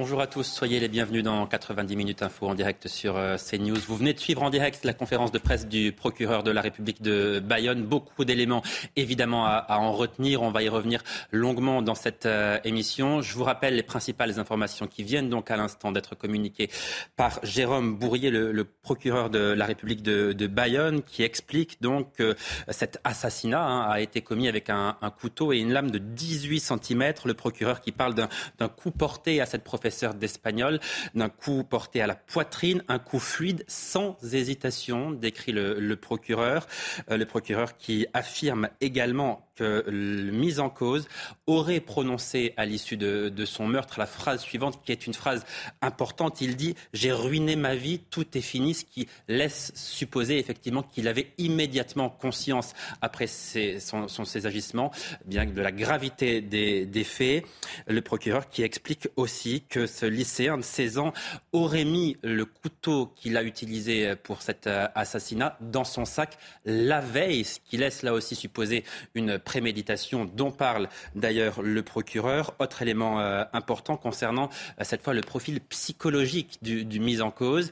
Bonjour 0.00 0.22
à 0.22 0.26
tous, 0.26 0.44
soyez 0.44 0.80
les 0.80 0.88
bienvenus 0.88 1.22
dans 1.22 1.46
90 1.46 1.94
minutes 1.94 2.22
info 2.22 2.48
en 2.48 2.54
direct 2.54 2.88
sur 2.88 3.18
euh, 3.18 3.36
CNews. 3.36 3.76
Vous 3.86 3.96
venez 3.96 4.14
de 4.14 4.18
suivre 4.18 4.42
en 4.42 4.48
direct 4.48 4.82
la 4.82 4.94
conférence 4.94 5.30
de 5.30 5.36
presse 5.36 5.68
du 5.68 5.92
procureur 5.92 6.42
de 6.42 6.50
la 6.50 6.62
République 6.62 7.02
de 7.02 7.38
Bayonne. 7.38 7.82
Beaucoup 7.82 8.24
d'éléments 8.24 8.62
évidemment 8.96 9.44
à, 9.44 9.66
en 9.68 9.92
retenir. 9.92 10.40
On 10.40 10.52
va 10.52 10.62
y 10.62 10.70
revenir 10.70 11.02
longuement 11.32 11.82
dans 11.82 11.94
cette 11.94 12.24
euh, 12.24 12.58
émission. 12.64 13.20
Je 13.20 13.34
vous 13.34 13.44
rappelle 13.44 13.76
les 13.76 13.82
principales 13.82 14.40
informations 14.40 14.86
qui 14.86 15.02
viennent 15.02 15.28
donc 15.28 15.50
à 15.50 15.58
l'instant 15.58 15.92
d'être 15.92 16.14
communiquées 16.14 16.70
par 17.16 17.38
Jérôme 17.42 17.98
Bourrier, 17.98 18.30
le, 18.30 18.64
procureur 18.64 19.28
de 19.28 19.52
la 19.52 19.66
République 19.66 20.02
de, 20.02 20.32
de 20.32 20.46
Bayonne, 20.46 21.02
qui 21.02 21.24
explique 21.24 21.82
donc 21.82 22.14
que 22.14 22.36
cet 22.70 23.00
assassinat 23.04 23.62
hein, 23.62 23.90
a 23.90 24.00
été 24.00 24.22
commis 24.22 24.48
avec 24.48 24.70
un, 24.70 24.96
un, 25.02 25.10
couteau 25.10 25.52
et 25.52 25.58
une 25.58 25.74
lame 25.74 25.90
de 25.90 25.98
18 25.98 26.60
cm. 26.60 27.12
Le 27.26 27.34
procureur 27.34 27.82
qui 27.82 27.92
parle 27.92 28.14
d'un 28.14 28.68
coup 28.68 28.92
porté 28.92 29.42
à 29.42 29.46
cette 29.46 29.62
profession 29.62 29.89
d'espagnol, 30.14 30.80
d'un 31.14 31.28
coup 31.28 31.64
porté 31.64 32.00
à 32.02 32.06
la 32.06 32.14
poitrine, 32.14 32.82
un 32.88 32.98
coup 32.98 33.18
fluide, 33.18 33.64
sans 33.68 34.16
hésitation, 34.32 35.10
décrit 35.10 35.52
le, 35.52 35.94
procureur. 35.96 36.66
Euh, 37.10 37.16
le 37.16 37.26
procureur 37.26 37.76
qui 37.76 38.06
affirme 38.14 38.68
également 38.80 39.46
que 39.56 39.84
le 39.86 40.32
mise 40.32 40.58
en 40.58 40.70
cause 40.70 41.06
aurait 41.46 41.80
prononcé 41.80 42.54
à 42.56 42.64
l'issue 42.64 42.96
de, 42.96 43.28
de, 43.28 43.44
son 43.44 43.66
meurtre 43.66 43.98
la 43.98 44.06
phrase 44.06 44.40
suivante, 44.40 44.80
qui 44.82 44.92
est 44.92 45.06
une 45.06 45.12
phrase 45.12 45.44
importante. 45.82 46.40
Il 46.40 46.56
dit 46.56 46.74
J'ai 46.94 47.12
ruiné 47.12 47.56
ma 47.56 47.74
vie, 47.74 47.98
tout 47.98 48.38
est 48.38 48.40
fini, 48.40 48.74
ce 48.74 48.84
qui 48.84 49.06
laisse 49.28 49.72
supposer 49.74 50.38
effectivement 50.38 50.82
qu'il 50.82 51.08
avait 51.08 51.32
immédiatement 51.36 52.08
conscience, 52.08 52.74
après 53.02 53.26
ses, 53.26 53.80
son, 53.80 54.08
son, 54.08 54.24
ses 54.24 54.46
agissements, 54.46 54.90
bien 55.26 55.44
de 55.44 55.60
la 55.60 55.72
gravité 55.72 56.40
des 56.40 57.04
faits. 57.04 57.44
Le 57.86 58.00
procureur 58.00 58.48
qui 58.48 58.62
explique 58.62 59.08
aussi 59.16 59.62
que 59.68 59.79
ce 59.86 60.06
lycéen 60.06 60.58
de 60.58 60.62
16 60.62 60.98
ans 60.98 61.12
aurait 61.52 61.84
mis 61.84 62.16
le 62.22 62.44
couteau 62.44 63.12
qu'il 63.16 63.36
a 63.36 63.42
utilisé 63.42 64.14
pour 64.16 64.42
cet 64.42 64.66
euh, 64.66 64.88
assassinat 64.94 65.56
dans 65.60 65.84
son 65.84 66.04
sac 66.04 66.38
la 66.64 67.00
veille, 67.00 67.44
ce 67.44 67.58
qui 67.64 67.76
laisse 67.76 68.02
là 68.02 68.12
aussi 68.12 68.34
supposer 68.34 68.84
une 69.14 69.38
préméditation 69.38 70.24
dont 70.24 70.50
parle 70.50 70.88
d'ailleurs 71.14 71.62
le 71.62 71.82
procureur. 71.82 72.54
Autre 72.58 72.82
élément 72.82 73.20
euh, 73.20 73.44
important 73.52 73.96
concernant 73.96 74.50
euh, 74.80 74.84
cette 74.84 75.02
fois 75.02 75.14
le 75.14 75.20
profil 75.20 75.60
psychologique 75.60 76.58
du, 76.62 76.84
du 76.84 77.00
mis 77.00 77.20
en 77.20 77.30
cause. 77.30 77.70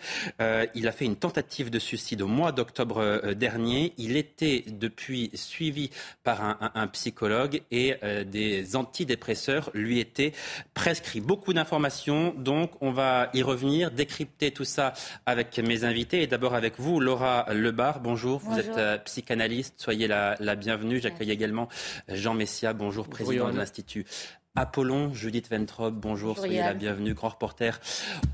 Il 0.74 0.88
a 0.88 0.92
fait 0.92 1.04
une 1.04 1.16
tentative 1.16 1.70
de 1.70 1.78
suicide 1.78 2.22
au 2.22 2.26
mois 2.26 2.52
d'octobre 2.52 3.32
dernier. 3.34 3.92
Il 3.98 4.16
était 4.16 4.64
depuis 4.66 5.30
suivi 5.34 5.90
par 6.24 6.42
un, 6.42 6.70
un 6.74 6.86
psychologue 6.88 7.62
et 7.70 7.94
des 8.26 8.76
antidépresseurs 8.76 9.70
lui 9.74 9.98
étaient 9.98 10.32
prescrits. 10.74 11.20
Beaucoup 11.20 11.52
d'informations 11.52 11.87
donc, 12.36 12.72
on 12.80 12.90
va 12.90 13.30
y 13.34 13.42
revenir, 13.42 13.90
décrypter 13.90 14.50
tout 14.50 14.64
ça 14.64 14.92
avec 15.26 15.58
mes 15.58 15.84
invités. 15.84 16.22
Et 16.22 16.26
d'abord 16.26 16.54
avec 16.54 16.78
vous, 16.78 17.00
Laura 17.00 17.46
Lebar. 17.52 18.00
Bonjour. 18.00 18.40
Vous 18.40 18.58
êtes 18.58 18.76
euh, 18.76 18.98
psychanalyste. 18.98 19.74
Soyez 19.78 20.06
la, 20.06 20.36
la 20.40 20.54
bienvenue. 20.54 21.00
J'accueille 21.00 21.30
également 21.30 21.68
Jean 22.08 22.34
Messia. 22.34 22.72
Bonjour, 22.72 23.08
président 23.08 23.44
Bonjour, 23.44 23.52
de 23.52 23.58
l'Institut 23.58 24.04
Apollon, 24.58 25.14
Judith 25.14 25.48
Ventrop, 25.48 25.94
bonjour, 25.94 26.30
bonjour 26.30 26.38
soyez 26.38 26.56
Yann. 26.56 26.66
la 26.66 26.74
bienvenue, 26.74 27.14
grand 27.14 27.28
reporter 27.28 27.80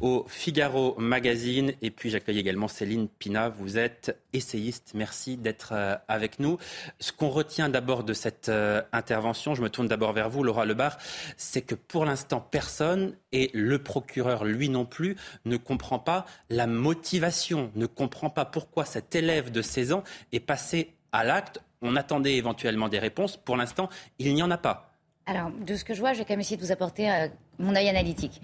au 0.01 0.25
Figaro 0.27 0.95
Magazine. 0.97 1.75
Et 1.83 1.91
puis 1.91 2.09
j'accueille 2.09 2.39
également 2.39 2.67
Céline 2.67 3.09
Pina, 3.09 3.51
vous 3.51 3.77
êtes 3.77 4.19
essayiste, 4.33 4.93
merci 4.95 5.37
d'être 5.37 5.73
euh, 5.73 5.97
avec 6.09 6.39
nous. 6.39 6.57
Ce 6.99 7.13
qu'on 7.13 7.29
retient 7.29 7.69
d'abord 7.69 8.05
de 8.05 8.15
cette 8.15 8.49
euh, 8.49 8.81
intervention, 8.93 9.55
je 9.55 9.61
me 9.61 9.69
tourne 9.69 9.87
d'abord 9.87 10.15
vers 10.15 10.31
vous, 10.31 10.43
Laura 10.43 10.65
Lebar, 10.65 10.97
c'est 11.37 11.61
que 11.61 11.75
pour 11.75 12.07
l'instant, 12.07 12.41
personne, 12.41 13.15
et 13.33 13.51
le 13.53 13.79
procureur 13.79 14.47
lui 14.47 14.71
non 14.71 14.87
plus, 14.87 15.17
ne 15.45 15.59
comprend 15.59 15.99
pas 15.99 16.25
la 16.49 16.67
motivation, 16.67 17.71
ne 17.75 17.85
comprend 17.85 18.31
pas 18.31 18.47
pourquoi 18.47 18.87
cet 18.87 19.15
élève 19.15 19.53
de 19.53 19.61
16 19.61 19.93
ans 19.93 20.05
est 20.33 20.41
passé 20.41 20.95
à 21.13 21.23
l'acte. 21.23 21.61
On 21.83 21.97
attendait 21.97 22.37
éventuellement 22.37 22.89
des 22.89 22.99
réponses. 22.99 23.37
Pour 23.37 23.59
l'instant, 23.59 23.91
il 24.19 24.33
n'y 24.33 24.43
en 24.43 24.51
a 24.51 24.57
pas. 24.57 24.94
Alors, 25.27 25.51
de 25.51 25.75
ce 25.75 25.85
que 25.85 25.95
je 25.95 26.01
vois, 26.01 26.13
je 26.13 26.19
vais 26.19 26.25
quand 26.25 26.35
même 26.35 26.41
essayer 26.41 26.57
de 26.57 26.63
vous 26.63 26.73
apporter 26.73 27.11
euh, 27.11 27.29
mon 27.59 27.75
œil 27.75 27.89
analytique. 27.89 28.43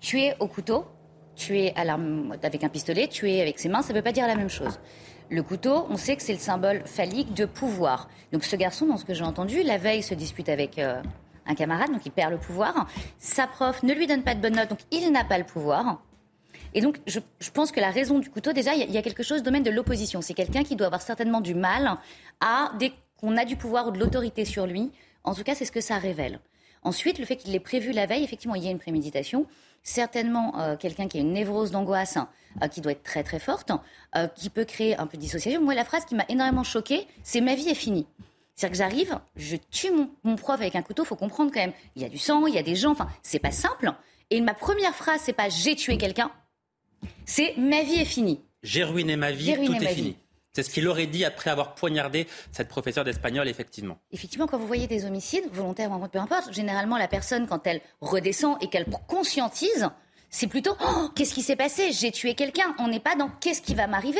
Tuer 0.00 0.34
au 0.40 0.46
couteau, 0.46 0.84
tuer 1.36 1.72
à 1.74 1.96
avec 2.42 2.64
un 2.64 2.68
pistolet, 2.68 3.08
tuer 3.08 3.40
avec 3.40 3.58
ses 3.58 3.68
mains, 3.68 3.82
ça 3.82 3.92
ne 3.92 3.98
veut 3.98 4.02
pas 4.02 4.12
dire 4.12 4.26
la 4.26 4.34
même 4.34 4.50
chose. 4.50 4.78
Le 5.30 5.42
couteau, 5.42 5.86
on 5.88 5.96
sait 5.96 6.16
que 6.16 6.22
c'est 6.22 6.32
le 6.32 6.38
symbole 6.38 6.82
phallique 6.84 7.32
de 7.34 7.46
pouvoir. 7.46 8.08
Donc 8.32 8.44
ce 8.44 8.56
garçon, 8.56 8.86
dans 8.86 8.96
ce 8.96 9.04
que 9.04 9.14
j'ai 9.14 9.24
entendu, 9.24 9.62
la 9.62 9.78
veille 9.78 10.02
se 10.02 10.14
dispute 10.14 10.48
avec 10.48 10.78
euh, 10.78 11.02
un 11.46 11.54
camarade, 11.54 11.90
donc 11.90 12.04
il 12.04 12.12
perd 12.12 12.30
le 12.32 12.38
pouvoir. 12.38 12.86
Sa 13.18 13.46
prof 13.46 13.82
ne 13.82 13.94
lui 13.94 14.06
donne 14.06 14.22
pas 14.22 14.34
de 14.34 14.40
bonnes 14.40 14.56
notes, 14.56 14.70
donc 14.70 14.80
il 14.90 15.10
n'a 15.10 15.24
pas 15.24 15.38
le 15.38 15.44
pouvoir. 15.44 16.02
Et 16.74 16.82
donc, 16.82 16.98
je, 17.06 17.20
je, 17.40 17.50
pense 17.50 17.72
que 17.72 17.80
la 17.80 17.90
raison 17.90 18.18
du 18.18 18.28
couteau, 18.28 18.52
déjà, 18.52 18.74
il 18.74 18.90
y, 18.90 18.92
y, 18.92 18.98
a 18.98 19.02
quelque 19.02 19.22
chose 19.22 19.38
du 19.38 19.44
domaine 19.44 19.62
de 19.62 19.70
l'opposition. 19.70 20.20
C'est 20.20 20.34
quelqu'un 20.34 20.64
qui 20.64 20.76
doit 20.76 20.86
avoir 20.86 21.00
certainement 21.00 21.40
du 21.40 21.54
mal 21.54 21.96
à, 22.40 22.72
dès 22.78 22.92
qu'on 23.16 23.36
a 23.38 23.46
du 23.46 23.56
pouvoir 23.56 23.88
ou 23.88 23.90
de 23.90 23.98
l'autorité 23.98 24.44
sur 24.44 24.66
lui, 24.66 24.92
en 25.24 25.34
tout 25.34 25.42
cas, 25.42 25.54
c'est 25.54 25.64
ce 25.64 25.72
que 25.72 25.80
ça 25.80 25.98
révèle. 25.98 26.40
Ensuite, 26.82 27.18
le 27.18 27.24
fait 27.24 27.36
qu'il 27.36 27.52
l'ait 27.52 27.60
prévu 27.60 27.92
la 27.92 28.06
veille, 28.06 28.24
effectivement, 28.24 28.54
il 28.54 28.64
y 28.64 28.68
a 28.68 28.70
une 28.70 28.78
préméditation. 28.78 29.46
Certainement, 29.82 30.58
euh, 30.60 30.76
quelqu'un 30.76 31.08
qui 31.08 31.18
a 31.18 31.20
une 31.20 31.32
névrose 31.32 31.70
d'angoisse 31.70 32.16
hein, 32.16 32.28
euh, 32.62 32.68
qui 32.68 32.80
doit 32.80 32.92
être 32.92 33.02
très 33.02 33.22
très 33.22 33.38
forte, 33.38 33.72
euh, 34.16 34.26
qui 34.28 34.50
peut 34.50 34.64
créer 34.64 34.96
un 34.98 35.06
peu 35.06 35.16
de 35.16 35.22
dissociation. 35.22 35.62
Moi, 35.62 35.74
la 35.74 35.84
phrase 35.84 36.04
qui 36.04 36.14
m'a 36.14 36.24
énormément 36.28 36.64
choquée, 36.64 37.06
c'est 37.22 37.40
ma 37.40 37.54
vie 37.54 37.68
est 37.68 37.74
finie. 37.74 38.06
C'est-à-dire 38.54 38.72
que 38.72 38.78
j'arrive, 38.78 39.18
je 39.36 39.56
tue 39.70 39.90
mon, 39.92 40.10
mon, 40.24 40.36
prof 40.36 40.60
avec 40.60 40.74
un 40.74 40.82
couteau, 40.82 41.04
faut 41.04 41.14
comprendre 41.14 41.52
quand 41.52 41.60
même. 41.60 41.72
Il 41.94 42.02
y 42.02 42.04
a 42.04 42.08
du 42.08 42.18
sang, 42.18 42.46
il 42.46 42.54
y 42.54 42.58
a 42.58 42.62
des 42.62 42.74
gens, 42.74 42.90
enfin, 42.90 43.08
c'est 43.22 43.38
pas 43.38 43.52
simple. 43.52 43.92
Et 44.30 44.40
ma 44.40 44.54
première 44.54 44.94
phrase, 44.94 45.20
c'est 45.22 45.32
pas 45.32 45.48
j'ai 45.48 45.76
tué 45.76 45.96
quelqu'un, 45.96 46.30
c'est 47.24 47.54
ma 47.56 47.82
vie 47.82 48.00
est 48.00 48.04
finie. 48.04 48.40
J'ai 48.62 48.82
ruiné 48.82 49.16
ma 49.16 49.30
vie, 49.30 49.54
ruiné 49.54 49.78
tout 49.78 49.84
ma 49.84 49.90
est 49.90 49.94
vie. 49.94 50.16
C'est 50.58 50.64
ce 50.64 50.70
qu'il 50.70 50.88
aurait 50.88 51.06
dit 51.06 51.24
après 51.24 51.50
avoir 51.50 51.76
poignardé 51.76 52.26
cette 52.50 52.66
professeure 52.66 53.04
d'espagnol, 53.04 53.46
effectivement. 53.46 53.96
Effectivement, 54.10 54.48
quand 54.48 54.58
vous 54.58 54.66
voyez 54.66 54.88
des 54.88 55.04
homicides, 55.04 55.44
volontaires 55.52 55.92
ou 55.92 56.08
peu 56.08 56.18
importe, 56.18 56.52
généralement 56.52 56.98
la 56.98 57.06
personne, 57.06 57.46
quand 57.46 57.64
elle 57.68 57.80
redescend 58.00 58.60
et 58.60 58.66
qu'elle 58.66 58.86
conscientise, 59.06 59.88
c'est 60.30 60.48
plutôt 60.48 60.76
oh, 60.84 61.10
qu'est-ce 61.14 61.32
qui 61.32 61.42
s'est 61.42 61.54
passé? 61.54 61.92
J'ai 61.92 62.10
tué 62.10 62.34
quelqu'un. 62.34 62.74
On 62.80 62.88
n'est 62.88 62.98
pas 62.98 63.14
dans 63.14 63.28
qu'est-ce 63.28 63.62
qui 63.62 63.76
va 63.76 63.86
m'arriver? 63.86 64.18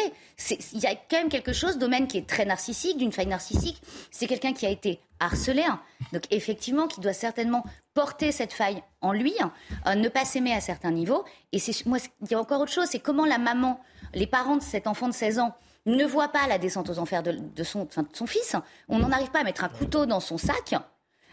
Il 0.75 0.79
y 0.79 0.87
a 0.87 0.95
quand 0.95 1.17
même 1.17 1.29
quelque 1.29 1.53
chose, 1.53 1.77
domaine 1.77 2.07
qui 2.07 2.19
est 2.19 2.29
très 2.29 2.45
narcissique, 2.45 2.99
d'une 2.99 3.11
faille 3.11 3.27
narcissique. 3.27 3.83
C'est 4.13 4.29
quelqu'un 4.29 4.53
qui 4.53 4.65
a 4.65 4.71
été 4.71 5.01
harcelé, 5.19 5.65
hein. 5.65 5.81
donc 6.13 6.23
effectivement, 6.31 6.87
qui 6.87 7.01
doit 7.01 7.15
certainement 7.15 7.65
porter 7.95 8.31
cette 8.31 8.53
faille 8.53 8.81
en 9.01 9.11
lui, 9.11 9.35
hein, 9.41 9.53
euh, 9.89 9.97
ne 9.97 10.09
pas 10.09 10.25
s'aimer 10.25 10.53
à 10.53 10.61
certains 10.61 10.93
niveaux. 10.93 11.25
Et 11.51 11.59
moi, 11.85 11.99
il 12.23 12.31
y 12.31 12.35
a 12.35 12.39
encore 12.39 12.61
autre 12.61 12.71
chose, 12.71 12.87
c'est 12.89 13.01
comment 13.01 13.27
la 13.27 13.39
maman, 13.39 13.81
les 14.15 14.29
parents 14.29 14.57
de 14.57 14.63
cet 14.63 14.87
enfant 14.87 15.09
de 15.09 15.15
16 15.15 15.41
ans 15.41 15.57
ne 15.97 16.05
voit 16.05 16.29
pas 16.29 16.47
la 16.47 16.59
descente 16.59 16.91
aux 16.91 16.99
enfers 16.99 17.23
de, 17.23 17.33
de, 17.33 17.65
son, 17.65 17.85
de 17.85 18.07
son, 18.13 18.27
fils. 18.27 18.57
On 18.89 18.99
n'en 18.99 19.11
arrive 19.11 19.31
pas 19.31 19.41
à 19.41 19.45
mettre 19.45 19.65
un 19.65 19.69
couteau 19.69 20.07
dans 20.07 20.21
son 20.21 20.39
sac, 20.39 20.75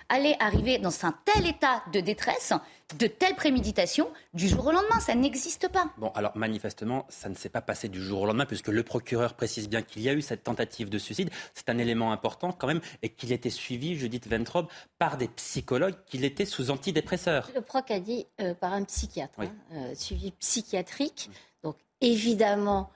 aller 0.10 0.36
arriver 0.40 0.78
dans 0.78 1.06
un 1.06 1.14
tel 1.26 1.48
état 1.48 1.84
de 1.92 2.00
détresse, 2.00 2.54
de 3.00 3.08
telle 3.08 3.36
préméditation, 3.36 4.08
du 4.34 4.48
jour 4.48 4.68
au 4.68 4.72
lendemain, 4.72 5.00
ça 5.00 5.16
n'existe 5.16 5.68
pas. 5.70 5.92
Bon, 5.98 6.12
alors 6.14 6.38
manifestement, 6.38 7.06
ça 7.10 7.30
ne 7.30 7.36
s'est 7.36 7.50
pas 7.50 7.62
passé 7.62 7.90
du 7.90 8.02
jour 8.02 8.22
au 8.22 8.26
lendemain, 8.28 8.46
puisque 8.46 8.68
le 8.68 8.84
procureur 8.84 9.34
précise 9.34 9.68
bien 9.68 9.82
qu'il 9.82 10.04
y 10.04 10.10
a 10.10 10.14
eu 10.14 10.22
cette 10.22 10.44
tentative 10.44 10.90
de 10.90 11.00
suicide. 11.00 11.32
C'est 11.54 11.70
un 11.70 11.78
élément 11.78 12.12
important 12.12 12.52
quand 12.52 12.68
même, 12.68 12.82
et 13.02 13.10
qu'il 13.10 13.32
était 13.32 13.50
suivi, 13.50 13.96
Judith 13.96 14.28
Ventrobe, 14.28 14.68
par 15.00 15.18
des 15.18 15.28
psychologues, 15.30 15.96
qu'il 16.06 16.24
était 16.24 16.46
sous 16.46 16.70
antidépresseurs. 16.70 17.50
Le 17.56 17.62
proc 17.62 17.90
a 17.90 18.00
dit 18.00 18.28
euh, 18.42 18.54
par 18.54 18.74
un 18.74 18.84
psychiatre, 18.84 19.40
oui. 19.40 19.48
hein, 19.48 19.76
euh, 19.78 19.96
suivi 19.96 20.32
psychiatrique. 20.32 21.32
Donc 21.64 21.78
évidemment, 22.02 22.92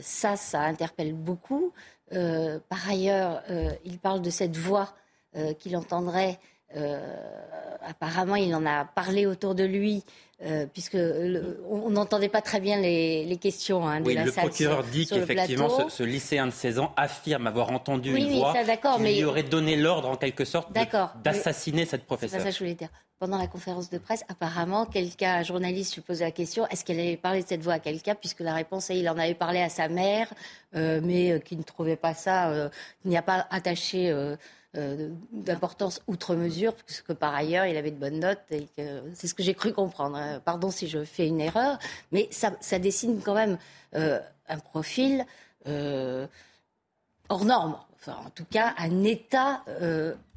ça, 0.00 0.36
ça 0.36 0.60
interpelle 0.62 1.14
beaucoup. 1.14 1.72
Euh, 2.12 2.58
par 2.68 2.88
ailleurs, 2.88 3.42
euh, 3.50 3.70
il 3.84 3.98
parle 3.98 4.22
de 4.22 4.30
cette 4.30 4.56
voix 4.56 4.94
qu'il 5.58 5.76
entendrait. 5.76 6.40
Apparemment, 7.82 8.36
il 8.36 8.54
en 8.54 8.66
a 8.66 8.84
parlé 8.84 9.26
autour 9.26 9.54
de 9.54 9.64
lui 9.64 10.02
euh, 10.44 10.66
puisque 10.70 10.98
on 11.70 11.88
n'entendait 11.88 12.28
pas 12.28 12.42
très 12.42 12.60
bien 12.60 12.78
les, 12.78 13.38
questions 13.40 13.88
hein, 13.88 14.02
de 14.02 14.06
oui, 14.06 14.14
le 14.16 14.30
procureur 14.30 14.84
dit 14.84 15.06
qu'effectivement 15.06 15.88
ce, 15.88 16.02
lycéen 16.02 16.46
de 16.46 16.50
16 16.50 16.78
ans 16.78 16.92
affirme 16.98 17.46
avoir 17.46 17.70
entendu 17.70 18.14
une 18.14 18.38
voix 18.38 18.52
qui 18.98 19.14
lui 19.14 19.24
aurait 19.24 19.44
donné 19.44 19.76
l'ordre 19.76 20.10
en 20.10 20.16
quelque 20.16 20.44
sorte 20.44 20.76
d'assassiner 21.24 21.86
cette 21.86 22.04
professeure. 22.04 22.42
Ça 22.42 22.48
que 22.48 22.52
je 22.52 22.58
voulais 22.58 22.74
dire. 22.74 22.90
Pendant 23.18 23.38
la 23.38 23.46
conférence 23.46 23.88
de 23.88 23.96
presse, 23.96 24.24
apparemment, 24.28 24.84
quelqu'un, 24.84 25.36
un 25.36 25.42
journaliste, 25.42 25.94
lui 25.94 26.02
posait 26.02 26.26
la 26.26 26.32
question 26.32 26.66
est-ce 26.66 26.84
qu'elle 26.84 27.00
avait 27.00 27.16
parlé 27.16 27.42
de 27.42 27.48
cette 27.48 27.62
voix 27.62 27.72
à 27.72 27.78
quelqu'un 27.78 28.14
Puisque 28.14 28.40
la 28.40 28.52
réponse 28.52 28.90
est 28.90 28.98
il 28.98 29.08
en 29.08 29.16
avait 29.16 29.32
parlé 29.32 29.62
à 29.62 29.70
sa 29.70 29.88
mère, 29.88 30.30
euh, 30.74 31.00
mais 31.02 31.32
euh, 31.32 31.38
qui 31.38 31.56
ne 31.56 31.62
trouvait 31.62 31.96
pas 31.96 32.12
ça, 32.12 32.68
qui 33.00 33.08
n'y 33.08 33.16
a 33.16 33.22
pas 33.22 33.46
attaché 33.48 34.14
euh, 34.76 35.10
d'importance 35.32 36.02
outre 36.06 36.34
mesure, 36.34 36.74
puisque 36.74 37.14
par 37.14 37.34
ailleurs, 37.34 37.66
il 37.66 37.76
avait 37.76 37.90
de 37.90 37.98
bonnes 37.98 38.20
notes. 38.20 38.40
et 38.50 38.66
C'est 39.14 39.26
ce 39.26 39.34
que 39.34 39.42
j'ai 39.42 39.54
cru 39.54 39.72
comprendre. 39.72 40.16
Hein. 40.16 40.40
Pardon 40.44 40.70
si 40.70 40.88
je 40.88 41.04
fais 41.04 41.26
une 41.26 41.40
erreur, 41.40 41.78
mais 42.12 42.28
ça, 42.30 42.78
dessine 42.78 43.20
quand 43.22 43.34
même 43.34 43.58
euh, 43.94 44.18
un 44.48 44.58
profil 44.58 45.24
euh, 45.66 46.26
hors 47.28 47.44
norme. 47.44 47.78
Enfin, 47.94 48.18
en 48.24 48.30
tout 48.30 48.44
cas, 48.44 48.74
un 48.78 49.04
état 49.04 49.64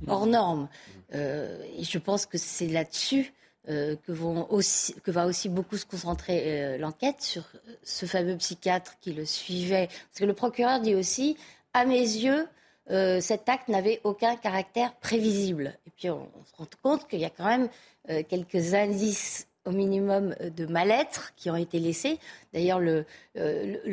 hors 0.07 0.25
norme. 0.25 0.67
et 1.13 1.83
je 1.83 1.97
pense 1.97 2.25
que 2.25 2.37
c'est 2.37 2.67
là-dessus 2.67 3.33
que, 3.67 4.11
vont 4.11 4.47
aussi, 4.49 4.95
que 5.03 5.11
va 5.11 5.27
aussi 5.27 5.49
beaucoup 5.49 5.77
se 5.77 5.85
concentrer 5.85 6.77
l'enquête 6.79 7.21
sur 7.21 7.43
ce 7.83 8.05
fameux 8.05 8.37
psychiatre 8.37 8.95
qui 9.01 9.13
le 9.13 9.25
suivait. 9.25 9.87
Parce 9.87 10.19
que 10.19 10.25
le 10.25 10.33
procureur 10.33 10.79
dit 10.79 10.95
aussi, 10.95 11.37
à 11.73 11.85
mes 11.85 11.99
yeux, 11.99 12.47
euh, 12.91 13.21
cet 13.21 13.49
acte 13.49 13.67
n'avait 13.67 14.01
aucun 14.03 14.35
caractère 14.35 14.93
prévisible. 14.95 15.77
Et 15.85 15.91
puis 15.95 16.09
on, 16.09 16.27
se 16.45 16.55
rend 16.57 16.67
compte 16.81 17.07
qu'il 17.07 17.19
y 17.19 17.25
a 17.25 17.29
quand 17.29 17.45
même 17.45 17.69
euh, 18.09 18.23
quelques 18.27 18.73
indices 18.73 19.47
au 19.65 19.71
minimum 19.71 20.33
euh, 20.41 20.49
de 20.49 20.65
mal-être 20.65 21.33
qui 21.35 21.51
ont 21.51 21.55
été 21.55 21.79
laissés. 21.79 22.17
D'ailleurs, 22.53 22.79
le, 22.79 23.05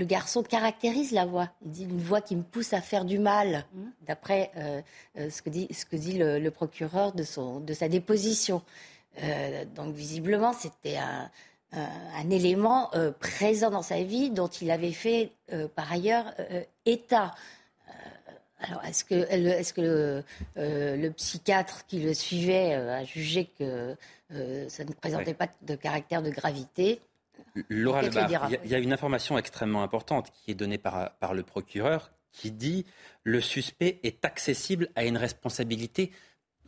garçon 0.05 0.43
caractérise 0.43 1.13
la 1.13 1.27
voix. 1.27 1.51
Il 1.65 1.71
dit 1.73 1.85
une 1.85 2.01
voix 2.01 2.23
qui 2.23 2.37
me 2.37 2.43
pousse 2.43 2.73
à 2.73 2.81
faire 2.81 3.05
du 3.05 3.19
mal, 3.19 3.67
mmh. 3.75 3.81
d'après 4.07 4.51
ce 5.17 5.43
que 5.43 5.51
dit, 5.51 5.69
ce 5.73 5.85
que 5.85 5.97
dit 5.97 6.17
le, 6.17 6.49
procureur 6.51 7.13
de, 7.13 7.23
son, 7.23 7.61
de 7.61 7.75
sa 7.75 7.89
déposition. 7.89 8.63
donc 9.75 9.95
visiblement, 9.95 10.53
c'était 10.53 10.97
un, 10.97 11.29
un, 11.73 12.31
élément 12.31 12.91
présent 13.19 13.71
dans 13.71 13.83
sa 13.83 14.03
vie 14.03 14.31
dont 14.31 14.47
il 14.47 14.71
avait 14.71 14.93
fait 14.93 15.33
par 15.75 15.93
ailleurs 15.93 16.33
état. 16.87 17.35
Alors, 18.59 18.83
est-ce 18.85 19.05
que, 19.05 19.83
euh, 19.83 20.23
le, 20.97 21.11
psychiatre 21.11 21.85
qui 21.87 22.01
le 22.01 22.15
suivait 22.15 22.75
euh, 22.75 23.01
a 23.01 23.05
jugé 23.05 23.51
que 23.59 23.95
euh, 24.33 24.69
ça 24.69 24.85
ne 24.85 24.93
présentait 24.93 25.35
pas 25.35 25.49
de 25.63 25.75
caractère 25.75 26.23
de 26.23 26.31
gravité? 26.31 27.01
Laura 27.69 28.03
Lebar, 28.03 28.51
il 28.65 28.71
y, 28.71 28.75
a 28.75 28.79
une 28.79 28.93
information 28.93 29.37
extrêmement 29.37 29.83
importante 29.83 30.31
qui 30.31 30.51
est 30.51 30.55
donnée 30.55 30.79
par, 30.79 31.11
par 31.17 31.35
le 31.35 31.43
procureur 31.43 32.11
qui 32.33 32.51
dit 32.51 32.85
le 33.25 33.41
suspect 33.41 33.99
est 34.03 34.25
accessible 34.25 34.89
à 34.95 35.05
une 35.05 35.17
responsabilité 35.17 36.13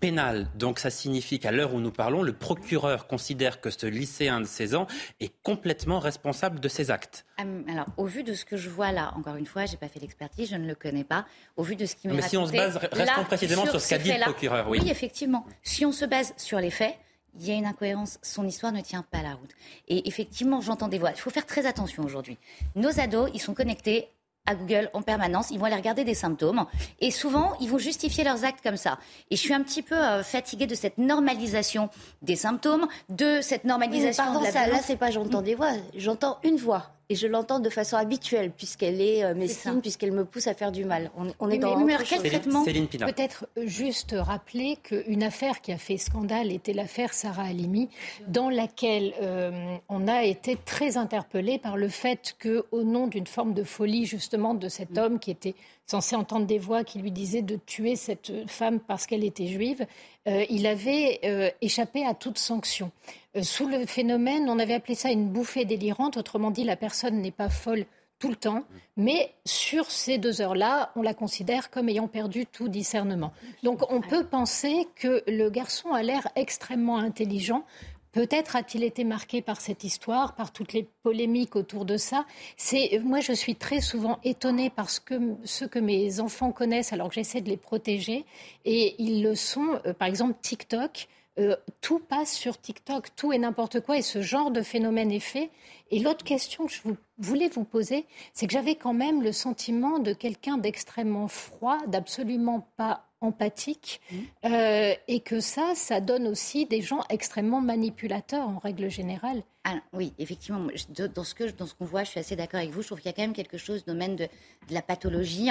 pénale. 0.00 0.48
Donc 0.54 0.78
ça 0.78 0.90
signifie 0.90 1.38
qu'à 1.38 1.52
l'heure 1.52 1.74
où 1.74 1.80
nous 1.80 1.90
parlons, 1.90 2.22
le 2.22 2.32
procureur 2.32 3.06
considère 3.06 3.60
que 3.60 3.70
ce 3.70 3.86
lycéen 3.86 4.40
de 4.40 4.46
16 4.46 4.74
ans 4.74 4.86
est 5.20 5.32
complètement 5.42 5.98
responsable 5.98 6.60
de 6.60 6.68
ses 6.68 6.90
actes. 6.90 7.26
Hum, 7.38 7.64
alors, 7.68 7.86
au 7.96 8.06
vu 8.06 8.22
de 8.22 8.34
ce 8.34 8.44
que 8.44 8.56
je 8.56 8.68
vois 8.68 8.92
là, 8.92 9.12
encore 9.16 9.36
une 9.36 9.46
fois, 9.46 9.66
je 9.66 9.72
n'ai 9.72 9.78
pas 9.78 9.88
fait 9.88 10.00
l'expertise, 10.00 10.50
je 10.50 10.56
ne 10.56 10.66
le 10.66 10.74
connais 10.74 11.04
pas. 11.04 11.26
Au 11.56 11.62
vu 11.62 11.76
de 11.76 11.86
ce 11.86 11.94
qui 11.94 12.08
m'est 12.08 12.14
Mais 12.14 12.22
si 12.22 12.36
on 12.36 12.46
se 12.46 12.52
base, 12.52 12.76
restons 12.92 13.24
précisément 13.24 13.66
sur, 13.66 13.80
ce 13.80 13.88
qu'a 13.88 13.98
dit 13.98 14.12
le 14.12 14.20
procureur. 14.22 14.68
Oui. 14.68 14.78
oui, 14.82 14.90
effectivement. 14.90 15.46
Si 15.62 15.84
on 15.84 15.92
se 15.92 16.04
base 16.04 16.34
sur 16.36 16.58
les 16.58 16.70
faits, 16.70 16.94
il 17.38 17.46
y 17.46 17.50
a 17.52 17.54
une 17.54 17.66
incohérence, 17.66 18.18
son 18.22 18.46
histoire 18.46 18.72
ne 18.72 18.80
tient 18.80 19.02
pas 19.02 19.22
la 19.22 19.34
route. 19.34 19.50
Et 19.86 20.08
effectivement, 20.08 20.60
j'entends 20.60 20.88
des 20.88 20.98
voix. 20.98 21.10
Il 21.10 21.20
faut 21.20 21.30
faire 21.30 21.46
très 21.46 21.66
attention 21.66 22.02
aujourd'hui. 22.04 22.38
Nos 22.74 22.98
ados, 23.00 23.30
ils 23.34 23.40
sont 23.40 23.54
connectés 23.54 24.08
à 24.46 24.55
Google 24.55 24.90
en 24.94 25.02
permanence. 25.02 25.50
Ils 25.50 25.58
vont 25.58 25.67
aller 25.67 25.76
regarder 25.76 26.05
des 26.05 26.14
symptômes. 26.14 26.64
Et 27.00 27.11
souvent, 27.11 27.55
ils 27.61 27.69
vont 27.69 27.79
justifier 27.79 28.25
leurs 28.25 28.44
actes 28.44 28.62
comme 28.62 28.76
ça. 28.76 28.99
Et 29.31 29.37
je 29.37 29.40
suis 29.40 29.55
un 29.55 29.62
petit 29.62 29.82
peu 29.82 29.96
euh, 29.96 30.23
fatiguée 30.23 30.67
de 30.67 30.75
cette 30.75 30.99
normalisation 30.99 31.90
des 32.23 32.37
symptômes, 32.37 32.87
de 33.08 33.40
cette 33.43 33.64
normalisation 33.64 34.25
pardon, 34.25 34.40
de 34.40 34.44
la 34.46 34.52
ça, 34.52 34.67
Là, 34.67 34.79
c'est 34.82 34.96
pas 34.96 35.11
j'entends 35.11 35.43
des 35.43 35.55
voix. 35.55 35.73
J'entends 35.94 36.38
une 36.43 36.56
voix 36.56 36.97
et 37.10 37.14
je 37.14 37.26
l'entends 37.26 37.58
de 37.58 37.70
façon 37.70 37.96
habituelle 37.96 38.50
puisqu'elle 38.50 39.00
est 39.00 39.25
euh, 39.25 39.34
mesquine, 39.34 39.81
puisqu'elle 39.81 40.12
me 40.12 40.25
pousse 40.25 40.46
à 40.46 40.55
faire 40.55 40.72
du 40.72 40.84
mal. 40.84 41.10
On, 41.38 41.50
est 41.50 41.58
dans 41.58 41.76
mais, 41.78 41.96
quel 42.05 42.22
traitement 42.22 42.64
Peut-être 42.64 43.49
juste 43.56 44.14
rappeler 44.19 44.76
qu'une 44.82 45.22
affaire 45.22 45.60
qui 45.60 45.72
a 45.72 45.78
fait 45.78 45.96
scandale 45.96 46.52
était 46.52 46.75
l'affaire 46.75 47.14
Sarah 47.14 47.44
Halimi, 47.44 47.88
dans 48.26 48.50
laquelle 48.50 49.14
euh, 49.22 49.76
on 49.88 50.06
a 50.06 50.25
été 50.25 50.56
très 50.56 50.96
interpellé 50.96 51.58
par 51.58 51.76
le 51.76 51.88
fait 51.88 52.37
que, 52.38 52.66
au 52.72 52.82
nom 52.82 53.06
d'une 53.06 53.26
forme 53.26 53.54
de 53.54 53.64
folie 53.64 54.04
justement 54.04 54.54
de 54.54 54.69
cet 54.69 54.90
mm. 54.90 54.99
homme 54.99 55.19
qui 55.19 55.31
était 55.31 55.54
censé 55.87 56.14
entendre 56.14 56.46
des 56.46 56.58
voix 56.58 56.84
qui 56.84 56.99
lui 56.99 57.11
disaient 57.11 57.43
de 57.43 57.56
tuer 57.56 57.96
cette 57.96 58.31
femme 58.46 58.78
parce 58.78 59.06
qu'elle 59.06 59.25
était 59.25 59.46
juive, 59.46 59.87
euh, 60.26 60.44
il 60.50 60.66
avait 60.66 61.20
euh, 61.25 61.50
échappé 61.62 62.04
à 62.04 62.12
toute 62.12 62.38
sanction. 62.38 62.93
Euh, 63.38 63.43
sous 63.43 63.69
le 63.69 63.87
phénomène, 63.87 64.49
on 64.49 64.58
avait 64.58 64.75
appelé 64.75 64.94
ça 64.94 65.11
une 65.11 65.29
bouffée 65.29 65.64
délirante, 65.64 66.17
autrement 66.17 66.50
dit, 66.50 66.64
la 66.64 66.76
personne 66.76 67.20
n'est 67.20 67.31
pas 67.31 67.49
folle 67.49 67.87
tout 68.19 68.29
le 68.31 68.37
temps, 68.37 68.64
mais 68.96 69.32
sur 69.44 69.93
ces 69.93 70.19
deux 70.19 70.40
heures-là, 70.40 70.90
on 70.96 71.02
la 71.02 71.14
considère 71.14 71.70
comme 71.70 71.88
ayant 71.88 72.08
perdu 72.08 72.46
tout 72.46 72.69
discernement. 72.69 73.32
Donc 73.62 73.82
on 73.93 74.00
peut 74.00 74.25
penser 74.25 74.88
que 74.96 75.23
le 75.29 75.50
garçon 75.50 75.93
a 75.93 76.02
l'air 76.02 76.26
extrêmement 76.35 76.99
intelligent, 76.99 77.64
Peut-être 78.12 78.56
a-t-il 78.56 78.85
été 78.85 79.05
marqué 79.05 79.43
par 79.43 79.61
cette 79.61 79.85
histoire, 79.85 80.35
par 80.35 80.50
toutes 80.50 80.73
les 80.73 80.88
polémiques 81.02 81.56
autour 81.56 81.85
de 81.85 81.96
ça. 81.96 82.25
C'est 82.56 83.00
moi, 83.05 83.20
je 83.20 83.32
suis 83.32 83.55
très 83.55 83.81
souvent 83.81 84.19
étonnée 84.25 84.70
parce 84.70 84.99
que 84.99 85.37
ce 85.44 85.67
que 85.67 85.79
mes 85.79 86.19
enfants 86.19 86.50
connaissent, 86.50 86.93
alors 86.93 87.11
que 87.11 87.14
j'essaie 87.17 87.43
de 87.43 87.50
les 87.50 87.58
protéger, 87.58 88.25
et 88.64 88.94
ils 88.99 89.23
le 89.23 89.35
sont. 89.35 89.81
Euh, 89.87 89.93
par 89.93 90.08
exemple, 90.08 90.35
TikTok. 90.40 91.06
Euh, 91.38 91.56
tout 91.81 92.00
passe 92.00 92.32
sur 92.32 92.61
TikTok, 92.61 93.14
tout 93.14 93.32
et 93.32 93.38
n'importe 93.38 93.81
quoi, 93.81 93.96
et 93.96 94.02
ce 94.02 94.23
genre 94.23 94.50
de 94.50 94.62
phénomène 94.62 95.12
est 95.12 95.20
fait. 95.20 95.50
Et 95.90 96.00
l'autre 96.00 96.25
question 96.25 96.67
que 96.67 96.73
je 96.73 96.81
voulais 97.19 97.49
vous 97.49 97.64
poser, 97.64 98.06
c'est 98.32 98.46
que 98.46 98.52
j'avais 98.52 98.75
quand 98.75 98.93
même 98.93 99.23
le 99.23 99.32
sentiment 99.32 99.99
de 100.00 100.12
quelqu'un 100.12 100.58
d'extrêmement 100.58 101.29
froid, 101.29 101.79
d'absolument 101.87 102.69
pas 102.76 103.05
empathique, 103.20 104.00
mmh. 104.11 104.17
euh, 104.46 104.94
et 105.08 105.20
que 105.20 105.40
ça, 105.40 105.75
ça 105.75 106.00
donne 106.00 106.26
aussi 106.29 106.67
des 106.67 106.81
gens 106.81 107.00
extrêmement 107.08 107.61
manipulateurs 107.61 108.49
en 108.49 108.58
règle 108.58 108.88
générale. 108.88 109.43
Ah, 109.64 109.76
oui, 109.93 110.12
effectivement, 110.19 110.67
dans 111.14 111.25
ce 111.25 111.35
que 111.35 111.50
dans 111.50 111.67
ce 111.67 111.75
qu'on 111.75 111.85
voit, 111.85 112.05
je 112.05 112.11
suis 112.11 112.20
assez 112.20 112.37
d'accord 112.37 112.61
avec 112.61 112.70
vous. 112.70 112.82
Je 112.82 112.87
trouve 112.87 112.99
qu'il 112.99 113.11
y 113.11 113.11
a 113.11 113.12
quand 113.12 113.23
même 113.23 113.32
quelque 113.32 113.58
chose 113.58 113.85
domaine 113.85 114.17
de, 114.17 114.25
de 114.25 114.75
la 114.75 114.82
pathologie. 114.82 115.50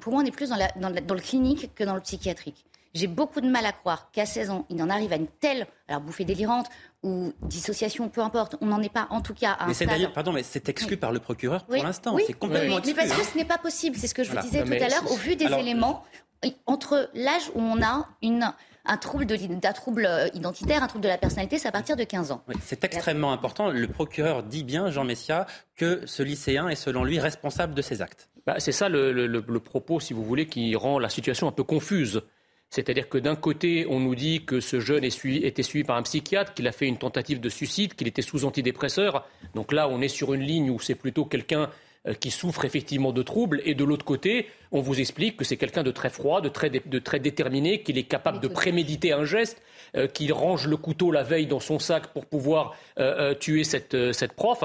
pour 0.00 0.12
moi, 0.12 0.22
on 0.22 0.26
est 0.26 0.30
plus 0.30 0.50
dans, 0.50 0.56
la, 0.56 0.68
dans, 0.76 0.90
dans, 0.90 1.14
le 1.14 1.20
clinique 1.20 1.74
que 1.74 1.84
dans 1.84 1.94
le 1.94 2.00
psychiatrique. 2.00 2.64
J'ai 2.96 3.08
beaucoup 3.08 3.42
de 3.42 3.48
mal 3.48 3.66
à 3.66 3.72
croire 3.72 4.10
qu'à 4.10 4.24
16 4.24 4.50
ans, 4.50 4.66
il 4.70 4.82
en 4.82 4.88
arrive 4.88 5.12
à 5.12 5.16
une 5.16 5.26
telle, 5.26 5.66
alors 5.86 6.00
bouffée 6.00 6.24
délirante 6.24 6.66
ou 7.02 7.32
dissociation, 7.42 8.08
peu 8.08 8.22
importe, 8.22 8.56
on 8.62 8.66
n'en 8.66 8.80
est 8.80 8.92
pas 8.92 9.06
en 9.10 9.20
tout 9.20 9.34
cas 9.34 9.52
à 9.52 9.66
Mais 9.66 9.74
c'est 9.74 9.84
d'ailleurs, 9.84 10.14
pardon, 10.14 10.32
mais 10.32 10.42
c'est 10.42 10.68
exclu 10.70 10.96
par 10.96 11.12
le 11.12 11.20
procureur 11.20 11.66
pour 11.66 11.76
l'instant. 11.76 12.14
Oui. 12.14 12.24
C'est 12.26 12.32
complètement 12.32 12.78
exclu. 12.78 12.94
Mais 12.94 13.06
parce 13.06 13.14
que 13.14 13.22
hein. 13.22 13.28
ce 13.32 13.38
n'est 13.38 13.44
pas 13.44 13.58
possible, 13.58 13.96
c'est 13.96 14.06
ce 14.06 14.14
que 14.14 14.24
je 14.24 14.32
vous 14.32 14.40
disais 14.40 14.64
tout 14.64 14.72
à 14.72 14.88
l'heure, 14.88 15.12
au 15.12 15.16
vu 15.16 15.36
des 15.36 15.44
éléments, 15.44 16.04
entre 16.64 17.10
l'âge 17.14 17.50
où 17.54 17.60
on 17.60 17.82
a 17.82 18.08
une, 18.22 18.50
un 18.86 18.96
trouble, 18.96 19.26
de, 19.26 19.72
trouble 19.72 20.06
euh, 20.06 20.28
identitaire, 20.32 20.82
un 20.82 20.86
trouble 20.86 21.04
de 21.04 21.08
la 21.08 21.18
personnalité, 21.18 21.58
c'est 21.58 21.68
à 21.68 21.72
partir 21.72 21.96
de 21.96 22.04
15 22.04 22.30
ans. 22.30 22.42
c'est 22.62 22.82
extrêmement 22.84 23.32
important. 23.32 23.70
Le 23.70 23.88
procureur 23.88 24.42
dit 24.42 24.64
bien, 24.64 24.90
Jean 24.90 25.04
Messia, 25.04 25.46
que 25.76 26.02
ce 26.06 26.22
lycéen 26.22 26.68
est 26.68 26.76
selon 26.76 27.04
lui 27.04 27.18
responsable 27.18 27.74
de 27.74 27.82
ses 27.82 28.00
actes. 28.00 28.30
Bah, 28.46 28.56
c'est 28.58 28.72
ça 28.72 28.88
le, 28.88 29.58
propos, 29.58 29.98
si 29.98 30.14
vous 30.14 30.24
voulez, 30.24 30.46
qui 30.46 30.76
rend 30.76 30.98
la 30.98 31.08
situation 31.08 31.48
un 31.48 31.52
peu 31.52 31.64
confuse. 31.64 32.22
C'est-à-dire 32.70 33.08
que 33.08 33.18
d'un 33.18 33.36
côté, 33.36 33.86
on 33.88 34.00
nous 34.00 34.14
dit 34.14 34.44
que 34.44 34.60
ce 34.60 34.80
jeune 34.80 35.04
était 35.04 35.62
suivi 35.62 35.84
par 35.84 35.96
un 35.96 36.02
psychiatre, 36.02 36.52
qu'il 36.52 36.66
a 36.66 36.72
fait 36.72 36.86
une 36.86 36.98
tentative 36.98 37.40
de 37.40 37.48
suicide, 37.48 37.94
qu'il 37.94 38.08
était 38.08 38.22
sous 38.22 38.44
antidépresseur. 38.44 39.26
Donc 39.54 39.72
là, 39.72 39.88
on 39.88 40.00
est 40.00 40.08
sur 40.08 40.34
une 40.34 40.42
ligne 40.42 40.70
où 40.70 40.80
c'est 40.80 40.94
plutôt 40.94 41.24
quelqu'un 41.24 41.70
euh, 42.06 42.14
qui 42.14 42.30
souffre 42.30 42.64
effectivement 42.64 43.12
de 43.12 43.22
troubles. 43.22 43.62
Et 43.64 43.74
de 43.74 43.84
l'autre 43.84 44.04
côté, 44.04 44.46
on 44.70 44.80
vous 44.80 45.00
explique 45.00 45.36
que 45.36 45.44
c'est 45.44 45.56
quelqu'un 45.56 45.82
de 45.82 45.90
très 45.90 46.10
froid, 46.10 46.40
de 46.40 46.48
très, 46.48 46.70
de 46.70 46.98
très 46.98 47.18
déterminé, 47.18 47.82
qu'il 47.82 47.98
est 47.98 48.04
capable 48.04 48.40
de 48.40 48.48
préméditer 48.48 49.12
un 49.12 49.24
geste, 49.24 49.60
euh, 49.96 50.06
qu'il 50.06 50.32
range 50.32 50.68
le 50.68 50.76
couteau 50.76 51.10
la 51.10 51.22
veille 51.22 51.46
dans 51.46 51.60
son 51.60 51.78
sac 51.78 52.08
pour 52.08 52.26
pouvoir 52.26 52.76
euh, 52.98 53.34
tuer 53.34 53.64
cette, 53.64 54.12
cette 54.12 54.34
prof. 54.34 54.62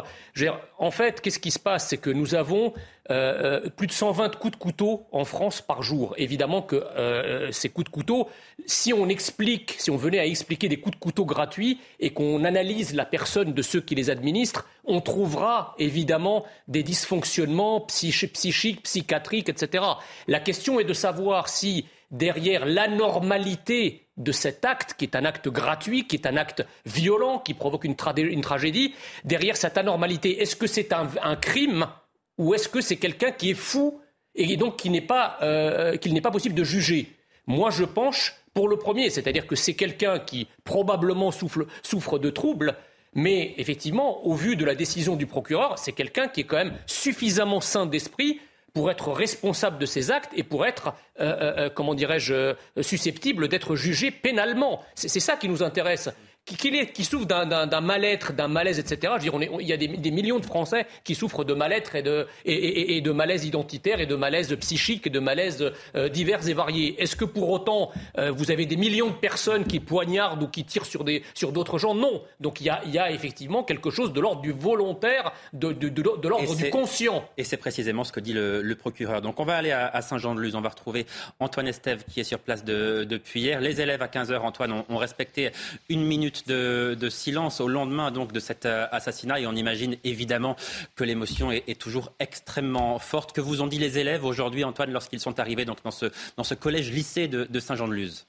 En 0.77 0.91
fait, 0.91 1.22
qu'est-ce 1.22 1.39
qui 1.39 1.51
se 1.51 1.60
passe? 1.60 1.88
C'est 1.88 1.98
que 1.98 2.10
nous 2.10 2.36
avons 2.36 2.74
euh, 3.12 3.70
plus 3.70 3.88
de 3.88 3.91
120 3.91 4.38
coups 4.38 4.53
de 4.53 4.58
couteau 4.58 5.06
en 5.12 5.25
France 5.25 5.62
par 5.62 5.84
jour. 5.84 6.13
Évidemment 6.18 6.62
que 6.62 6.75
euh, 6.75 7.51
ces 7.51 7.70
coups 7.70 7.86
de 7.86 7.91
couteau, 7.91 8.30
si 8.65 8.94
on 8.94 9.10
explique, 9.10 9.75
si 9.77 9.91
on 9.91 9.98
venait 9.98 10.20
à 10.20 10.25
expliquer 10.25 10.70
des 10.70 10.77
coups 10.77 10.96
de 10.96 11.00
couteau 11.00 11.25
gratuits 11.25 11.80
et 12.00 12.12
qu'on 12.12 12.44
analyse 12.44 12.96
la 12.96 13.06
personne 13.06 13.53
de 13.53 13.62
ceux 13.62 13.82
qui 13.82 13.96
les 13.96 14.10
administrent, 14.10 14.65
on 14.86 15.01
trouvera 15.01 15.75
évidemment 15.77 16.46
des 16.68 16.84
dysfonctionnements 16.84 17.82
psychiques, 17.82 18.84
psychiatriques, 18.84 19.50
etc. 19.50 19.84
La 20.27 20.39
question 20.39 20.80
est 20.80 20.86
de 20.86 20.94
savoir 20.94 21.50
si 21.50 21.86
derrière 22.12 22.65
l'anormalité 22.65 24.08
de 24.18 24.32
cet 24.32 24.65
acte, 24.65 24.94
qui 24.98 25.06
est 25.06 25.15
un 25.15 25.25
acte 25.25 25.48
gratuit, 25.48 26.06
qui 26.06 26.18
est 26.18 26.27
un 26.27 26.38
acte 26.38 26.65
violent, 26.86 27.39
qui 27.39 27.53
provoque 27.53 27.86
une, 27.86 27.96
tragédie, 27.96 28.94
derrière 29.24 29.58
cette 29.58 29.77
anormalité, 29.77 30.41
est-ce 30.41 30.56
que 30.56 30.68
c'est 30.68 30.94
un, 30.94 31.36
crime 31.38 31.88
ou 32.41 32.55
est-ce 32.55 32.67
que 32.67 32.81
c'est 32.81 32.95
quelqu'un 32.95 33.31
qui 33.31 33.51
est 33.51 33.60
fou 33.69 34.01
et 34.33 34.57
donc 34.57 34.77
qu'il 34.77 34.91
n'est 34.91 35.00
pas, 35.00 35.38
euh, 35.43 35.95
pas 36.24 36.31
possible 36.31 36.55
de 36.55 36.63
juger? 36.63 37.13
Moi, 37.45 37.69
je 37.69 37.83
penche 37.83 38.36
pour 38.55 38.67
le 38.67 38.77
premier, 38.77 39.12
c'est-à-dire 39.12 39.45
que 39.45 39.55
c'est 39.55 39.75
quelqu'un 39.75 40.17
qui 40.17 40.48
probablement 40.63 41.29
souffre, 41.29 41.67
souffre 41.83 42.17
de 42.17 42.31
troubles, 42.31 42.75
mais 43.13 43.53
effectivement, 43.57 44.25
au 44.25 44.33
vu 44.33 44.55
de 44.55 44.65
la 44.65 44.74
décision 44.74 45.15
du 45.15 45.27
procureur, 45.27 45.77
c'est 45.77 45.91
quelqu'un 45.91 46.27
qui 46.27 46.41
est 46.41 46.45
quand 46.45 46.57
même 46.57 46.74
suffisamment 46.88 47.62
sain 47.62 47.86
d'esprit 47.86 48.39
pour 48.74 48.89
être 48.89 49.12
responsable 49.12 49.77
de 49.77 49.86
ses 49.86 50.12
actes 50.12 50.31
et 50.36 50.43
pour 50.43 50.65
être, 50.65 50.93
euh, 51.19 51.24
euh, 51.24 51.53
euh, 51.57 51.69
comment 51.69 51.93
dirais-je, 51.93 52.55
susceptible 52.81 53.48
d'être 53.50 53.75
jugé 53.75 54.12
pénalement. 54.12 54.81
C'est 54.95 55.19
ça 55.19 55.36
qui 55.36 55.50
nous 55.50 55.62
intéresse 55.62 56.10
qui, 56.45 56.88
qui 56.88 57.03
souffre 57.05 57.25
d'un 57.25 57.81
mal-être, 57.81 58.33
d'un 58.33 58.48
malaise, 58.48 58.79
etc. 58.79 59.13
Je 59.19 59.29
veux 59.29 59.39
dire, 59.39 59.60
il 59.60 59.67
y 59.67 59.74
a 59.74 59.77
des, 59.77 60.12
millions 60.12 60.39
de 60.39 60.45
Français 60.45 60.88
qui 61.03 61.15
souffrent 61.15 61.43
de 61.43 61.53
mal-être 61.53 61.95
et 61.95 62.01
de, 62.01 62.27
et, 62.45 62.98
et, 62.98 63.01
de 63.01 63.12
malaise 63.12 63.45
identitaire 63.45 64.00
et 64.00 64.05
de 64.05 64.15
malaise 64.15 64.55
psychique 64.60 65.07
et 65.07 65.10
de 65.10 65.19
malaise 65.19 65.71
euh, 65.95 66.10
divers 66.10 66.48
et 66.48 66.53
variés. 66.53 67.01
Est-ce 67.01 67.15
que 67.15 67.25
pour 67.25 67.50
autant, 67.50 67.91
euh, 68.17 68.31
vous 68.31 68.51
avez 68.51 68.65
des 68.65 68.75
millions 68.75 69.07
de 69.07 69.15
personnes 69.15 69.65
qui 69.65 69.79
poignardent 69.79 70.43
ou 70.43 70.48
qui 70.48 70.65
tirent 70.65 70.86
sur 70.86 71.03
d'autres 71.03 71.77
sur 71.77 71.79
gens? 71.79 71.95
Non. 71.95 72.24
Donc 72.39 72.60
il 72.60 72.65
y, 72.65 72.69
a, 72.69 72.81
il 72.86 72.91
y, 72.91 73.00
a, 73.00 73.12
effectivement 73.12 73.63
quelque 73.63 73.89
chose 73.89 74.12
de 74.12 74.19
l'ordre 74.19 74.41
du 74.41 74.51
volontaire, 74.51 75.31
de, 75.53 75.71
de, 75.71 75.89
de 75.89 76.27
l'ordre 76.27 76.55
du 76.55 76.69
conscient. 76.69 77.24
Et 77.38 77.43
c'est 77.43 77.57
précisément 77.57 78.03
ce 78.03 78.12
que 78.12 78.19
dit 78.19 78.33
le, 78.33 78.62
le, 78.62 78.75
procureur. 78.75 79.21
Donc 79.21 79.39
on 79.39 79.45
va 79.45 79.57
aller 79.57 79.71
à, 79.71 80.01
Saint-Jean-de-Luz. 80.01 80.55
On 80.55 80.62
va 80.62 80.69
retrouver 80.69 81.05
Antoine 81.39 81.67
Estève 81.67 82.03
qui 82.12 82.19
est 82.19 82.24
sur 82.24 82.39
place 82.39 82.65
depuis 82.65 83.41
hier. 83.41 83.62
Les 83.62 83.79
élèves 83.79 84.01
à 84.01 84.07
15h, 84.07 84.39
Antoine, 84.39 84.71
ont, 84.71 84.86
ont 84.89 84.98
respecté 84.98 85.51
une 85.89 86.03
minute 86.03 86.30
de, 86.47 87.09
silence 87.09 87.61
au 87.61 87.67
lendemain 87.67 88.11
de 88.11 88.39
cet 88.39 88.65
euh, 88.65 88.88
assassinat 88.91 89.39
et 89.39 89.47
on 89.47 89.53
imagine 89.53 89.97
évidemment 90.03 90.55
que 90.95 91.03
l'émotion 91.03 91.51
est, 91.51 91.79
toujours 91.79 92.13
extrêmement 92.19 93.00
forte. 93.00 93.33
Que 93.33 93.41
vous 93.41 93.61
ont 93.61 93.67
dit 93.67 93.77
les 93.77 93.97
élèves 93.97 94.25
aujourd'hui, 94.25 94.63
Antoine, 94.63 94.91
lorsqu'ils 94.91 95.19
sont 95.19 95.39
arrivés 95.39 95.65
dans 95.65 95.75
ce, 95.91 96.53
collège-lycée 96.53 97.27
de, 97.27 97.59
Saint-Jean-de-Luz? 97.59 98.25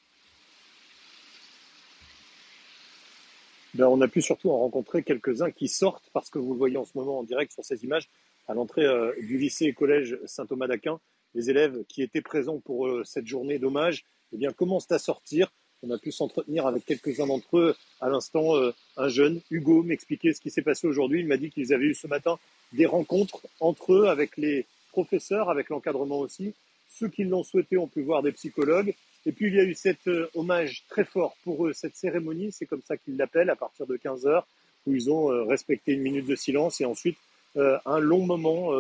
Ben, 3.75 3.87
on 3.87 4.01
a 4.03 4.09
pu 4.09 4.21
surtout 4.21 4.51
en 4.51 4.59
rencontrer 4.59 5.03
quelques-uns 5.03 5.51
qui 5.51 5.69
sortent, 5.69 6.11
parce 6.13 6.29
que 6.29 6.39
vous 6.39 6.53
le 6.53 6.59
voyez 6.59 6.77
en 6.77 6.85
ce 6.85 6.93
moment 6.95 7.21
en 7.21 7.23
direct 7.23 7.53
sur 7.53 7.65
ces 7.65 7.85
images, 7.85 8.11
à 8.49 8.55
l'entrée 8.55 8.85
euh, 8.85 9.13
du 9.21 9.39
lycée 9.39 9.73
collège 9.73 10.19
Saint-Thomas 10.27 10.67
d'Aquin, 10.67 11.01
les 11.35 11.49
élèves 11.49 11.85
qui 11.89 12.03
étaient 12.03 12.21
présents 12.21 12.59
pour 12.59 12.87
euh, 12.87 13.03
cette 13.05 13.27
journée 13.27 13.59
d'hommage 13.59 14.05
eh 14.33 14.53
commencent 14.55 14.91
à 14.91 14.99
sortir. 14.99 15.53
On 15.85 15.91
a 15.91 15.99
pu 15.99 16.13
s'entretenir 16.13 16.67
avec 16.67 16.85
quelques-uns 16.85 17.27
d'entre 17.27 17.59
eux. 17.59 17.75
À 18.01 18.09
l'instant, 18.09 18.57
euh, 18.57 18.73
un 18.97 19.09
jeune, 19.09 19.41
Hugo, 19.51 19.83
m'expliquait 19.83 20.33
ce 20.33 20.41
qui 20.41 20.51
s'est 20.51 20.63
passé 20.63 20.87
aujourd'hui. 20.87 21.21
Il 21.21 21.27
m'a 21.27 21.37
dit 21.37 21.51
qu'ils 21.51 21.75
avaient 21.75 21.87
eu 21.87 21.95
ce 21.95 22.07
matin 22.07 22.39
des 22.73 22.87
rencontres 22.87 23.41
entre 23.59 23.93
eux, 23.93 24.07
avec 24.07 24.37
les 24.37 24.65
professeurs, 24.93 25.51
avec 25.51 25.71
l'encadrement 25.71 26.21
aussi. 26.21 26.55
Ceux 26.89 27.09
qui 27.09 27.25
l'ont 27.25 27.43
souhaité 27.43 27.79
ont 27.79 27.89
pu 27.89 28.03
voir 28.03 28.23
des 28.23 28.31
psychologues. 28.31 28.95
Et 29.27 29.33
puis 29.33 29.49
il 29.49 29.55
y 29.55 29.61
a 29.61 29.65
eu 29.65 29.75
cet 29.75 30.07
euh, 30.07 30.29
hommage 30.35 30.85
très 30.89 31.05
fort 31.05 31.37
pour 31.43 31.67
eux, 31.67 31.73
cette 31.73 31.97
cérémonie, 31.97 32.53
c'est 32.53 32.67
comme 32.67 32.83
ça 32.87 32.97
qu'ils 32.97 33.17
l'appellent, 33.17 33.51
à 33.51 33.57
partir 33.57 33.87
de 33.87 33.97
15 33.97 34.27
heures, 34.27 34.47
où 34.87 34.95
ils 34.95 35.11
ont 35.11 35.33
euh, 35.33 35.43
respecté 35.45 35.93
une 35.93 36.03
minute 36.03 36.27
de 36.27 36.37
silence 36.37 36.81
et 36.81 36.85
ensuite 36.85 37.19
un 37.55 37.99
long 37.99 38.25
moment 38.25 38.71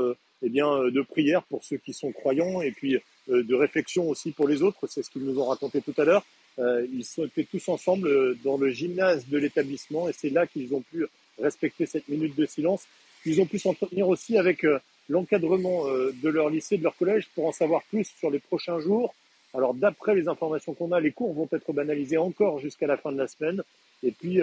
eh 0.40 0.49
bien, 0.49 0.85
de 0.85 1.02
prière 1.02 1.42
pour 1.42 1.62
ceux 1.62 1.76
qui 1.76 1.92
sont 1.92 2.11
croyants 2.11 2.62
et 2.62 2.71
puis 2.71 2.97
de 3.28 3.54
réflexion 3.54 4.09
aussi 4.09 4.30
pour 4.30 4.49
les 4.49 4.62
autres. 4.62 4.87
C'est 4.87 5.02
ce 5.02 5.11
qu'ils 5.11 5.25
nous 5.25 5.38
ont 5.38 5.44
raconté 5.44 5.82
tout 5.82 5.92
à 5.99 6.04
l'heure. 6.04 6.25
Euh, 6.59 6.87
ils 6.92 7.04
sont 7.04 7.25
été 7.25 7.44
tous 7.44 7.68
ensemble 7.68 8.09
euh, 8.09 8.37
dans 8.44 8.59
le 8.59 8.68
gymnase 8.71 9.26
de 9.28 9.38
l'établissement 9.38 10.09
et 10.09 10.12
c'est 10.12 10.28
là 10.28 10.47
qu'ils 10.47 10.75
ont 10.75 10.82
pu 10.82 11.06
respecter 11.40 11.87
cette 11.87 12.09
minute 12.09 12.37
de 12.37 12.44
silence. 12.44 12.87
Ils 13.25 13.40
ont 13.40 13.47
pu 13.47 13.59
s'entretenir 13.59 14.09
aussi 14.09 14.37
avec 14.37 14.64
euh, 14.64 14.78
l'encadrement 15.09 15.87
de 15.87 16.28
leur 16.28 16.49
lycée, 16.49 16.78
de 16.78 16.85
leur 16.85 16.97
collège, 16.97 17.28
pour 17.35 17.47
en 17.47 17.52
savoir 17.52 17.82
plus 17.85 18.04
sur 18.18 18.30
les 18.30 18.38
prochains 18.38 18.78
jours. 18.78 19.14
Alors 19.52 19.75
d'après 19.75 20.14
les 20.14 20.28
informations 20.28 20.75
qu'on 20.75 20.92
a, 20.92 21.00
les 21.00 21.11
cours 21.11 21.35
vont 21.35 21.49
être 21.52 21.73
banalisés 21.73 22.18
encore 22.18 22.61
jusqu'à 22.61 22.87
la 22.87 22.97
fin 22.97 23.12
de 23.12 23.18
la 23.18 23.26
semaine. 23.26 23.62
Et 24.04 24.12
puis 24.12 24.40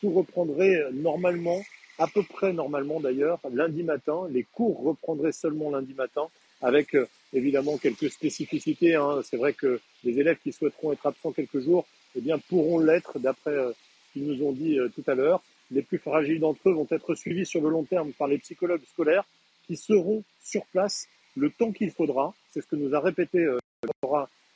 tout 0.00 0.10
reprendrait 0.10 0.80
normalement, 0.92 1.60
à 1.98 2.06
peu 2.06 2.22
près 2.22 2.52
normalement 2.52 3.00
d'ailleurs, 3.00 3.40
lundi 3.52 3.82
matin. 3.82 4.28
Les 4.30 4.44
cours 4.44 4.80
reprendraient 4.82 5.32
seulement 5.32 5.70
lundi 5.70 5.92
matin 5.92 6.28
avec 6.66 6.96
euh, 6.96 7.06
évidemment 7.32 7.78
quelques 7.78 8.10
spécificités. 8.10 8.96
Hein. 8.96 9.20
C'est 9.22 9.36
vrai 9.36 9.52
que 9.52 9.80
les 10.02 10.18
élèves 10.18 10.38
qui 10.42 10.52
souhaiteront 10.52 10.92
être 10.92 11.06
absents 11.06 11.30
quelques 11.30 11.60
jours 11.60 11.86
eh 12.16 12.32
pourront 12.48 12.80
l'être 12.80 13.20
d'après 13.20 13.52
euh, 13.52 13.70
ce 13.70 14.12
qu'ils 14.12 14.26
nous 14.26 14.44
ont 14.44 14.52
dit 14.52 14.78
euh, 14.78 14.88
tout 14.88 15.04
à 15.06 15.14
l'heure. 15.14 15.42
Les 15.70 15.82
plus 15.82 15.98
fragiles 15.98 16.40
d'entre 16.40 16.68
eux 16.68 16.72
vont 16.72 16.86
être 16.90 17.14
suivis 17.14 17.46
sur 17.46 17.60
le 17.60 17.68
long 17.68 17.84
terme 17.84 18.12
par 18.12 18.26
les 18.26 18.38
psychologues 18.38 18.82
scolaires 18.92 19.24
qui 19.66 19.76
seront 19.76 20.24
sur 20.42 20.66
place 20.66 21.06
le 21.36 21.50
temps 21.50 21.70
qu'il 21.70 21.92
faudra. 21.92 22.34
C'est 22.50 22.62
ce 22.62 22.66
que 22.66 22.76
nous 22.76 22.94
a 22.94 23.00
répété 23.00 23.38
euh, 23.38 23.58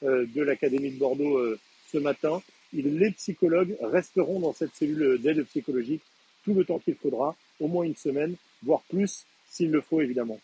de 0.03 0.43
l'Académie 0.43 0.91
de 0.91 0.99
Bordeaux 0.99 1.39
ce 1.93 1.99
matin. 1.99 2.41
Les 2.73 3.11
psychologues 3.11 3.77
resteront 3.83 4.41
dans 4.41 4.53
cette 4.53 4.75
cellule 4.75 5.21
d'aide 5.21 5.45
psychologique 5.45 6.03
tout 6.45 6.55
le 6.55 6.65
temps 6.65 6.79
qu'il 6.79 6.95
faudra, 6.95 7.37
au 7.59 7.69
moins 7.69 7.85
une 7.85 7.97
semaine, 7.97 8.35
voire 8.63 8.83
plus 8.89 9.27
s'il 9.47 9.71
le 9.71 9.81
faut 9.81 10.01
évidemment. 10.01 10.41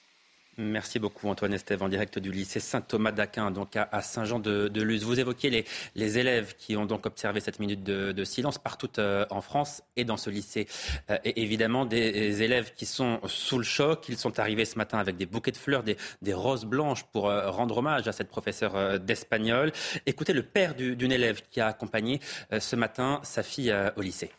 Merci 0.59 0.99
beaucoup 0.99 1.29
Antoine 1.29 1.53
Estève 1.53 1.83
en 1.83 1.89
direct 1.91 2.19
du 2.19 2.33
lycée 2.33 2.61
Saint-Thomas 2.61 3.13
d'Aquin, 3.13 3.51
donc 3.51 3.77
à, 3.77 4.01
Saint-Jean-de-Luz. 4.01 5.05
Vous 5.05 5.21
évoquiez 5.21 5.67
les, 5.95 6.19
élèves 6.19 6.55
qui 6.57 6.79
ont 6.79 6.87
donc 6.87 7.05
observé 7.05 7.41
cette 7.41 7.61
minute 7.61 7.83
de, 7.83 8.25
silence 8.25 8.57
partout 8.57 8.89
euh, 8.99 9.27
en 9.29 9.43
France 9.43 9.83
et 9.97 10.05
dans 10.05 10.17
ce 10.17 10.31
lycée. 10.31 10.67
Euh, 11.11 11.19
et 11.25 11.43
évidemment, 11.43 11.85
des, 11.85 12.43
élèves 12.43 12.73
qui 12.75 12.87
sont 12.87 13.21
sous 13.27 13.59
le 13.59 13.65
choc. 13.65 14.09
Ils 14.09 14.17
sont 14.17 14.39
arrivés 14.39 14.65
ce 14.65 14.79
matin 14.79 14.99
avec 14.99 15.19
des 15.19 15.27
bouquets 15.27 15.53
de 15.53 15.59
fleurs, 15.59 15.83
des, 15.83 15.97
roses 16.33 16.65
blanches 16.65 17.05
pour 17.05 17.29
euh, 17.29 17.51
rendre 17.51 17.77
hommage 17.77 18.09
à 18.09 18.13
cette 18.13 18.29
professeure 18.29 18.99
d'espagnol. 18.99 19.73
Écoutez 20.07 20.33
le 20.33 20.43
père 20.43 20.75
d'une 20.75 21.13
élève 21.13 21.43
qui 21.51 21.61
a 21.61 21.67
accompagné 21.67 22.21
ce 22.59 22.77
matin 22.77 23.21
sa 23.25 23.43
fille 23.43 23.75
au 23.97 24.01
lycée. 24.01 24.31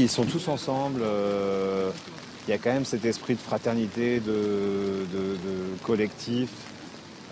Ils 0.00 0.08
sont 0.08 0.24
tous 0.24 0.48
ensemble 0.48 1.02
il 2.50 2.50
y 2.50 2.56
a 2.56 2.58
quand 2.58 2.72
même 2.72 2.84
cet 2.84 3.04
esprit 3.04 3.34
de 3.34 3.40
fraternité, 3.40 4.20
de, 4.20 5.06
collectif. 5.84 6.50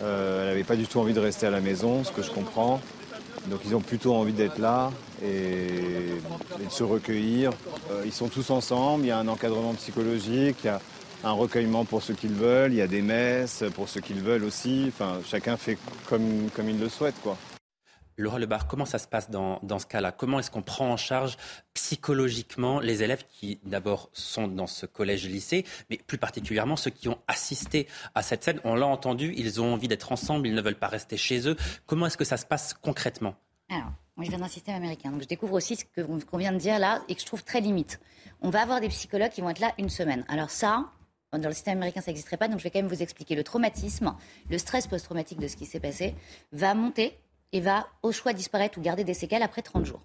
Euh, 0.00 0.42
elle 0.42 0.48
n'avait 0.50 0.62
pas 0.62 0.76
du 0.76 0.86
tout 0.86 1.00
envie 1.00 1.12
de 1.12 1.18
rester 1.18 1.46
à 1.46 1.50
la 1.50 1.60
maison, 1.60 2.04
ce 2.04 2.12
que 2.12 2.22
je 2.22 2.30
comprends. 2.30 2.80
Donc 3.48 3.60
ils 3.64 3.74
ont 3.74 3.80
plutôt 3.80 4.14
envie 4.14 4.32
d'être 4.32 4.58
là 4.58 4.92
et, 5.24 6.20
de 6.64 6.70
se 6.70 6.84
recueillir. 6.84 7.50
Euh, 7.90 8.02
ils 8.04 8.12
sont 8.12 8.28
tous 8.28 8.50
ensemble, 8.50 9.04
il 9.04 9.08
y 9.08 9.10
a 9.10 9.18
un 9.18 9.26
encadrement 9.26 9.74
psychologique, 9.74 10.58
il 10.62 10.66
y 10.66 10.70
a 10.70 10.80
un 11.24 11.32
recueillement 11.32 11.84
pour 11.84 12.02
ceux 12.02 12.14
qu'ils 12.14 12.34
veulent, 12.34 12.72
il 12.72 12.78
y 12.78 12.82
a 12.82 12.86
des 12.86 13.02
messes 13.02 13.64
pour 13.74 13.88
ceux 13.88 14.00
qu'ils 14.00 14.20
veulent 14.20 14.44
aussi. 14.44 14.84
Enfin, 14.86 15.18
chacun 15.28 15.56
fait 15.56 15.78
comme, 16.08 16.48
comme 16.54 16.68
il 16.68 16.78
le 16.78 16.88
souhaite. 16.88 17.16
quoi. 17.24 17.36
Laura 18.18 18.40
Lebar, 18.40 18.66
comment 18.66 18.84
ça 18.84 18.98
se 18.98 19.06
passe 19.06 19.30
dans, 19.30 19.60
ce 19.78 19.86
cas-là? 19.86 20.10
Comment 20.10 20.40
est-ce 20.40 20.50
qu'on 20.50 20.62
prend 20.62 20.90
en 20.90 20.96
charge 20.96 21.36
psychologiquement 21.72 22.80
les 22.80 23.04
élèves 23.04 23.24
qui, 23.28 23.60
d'abord, 23.64 24.10
sont 24.12 24.48
dans 24.48 24.66
ce 24.66 24.86
collège-lycée, 24.86 25.64
mais 25.88 25.98
plus 25.98 26.18
particulièrement 26.18 26.74
ceux 26.74 26.90
qui 26.90 27.08
ont 27.08 27.18
assisté 27.28 27.86
à 28.16 28.22
cette 28.22 28.42
scène? 28.42 28.60
On 28.64 28.74
l'a 28.74 28.86
entendu, 28.86 29.32
ils 29.36 29.60
ont 29.60 29.72
envie 29.72 29.86
d'être 29.86 30.10
ensemble, 30.10 30.48
ils 30.48 30.54
ne 30.54 30.60
veulent 30.60 30.74
pas 30.74 30.88
rester 30.88 31.16
chez 31.16 31.48
eux. 31.48 31.56
Comment 31.86 32.06
est-ce 32.06 32.16
que 32.16 32.24
ça 32.24 32.36
se 32.36 32.44
passe 32.44 32.74
concrètement? 32.74 33.36
Alors, 33.70 33.92
moi, 34.16 34.24
je 34.24 34.30
viens 34.30 34.40
d'un 34.40 34.48
système 34.48 34.74
américain, 34.74 35.12
donc 35.12 35.22
je 35.22 35.28
découvre 35.28 35.54
aussi 35.54 35.76
ce 35.76 35.84
qu'on 36.24 36.38
vient 36.38 36.52
de 36.52 36.58
dire 36.58 36.80
là 36.80 37.02
et 37.08 37.14
que 37.14 37.20
je 37.20 37.26
trouve 37.26 37.44
très 37.44 37.60
limite. 37.60 38.00
On 38.40 38.50
va 38.50 38.62
avoir 38.62 38.80
des 38.80 38.88
psychologues 38.88 39.30
qui 39.30 39.42
vont 39.42 39.50
être 39.50 39.60
là 39.60 39.72
une 39.78 39.90
semaine. 39.90 40.24
Alors 40.26 40.50
ça, 40.50 40.90
dans 41.30 41.46
le 41.46 41.54
système 41.54 41.78
américain, 41.78 42.00
ça 42.00 42.10
n'existerait 42.10 42.36
pas, 42.36 42.48
donc 42.48 42.58
je 42.58 42.64
vais 42.64 42.70
quand 42.70 42.80
même 42.80 42.88
vous 42.88 43.02
expliquer. 43.02 43.36
Le 43.36 43.44
traumatisme, 43.44 44.16
le 44.50 44.58
stress 44.58 44.88
post-traumatique 44.88 45.38
de 45.38 45.46
ce 45.46 45.56
qui 45.56 45.66
s'est 45.66 45.78
passé 45.78 46.16
va 46.50 46.74
monter 46.74 47.16
et 47.52 47.60
va 47.60 47.88
au 48.02 48.12
choix 48.12 48.32
disparaître 48.32 48.78
ou 48.78 48.82
garder 48.82 49.04
des 49.04 49.14
séquelles 49.14 49.42
après 49.42 49.62
30 49.62 49.84
jours. 49.84 50.02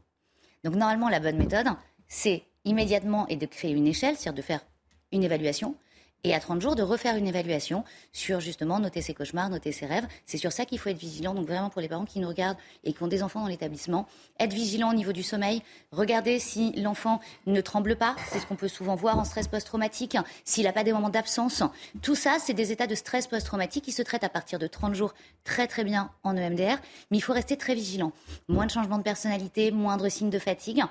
Donc 0.64 0.76
normalement, 0.76 1.10
la 1.10 1.20
bonne 1.20 1.38
méthode, 1.38 1.68
c'est 2.08 2.44
immédiatement 2.66 3.28
et 3.28 3.36
de 3.36 3.46
créer 3.46 3.72
une 3.72 3.88
échelle, 3.88 4.16
c'est-à-dire 4.16 4.42
de 4.42 4.46
faire 4.46 4.66
une 5.12 5.24
évaluation, 5.24 5.76
et 6.24 6.34
à 6.34 6.40
30 6.40 6.62
jours 6.62 6.76
de 6.76 6.84
refaire 6.84 7.16
une 7.16 7.28
évaluation 7.28 7.84
sur 8.12 8.40
justement 8.40 8.80
noter 8.80 9.02
ses 9.02 9.14
cauchemars, 9.14 9.50
noter 9.50 9.72
ses 9.72 9.86
rêves. 9.86 10.08
C'est 10.26 10.38
sur 10.38 10.52
ça 10.52 10.66
qu'il 10.66 10.80
faut 10.80 10.90
être 10.90 10.98
vigilant. 10.98 11.34
Donc 11.34 11.48
vraiment 11.48 11.70
pour 11.70 11.82
les 11.82 11.90
parents 11.90 12.06
qui 12.06 12.20
nous 12.20 12.28
regardent 12.28 12.58
et 12.84 12.94
qui 12.94 13.04
ont 13.04 13.08
des 13.08 13.24
enfants 13.24 13.42
dans 13.42 13.48
l'établissement, 13.48 14.08
être 14.40 14.54
vigilant 14.54 14.92
au 14.92 14.94
niveau 14.94 15.12
du 15.12 15.24
sommeil, 15.24 15.62
regarder 15.92 16.40
si 16.40 16.72
l'enfant 16.74 17.20
ne 17.46 17.62
tremble 17.62 17.96
pas, 17.96 18.16
c'est 18.30 18.40
ce 18.40 18.46
qu'on 18.46 18.56
peut 18.56 18.68
souvent 18.68 18.96
voir 18.96 19.18
en 19.18 19.26
stress 19.26 19.48
post-traumatique, 19.48 20.18
s'il 20.46 20.64
n'a 20.64 20.74
pas 20.74 20.84
des 20.84 20.94
moments 20.94 21.10
d'absence. 21.10 21.64
Tout 22.02 22.16
ça, 22.16 22.38
c'est 22.40 22.54
des 22.54 22.72
états 22.72 22.88
de 22.88 22.96
stress 22.96 23.28
post-traumatique 23.28 23.84
qui 23.84 23.92
se 23.92 24.02
traitent 24.02 24.24
à 24.24 24.30
partir 24.30 24.60
de 24.60 24.68
30 24.68 24.96
jours 24.96 25.14
très 25.44 25.68
très 25.68 25.84
bien 25.84 26.10
en 26.24 26.38
EMDR, 26.38 26.78
mais 27.12 27.18
il 27.18 27.22
faut 27.22 27.34
rester 27.34 27.58
très 27.58 27.76
vigilant. 27.76 28.14
Moins 28.48 28.66
de 28.66 28.72
changement 28.72 28.98
de 28.98 29.04
personnalité, 29.04 29.72
moindre 29.72 30.10
signe 30.10 30.30
de 30.30 30.40
fatigue. 30.40 30.84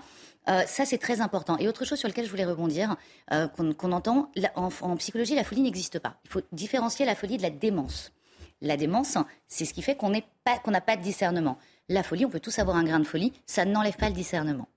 Euh, 0.49 0.63
ça, 0.67 0.85
c'est 0.85 0.99
très 0.99 1.21
important. 1.21 1.57
Et 1.59 1.69
autre 1.69 1.85
chose 1.85 1.99
sur 1.99 2.09
laquelle 2.09 2.25
je 2.25 2.31
voulais 2.31 2.45
rebondir, 2.45 2.97
euh, 3.33 3.49
qu'on 3.49 3.93
entend, 3.93 4.31
en, 4.55 4.97
psychologie, 4.97 5.35
la 5.35 5.45
folie 5.45 5.63
n'existe 5.63 5.99
pas. 5.99 6.17
Il 6.25 6.31
faut 6.31 6.43
différencier 6.53 7.07
la 7.07 7.15
folie 7.15 7.37
de 7.37 7.43
la 7.43 7.51
démence. 7.51 8.13
La 8.61 8.77
démence, 8.77 9.19
c'est 9.49 9.65
ce 9.65 9.75
qui 9.75 9.83
fait 9.83 9.97
qu'on 9.97 10.11
n'a 10.11 10.21
pas, 10.45 10.59
pas 10.81 10.97
de 10.97 11.03
discernement. 11.03 11.59
La 11.89 12.03
folie, 12.03 12.25
on 12.25 12.31
peut 12.31 12.41
tous 12.41 12.59
avoir 12.59 12.77
un 12.77 12.85
grain 12.85 13.01
de 13.01 13.05
folie, 13.05 13.33
ça 13.47 13.65
n'enlève 13.65 13.97
pas 13.97 14.09
le 14.09 14.15
discernement. 14.15 14.69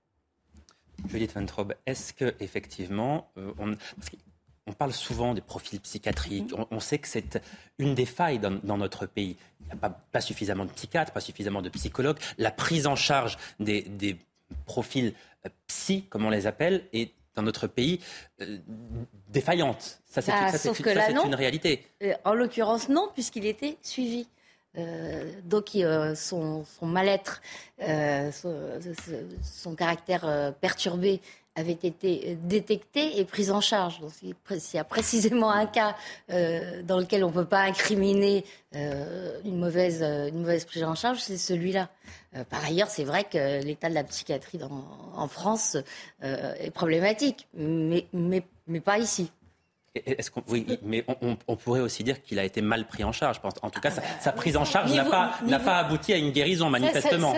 Judith 1.08 1.32
Van 1.34 1.46
Traub, 1.46 1.74
est-ce 1.86 2.12
que 2.12 2.34
effectivement, 2.40 3.30
euh, 3.38 3.52
on, 3.58 4.72
parle 4.72 4.92
souvent 4.92 5.34
des 5.34 5.40
profils 5.40 5.80
psychiatriques. 5.80 6.50
Mm-hmm. 6.50 6.66
On, 6.72 6.80
sait 6.80 6.98
que 6.98 7.06
c'est 7.06 7.40
une 7.78 7.94
des 7.94 8.06
failles 8.06 8.40
dans, 8.40 8.76
notre 8.76 9.06
pays. 9.06 9.36
Il 9.60 9.66
n'y 9.66 9.72
a 9.80 9.90
pas, 9.90 10.20
suffisamment 10.20 10.64
de 10.64 10.72
psychiatres, 10.72 11.12
pas 11.12 11.20
suffisamment 11.20 11.62
de 11.62 11.68
psychologues. 11.68 12.18
La 12.38 12.50
prise 12.50 12.88
en 12.88 12.96
charge 12.96 13.38
des, 13.60 14.18
profils 14.64 15.08
euh, 15.08 15.35
psy, 15.66 16.04
comme 16.08 16.24
on 16.24 16.30
les 16.30 16.46
appelle, 16.46 16.88
est 16.92 17.12
dans 17.34 17.42
notre 17.42 17.66
pays 17.66 18.00
euh, 18.40 18.58
défaillante. 19.28 20.00
Ça, 20.06 20.22
c'est 20.22 20.32
ah, 20.32 20.50
une 21.24 21.34
réalité. 21.34 21.86
en 22.24 22.34
l'occurrence, 22.34 22.88
non, 22.88 23.10
puisqu'il 23.14 23.46
était 23.46 23.76
suivi. 23.82 24.26
Euh, 24.78 25.32
donc 25.44 25.74
euh, 25.74 26.14
son, 26.14 26.64
mal-être, 26.82 27.40
euh, 27.82 28.30
son, 29.42 29.74
caractère 29.74 30.54
perturbé 30.60 31.20
avait 31.56 31.72
été 31.72 32.36
détecté 32.42 33.18
et 33.18 33.24
pris 33.24 33.50
en 33.50 33.60
charge. 33.60 34.00
Donc, 34.00 34.12
s'il 34.12 34.76
y 34.76 34.78
a 34.78 34.84
précisément 34.84 35.50
un 35.50 35.66
cas 35.66 35.96
dans 36.28 36.98
lequel 36.98 37.24
on 37.24 37.28
ne 37.28 37.32
peut 37.32 37.44
pas 37.44 37.62
incriminer 37.62 38.44
une, 38.72 39.58
mauvaise, 39.58 40.02
une 40.02 40.40
mauvaise 40.40 40.64
prise 40.64 40.84
en 40.84 40.94
charge, 40.94 41.18
c'est 41.18 41.38
celui-là. 41.38 41.88
par 42.50 42.64
ailleurs, 42.64 42.88
c'est 42.88 43.04
vrai 43.04 43.24
que 43.24 43.64
l'état 43.64 43.88
de 43.88 43.94
la 43.94 44.04
psychiatrie 44.04 44.60
en 45.14 45.28
France 45.28 45.76
est 46.22 46.70
problématique, 46.70 47.48
mais, 47.54 48.06
mais, 48.12 48.42
mais 48.66 48.80
pas 48.80 48.98
ici. 48.98 49.30
Est-ce 50.04 50.30
qu'on, 50.30 50.42
oui, 50.48 50.66
mais 50.82 51.04
on, 51.48 51.56
pourrait 51.56 51.80
aussi 51.80 52.04
dire 52.04 52.22
qu'il 52.22 52.38
a 52.38 52.44
été 52.44 52.60
mal 52.60 52.86
pris 52.86 53.04
en 53.04 53.12
charge. 53.12 53.40
En 53.62 53.70
tout 53.70 53.80
cas, 53.80 53.90
sa, 54.20 54.32
prise 54.32 54.56
en 54.56 54.64
charge 54.64 54.92
n'a 54.94 55.04
pas, 55.04 55.32
n'a 55.46 55.58
pas 55.58 55.78
abouti 55.78 56.12
à 56.12 56.16
une 56.16 56.30
guérison, 56.30 56.70
manifestement. 56.70 57.34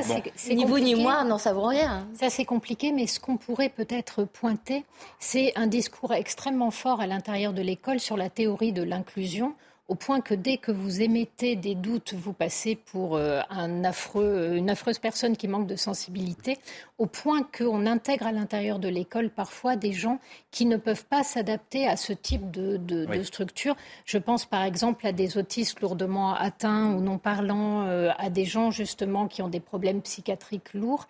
ni 0.50 0.64
vous 0.64 0.78
ni 0.78 0.94
moi 0.94 1.24
n'en 1.24 1.38
savons 1.38 1.66
rien. 1.66 2.06
Ça, 2.14 2.30
c'est 2.30 2.44
compliqué, 2.44 2.92
mais 2.92 3.06
ce 3.06 3.20
qu'on 3.20 3.36
pourrait 3.36 3.68
peut-être 3.68 4.24
pointer, 4.24 4.84
c'est 5.18 5.52
un 5.56 5.66
discours 5.66 6.12
extrêmement 6.14 6.70
fort 6.70 7.00
à 7.00 7.06
l'intérieur 7.06 7.52
de 7.52 7.62
l'école 7.62 8.00
sur 8.00 8.16
la 8.16 8.30
théorie 8.30 8.72
de 8.72 8.82
l'inclusion 8.82 9.54
au 9.88 9.94
point 9.94 10.20
que 10.20 10.34
dès 10.34 10.58
que 10.58 10.70
vous 10.70 11.00
émettez 11.00 11.56
des 11.56 11.74
doutes, 11.74 12.12
vous 12.12 12.34
passez 12.34 12.76
pour 12.76 13.16
euh, 13.16 13.40
un 13.48 13.84
affreux, 13.84 14.54
une 14.54 14.68
affreuse 14.68 14.98
personne 14.98 15.34
qui 15.34 15.48
manque 15.48 15.66
de 15.66 15.76
sensibilité, 15.76 16.58
au 16.98 17.06
point 17.06 17.42
qu'on 17.42 17.86
intègre 17.86 18.26
à 18.26 18.32
l'intérieur 18.32 18.78
de 18.78 18.88
l'école 18.88 19.30
parfois 19.30 19.76
des 19.76 19.92
gens 19.92 20.20
qui 20.50 20.66
ne 20.66 20.76
peuvent 20.76 21.06
pas 21.06 21.22
s'adapter 21.22 21.86
à 21.86 21.96
ce 21.96 22.12
type 22.12 22.50
de, 22.50 22.78
structure. 23.22 23.76
Je 24.04 24.18
pense 24.18 24.44
par 24.44 24.62
exemple 24.62 25.06
à 25.06 25.12
des 25.12 25.38
autistes 25.38 25.80
lourdement 25.80 26.34
atteints 26.34 26.92
ou 26.92 27.00
non 27.00 27.16
parlants, 27.18 27.86
euh, 27.86 28.10
à 28.18 28.28
des 28.28 28.44
gens 28.44 28.70
justement 28.70 29.26
qui 29.26 29.40
ont 29.40 29.48
des 29.48 29.60
problèmes 29.60 30.02
psychiatriques 30.02 30.74
lourds. 30.74 31.08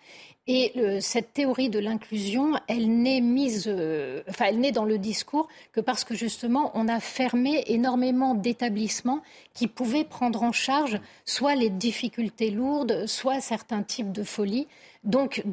Et 0.51 0.71
euh, 0.77 0.99
cette 0.99 1.31
théorie 1.31 1.69
de 1.69 1.77
l'inclusion, 1.77 2.53
elle 2.67 2.89
n'est 2.89 3.21
mise, 3.21 3.65
euh, 3.67 4.23
enfin, 4.27 4.51
dans 4.71 4.83
le 4.83 4.97
discours 4.97 5.47
que 5.73 5.79
parce 5.79 6.03
que 6.03 6.15
justement, 6.15 6.71
on 6.73 6.87
a 6.87 6.99
fermé 6.99 7.63
énormément 7.67 8.33
d'établissements 8.33 9.21
qui 9.53 9.67
pouvaient 9.67 10.05
prendre 10.05 10.41
en 10.41 10.51
charge 10.51 10.99
soit 11.23 11.53
les 11.53 11.69
difficultés 11.69 12.49
lourdes, 12.49 13.05
soit 13.05 13.41
certains 13.41 13.83
types 13.83 14.11
de 14.11 14.23
folie. 14.23 14.67
Donc, 15.03 15.43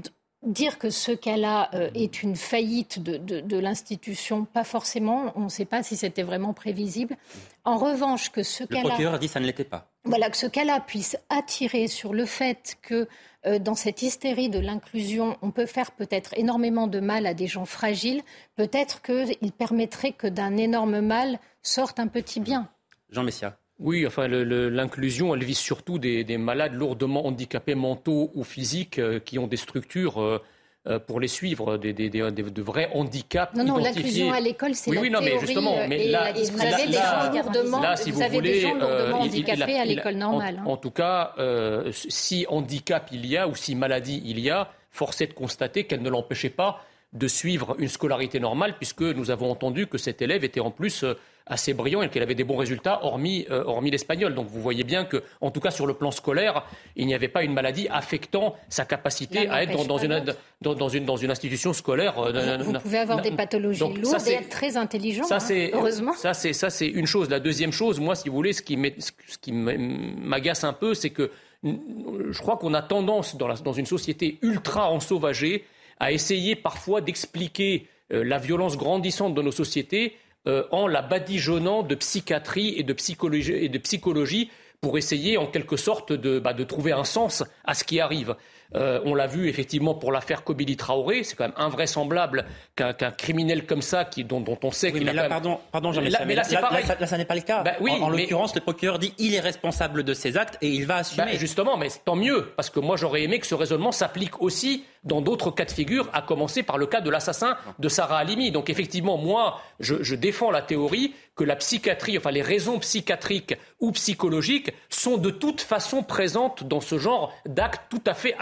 dire 0.46 0.78
que 0.78 0.90
ce 0.90 1.12
cas-là 1.12 1.70
euh, 1.74 1.90
est 1.94 2.22
une 2.22 2.36
faillite 2.36 3.02
de, 3.02 3.18
de 3.18 3.58
l'institution, 3.58 4.44
pas 4.44 4.64
forcément. 4.64 5.32
On 5.34 5.42
ne 5.42 5.48
sait 5.48 5.64
pas 5.64 5.82
si 5.82 5.96
c'était 5.96 6.22
vraiment 6.22 6.54
prévisible. 6.54 7.16
En 7.64 7.76
revanche, 7.76 8.30
que 8.30 8.42
ce 8.42 8.64
cas-là. 8.64 8.82
Le 8.82 8.88
procureur 8.88 9.14
a 9.14 9.18
dit 9.18 9.26
que 9.26 9.32
ça 9.32 9.40
ne 9.40 9.46
l'était 9.46 9.64
pas. 9.64 9.90
Voilà, 10.04 10.30
que 10.30 10.36
ce 10.36 10.46
cas-là 10.46 10.80
puisse 10.80 11.16
attirer 11.28 11.88
sur 11.88 12.14
le 12.14 12.24
fait 12.24 12.76
que 12.80 13.08
euh, 13.46 13.58
dans 13.58 13.74
cette 13.74 14.02
hystérie 14.02 14.48
de 14.48 14.60
l'inclusion, 14.60 15.36
on 15.42 15.50
peut 15.50 15.66
faire 15.66 15.90
peut-être 15.90 16.32
énormément 16.36 16.86
de 16.86 17.00
mal 17.00 17.26
à 17.26 17.34
des 17.34 17.48
gens 17.48 17.66
fragiles, 17.66 18.22
peut-être 18.54 19.02
qu'il 19.02 19.52
permettrait 19.52 20.12
que 20.12 20.28
d'un 20.28 20.56
énorme 20.56 21.00
mal 21.00 21.40
sorte 21.62 21.98
un 21.98 22.06
petit 22.06 22.40
bien. 22.40 22.68
Jean 23.10 23.24
Messia. 23.24 23.58
Oui, 23.78 24.06
enfin, 24.06 24.26
l'inclusion, 24.28 25.34
elle 25.34 25.44
vise 25.44 25.58
surtout 25.58 25.98
des, 25.98 26.38
malades 26.38 26.74
lourdement 26.74 27.26
handicapés 27.26 27.74
mentaux 27.74 28.30
ou 28.34 28.44
physiques 28.44 28.98
euh, 28.98 29.20
qui 29.20 29.38
ont 29.38 29.46
des 29.46 29.56
structures 29.56 30.20
euh, 30.20 30.42
euh, 30.88 31.00
pour 31.00 31.18
les 31.18 31.26
suivre, 31.26 31.78
des, 31.78 31.92
de 31.92 32.62
vrais 32.62 32.88
handicaps 32.94 33.56
non, 33.56 33.64
non, 33.64 33.78
l'inclusion 33.78 34.32
à 34.32 34.38
l'école, 34.38 34.72
c'est 34.76 34.88
oui, 34.88 34.96
la 34.96 35.02
oui, 35.02 35.10
non, 35.10 35.20
mais 35.20 35.36
justement, 35.40 35.74
mais 35.88 36.06
là, 36.06 36.32
vous 36.32 36.60
avez 36.60 36.86
des 36.86 36.92
gens 36.92 37.32
lourdement, 37.32 37.96
si 37.96 38.12
vous, 38.12 38.20
voulez, 38.30 38.72
euh, 38.80 39.10
handicapés 39.12 39.80
à 39.80 39.84
l'école 39.84 40.14
normale. 40.14 40.62
En, 40.64 40.74
hein. 40.74 40.78
tout 40.80 40.92
cas, 40.92 41.32
euh, 41.38 41.90
si 41.90 42.46
handicap 42.48 43.08
il 43.10 43.26
y 43.26 43.36
a 43.36 43.48
ou 43.48 43.56
si 43.56 43.74
maladie 43.74 44.22
il 44.26 44.38
y 44.38 44.48
a, 44.48 44.70
force 44.92 45.20
est 45.22 45.26
de 45.26 45.32
constater 45.32 45.84
qu'elle 45.84 46.02
ne 46.02 46.10
l'empêchait 46.10 46.50
pas 46.50 46.84
de 47.12 47.28
suivre 47.28 47.76
une 47.78 47.88
scolarité 47.88 48.40
normale, 48.40 48.76
puisque 48.76 49.02
nous 49.02 49.30
avons 49.30 49.50
entendu 49.50 49.86
que 49.86 49.98
cet 49.98 50.22
élève 50.22 50.44
était 50.44 50.60
en 50.60 50.70
plus 50.70 51.04
assez 51.46 51.74
brillant 51.74 52.02
et 52.02 52.08
qu'elle 52.08 52.22
avait 52.22 52.34
des 52.34 52.44
bons 52.44 52.56
résultats, 52.56 53.04
hormis, 53.04 53.46
euh, 53.50 53.62
hormis 53.64 53.90
l'espagnol. 53.90 54.34
Donc 54.34 54.48
vous 54.48 54.60
voyez 54.60 54.84
bien 54.84 55.04
que, 55.04 55.22
en 55.40 55.50
tout 55.50 55.60
cas 55.60 55.70
sur 55.70 55.86
le 55.86 55.94
plan 55.94 56.10
scolaire, 56.10 56.64
il 56.96 57.06
n'y 57.06 57.14
avait 57.14 57.28
pas 57.28 57.44
une 57.44 57.52
maladie 57.52 57.86
affectant 57.88 58.56
sa 58.68 58.84
capacité 58.84 59.48
à 59.48 59.62
être 59.62 59.86
dans, 59.86 59.98
une, 59.98 60.24
dans, 60.60 60.88
une, 60.88 61.04
dans 61.04 61.16
une 61.16 61.30
institution 61.30 61.72
scolaire. 61.72 62.18
Euh, 62.18 62.58
vous, 62.58 62.72
pouvez 62.72 62.98
avoir 62.98 63.22
des 63.22 63.30
pathologies 63.30 63.80
lourdes 63.80 64.26
et 64.26 64.32
être 64.32 64.48
très 64.48 64.76
intelligent, 64.76 65.24
ça, 65.24 65.36
hein, 65.36 65.68
heureusement. 65.72 66.14
Ça, 66.14 66.34
c'est, 66.34 66.52
ça, 66.52 66.68
c'est 66.68 66.88
une 66.88 67.06
chose. 67.06 67.30
La 67.30 67.40
deuxième 67.40 67.72
chose, 67.72 68.00
moi, 68.00 68.16
si 68.16 68.28
vous 68.28 68.34
voulez, 68.34 68.52
ce 68.52 68.62
qui, 68.62 68.76
ce 68.98 69.38
qui 69.38 69.52
m'agace 69.52 70.64
un 70.64 70.72
peu, 70.72 70.94
c'est 70.94 71.10
que 71.10 71.30
je 71.62 72.38
crois 72.40 72.56
qu'on 72.56 72.74
a 72.74 72.82
tendance, 72.82 73.36
dans, 73.36 73.46
la, 73.48 73.54
dans 73.54 73.72
une 73.72 73.86
société 73.86 74.38
ultra 74.42 74.90
ensauvagée, 74.90 75.64
à 75.98 76.12
essayer 76.12 76.56
parfois 76.56 77.00
d'expliquer 77.00 77.88
euh, 78.12 78.24
la 78.24 78.38
violence 78.38 78.76
grandissante 78.76 79.34
de 79.34 79.42
nos 79.42 79.52
sociétés 79.52 80.16
euh, 80.46 80.64
en 80.70 80.86
la 80.86 81.02
badigeonnant 81.02 81.82
de 81.82 81.94
psychiatrie 81.96 82.74
et 82.76 82.82
de 82.82 82.92
psychologie, 82.92 84.50
pour 84.80 84.98
essayer 84.98 85.36
en 85.38 85.46
quelque 85.46 85.76
sorte 85.76 86.12
de, 86.12 86.38
bah, 86.38 86.52
de 86.52 86.62
trouver 86.62 86.92
un 86.92 87.04
sens 87.04 87.42
à 87.64 87.74
ce 87.74 87.82
qui 87.82 87.98
arrive. 87.98 88.36
Euh, 88.74 89.00
on 89.04 89.14
l'a 89.14 89.26
vu 89.26 89.48
effectivement 89.48 89.94
pour 89.94 90.12
l'affaire 90.12 90.44
Kobili 90.44 90.76
Traoré. 90.76 91.22
C'est 91.24 91.36
quand 91.36 91.44
même 91.44 91.52
invraisemblable 91.56 92.46
qu'un 92.74 92.92
criminel 92.92 93.66
comme 93.66 93.82
ça, 93.82 94.04
qui, 94.04 94.24
dont, 94.24 94.44
on 94.62 94.70
sait 94.70 94.92
qu'il 94.92 95.08
a. 95.08 95.12
Là, 95.12 95.28
pardon, 95.28 95.58
pardon, 95.72 95.92
mais 95.92 96.10
là, 96.10 96.20
mais 96.26 96.34
là, 96.34 96.42
là, 96.50 97.06
ça 97.06 97.18
n'est 97.18 97.24
pas 97.24 97.34
le 97.34 97.40
cas. 97.40 97.62
Bah 97.62 97.74
oui, 97.80 97.92
en, 98.00 98.08
l'occurrence, 98.08 98.54
le 98.54 98.60
procureur 98.60 98.98
dit 98.98 99.14
il 99.18 99.34
est 99.34 99.40
responsable 99.40 100.02
de 100.02 100.14
ses 100.14 100.36
actes 100.36 100.58
et 100.60 100.68
il 100.68 100.86
va 100.86 100.96
assumer. 100.96 101.32
Bah, 101.32 101.38
justement, 101.38 101.76
mais 101.76 101.88
tant 102.04 102.16
mieux, 102.16 102.52
parce 102.56 102.70
que 102.70 102.80
moi 102.80 102.96
j'aurais 102.96 103.22
aimé 103.22 103.38
que 103.38 103.46
ce 103.46 103.54
raisonnement 103.54 103.92
s'applique 103.92 104.42
aussi 104.42 104.84
dans 105.04 105.20
d'autres 105.20 105.52
cas 105.52 105.64
de 105.64 105.70
figure, 105.70 106.08
à 106.12 106.20
commencer 106.20 106.62
par 106.62 106.78
le 106.78 106.86
cas 106.86 107.00
de 107.00 107.10
l'assassin 107.10 107.56
de 107.78 107.88
Sarah 107.88 108.18
Halimi. 108.18 108.50
Donc 108.50 108.70
effectivement, 108.70 109.16
moi, 109.16 109.60
je, 109.78 110.02
je 110.02 110.16
défends 110.16 110.50
la 110.50 110.62
théorie 110.62 111.14
que 111.36 111.44
la 111.44 111.54
psychiatrie, 111.56 112.18
enfin 112.18 112.30
les 112.30 112.42
raisons 112.42 112.78
psychiatriques 112.78 113.54
ou 113.78 113.92
psychologiques 113.92 114.72
sont 114.88 115.18
de 115.18 115.30
toute 115.30 115.60
façon 115.60 116.02
présentes 116.02 116.64
dans 116.64 116.80
ce 116.80 116.98
genre 116.98 117.32
d'actes 117.44 117.82
tout 117.90 118.02
à 118.06 118.14
fait 118.14 118.34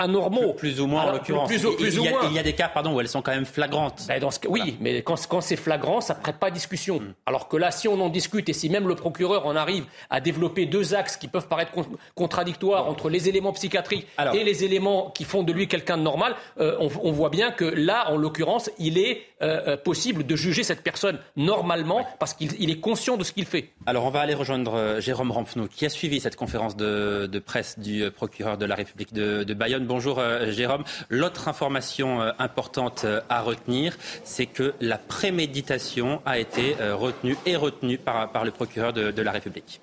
Plus, 0.57 0.81
ou 0.81 0.87
moins 0.87 1.05
en 1.05 1.12
l'occurrence. 1.12 1.48
Plus, 1.48 1.61
plus, 1.61 1.94
il, 1.94 2.03
y 2.03 2.09
a, 2.09 2.12
il, 2.24 2.33
y 2.33 2.38
a, 2.38 2.42
des 2.42 2.53
cas 2.53 2.68
pardon, 2.68 2.94
où 2.94 3.00
elles 3.00 3.09
sont 3.09 3.22
quand 3.22 3.33
même 3.33 3.44
flagrantes. 3.44 4.05
Ben, 4.09 4.20
dans 4.20 4.31
ce, 4.31 4.38
oui, 4.48 4.77
mais 4.81 5.03
quand, 5.03 5.16
quand 5.29 5.40
c'est 5.40 5.57
flagrant, 5.57 6.00
ça 6.00 6.14
ne 6.14 6.20
prête 6.20 6.37
pas 6.37 6.48
à 6.48 6.50
discussion. 6.50 7.00
Hmm. 7.00 7.14
Alors 7.27 7.48
que 7.48 7.57
là, 7.57 7.70
si 7.70 7.88
on 7.88 8.00
en 8.00 8.09
discute 8.09 8.48
et 8.48 8.53
si 8.53 8.68
même 8.68 8.88
le 8.88 8.94
procureur 8.94 9.46
en 9.46 9.57
arrive 9.57 9.85
à 10.11 10.20
développer 10.20 10.66
deux 10.66 10.94
axes 10.94 11.16
qui 11.16 11.29
peuvent 11.29 11.48
paraître 11.48 11.72
contradictoires 12.14 12.88
entre 12.88 13.09
les 13.09 13.29
éléments 13.29 13.53
psychiatriques 13.53 14.07
et 14.35 14.44
les 14.44 14.64
éléments 14.64 15.11
qui 15.11 15.24
font 15.24 15.42
de 15.42 15.53
lui 15.53 15.68
quelqu'un 15.68 15.96
de 15.96 16.03
normal, 16.03 16.35
euh, 16.61 16.77
on, 16.81 16.88
on, 17.03 17.12
voit 17.12 17.31
bien 17.31 17.50
que 17.50 17.64
là, 17.64 18.11
en 18.11 18.16
l'occurrence, 18.16 18.70
il 18.79 18.98
est 18.98 19.22
euh, 19.42 19.61
euh, 19.66 19.77
possible 19.77 20.24
de 20.24 20.37
juger 20.37 20.62
cette 20.62 20.83
personne 20.83 21.18
normalement 21.37 22.07
parce 22.18 22.35
qu'il 22.35 22.70
est 22.70 22.81
conscient 22.81 23.16
de 23.16 23.24
ce 23.24 23.33
qu'il 23.33 23.46
fait. 23.46 23.70
Alors 23.87 24.05
on 24.05 24.11
va 24.11 24.20
aller 24.20 24.35
rejoindre 24.35 25.00
Jérôme 25.00 25.31
Rampenou 25.31 25.68
qui 25.68 25.85
a 25.85 25.88
suivi 25.88 26.20
cette 26.20 26.37
conférence 26.37 26.77
de, 26.77 27.29
presse 27.44 27.79
du 27.79 28.11
procureur 28.11 28.57
de 28.57 28.64
la 28.64 28.74
République 28.74 29.12
de, 29.12 29.55
Bayonne. 29.55 29.87
Bonjour 29.87 30.04
Jérôme. 30.49 30.85
L'autre 31.09 31.49
information 31.49 32.21
importante 32.38 33.07
à 33.29 33.40
retenir, 33.43 33.97
c'est 34.25 34.47
que 34.47 34.75
la 34.81 34.99
préméditation 34.99 36.21
a 36.27 36.38
été 36.38 36.77
retenue 36.93 37.37
et 37.47 37.57
retenue 37.57 37.99
par, 37.99 38.45
le 38.45 38.51
procureur 38.51 38.93
de 38.93 39.23
la 39.23 39.33
République. 39.33 39.81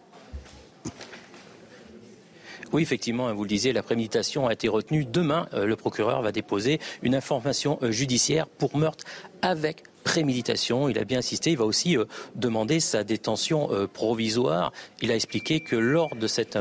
Oui, 2.73 2.81
effectivement, 2.81 3.27
hein, 3.27 3.33
vous 3.33 3.43
le 3.43 3.49
disiez, 3.49 3.73
la 3.73 3.83
préméditation 3.83 4.47
a 4.47 4.53
été 4.53 4.69
retenue. 4.69 5.03
Demain, 5.03 5.47
euh, 5.53 5.65
le 5.65 5.75
procureur 5.75 6.21
va 6.21 6.31
déposer 6.31 6.79
une 7.01 7.15
information 7.15 7.77
euh, 7.81 7.91
judiciaire 7.91 8.47
pour 8.47 8.77
meurtre 8.77 9.03
avec 9.41 9.83
préméditation. 10.03 10.89
Il 10.89 10.97
a 10.97 11.03
bien 11.03 11.19
insisté. 11.19 11.51
Il 11.51 11.57
va 11.57 11.65
aussi 11.65 11.97
euh, 11.97 12.05
demander 12.35 12.79
sa 12.79 13.03
détention 13.03 13.69
provisoire. 13.93 14.71
Il 15.01 15.11
a 15.11 15.15
expliqué 15.15 15.59
que 15.59 15.75
lors 15.75 16.15
de 16.15 16.27
cette 16.27 16.57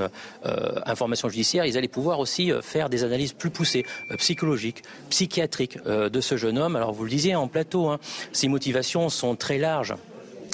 information 0.87 1.29
judiciaire, 1.29 1.65
ils 1.65 1.77
allaient 1.77 1.89
pouvoir 1.89 2.19
aussi 2.19 2.53
faire 2.63 2.89
des 2.89 3.05
analyses 3.05 3.33
plus 3.33 3.51
poussées, 3.51 3.85
psychologiques, 4.19 4.83
psychiatriques 5.09 5.79
de 5.85 6.21
ce 6.21 6.37
jeune 6.37 6.59
homme. 6.59 6.77
Alors 6.77 6.93
vous 6.93 7.05
le 7.05 7.11
disiez 7.11 7.35
en 7.35 7.49
plateau, 7.49 7.89
hein, 7.89 7.99
ses 8.33 8.49
motivations 8.49 9.09
sont 9.09 9.37
très 9.37 9.59
larges. 9.59 9.95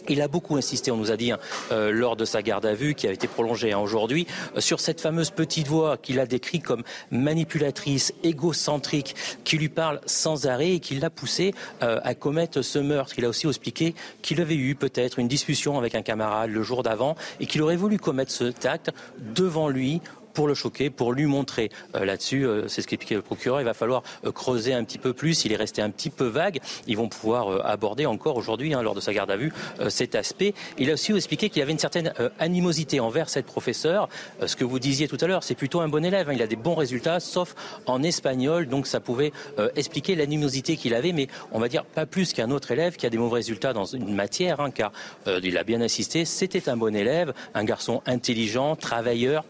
Il 0.09 0.23
a 0.23 0.29
beaucoup 0.29 0.57
insisté, 0.57 0.91
on 0.91 0.97
nous 0.97 1.11
a 1.11 1.17
dit, 1.17 1.33
hein, 1.33 1.39
euh, 1.73 1.91
lors 1.91 2.17
de 2.17 2.25
sa 2.25 2.43
garde 2.43 2.67
à 2.67 2.75
vue, 2.75 2.95
qui 2.95 3.07
a 3.07 3.13
été 3.13 3.27
prolongée 3.27 3.73
hein, 3.73 3.79
aujourd'hui, 3.79 4.27
euh, 4.57 4.61
sur 4.61 4.81
cette 4.81 5.01
fameuse 5.01 5.31
petite 5.31 5.67
voix 5.67 5.97
qu'il 5.97 6.21
a 6.21 6.27
décrite 6.27 6.65
comme 6.65 6.83
manipulatrice, 7.11 8.15
égocentrique, 8.23 9.15
qui 9.45 9.59
lui 9.59 9.69
parle 9.69 10.01
sans 10.07 10.47
arrêt 10.47 10.73
et 10.73 10.81
qui 10.81 10.95
l'a 10.97 11.11
poussé 11.11 11.55
euh, 11.83 12.01
à 12.05 12.15
commettre 12.15 12.63
ce 12.63 12.79
meurtre. 12.79 13.15
Il 13.19 13.25
a 13.25 13.29
aussi 13.29 13.47
expliqué 13.47 13.95
qu'il 14.23 14.41
avait 14.41 14.57
eu 14.57 14.75
peut-être 14.75 15.19
une 15.19 15.29
discussion 15.29 15.79
avec 15.79 15.95
un 15.95 16.03
camarade 16.03 16.51
le 16.51 16.63
jour 16.63 16.83
d'avant 16.83 17.17
et 17.41 17.47
qu'il 17.47 17.63
aurait 17.63 17.77
voulu 17.77 17.99
commettre 17.99 18.33
ce 18.33 18.53
acte 18.67 18.91
devant 19.35 19.69
lui 19.69 20.01
pour 20.37 20.47
le 20.47 20.55
choquer, 20.55 20.91
pour 20.91 21.15
lui 21.15 21.25
montrer. 21.25 21.71
Euh, 21.95 22.05
là-dessus, 22.05 22.47
euh, 22.47 22.69
c'est 22.69 22.83
ce 22.83 22.87
qu'expliquait 22.87 23.15
le 23.15 23.23
procureur, 23.23 23.63
il 23.63 23.65
va 23.65 23.73
falloir 23.73 24.03
euh, 24.27 24.31
creuser 24.31 24.75
un 24.75 24.85
petit 24.85 24.99
peu 24.99 25.15
plus. 25.15 25.47
Il 25.47 25.53
est 25.53 25.57
resté 25.57 25.81
un 25.81 25.89
petit 25.89 26.11
peu 26.11 26.27
vague. 26.27 26.61
Ils 26.87 26.97
vont 26.99 27.09
pouvoir 27.09 27.67
aborder 27.67 28.05
encore 28.05 28.37
aujourd'hui, 28.37 28.75
hein, 28.75 28.83
lors 28.83 28.95
de 28.95 29.01
sa 29.01 29.15
garde 29.15 29.31
à 29.31 29.37
vue, 29.37 29.53
cet 29.89 30.15
aspect. 30.15 30.53
Il 30.77 30.91
a 30.91 30.93
aussi 30.93 31.13
expliqué 31.13 31.49
qu'il 31.49 31.63
avait 31.63 31.73
une 31.73 31.79
certaine 31.79 32.13
animosité 32.39 33.01
envers 33.01 33.31
cette 33.31 33.47
professeure. 33.47 34.11
ce 34.45 34.57
que 34.57 34.65
vous 34.65 34.79
disiez 34.79 35.09
tout 35.09 35.17
à 35.23 35.27
l'heure, 35.27 35.43
c'est 35.43 35.55
plutôt 35.55 35.81
un 35.81 35.89
bon 35.89 36.05
élève. 36.05 36.29
Hein. 36.29 36.35
il 36.35 36.43
a 36.43 36.47
des 36.47 36.57
bons 36.57 36.75
résultats, 36.75 37.19
sauf 37.19 37.55
en 37.87 38.03
espagnol. 38.03 38.67
Donc 38.67 38.87
ça 38.87 39.01
pouvait 39.01 39.33
expliquer 39.75 40.17
l'animosité 40.17 40.77
qu'il 40.77 40.95
avait, 40.95 41.13
mais 41.13 41.29
on 41.53 41.59
va 41.59 41.69
dire 41.69 41.85
pas 41.85 42.05
plus 42.05 42.35
qu'un 42.35 42.51
autre 42.51 42.73
élève 42.73 42.97
qui 42.97 43.07
a 43.07 43.11
des 43.11 43.19
mauvais 43.19 43.37
résultats 43.37 43.73
dans 43.73 43.87
une 43.87 44.15
matière, 44.15 44.61
hein, 44.61 44.71
car 44.71 44.93
il 45.27 45.57
a 45.57 45.65
bien 45.65 45.81
insisté. 45.81 46.27
C'était 46.27 46.69
un 46.69 46.77
bon 46.77 46.95
élève, 46.95 47.33
un 47.55 47.65
garçon 47.65 48.03
intelligent, 48.07 48.77
travailleur, 48.77 49.45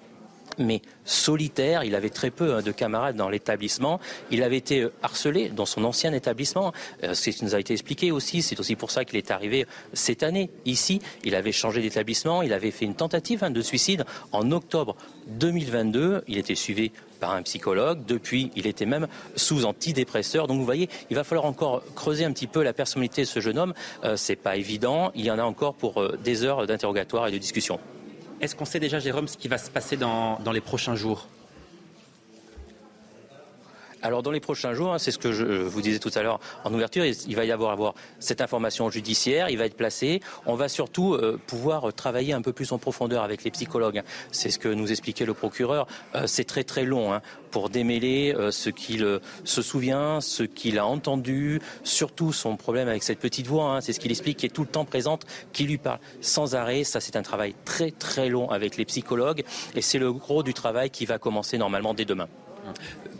mais 0.59 0.83
solitaire. 1.05 1.85
Il 1.85 1.95
avait 1.95 2.11
très 2.11 2.31
peu 2.31 2.55
hein, 2.55 2.62
de 2.62 2.73
camarades 2.73 3.16
dans 3.16 3.29
l'établissement. 3.29 4.01
Il 4.31 4.42
avait 4.42 4.57
été 4.57 4.83
euh, 4.83 4.92
harcelé 5.03 5.49
dans 5.49 5.66
son 5.66 5.85
ancien 5.85 6.12
établissement. 6.12 6.73
Euh, 7.05 7.14
ce 7.14 7.31
qui 7.31 7.45
nous 7.45 7.55
a 7.55 7.61
été 7.61 7.73
expliqué 7.73 8.12
aussi. 8.12 8.42
C'est 8.42 8.59
aussi 8.61 8.77
pour 8.77 8.90
ça 8.90 9.05
qu'il 9.05 9.16
est 9.16 9.31
arrivé 9.31 9.66
cette 9.92 10.23
année 10.23 10.51
ici. 10.64 11.01
Il 11.25 11.35
avait 11.35 11.53
changé 11.53 11.81
d'établissement. 11.81 12.42
Il 12.42 12.53
avait 12.53 12.71
fait 12.71 12.85
une 12.85 12.95
tentative 12.95 13.45
hein, 13.45 13.51
de 13.51 13.62
suicide 13.62 14.05
en 14.33 14.51
octobre 14.53 14.97
2022. 15.29 16.25
Il 16.29 16.38
était 16.38 16.55
suivi 16.55 16.92
par 17.21 17.33
un 17.33 17.42
psychologue. 17.42 18.05
Depuis, 18.07 18.51
il 18.57 18.66
était 18.66 18.87
même 18.87 19.07
sous 19.37 19.64
antidépresseur. 19.64 20.47
Donc 20.47 20.59
vous 20.59 20.64
voyez, 20.64 20.88
il 21.11 21.16
va 21.16 21.25
falloir 21.25 21.47
encore 21.47 21.83
creuser 21.95 22.25
un 22.25 22.33
petit 22.33 22.47
peu 22.47 22.62
la 22.62 22.73
personnalité 22.73 23.23
de 23.23 23.27
ce 23.27 23.40
jeune 23.40 23.59
homme. 23.59 23.75
Euh, 24.05 24.16
c'est 24.16 24.37
pas 24.37 24.57
évident. 24.57 25.12
Il 25.14 25.25
y 25.25 25.31
en 25.31 25.38
a 25.38 25.45
encore 25.45 25.75
pour 25.75 26.03
des 26.19 26.45
heures 26.45 26.66
d'interrogatoire 26.66 27.29
et 27.29 27.33
de 27.33 27.38
discussion. 27.38 27.79
Est-ce 28.40 28.55
qu'on 28.55 28.64
sait 28.64 28.81
déjà, 28.81 28.99
Jérôme, 28.99 29.29
ce 29.29 29.37
qui 29.37 29.49
va 29.49 29.59
se 29.59 29.70
passer 29.70 29.96
dans, 29.96 30.38
les 30.53 30.61
prochains 30.61 30.94
jours? 30.94 31.27
Alors 34.07 34.23
dans 34.23 34.31
les 34.31 34.40
prochains 34.40 34.73
jours, 34.73 34.95
hein, 34.95 34.99
c'est 34.99 35.11
ce 35.11 35.19
que 35.19 35.33
je 35.33 35.45
vous 35.45 35.83
disais 35.83 35.99
tout 35.99 36.12
à 36.14 36.23
l'heure 36.23 36.38
en 36.62 36.73
ouverture, 36.73 37.05
il 37.05 37.37
va 37.37 37.45
y 37.45 37.51
avoir, 37.51 37.95
cette 38.21 38.40
information 38.40 38.88
judiciaire, 38.88 39.51
il 39.51 39.59
va 39.59 39.66
être 39.66 39.77
placé. 39.77 40.21
On 40.47 40.55
va 40.55 40.69
surtout 40.69 41.14
euh, 41.14 41.40
pouvoir 41.47 41.92
travailler 41.92 42.33
un 42.33 42.40
peu 42.40 42.53
plus 42.53 42.71
en 42.71 42.79
profondeur 42.79 43.25
avec 43.25 43.42
les 43.42 43.51
psychologues. 43.51 44.03
C'est 44.31 44.51
ce 44.51 44.61
que 44.61 44.69
nous 44.69 44.92
expliquait 44.92 45.25
le 45.25 45.35
procureur. 45.35 45.88
Euh, 46.14 46.27
c'est 46.27 46.45
très 46.45 46.62
très 46.62 46.85
long 46.85 47.12
hein, 47.12 47.21
pour 47.51 47.69
démêler 47.69 48.33
euh, 48.37 48.53
ce 48.53 48.71
qu'il 48.71 49.21
se 49.42 49.62
souvient, 49.62 50.21
ce 50.21 50.45
qu'il 50.45 50.79
a 50.79 50.87
entendu, 50.87 51.61
surtout 51.83 52.33
son 52.33 52.57
problème 52.57 52.88
avec 52.88 53.03
cette 53.03 53.19
petite 53.19 53.49
voix. 53.49 53.73
Hein. 53.73 53.81
c'est 53.81 53.92
ce 53.92 53.99
qu'il 53.99 54.12
explique, 54.12 54.38
qui 54.38 54.47
est 54.47 54.51
tout 54.51 54.62
le 54.62 54.69
temps 54.69 54.85
présente, 54.85 55.27
qui 55.53 55.64
lui 55.64 55.79
parle 55.79 55.99
sans 56.21 56.55
arrêt. 56.55 56.85
Ça, 56.85 57.01
c'est 57.01 57.16
un 57.16 57.23
travail 57.23 57.57
très 57.64 57.90
très 57.90 58.29
long 58.29 58.51
avec 58.51 58.77
les 58.77 58.85
psychologues 58.85 59.42
et 59.75 59.83
c'est 59.83 59.99
le 59.99 60.12
gros 60.12 60.45
du 60.45 60.55
travail 60.55 60.90
qui 60.90 61.07
va 61.07 61.19
commencer 61.19 61.59
normalement 61.59 61.92
dès 61.92 62.05
demain. 62.05 62.29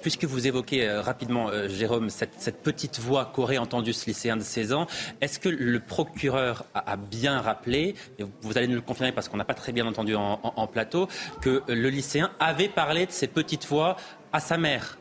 Puisque 0.07 0.23
vous 0.23 0.47
évoquez 0.47 0.87
euh, 0.87 1.03
rapidement, 1.03 1.49
euh, 1.49 1.69
Jérôme, 1.69 2.11
cette, 2.11 2.63
petite 2.63 3.01
voix 3.01 3.33
qu'aurait 3.35 3.59
entendue 3.59 3.93
ce 3.93 4.07
lycéen 4.07 4.37
de 4.37 4.43
16 4.43 4.73
ans, 4.73 4.87
est-ce 5.21 5.41
que 5.41 5.49
le 5.49 5.81
procureur 5.81 6.65
a, 6.75 6.97
bien 6.97 7.41
rappelé, 7.41 7.97
et 8.21 8.25
vous 8.41 8.57
allez 8.57 8.69
nous 8.69 8.77
le 8.77 8.83
confirmer 8.83 9.11
parce 9.11 9.29
qu'on 9.29 9.37
n'a 9.37 9.45
pas 9.45 9.55
très 9.55 9.73
bien 9.73 9.85
entendu 9.85 10.15
en 10.15 10.67
plateau, 10.69 11.09
que 11.41 11.65
le 11.67 11.89
lycéen 11.91 12.31
avait 12.39 12.69
parlé 12.69 13.07
de 13.07 13.11
ces 13.11 13.27
petites 13.27 13.67
voix 13.67 13.97
à 14.33 14.39
sa 14.39 14.59
mère? 14.59 14.97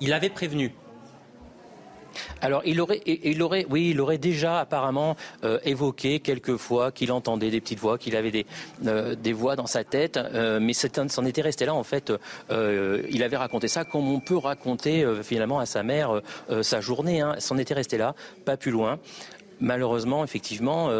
Il 0.00 0.12
avait 0.12 0.30
prévenu 0.30 0.74
alors, 2.40 2.62
il 2.64 2.80
aurait, 2.80 3.00
il 3.06 3.42
aurait, 3.42 3.66
oui, 3.70 3.90
il 3.90 4.00
aurait 4.00 4.18
déjà 4.18 4.60
apparemment 4.60 5.16
euh, 5.44 5.58
évoqué 5.64 6.20
quelques 6.20 6.56
fois 6.56 6.92
qu'il 6.92 7.12
entendait 7.12 7.50
des 7.50 7.60
petites 7.60 7.78
voix, 7.78 7.98
qu'il 7.98 8.16
avait 8.16 8.30
des, 8.30 8.46
euh, 8.86 9.16
voix 9.34 9.56
dans 9.56 9.66
sa 9.66 9.84
tête, 9.84 10.16
euh, 10.16 10.60
mais 10.60 10.72
c'en 10.72 11.24
était 11.24 11.42
resté 11.42 11.66
là. 11.66 11.74
En 11.74 11.82
fait, 11.82 12.12
il 12.50 13.22
avait 13.22 13.36
raconté 13.36 13.68
ça 13.68 13.84
comme 13.84 14.08
on 14.08 14.20
peut 14.20 14.36
raconter 14.36 15.06
finalement 15.22 15.58
à 15.58 15.66
sa 15.66 15.82
mère 15.82 16.20
sa 16.62 16.80
journée. 16.80 17.20
Hein. 17.20 17.36
C'en 17.38 17.58
était 17.58 17.74
resté 17.74 17.98
là, 17.98 18.14
pas 18.44 18.56
plus 18.56 18.70
loin. 18.70 18.98
Malheureusement, 19.60 20.24
effectivement 20.24 20.90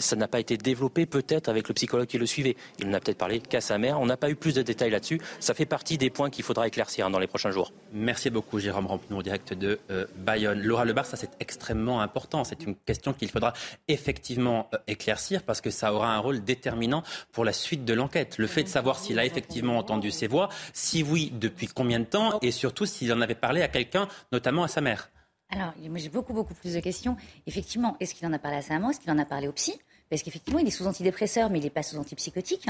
ça 0.00 0.16
n'a 0.16 0.28
pas 0.28 0.40
été 0.40 0.56
développé 0.56 1.06
peut-être 1.06 1.48
avec 1.48 1.68
le 1.68 1.74
psychologue 1.74 2.06
qui 2.06 2.18
le 2.18 2.26
suivait. 2.26 2.56
Il 2.78 2.88
n'a 2.88 3.00
peut-être 3.00 3.18
parlé 3.18 3.40
qu'à 3.40 3.60
sa 3.60 3.78
mère. 3.78 4.00
On 4.00 4.06
n'a 4.06 4.16
pas 4.16 4.30
eu 4.30 4.36
plus 4.36 4.54
de 4.54 4.62
détails 4.62 4.90
là-dessus. 4.90 5.20
Ça 5.40 5.54
fait 5.54 5.66
partie 5.66 5.98
des 5.98 6.10
points 6.10 6.30
qu'il 6.30 6.44
faudra 6.44 6.66
éclaircir 6.66 7.08
dans 7.10 7.18
les 7.18 7.26
prochains 7.26 7.50
jours. 7.50 7.72
Merci 7.92 8.30
beaucoup 8.30 8.58
Jérôme 8.58 8.86
Rampinou, 8.86 9.22
direct 9.22 9.54
de 9.54 9.78
euh, 9.90 10.06
Bayonne. 10.16 10.60
Laura 10.62 10.84
Lebar, 10.84 11.06
ça 11.06 11.16
c'est 11.16 11.30
extrêmement 11.40 12.00
important. 12.00 12.44
C'est 12.44 12.64
une 12.64 12.74
question 12.74 13.12
qu'il 13.12 13.30
faudra 13.30 13.52
effectivement 13.88 14.68
euh, 14.74 14.78
éclaircir 14.86 15.42
parce 15.42 15.60
que 15.60 15.70
ça 15.70 15.92
aura 15.92 16.14
un 16.14 16.18
rôle 16.18 16.44
déterminant 16.44 17.02
pour 17.32 17.44
la 17.44 17.52
suite 17.52 17.84
de 17.84 17.94
l'enquête. 17.94 18.38
Le 18.38 18.46
fait 18.46 18.62
de 18.62 18.68
savoir 18.68 18.98
s'il 18.98 19.18
a 19.18 19.24
effectivement 19.24 19.78
entendu 19.78 20.10
ses 20.10 20.26
voix, 20.26 20.48
si 20.72 21.02
oui, 21.02 21.32
depuis 21.34 21.66
combien 21.66 22.00
de 22.00 22.04
temps 22.04 22.38
et 22.42 22.50
surtout 22.50 22.86
s'il 22.86 23.12
en 23.12 23.20
avait 23.20 23.34
parlé 23.34 23.62
à 23.62 23.68
quelqu'un, 23.68 24.08
notamment 24.32 24.64
à 24.64 24.68
sa 24.68 24.80
mère. 24.80 25.10
Alors, 25.50 25.72
moi 25.88 25.98
j'ai 25.98 26.08
beaucoup, 26.08 26.32
beaucoup 26.32 26.54
plus 26.54 26.74
de 26.74 26.80
questions. 26.80 27.16
Effectivement, 27.46 27.96
est-ce 28.00 28.14
qu'il 28.14 28.26
en 28.26 28.32
a 28.32 28.38
parlé 28.38 28.58
à 28.58 28.62
sa 28.62 28.74
maman? 28.74 28.90
Est-ce 28.90 29.00
qu'il 29.00 29.10
en 29.10 29.18
a 29.18 29.24
parlé 29.24 29.48
au 29.48 29.52
psy? 29.52 29.78
Parce 30.10 30.22
qu'effectivement, 30.22 30.58
il 30.58 30.66
est 30.66 30.72
sous 30.72 30.86
antidépresseur, 30.86 31.50
mais 31.50 31.58
il 31.58 31.64
n'est 31.64 31.70
pas 31.70 31.82
sous 31.82 31.96
antipsychotique. 31.96 32.68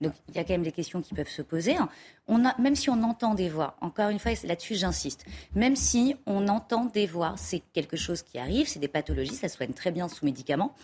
Donc, 0.00 0.12
il 0.28 0.34
y 0.34 0.38
a 0.38 0.44
quand 0.44 0.54
même 0.54 0.62
des 0.62 0.72
questions 0.72 1.00
qui 1.00 1.14
peuvent 1.14 1.28
se 1.28 1.42
poser. 1.42 1.76
On 2.26 2.44
a, 2.44 2.58
même 2.60 2.74
si 2.74 2.90
on 2.90 3.02
entend 3.02 3.34
des 3.34 3.48
voix, 3.48 3.76
encore 3.80 4.10
une 4.10 4.18
fois, 4.18 4.32
là-dessus 4.44 4.74
j'insiste, 4.74 5.24
même 5.54 5.76
si 5.76 6.16
on 6.26 6.48
entend 6.48 6.86
des 6.86 7.06
voix, 7.06 7.34
c'est 7.36 7.60
quelque 7.72 7.96
chose 7.96 8.22
qui 8.22 8.38
arrive, 8.38 8.66
c'est 8.68 8.80
des 8.80 8.88
pathologies, 8.88 9.36
ça 9.36 9.48
se 9.48 9.56
soigne 9.56 9.72
très 9.72 9.92
bien 9.92 10.08
sous 10.08 10.24
médicaments. 10.24 10.74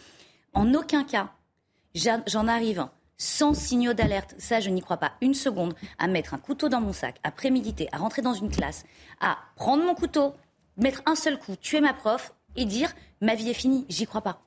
En 0.54 0.72
aucun 0.74 1.04
cas, 1.04 1.32
j'en 1.94 2.46
arrive 2.46 2.86
sans 3.18 3.52
signaux 3.52 3.92
d'alerte, 3.92 4.34
ça 4.38 4.60
je 4.60 4.70
n'y 4.70 4.80
crois 4.80 4.96
pas 4.96 5.12
une 5.20 5.34
seconde, 5.34 5.74
à 5.98 6.06
mettre 6.06 6.32
un 6.32 6.38
couteau 6.38 6.68
dans 6.68 6.80
mon 6.80 6.94
sac, 6.94 7.16
à 7.22 7.30
préméditer, 7.30 7.88
à 7.92 7.98
rentrer 7.98 8.22
dans 8.22 8.32
une 8.32 8.50
classe, 8.50 8.84
à 9.20 9.36
prendre 9.56 9.84
mon 9.84 9.94
couteau, 9.94 10.34
mettre 10.80 11.02
un 11.06 11.14
seul 11.14 11.38
coup, 11.38 11.56
tuer 11.56 11.80
ma 11.80 11.92
prof 11.92 12.32
et 12.56 12.64
dire 12.64 12.92
ma 13.20 13.34
vie 13.34 13.50
est 13.50 13.54
finie, 13.54 13.84
j'y 13.88 14.06
crois 14.06 14.22
pas. 14.22 14.42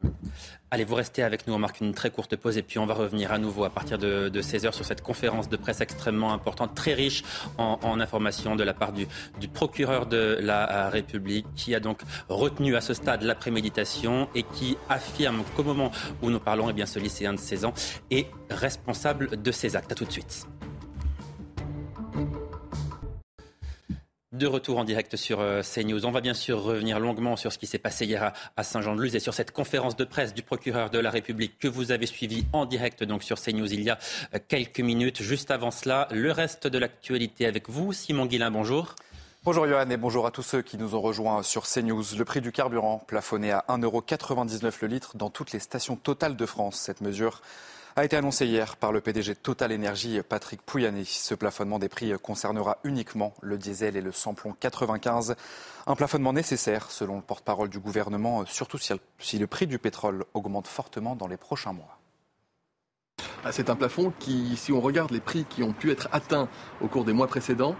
Allez, 0.71 0.83
vous 0.83 0.95
restez 0.95 1.21
avec 1.21 1.45
nous, 1.45 1.53
on 1.53 1.59
marque 1.59 1.79
une 1.81 1.93
très 1.93 2.09
courte 2.09 2.35
pause 2.35 2.57
et 2.57 2.63
puis 2.63 2.79
on 2.79 2.87
va 2.87 2.95
revenir 2.95 3.31
à 3.31 3.37
nouveau 3.37 3.63
à 3.63 3.69
partir 3.69 3.99
de, 3.99 4.31
16h 4.33 4.73
sur 4.73 4.83
cette 4.83 5.01
conférence 5.01 5.47
de 5.47 5.55
presse 5.55 5.81
extrêmement 5.81 6.33
importante, 6.33 6.73
très 6.73 6.95
riche 6.95 7.23
en, 7.59 7.99
informations 7.99 8.55
de 8.55 8.63
la 8.63 8.73
part 8.73 8.91
du, 8.91 9.07
procureur 9.53 10.07
de 10.07 10.39
la 10.41 10.89
République 10.89 11.45
qui 11.55 11.75
a 11.75 11.79
donc 11.79 12.01
retenu 12.27 12.75
à 12.75 12.81
ce 12.81 12.95
stade 12.95 13.21
la 13.21 13.35
préméditation 13.35 14.27
et 14.33 14.41
qui 14.41 14.75
affirme 14.89 15.43
qu'au 15.55 15.63
moment 15.63 15.91
où 16.23 16.31
nous 16.31 16.39
parlons, 16.39 16.69
eh 16.69 16.73
bien, 16.73 16.87
ce 16.87 16.97
lycéen 16.97 17.33
de 17.33 17.39
16 17.39 17.65
ans 17.65 17.73
est 18.09 18.27
responsable 18.49 19.41
de 19.41 19.51
ses 19.51 19.75
actes. 19.75 19.91
À 19.91 19.95
tout 19.95 20.05
de 20.05 20.11
suite. 20.11 20.47
De 24.33 24.47
retour 24.47 24.79
en 24.79 24.83
direct 24.83 25.15
sur 25.15 25.41
euh, 25.41 25.61
CNews. 25.61 26.07
On 26.07 26.11
va 26.11 26.19
bien 26.19 26.33
sûr 26.33 26.63
revenir 26.63 26.99
longuement 26.99 27.35
sur 27.35 27.53
ce 27.53 27.59
qui 27.59 27.67
s'est 27.67 27.77
passé 27.77 28.07
hier 28.07 28.33
à 28.57 28.63
Saint-Jean-de-Luz 28.63 29.15
et 29.15 29.19
sur 29.19 29.35
cette 29.35 29.51
conférence 29.51 29.95
de 29.95 30.05
presse 30.05 30.33
du 30.33 30.41
procureur 30.41 30.89
de 30.89 30.97
la 30.97 31.11
République 31.11 31.59
que 31.59 31.67
vous 31.67 31.91
avez 31.91 32.07
suivie 32.07 32.43
en 32.51 32.65
direct 32.65 33.03
donc 33.03 33.21
sur 33.21 33.39
CNews 33.39 33.71
il 33.71 33.83
y 33.83 33.91
a 33.91 33.99
euh, 34.33 34.39
quelques 34.47 34.79
minutes. 34.79 35.21
Juste 35.21 35.51
avant 35.51 35.69
cela, 35.69 36.07
le 36.09 36.31
reste 36.31 36.65
de 36.65 36.79
l'actualité 36.79 37.45
avec 37.45 37.69
vous. 37.69 37.93
Simon 37.93 38.25
Guillain, 38.25 38.49
bonjour. 38.49 38.95
Bonjour 39.43 39.67
Johan 39.67 39.91
et 39.91 39.97
bonjour 39.97 40.25
à 40.25 40.31
tous 40.31 40.41
ceux 40.41 40.63
qui 40.63 40.79
nous 40.79 40.95
ont 40.95 41.01
rejoints 41.01 41.43
sur 41.43 41.67
CNews. 41.67 42.03
Le 42.17 42.25
prix 42.25 42.41
du 42.41 42.51
carburant 42.51 43.03
plafonné 43.05 43.51
à 43.51 43.63
1,99€ 43.69 44.73
le 44.81 44.87
litre 44.87 45.15
dans 45.15 45.29
toutes 45.29 45.51
les 45.51 45.59
stations 45.59 45.95
totales 45.95 46.35
de 46.35 46.45
France. 46.47 46.77
Cette 46.77 47.01
mesure 47.01 47.43
a 47.95 48.03
été 48.03 48.15
annoncé 48.17 48.47
hier 48.47 48.75
par 48.75 48.91
le 48.91 49.01
PDG 49.01 49.35
Total 49.35 49.71
Energy, 49.71 50.19
Patrick 50.27 50.61
Pouyanné. 50.63 51.03
Ce 51.05 51.35
plafonnement 51.35 51.77
des 51.77 51.89
prix 51.89 52.11
concernera 52.21 52.79
uniquement 52.83 53.33
le 53.41 53.57
diesel 53.57 53.95
et 53.95 54.01
le 54.01 54.11
samplon 54.11 54.55
95. 54.59 55.35
Un 55.85 55.95
plafonnement 55.95 56.33
nécessaire, 56.33 56.89
selon 56.89 57.17
le 57.17 57.21
porte-parole 57.21 57.69
du 57.69 57.79
gouvernement, 57.79 58.45
surtout 58.47 58.79
si 58.79 59.37
le 59.37 59.47
prix 59.47 59.67
du 59.67 59.77
pétrole 59.77 60.25
augmente 60.33 60.67
fortement 60.67 61.15
dans 61.15 61.27
les 61.27 61.37
prochains 61.37 61.73
mois. 61.73 61.99
Ah, 63.45 63.51
c'est 63.51 63.69
un 63.69 63.75
plafond 63.75 64.11
qui, 64.19 64.55
si 64.57 64.71
on 64.71 64.81
regarde 64.81 65.11
les 65.11 65.19
prix 65.19 65.45
qui 65.45 65.61
ont 65.61 65.73
pu 65.73 65.91
être 65.91 66.09
atteints 66.11 66.49
au 66.81 66.87
cours 66.87 67.05
des 67.05 67.13
mois 67.13 67.27
précédents, 67.27 67.75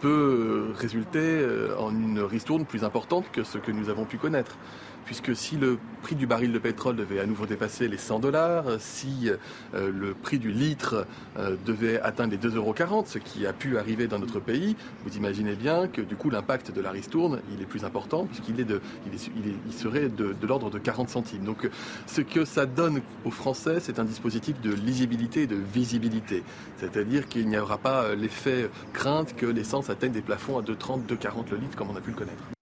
peut 0.00 0.72
résulter 0.74 1.46
en 1.78 1.90
une 1.90 2.20
ristourne 2.20 2.64
plus 2.64 2.84
importante 2.84 3.30
que 3.30 3.42
ce 3.42 3.58
que 3.58 3.72
nous 3.72 3.90
avons 3.90 4.06
pu 4.06 4.16
connaître 4.16 4.56
puisque 5.04 5.34
si 5.36 5.56
le 5.56 5.78
prix 6.02 6.14
du 6.14 6.26
baril 6.26 6.52
de 6.52 6.58
pétrole 6.58 6.96
devait 6.96 7.20
à 7.20 7.26
nouveau 7.26 7.46
dépasser 7.46 7.88
les 7.88 7.96
100 7.96 8.20
dollars, 8.20 8.64
si 8.78 9.30
euh, 9.74 9.90
le 9.90 10.14
prix 10.14 10.38
du 10.38 10.50
litre 10.50 11.06
euh, 11.38 11.56
devait 11.64 12.00
atteindre 12.00 12.32
les 12.32 12.38
2,40 12.38 12.56
euros, 12.56 13.04
ce 13.06 13.18
qui 13.18 13.46
a 13.46 13.52
pu 13.52 13.78
arriver 13.78 14.06
dans 14.06 14.18
notre 14.18 14.40
pays, 14.40 14.76
vous 15.04 15.16
imaginez 15.16 15.54
bien 15.54 15.88
que 15.88 16.00
du 16.00 16.16
coup 16.16 16.30
l'impact 16.30 16.72
de 16.72 16.80
la 16.80 16.90
ristourne, 16.90 17.40
il 17.52 17.62
est 17.62 17.66
plus 17.66 17.84
important, 17.84 18.26
puisqu'il 18.26 18.60
est 18.60 18.64
il, 19.12 19.72
serait 19.72 20.08
de, 20.08 20.34
l'ordre 20.46 20.70
de 20.70 20.78
40 20.78 21.08
centimes. 21.08 21.44
Donc 21.44 21.68
ce 22.06 22.20
que 22.20 22.44
ça 22.44 22.66
donne 22.66 23.00
aux 23.24 23.30
Français, 23.30 23.80
c'est 23.80 23.98
un 23.98 24.04
dispositif 24.04 24.60
de 24.60 24.72
lisibilité 24.72 25.42
et 25.42 25.46
de 25.46 25.56
visibilité. 25.56 26.42
C'est-à-dire 26.76 27.28
qu'il 27.28 27.48
n'y 27.48 27.58
aura 27.58 27.78
pas 27.78 28.04
euh, 28.04 28.14
l'effet 28.14 28.70
crainte 28.92 29.34
que 29.36 29.46
l'essence 29.46 29.90
atteigne 29.90 30.12
des 30.12 30.22
plafonds 30.22 30.58
à 30.58 30.62
2,30, 30.62 31.06
2,40 31.06 31.50
le 31.50 31.56
litre, 31.58 31.76
comme 31.76 31.90
on 31.90 31.96
a 31.96 32.00
pu 32.00 32.10
le 32.10 32.16
connaître. 32.16 32.53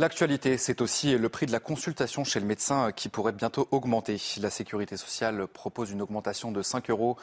L'actualité, 0.00 0.56
c'est 0.56 0.80
aussi 0.80 1.18
le 1.18 1.28
prix 1.28 1.44
de 1.44 1.52
la 1.52 1.60
consultation 1.60 2.24
chez 2.24 2.40
le 2.40 2.46
médecin 2.46 2.90
qui 2.90 3.10
pourrait 3.10 3.32
bientôt 3.32 3.68
augmenter. 3.70 4.16
La 4.40 4.48
sécurité 4.48 4.96
sociale 4.96 5.46
propose 5.46 5.90
une 5.90 6.00
augmentation 6.00 6.52
de 6.52 6.62
5 6.62 6.88
euros 6.88 7.18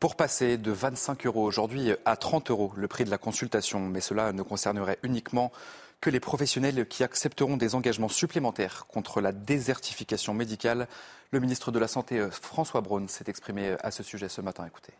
pour 0.00 0.16
passer 0.16 0.58
de 0.58 0.72
25 0.72 1.24
euros 1.26 1.44
aujourd'hui 1.44 1.92
à 2.04 2.16
30 2.16 2.50
euros 2.50 2.72
le 2.74 2.88
prix 2.88 3.04
de 3.04 3.10
la 3.10 3.16
consultation. 3.16 3.78
Mais 3.78 4.00
cela 4.00 4.32
ne 4.32 4.42
concernerait 4.42 4.98
uniquement 5.04 5.52
que 6.00 6.10
les 6.10 6.18
professionnels 6.18 6.88
qui 6.88 7.04
accepteront 7.04 7.56
des 7.56 7.76
engagements 7.76 8.08
supplémentaires 8.08 8.86
contre 8.88 9.20
la 9.20 9.30
désertification 9.30 10.34
médicale. 10.34 10.88
Le 11.30 11.38
ministre 11.38 11.70
de 11.70 11.78
la 11.78 11.86
Santé, 11.86 12.26
François 12.32 12.80
Braun, 12.80 13.06
s'est 13.06 13.26
exprimé 13.28 13.76
à 13.84 13.92
ce 13.92 14.02
sujet 14.02 14.28
ce 14.28 14.40
matin. 14.40 14.66
Écoutez. 14.66 14.94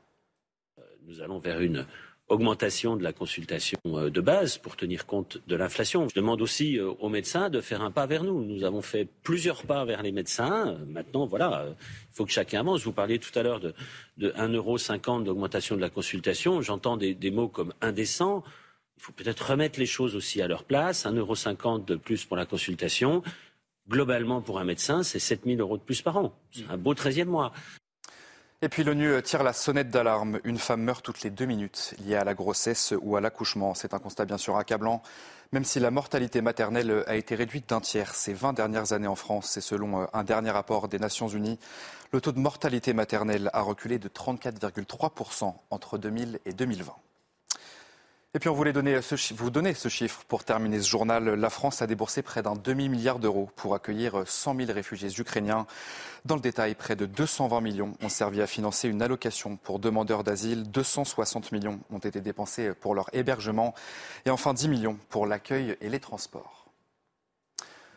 Nous 1.02 1.20
allons 1.20 1.40
vers 1.40 1.58
une 1.58 1.88
augmentation 2.28 2.96
de 2.96 3.02
la 3.02 3.12
consultation 3.12 3.78
euh, 3.86 4.10
de 4.10 4.20
base 4.20 4.58
pour 4.58 4.76
tenir 4.76 5.06
compte 5.06 5.38
de 5.46 5.56
l'inflation. 5.56 6.08
Je 6.08 6.14
demande 6.14 6.42
aussi 6.42 6.78
euh, 6.78 6.90
aux 6.98 7.08
médecins 7.08 7.50
de 7.50 7.60
faire 7.60 7.82
un 7.82 7.90
pas 7.90 8.06
vers 8.06 8.24
nous. 8.24 8.44
Nous 8.44 8.64
avons 8.64 8.82
fait 8.82 9.06
plusieurs 9.22 9.62
pas 9.62 9.84
vers 9.84 10.02
les 10.02 10.12
médecins. 10.12 10.76
Maintenant, 10.88 11.26
voilà, 11.26 11.66
il 11.68 12.14
faut 12.14 12.24
que 12.24 12.32
chacun 12.32 12.60
avance. 12.60 12.82
Vous 12.82 12.92
parliez 12.92 13.18
tout 13.18 13.36
à 13.38 13.42
l'heure 13.42 13.60
de, 13.60 13.74
de 14.18 14.30
1,50 14.30 14.54
euro 14.54 15.22
d'augmentation 15.22 15.76
de 15.76 15.80
la 15.80 15.90
consultation. 15.90 16.60
J'entends 16.62 16.96
des, 16.96 17.30
mots 17.30 17.48
comme 17.48 17.72
indécent. 17.80 18.42
Il 18.96 19.02
faut 19.02 19.12
peut-être 19.12 19.50
remettre 19.50 19.78
les 19.78 19.86
choses 19.86 20.16
aussi 20.16 20.42
à 20.42 20.48
leur 20.48 20.64
place. 20.64 21.06
1,50 21.06 21.16
euro 21.18 21.78
de 21.78 21.96
plus 21.96 22.24
pour 22.24 22.36
la 22.36 22.46
consultation. 22.46 23.22
Globalement, 23.88 24.42
pour 24.42 24.58
un 24.58 24.64
médecin, 24.64 25.04
c'est 25.04 25.20
7 25.20 25.42
000 25.44 25.60
euros 25.60 25.76
de 25.76 25.82
plus 25.82 26.02
par 26.02 26.16
an. 26.16 26.36
C'est 26.50 26.68
un 26.68 26.76
beau 26.76 26.92
13e 26.94 27.26
mois. 27.26 27.52
Et 28.62 28.70
puis 28.70 28.84
l'ONU 28.84 29.22
tire 29.22 29.42
la 29.42 29.52
sonnette 29.52 29.90
d'alarme. 29.90 30.40
Une 30.44 30.56
femme 30.56 30.82
meurt 30.82 31.04
toutes 31.04 31.20
les 31.20 31.28
deux 31.28 31.44
minutes 31.44 31.94
liée 31.98 32.16
à 32.16 32.24
la 32.24 32.32
grossesse 32.32 32.94
ou 33.02 33.14
à 33.14 33.20
l'accouchement. 33.20 33.74
C'est 33.74 33.92
un 33.92 33.98
constat 33.98 34.24
bien 34.24 34.38
sûr 34.38 34.56
accablant. 34.56 35.02
Même 35.52 35.64
si 35.64 35.78
la 35.78 35.90
mortalité 35.90 36.40
maternelle 36.40 37.04
a 37.06 37.16
été 37.16 37.34
réduite 37.34 37.68
d'un 37.68 37.80
tiers 37.80 38.14
ces 38.14 38.32
20 38.32 38.54
dernières 38.54 38.94
années 38.94 39.06
en 39.06 39.14
France, 39.14 39.58
et 39.58 39.60
selon 39.60 40.08
un 40.10 40.24
dernier 40.24 40.50
rapport 40.50 40.88
des 40.88 40.98
Nations 40.98 41.28
Unies, 41.28 41.58
le 42.12 42.20
taux 42.22 42.32
de 42.32 42.38
mortalité 42.38 42.94
maternelle 42.94 43.50
a 43.52 43.60
reculé 43.60 43.98
de 43.98 44.08
34,3% 44.08 45.54
entre 45.70 45.98
2000 45.98 46.40
et 46.46 46.54
2020. 46.54 46.94
Et 48.37 48.38
puis 48.38 48.51
on 48.51 48.55
voulait 48.55 48.72
vous 48.72 49.51
donner 49.51 49.72
ce 49.72 49.88
chiffre 49.88 50.22
pour 50.29 50.44
terminer 50.44 50.83
ce 50.83 50.90
journal. 50.90 51.25
La 51.25 51.49
France 51.49 51.81
a 51.81 51.87
déboursé 51.87 52.20
près 52.20 52.42
d'un 52.42 52.55
demi-milliard 52.55 53.18
d'euros 53.18 53.49
pour 53.57 53.75
accueillir 53.75 54.25
100 54.27 54.57
000 54.57 54.72
réfugiés 54.75 55.09
ukrainiens. 55.18 55.66
Dans 56.27 56.35
le 56.35 56.42
détail, 56.42 56.75
près 56.75 56.96
de 56.96 57.07
220 57.07 57.62
millions 57.62 57.94
ont 58.03 58.11
servi 58.11 58.42
à 58.42 58.46
financer 58.46 58.90
une 58.90 59.01
allocation 59.01 59.57
pour 59.57 59.79
demandeurs 59.79 60.22
d'asile. 60.22 60.70
260 60.70 61.51
millions 61.51 61.81
ont 61.90 61.99
été 61.99 62.20
dépensés 62.20 62.75
pour 62.75 62.94
leur 62.94 63.09
hébergement. 63.14 63.75
Et 64.27 64.31
enfin 64.31 64.53
10 64.53 64.68
millions 64.68 64.99
pour 65.09 65.25
l'accueil 65.27 65.75
et 65.81 65.88
les 65.88 66.01
transports. 66.01 66.66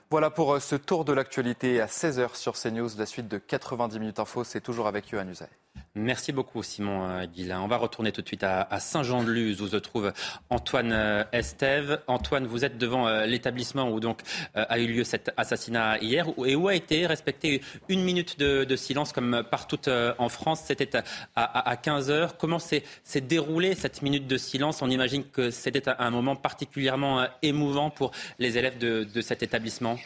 Voilà 0.10 0.30
pour 0.30 0.62
ce 0.62 0.78
tour 0.78 1.04
de 1.04 1.12
l'actualité 1.12 1.82
à 1.82 1.88
16h 1.88 2.38
sur 2.38 2.54
CNews. 2.54 2.91
La 2.97 3.06
suite 3.06 3.28
de 3.28 3.39
90 3.39 3.99
minutes 3.99 4.19
info, 4.19 4.45
c'est 4.45 4.62
toujours 4.62 4.88
avec 4.88 5.10
Yohann 5.10 5.30
Usaï. 5.30 5.49
Merci 5.95 6.32
beaucoup, 6.32 6.63
Simon 6.63 7.10
euh, 7.10 7.25
Guillain. 7.25 7.62
On 7.62 7.67
va 7.67 7.77
retourner 7.77 8.12
tout 8.12 8.21
de 8.21 8.27
suite 8.27 8.43
à, 8.43 8.79
Saint-Jean-de-Luz, 8.79 9.62
où 9.62 9.67
se 9.67 9.75
trouve 9.75 10.13
Antoine 10.49 10.93
euh, 10.93 11.23
Estève. 11.34 12.01
Antoine, 12.08 12.45
vous 12.45 12.63
êtes 12.63 12.77
devant 12.77 13.08
euh, 13.08 13.25
l'établissement 13.25 13.89
où 13.89 13.99
donc 13.99 14.21
a 14.55 14.79
eu 14.79 14.88
lieu 14.88 15.03
cet 15.03 15.32
assassinat 15.36 15.97
hier 15.99 16.27
et 16.45 16.55
où 16.55 16.67
a 16.67 16.75
été 16.75 17.05
respecté 17.05 17.62
une 17.89 18.03
minute 18.03 18.39
de, 18.39 18.75
silence 18.75 19.12
comme 19.12 19.43
partout 19.49 19.89
en 19.89 20.29
France. 20.29 20.62
C'était 20.65 21.01
à, 21.36 21.77
15 21.77 22.10
heures. 22.12 22.38
Comment 22.38 22.60
s'est 22.60 22.84
déroulée 23.21 23.75
cette 23.75 24.01
minute 24.01 24.27
de 24.27 24.38
silence? 24.38 24.82
On 24.82 24.89
imagine 24.89 25.23
que 25.23 25.51
c'était 25.51 25.89
un 25.89 26.12
moment 26.12 26.36
particulièrement 26.36 27.25
émouvant 27.41 27.89
pour 27.89 28.12
les 28.38 28.58
élèves 28.58 28.77
de 28.77 29.21
cet 29.21 29.43
établissement. 29.43 29.97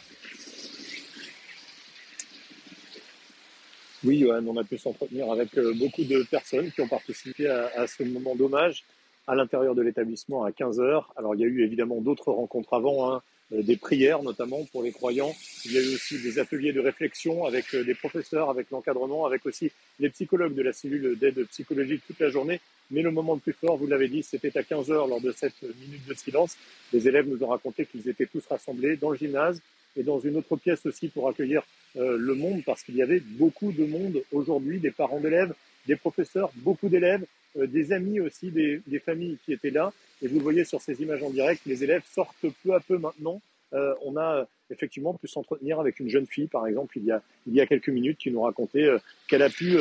Oui, 4.04 4.26
on 4.28 4.56
a 4.58 4.64
pu 4.64 4.76
s'entretenir 4.76 5.30
avec 5.32 5.56
euh, 5.56 5.72
beaucoup 5.74 6.04
de 6.04 6.22
personnes 6.24 6.70
qui 6.70 6.82
ont 6.82 6.88
participé 6.88 7.48
à, 7.48 7.86
ce 7.86 8.02
moment 8.02 8.34
d'hommage 8.36 8.84
à 9.26 9.34
l'intérieur 9.34 9.74
de 9.74 9.80
l'établissement 9.80 10.44
à 10.44 10.52
15 10.52 10.78
heures. 10.78 11.10
Alors, 11.16 11.34
il 11.34 11.40
y 11.40 11.44
a 11.44 11.46
eu 11.46 11.64
évidemment 11.64 12.02
d'autres 12.02 12.30
rencontres 12.30 12.74
avant, 12.74 13.10
hein, 13.10 13.22
euh, 13.52 13.62
des 13.62 13.78
prières 13.78 14.22
notamment 14.22 14.62
pour 14.72 14.82
les 14.82 14.92
croyants. 14.92 15.34
Il 15.64 15.72
y 15.72 15.78
a 15.78 15.80
eu 15.80 15.94
aussi 15.94 16.20
des 16.20 16.38
ateliers 16.38 16.74
de 16.74 16.80
réflexion 16.80 17.46
avec 17.46 17.72
euh, 17.74 17.82
des 17.82 17.94
professeurs, 17.94 18.50
avec 18.50 18.70
l'encadrement, 18.70 19.24
avec 19.24 19.46
aussi 19.46 19.72
les 19.98 20.10
psychologues 20.10 20.54
de 20.54 20.62
la 20.62 20.74
cellule 20.74 21.18
d'aide 21.18 21.46
psychologique 21.46 22.02
toute 22.06 22.20
la 22.20 22.28
journée. 22.28 22.60
Mais 22.90 23.00
le 23.00 23.10
moment 23.10 23.32
le 23.32 23.40
plus 23.40 23.54
fort, 23.54 23.78
vous 23.78 23.86
l'avez 23.86 24.08
dit, 24.08 24.22
c'était 24.22 24.54
à 24.58 24.62
15 24.62 24.90
heures 24.90 25.06
lors 25.06 25.22
de 25.22 25.32
cette 25.32 25.62
minute 25.62 26.06
de 26.06 26.12
silence. 26.12 26.58
Les 26.92 27.08
élèves 27.08 27.26
nous 27.26 27.42
ont 27.42 27.48
raconté 27.48 27.86
qu'ils 27.86 28.06
étaient 28.06 28.26
tous 28.26 28.46
rassemblés 28.46 28.96
dans 28.96 29.08
le 29.08 29.16
gymnase 29.16 29.62
et 29.96 30.02
dans 30.02 30.18
une 30.18 30.36
autre 30.36 30.56
pièce 30.56 30.84
aussi 30.86 31.08
pour 31.08 31.28
accueillir 31.28 31.62
euh, 31.96 32.16
le 32.18 32.34
monde 32.34 32.62
parce 32.64 32.82
qu'il 32.82 32.96
y 32.96 33.02
avait 33.02 33.20
beaucoup 33.20 33.72
de 33.72 33.84
monde 33.84 34.22
aujourd'hui, 34.32 34.80
des 34.80 34.90
parents 34.90 35.20
d'élèves, 35.20 35.54
des 35.86 35.96
professeurs, 35.96 36.50
beaucoup 36.56 36.88
d'élèves, 36.88 37.24
euh, 37.56 37.66
des 37.66 37.92
amis 37.92 38.20
aussi, 38.20 38.50
des, 38.50 38.80
des, 38.86 38.98
familles 38.98 39.38
qui 39.44 39.52
étaient 39.52 39.70
là. 39.70 39.92
Et 40.22 40.28
vous 40.28 40.38
le 40.38 40.42
voyez 40.42 40.64
sur 40.64 40.80
ces 40.80 41.00
images 41.02 41.22
en 41.22 41.30
direct, 41.30 41.62
les 41.66 41.84
élèves 41.84 42.02
sortent 42.12 42.46
peu 42.64 42.74
à 42.74 42.80
peu 42.80 42.98
maintenant. 42.98 43.40
Euh, 43.72 43.94
on 44.02 44.16
a 44.16 44.46
effectivement 44.70 45.14
pu 45.14 45.28
s'entretenir 45.28 45.80
avec 45.80 46.00
une 46.00 46.08
jeune 46.08 46.26
fille, 46.26 46.46
par 46.46 46.66
exemple, 46.66 46.96
il 46.98 47.04
y 47.04 47.12
a, 47.12 47.22
il 47.46 47.54
y 47.54 47.60
a 47.60 47.66
quelques 47.66 47.88
minutes, 47.88 48.18
qui 48.18 48.30
nous 48.30 48.40
racontait 48.40 48.88
qu'elle 49.28 49.42
a 49.42 49.50
pu, 49.50 49.76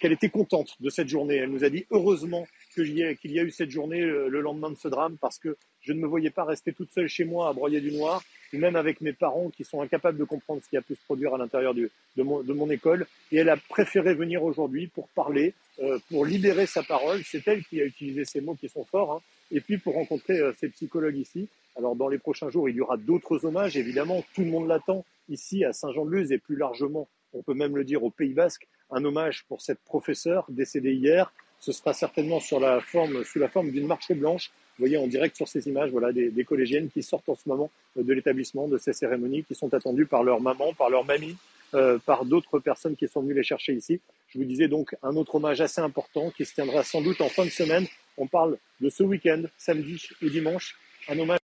qu'elle 0.00 0.12
était 0.12 0.28
contente 0.28 0.76
de 0.80 0.90
cette 0.90 1.08
journée. 1.08 1.36
Elle 1.36 1.50
nous 1.50 1.64
a 1.64 1.70
dit 1.70 1.86
heureusement 1.90 2.46
qu'il 2.74 2.96
y, 2.96 3.02
a 3.02 3.42
eu 3.42 3.50
cette 3.50 3.70
journée 3.70 4.00
le 4.00 4.40
lendemain 4.40 4.70
de 4.70 4.76
ce 4.76 4.88
drame 4.88 5.16
parce 5.20 5.38
que 5.38 5.56
je 5.80 5.92
ne 5.92 6.00
me 6.00 6.06
voyais 6.06 6.30
pas 6.30 6.44
rester 6.44 6.72
toute 6.72 6.92
seule 6.92 7.08
chez 7.08 7.24
moi 7.24 7.48
à 7.48 7.52
broyer 7.52 7.80
du 7.80 7.90
noir 7.90 8.22
même 8.56 8.76
avec 8.76 9.00
mes 9.00 9.12
parents 9.12 9.50
qui 9.50 9.64
sont 9.64 9.82
incapables 9.82 10.16
de 10.16 10.24
comprendre 10.24 10.62
ce 10.64 10.68
qui 10.70 10.76
a 10.76 10.82
pu 10.82 10.94
se 10.94 11.04
produire 11.04 11.34
à 11.34 11.38
l'intérieur 11.38 11.74
de, 11.74 11.90
mon, 12.16 12.70
école. 12.70 13.06
Et 13.30 13.36
elle 13.36 13.50
a 13.50 13.56
préféré 13.56 14.14
venir 14.14 14.42
aujourd'hui 14.42 14.86
pour 14.86 15.08
parler, 15.08 15.52
euh, 15.82 15.98
pour 16.08 16.24
libérer 16.24 16.66
sa 16.66 16.82
parole. 16.82 17.22
C'est 17.24 17.46
elle 17.46 17.62
qui 17.64 17.80
a 17.80 17.84
utilisé 17.84 18.24
ces 18.24 18.40
mots 18.40 18.54
qui 18.54 18.68
sont 18.68 18.84
forts. 18.84 19.12
Hein. 19.12 19.20
Et 19.50 19.60
puis 19.60 19.76
pour 19.76 19.94
rencontrer 19.94 20.38
euh, 20.38 20.52
ces 20.58 20.68
psychologues 20.70 21.16
ici. 21.16 21.48
Alors 21.76 21.94
dans 21.94 22.08
les 22.08 22.18
prochains 22.18 22.48
jours, 22.48 22.68
il 22.68 22.76
y 22.76 22.80
aura 22.80 22.96
d'autres 22.96 23.44
hommages. 23.44 23.76
Évidemment, 23.76 24.24
tout 24.34 24.42
le 24.42 24.50
monde 24.50 24.68
l'attend 24.68 25.04
ici 25.28 25.64
à 25.64 25.72
Saint-Jean-de-Luz 25.72 26.32
et 26.32 26.38
plus 26.38 26.56
largement, 26.56 27.08
on 27.34 27.42
peut 27.42 27.54
même 27.54 27.76
le 27.76 27.84
dire 27.84 28.02
au 28.02 28.10
Pays 28.10 28.32
Basque, 28.32 28.66
un 28.90 29.04
hommage 29.04 29.44
pour 29.48 29.60
cette 29.60 29.80
professeure 29.80 30.46
décédée 30.48 30.94
hier. 30.94 31.32
Ce 31.60 31.72
sera 31.72 31.92
certainement 31.92 32.40
sur 32.40 32.60
la 32.60 32.80
forme, 32.80 33.24
sous 33.24 33.38
la 33.38 33.48
forme 33.48 33.70
d'une 33.70 33.86
marche 33.86 34.12
blanche 34.12 34.50
vous 34.78 34.84
voyez 34.84 34.96
en 34.96 35.08
direct 35.08 35.36
sur 35.36 35.48
ces 35.48 35.66
images 35.68 35.90
voilà, 35.90 36.12
des, 36.12 36.44
collégiennes 36.44 36.88
qui 36.88 37.02
sortent 37.02 37.28
en 37.28 37.34
ce 37.34 37.48
moment 37.48 37.68
euh, 37.96 38.04
de 38.04 38.12
l'établissement, 38.12 38.68
de 38.68 38.78
ces 38.78 38.92
cérémonies, 38.92 39.42
qui 39.42 39.56
sont 39.56 39.74
attendues 39.74 40.06
par 40.06 40.22
leur 40.22 40.40
maman, 40.40 40.72
par 40.72 40.88
leur 40.88 41.04
mamie, 41.04 41.36
euh, 41.74 41.98
par 41.98 42.24
d'autres 42.24 42.60
personnes 42.60 42.94
qui 42.94 43.08
sont 43.08 43.20
venues 43.22 43.34
les 43.34 43.42
chercher 43.42 43.72
ici. 43.72 44.00
Je 44.28 44.38
vous 44.38 44.44
disais 44.44 44.68
donc 44.68 44.94
un 45.02 45.16
autre 45.16 45.34
hommage 45.34 45.60
assez 45.60 45.80
important 45.80 46.30
qui 46.30 46.44
se 46.44 46.54
tiendra 46.54 46.84
sans 46.84 47.02
doute 47.02 47.20
en 47.20 47.28
fin 47.28 47.44
de 47.44 47.50
semaine. 47.50 47.88
On 48.16 48.28
parle 48.28 48.56
de 48.80 48.88
ce 48.88 49.02
week-end, 49.02 49.42
samedi 49.56 50.00
et 50.22 50.30
dimanche, 50.30 50.76
un 51.08 51.18
hommage 51.18 51.40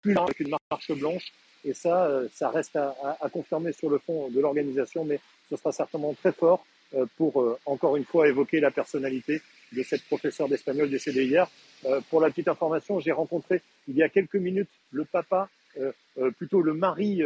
plus 0.00 0.14
large 0.14 0.30
avec 0.30 0.40
une 0.40 0.56
marche 0.70 0.92
blanche. 0.92 1.32
Et 1.62 1.74
ça, 1.74 2.06
euh, 2.06 2.26
ça 2.32 2.48
reste 2.48 2.74
à, 2.76 2.96
à, 3.20 3.28
confirmer 3.28 3.72
sur 3.72 3.90
le 3.90 3.98
fond 3.98 4.30
de 4.30 4.40
l'organisation, 4.40 5.04
mais 5.04 5.20
ce 5.50 5.56
sera 5.56 5.72
certainement 5.72 6.14
très 6.14 6.32
fort 6.32 6.64
pour, 7.16 7.56
encore 7.66 7.96
une 7.96 8.04
fois, 8.04 8.26
évoquer 8.26 8.58
la 8.58 8.72
personnalité 8.72 9.40
de 9.72 9.82
cette 9.82 10.02
professeure 10.02 10.48
d'espagnol 10.48 10.90
décédée 10.90 11.24
hier. 11.24 11.50
Euh, 11.86 12.00
pour 12.10 12.20
la 12.20 12.30
petite 12.30 12.48
information, 12.48 13.00
j'ai 13.00 13.12
rencontré 13.12 13.62
il 13.88 13.96
y 13.96 14.02
a 14.02 14.08
quelques 14.08 14.36
minutes 14.36 14.68
le 14.90 15.04
papa, 15.04 15.48
euh, 15.78 15.92
euh, 16.18 16.30
plutôt 16.32 16.60
le 16.62 16.74
mari 16.74 17.22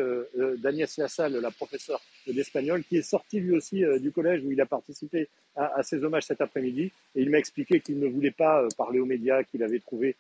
d'Agnès 0.58 0.96
Lassalle, 0.98 1.32
la 1.34 1.50
professeure 1.50 2.00
d'espagnol, 2.26 2.84
qui 2.84 2.98
est 2.98 3.02
sorti 3.02 3.40
lui 3.40 3.56
aussi 3.56 3.82
du 4.00 4.12
collège 4.12 4.42
où 4.44 4.52
il 4.52 4.60
a 4.60 4.66
participé 4.66 5.28
à, 5.56 5.78
à 5.78 5.82
ces 5.82 6.04
hommages 6.04 6.24
cet 6.24 6.40
après-midi. 6.40 6.92
Et 7.14 7.22
il 7.22 7.30
m'a 7.30 7.38
expliqué 7.38 7.80
qu'il 7.80 7.98
ne 7.98 8.06
voulait 8.06 8.30
pas 8.30 8.66
parler 8.76 9.00
aux 9.00 9.06
médias, 9.06 9.42
qu'il 9.44 9.62
avait 9.62 9.80
trouvé 9.80 10.16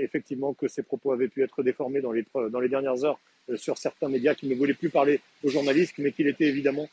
effectivement 0.00 0.54
que 0.54 0.66
ses 0.66 0.82
propos 0.82 1.12
avaient 1.12 1.28
pu 1.28 1.42
être 1.42 1.62
déformés 1.62 2.00
dans 2.00 2.12
les, 2.12 2.24
dans 2.50 2.60
les 2.60 2.70
dernières 2.70 3.04
heures 3.04 3.20
sur 3.56 3.76
certains 3.76 4.08
médias, 4.08 4.34
qu'il 4.34 4.48
ne 4.48 4.54
voulait 4.54 4.74
plus 4.74 4.88
parler 4.88 5.20
aux 5.44 5.50
journalistes, 5.50 5.94
mais 5.98 6.12
qu'il 6.12 6.26
était 6.26 6.46
évidemment 6.46 6.88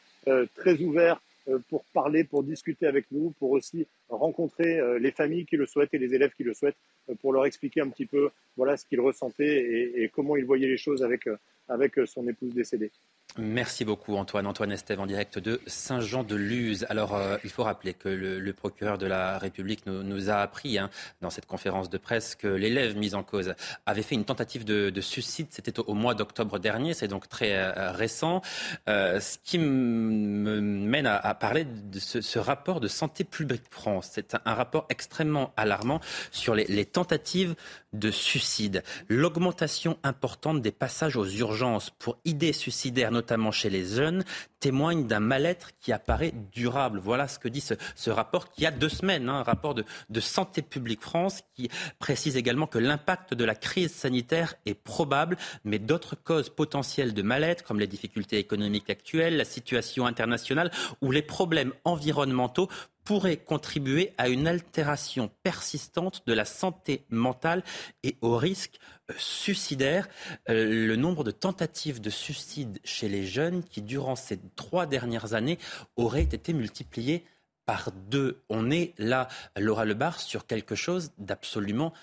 très 0.56 0.78
ouvert 0.82 1.22
pour 1.70 1.86
parler, 1.94 2.24
pour 2.24 2.44
discuter 2.44 2.88
avec 2.88 3.06
nous, 3.12 3.32
pour 3.40 3.52
aussi 3.52 3.88
rencontrer 4.10 4.80
les 5.00 5.12
familles 5.12 5.46
qui 5.46 5.58
le 5.58 5.66
souhaitent 5.66 5.94
et 5.94 5.98
les 5.98 6.14
élèves 6.14 6.32
qui 6.36 6.44
le 6.44 6.54
souhaitent, 6.54 6.78
pour 7.22 7.34
leur 7.34 7.46
expliquer 7.46 7.82
un 7.82 7.90
petit 7.90 8.06
peu 8.06 8.30
voilà 8.58 8.78
ce 8.78 8.86
qu'il 8.86 9.00
ressentait 9.00 9.58
et, 9.58 10.04
et, 10.04 10.10
comment 10.10 10.36
il 10.36 10.46
voyait 10.46 10.68
les 10.68 10.78
choses 10.78 11.04
avec, 11.04 11.28
avec 11.68 12.00
son 12.06 12.28
épouse 12.28 12.54
décédée. 12.54 12.92
Merci 13.38 13.84
beaucoup 13.84 14.16
Antoine. 14.16 14.48
Antoine 14.48 14.72
Estève 14.72 15.02
en 15.02 15.06
direct 15.06 15.40
de 15.40 15.60
Saint-Jean-de-Luz. 15.68 16.86
Alors 16.88 17.16
euh, 17.16 17.36
il 17.44 17.50
faut 17.50 17.64
rappeler 17.64 17.94
que 17.94 18.08
le, 18.08 18.54
procureur 18.54 18.98
de 18.98 19.06
la 19.06 19.38
République 19.38 19.86
nous, 19.86 20.30
a 20.30 20.36
appris 20.36 20.78
hein, 20.78 20.90
dans 21.20 21.30
cette 21.30 21.46
conférence 21.46 21.90
de 21.90 21.98
presse 21.98 22.36
que 22.36 22.48
l'élève 22.48 22.96
mis 22.96 23.14
en 23.14 23.24
cause 23.24 23.54
avait 23.86 24.04
fait 24.04 24.16
une 24.16 24.24
tentative 24.24 24.64
de, 24.64 25.02
suicide. 25.02 25.48
C'était 25.50 25.78
au, 25.80 25.94
mois 25.94 26.14
d'octobre 26.14 26.60
dernier, 26.60 26.94
c'est 26.94 27.10
donc 27.10 27.28
très 27.28 27.58
euh, 27.58 27.92
récent. 27.92 28.42
Euh, 28.88 29.20
ce 29.20 29.38
qui 29.44 29.60
me 29.60 30.62
mène 30.62 31.06
à, 31.06 31.34
parler 31.34 31.66
de 31.66 32.00
ce, 32.00 32.40
rapport 32.40 32.80
de 32.80 32.88
Santé 32.88 33.26
publique 33.26 33.64
France. 33.70 34.12
C'est 34.14 34.36
un, 34.46 34.54
rapport 34.54 34.86
extrêmement 34.88 35.52
alarmant 35.58 36.00
sur 36.32 36.56
les, 36.56 36.66
les 36.66 36.86
tentatives 36.86 37.56
de 37.92 38.12
suicide. 38.12 38.82
L'augmentation 39.10 39.98
importante 40.04 40.62
des 40.62 40.72
passages 40.72 41.18
aux 41.18 41.26
urgences 41.26 41.55
pour 42.00 42.18
idées 42.26 42.54
suicidaires, 42.54 43.12
notamment 43.12 43.52
chez 43.52 43.70
les 43.70 43.86
jeunes, 43.86 44.24
témoigne 44.60 45.06
d'un 45.08 45.20
mal-être 45.20 45.70
qui 45.80 45.92
apparaît 45.92 46.34
durable. 46.52 47.00
Voilà 47.00 47.28
ce 47.28 47.40
que 47.40 47.48
dit 47.48 47.62
ce, 47.62 48.10
rapport 48.10 48.52
qui 48.52 48.66
a 48.66 48.72
deux 48.72 48.90
semaines, 48.90 49.30
hein, 49.30 49.40
un 49.40 49.44
rapport 49.44 49.76
de, 49.76 49.86
de, 50.10 50.20
Santé 50.20 50.62
publique 50.62 51.02
France 51.02 51.42
qui 51.54 51.70
précise 52.00 52.36
également 52.36 52.68
que 52.68 52.80
l'impact 52.80 53.34
de 53.34 53.46
la 53.46 53.56
crise 53.56 53.94
sanitaire 53.94 54.56
est 54.66 54.74
probable, 54.74 55.38
mais 55.64 55.80
d'autres 55.80 56.16
causes 56.16 56.50
potentielles 56.50 57.14
de 57.14 57.22
mal-être, 57.22 57.64
comme 57.64 57.80
les 57.80 57.88
difficultés 57.88 58.38
économiques 58.38 58.90
actuelles, 58.90 59.38
la 59.38 59.46
situation 59.46 60.06
internationale 60.06 60.72
ou 61.02 61.12
les 61.12 61.22
problèmes 61.22 61.74
environnementaux, 61.84 62.70
pourrait 63.06 63.38
contribuer 63.38 64.14
à 64.18 64.28
une 64.28 64.48
altération 64.48 65.30
persistante 65.44 66.24
de 66.26 66.34
la 66.34 66.44
santé 66.44 67.06
mentale 67.10 67.64
et 68.04 68.18
au 68.22 68.36
risque 68.36 68.80
euh, 69.10 69.14
suicidaire. 69.18 70.10
Euh, 70.50 70.88
le 70.88 70.96
nombre 70.96 71.24
de 71.24 71.32
tentatives 71.32 72.02
de 72.02 72.10
suicide 72.10 72.80
chez 72.84 73.08
les 73.08 73.26
jeunes 73.26 73.64
qui, 73.64 73.82
durant 73.82 74.16
ces 74.16 74.40
trois 74.56 74.88
dernières 74.88 75.36
années, 75.36 75.60
aurait 75.96 76.24
été 76.24 76.52
multiplié 76.52 77.24
par 77.66 77.92
deux. 77.92 78.44
On 78.50 78.72
est 78.72 78.94
là, 78.98 79.28
Laura 79.56 79.86
Lebar, 79.86 80.20
sur 80.20 80.46
quelque 80.48 80.76
chose 80.76 81.12
d'absolument 81.18 81.94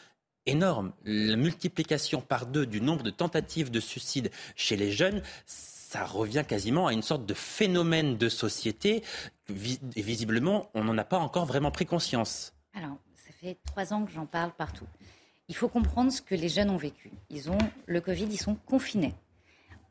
énorme. 0.46 0.92
La 1.04 1.36
multiplication 1.36 2.20
par 2.20 2.46
deux 2.46 2.66
du 2.66 2.80
nombre 2.80 3.02
de 3.02 3.10
tentatives 3.10 3.70
de 3.70 3.80
suicide 3.80 4.30
chez 4.56 4.76
les 4.76 4.92
jeunes, 4.92 5.22
ça 5.92 6.04
revient 6.04 6.44
quasiment 6.46 6.86
à 6.86 6.92
une 6.92 7.02
sorte 7.02 7.26
de 7.26 7.34
phénomène 7.34 8.16
de 8.16 8.28
société. 8.28 9.02
Visiblement, 9.52 10.70
on 10.74 10.84
n'en 10.84 10.96
a 10.98 11.04
pas 11.04 11.18
encore 11.18 11.46
vraiment 11.46 11.70
pris 11.70 11.86
conscience. 11.86 12.52
Alors, 12.74 12.96
ça 13.14 13.32
fait 13.32 13.58
trois 13.66 13.92
ans 13.92 14.04
que 14.04 14.12
j'en 14.12 14.26
parle 14.26 14.52
partout. 14.52 14.86
Il 15.48 15.54
faut 15.54 15.68
comprendre 15.68 16.10
ce 16.10 16.22
que 16.22 16.34
les 16.34 16.48
jeunes 16.48 16.70
ont 16.70 16.76
vécu. 16.76 17.10
Ils 17.30 17.50
ont 17.50 17.58
le 17.86 18.00
Covid, 18.00 18.24
ils 18.24 18.40
sont 18.40 18.54
confinés. 18.54 19.14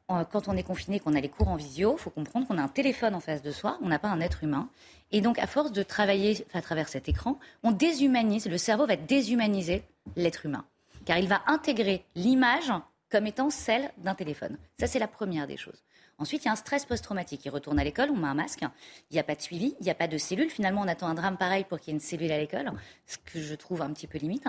Quand 0.08 0.50
on 0.50 0.58
est 0.58 0.64
confiné, 0.64 1.00
qu'on 1.00 1.16
a 1.16 1.22
les 1.22 1.30
cours 1.30 1.48
en 1.48 1.56
visio, 1.56 1.96
il 1.98 2.02
faut 2.02 2.10
comprendre 2.10 2.46
qu'on 2.46 2.58
a 2.58 2.62
un 2.62 2.68
téléphone 2.68 3.16
en 3.16 3.22
face 3.22 3.42
de 3.42 3.52
soi, 3.52 3.78
on 3.82 3.88
n'a 3.88 3.98
pas 4.00 4.10
un 4.10 4.20
être 4.20 4.44
humain. 4.44 4.68
Et 5.12 5.22
donc, 5.22 5.40
à 5.40 5.48
force 5.48 5.72
de 5.72 5.84
travailler 5.84 6.46
à 6.54 6.62
travers 6.62 6.90
cet 6.90 7.08
écran, 7.08 7.40
on 7.64 7.72
déshumanise, 7.72 8.48
le 8.48 8.58
cerveau 8.58 8.86
va 8.86 8.98
déshumaniser 8.98 9.84
l'être 10.18 10.46
humain. 10.46 10.66
Car 11.06 11.18
il 11.18 11.30
va 11.30 11.42
intégrer 11.48 12.04
l'image 12.16 12.74
comme 13.10 13.26
étant 13.26 13.50
celle 13.50 13.92
d'un 14.00 14.16
téléphone. 14.16 14.58
Ça, 14.80 14.88
c'est 14.88 15.00
la 15.00 15.08
première 15.08 15.48
des 15.48 15.58
choses. 15.58 15.82
Ensuite, 16.22 16.44
il 16.44 16.46
y 16.46 16.50
a 16.50 16.52
un 16.52 16.56
stress 16.56 16.86
post-traumatique. 16.86 17.42
Il 17.46 17.50
retourne 17.50 17.80
à 17.80 17.84
l'école, 17.84 18.10
on 18.12 18.16
met 18.16 18.28
un 18.28 18.36
masque, 18.36 18.62
il 18.62 19.14
n'y 19.14 19.20
a 19.20 19.24
pas 19.24 19.36
de 19.36 19.42
suivi, 19.42 19.76
il 19.80 19.84
n'y 19.84 19.90
a 19.90 19.96
pas 19.96 20.08
de 20.08 20.18
cellule. 20.18 20.50
Finalement, 20.50 20.82
on 20.82 20.88
attend 20.88 21.08
un 21.08 21.16
drame 21.16 21.38
pareil 21.38 21.66
pour 21.68 21.80
qu'il 21.80 21.90
y 21.90 21.92
ait 21.92 21.98
une 21.98 22.00
cellule 22.00 22.32
à 22.32 22.38
l'école, 22.38 22.72
ce 23.08 23.18
que 23.18 23.42
je 23.42 23.56
trouve 23.56 23.82
un 23.82 23.92
petit 23.92 24.08
peu 24.08 24.20
limite. 24.20 24.46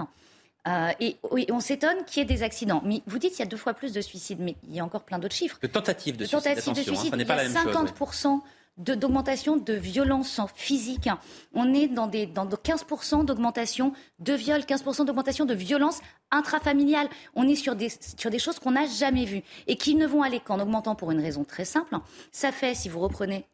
Euh, 0.68 0.92
et, 1.00 1.16
on 1.50 1.61
s'étonne 1.61 2.04
qu'il 2.04 2.20
y 2.20 2.22
ait 2.22 2.26
des 2.26 2.42
accidents. 2.42 2.82
Mais 2.85 3.02
vous 3.06 3.18
dites 3.18 3.30
qu'il 3.30 3.40
y 3.40 3.48
a 3.48 3.50
deux 3.50 3.56
fois 3.56 3.74
plus 3.74 3.92
de 3.92 4.00
suicides, 4.00 4.38
mais 4.38 4.54
il 4.68 4.74
y 4.76 4.80
a 4.80 4.85
encore 4.85 5.02
plein 5.02 5.18
d'autres 5.18 5.35
chiffres. 5.35 5.58
De 5.61 5.66
tentatives 5.66 6.16
de, 6.16 6.24
suicide, 6.24 6.46
attention, 6.46 6.72
de 6.72 6.80
suicide, 6.82 7.14
il 7.16 7.26
y 7.26 7.30
a 7.30 7.48
50% 7.48 8.40
d'augmentation 8.78 9.56
de, 9.56 9.72
violence 9.74 10.40
physique. 10.54 11.08
On 11.54 11.74
est 11.74 11.88
dans, 11.88 12.06
des, 12.06 12.26
dans 12.26 12.46
15% 12.46 13.24
d'augmentation 13.24 13.92
de 14.18 14.32
viols, 14.32 14.62
15% 14.62 15.04
d'augmentation 15.04 15.44
de 15.44 15.54
violence 15.54 16.00
intrafamiliale. 16.30 17.08
On 17.35 17.46
est 17.48 17.54
sur 17.54 17.76
des, 17.76 17.90
sur 18.16 18.30
des 18.30 18.38
choses 18.38 18.58
qu'on 18.58 18.72
n'a 18.72 18.87
jamais 18.87 19.24
vues 19.24 19.42
et 19.66 19.76
qui 19.76 19.94
ne 19.94 20.06
vont 20.06 20.22
aller 20.22 20.40
qu'en 20.40 20.58
augmentant 20.61 20.94
pour 20.94 21.11
une 21.11 21.20
raison 21.20 21.44
très 21.44 21.64
simple. 21.64 21.96
Ça 22.30 22.52
fait, 22.52 22.74
si 22.74 22.88
vous 22.88 23.00
reprenez 23.00 23.46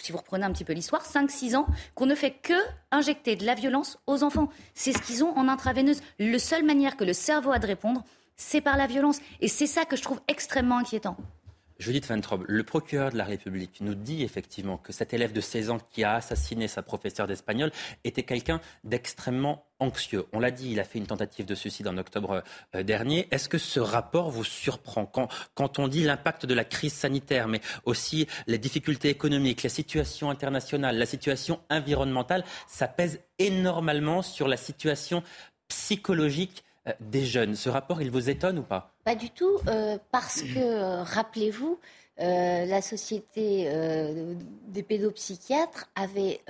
si 0.00 0.10
vous 0.10 0.18
reprenez 0.18 0.44
un 0.44 0.52
petit 0.52 0.64
peu 0.64 0.72
l'histoire, 0.72 1.04
5-6 1.04 1.56
ans 1.56 1.66
qu'on 1.94 2.06
ne 2.06 2.14
fait 2.14 2.32
que 2.32 2.54
injecter 2.90 3.36
de 3.36 3.46
la 3.46 3.54
violence 3.54 3.98
aux 4.06 4.24
enfants. 4.24 4.48
C'est 4.74 4.92
ce 4.92 4.98
qu'ils 4.98 5.22
ont 5.22 5.36
en 5.36 5.48
intraveineuse. 5.48 6.00
La 6.18 6.38
seule 6.38 6.64
manière 6.64 6.96
que 6.96 7.04
le 7.04 7.12
cerveau 7.12 7.52
a 7.52 7.58
de 7.58 7.66
répondre, 7.66 8.02
c'est 8.36 8.60
par 8.60 8.76
la 8.76 8.86
violence. 8.86 9.20
Et 9.40 9.48
c'est 9.48 9.66
ça 9.66 9.84
que 9.84 9.96
je 9.96 10.02
trouve 10.02 10.20
extrêmement 10.26 10.78
inquiétant. 10.78 11.16
Judith 11.78 12.06
Van 12.06 12.20
Trob, 12.20 12.44
le 12.48 12.64
procureur 12.64 13.12
de 13.12 13.16
la 13.16 13.24
République 13.24 13.78
nous 13.80 13.94
dit 13.94 14.24
effectivement 14.24 14.78
que 14.78 14.92
cet 14.92 15.14
élève 15.14 15.32
de 15.32 15.40
16 15.40 15.70
ans 15.70 15.78
qui 15.78 16.02
a 16.02 16.14
assassiné 16.14 16.66
sa 16.66 16.82
professeure 16.82 17.28
d'espagnol 17.28 17.70
était 18.02 18.24
quelqu'un 18.24 18.60
d'extrêmement 18.82 19.64
anxieux. 19.78 20.26
On 20.32 20.40
l'a 20.40 20.50
dit, 20.50 20.72
il 20.72 20.80
a 20.80 20.84
fait 20.84 20.98
une 20.98 21.06
tentative 21.06 21.46
de 21.46 21.54
suicide 21.54 21.86
en 21.86 21.96
octobre 21.96 22.42
euh, 22.74 22.82
dernier. 22.82 23.28
Est-ce 23.30 23.48
que 23.48 23.58
ce 23.58 23.78
rapport 23.78 24.28
vous 24.28 24.42
surprend 24.42 25.06
quand, 25.06 25.28
quand 25.54 25.78
on 25.78 25.86
dit 25.86 26.02
l'impact 26.02 26.46
de 26.46 26.54
la 26.54 26.64
crise 26.64 26.94
sanitaire, 26.94 27.46
mais 27.46 27.60
aussi 27.84 28.26
les 28.48 28.58
difficultés 28.58 29.10
économiques, 29.10 29.62
la 29.62 29.68
situation 29.68 30.30
internationale, 30.30 30.98
la 30.98 31.06
situation 31.06 31.60
environnementale, 31.70 32.44
ça 32.66 32.88
pèse 32.88 33.20
énormément 33.38 34.22
sur 34.22 34.48
la 34.48 34.56
situation 34.56 35.22
psychologique 35.68 36.64
des 37.00 37.24
jeunes. 37.24 37.54
Ce 37.54 37.68
rapport, 37.68 38.02
il 38.02 38.10
vous 38.10 38.30
étonne 38.30 38.58
ou 38.58 38.62
pas? 38.62 38.92
Pas 39.04 39.14
du 39.14 39.30
tout, 39.30 39.58
euh, 39.66 39.98
parce 40.10 40.42
que, 40.42 40.58
euh, 40.58 41.02
rappelez-vous, 41.02 41.78
la 42.20 42.82
société 42.82 43.70
des 44.66 44.82
pédopsychiatres 44.82 45.88
avait 45.94 46.40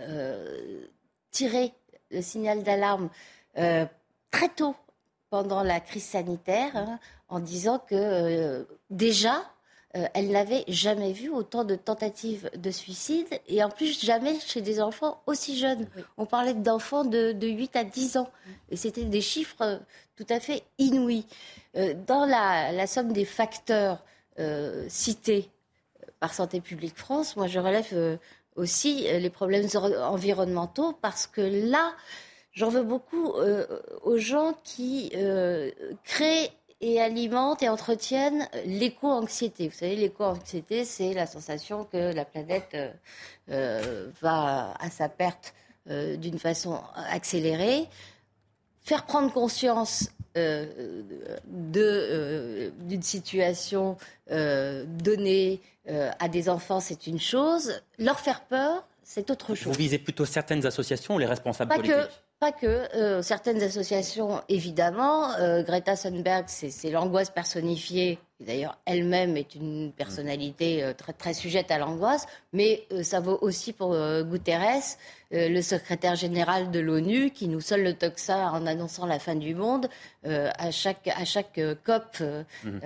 tiré 1.31 1.75
le 2.11 2.23
signal 2.23 2.63
d'alarme 2.63 3.11
très 3.55 4.49
tôt 4.57 4.75
pendant 5.29 5.63
la 5.63 5.81
crise 5.81 6.07
sanitaire 6.07 6.75
hein, 6.75 6.99
en 7.29 7.39
disant 7.41 7.81
que 7.87 8.67
déjà, 8.89 9.43
euh, 9.97 10.05
elle 10.13 10.31
n'avait 10.31 10.65
jamais 10.69 11.13
vu 11.13 11.31
autant 11.31 11.65
de 11.65 11.75
tentatives 11.75 12.51
de 12.55 12.71
suicide 12.71 13.27
et 13.47 13.65
en 13.65 13.71
plus 13.71 14.05
jamais 14.05 14.39
chez 14.39 14.61
des 14.61 14.83
enfants 14.83 15.23
aussi 15.27 15.59
jeunes. 15.59 15.89
On 16.19 16.27
parlait 16.27 16.53
d'enfants 16.53 17.05
de, 17.05 17.35
8 17.41 17.75
à 17.75 17.85
10 17.85 18.19
ans 18.19 18.31
et 18.71 18.77
c'était 18.77 19.05
des 19.05 19.23
chiffres 19.23 19.63
euh, 19.63 19.79
tout 20.17 20.27
à 20.29 20.41
fait 20.41 20.63
inouïs. 20.77 21.27
Euh, 21.77 21.95
dans 22.07 22.27
la, 22.27 22.87
somme 22.87 23.13
des 23.13 23.25
facteurs 23.25 24.05
cités 24.87 25.51
par 26.21 26.33
Santé 26.33 26.61
publique 26.61 26.97
France, 26.97 27.35
moi 27.35 27.49
je 27.49 27.59
relève 27.59 28.21
aussi 28.55 29.03
les 29.03 29.31
problèmes 29.31 29.67
environnementaux 29.75 30.93
parce 30.93 31.27
que 31.27 31.41
là, 31.41 31.93
j'en 32.53 32.69
veux 32.69 32.85
beaucoup 32.85 33.33
aux 34.05 34.17
gens 34.17 34.55
qui 34.63 35.11
créent 36.05 36.53
et 36.81 37.01
alimentent 37.01 37.63
et 37.63 37.69
entretiennent 37.69 38.49
l'éco-anxiété. 38.65 39.69
Vous 39.69 39.75
savez, 39.75 39.97
l'éco-anxiété, 39.97 40.85
c'est 40.85 41.13
la 41.13 41.27
sensation 41.27 41.85
que 41.85 42.15
la 42.15 42.25
planète 42.25 42.71
euh, 42.75 42.93
euh, 43.51 44.11
va 44.23 44.75
à 44.79 44.91
sa 44.91 45.09
perte 45.09 45.55
euh, 45.91 46.17
d'une 46.17 46.39
façon 46.39 46.81
accélérée. 46.95 47.87
Faire 48.83 49.05
prendre 49.07 49.33
conscience 49.33 50.11
d'une 50.37 51.03
situation 53.03 53.97
donnée 54.29 55.61
à 55.89 56.29
des 56.29 56.49
enfants, 56.49 56.79
c'est 56.79 57.09
une 57.09 57.19
chose. 57.19 57.83
Leur 57.99 58.21
faire 58.21 58.43
peur, 58.43 58.87
c'est 59.03 59.31
autre 59.31 59.57
chose. 59.57 59.67
Vous 59.67 59.73
visez 59.79 59.99
plutôt 59.99 60.25
certaines 60.25 60.65
associations 60.65 61.17
ou 61.17 61.19
les 61.19 61.27
responsables 61.27 61.75
politiques? 61.75 62.23
Pas 62.39 62.53
que. 62.53 62.67
Euh, 62.97 63.23
certaines 63.23 63.63
associations, 63.63 64.43
évidemment. 64.49 65.33
Euh, 65.35 65.63
Greta 65.63 65.97
Thunberg, 65.97 66.45
c'est 66.49 66.91
l'angoisse 66.91 67.31
personnifiée. 67.31 68.19
D'ailleurs, 68.41 68.79
elle-même 68.87 69.37
est 69.37 69.55
une 69.55 69.93
personnalité 69.93 70.83
euh, 70.83 70.93
très, 70.93 71.13
très 71.13 71.35
sujette 71.35 71.71
à 71.71 71.79
l'angoisse. 71.79 72.27
Mais 72.53 72.87
ça 73.03 73.21
vaut 73.21 73.39
aussi 73.41 73.73
pour 73.73 73.95
Guterres, 74.23 74.97
le 75.31 75.61
secrétaire 75.61 76.17
général 76.17 76.71
de 76.71 76.81
l'ONU, 76.81 77.31
qui 77.31 77.49
nous 77.49 77.61
sonne 77.61 77.83
le 77.83 77.95
toxa 77.95 78.51
en 78.53 78.67
annonçant 78.67 79.07
la 79.07 79.19
fin 79.19 79.35
du 79.35 79.55
monde 79.55 79.89
à 80.25 80.71
chaque, 80.71 81.09
à 81.09 81.25
chaque 81.27 81.61
COP 81.85 82.21
mhm. 82.65 82.81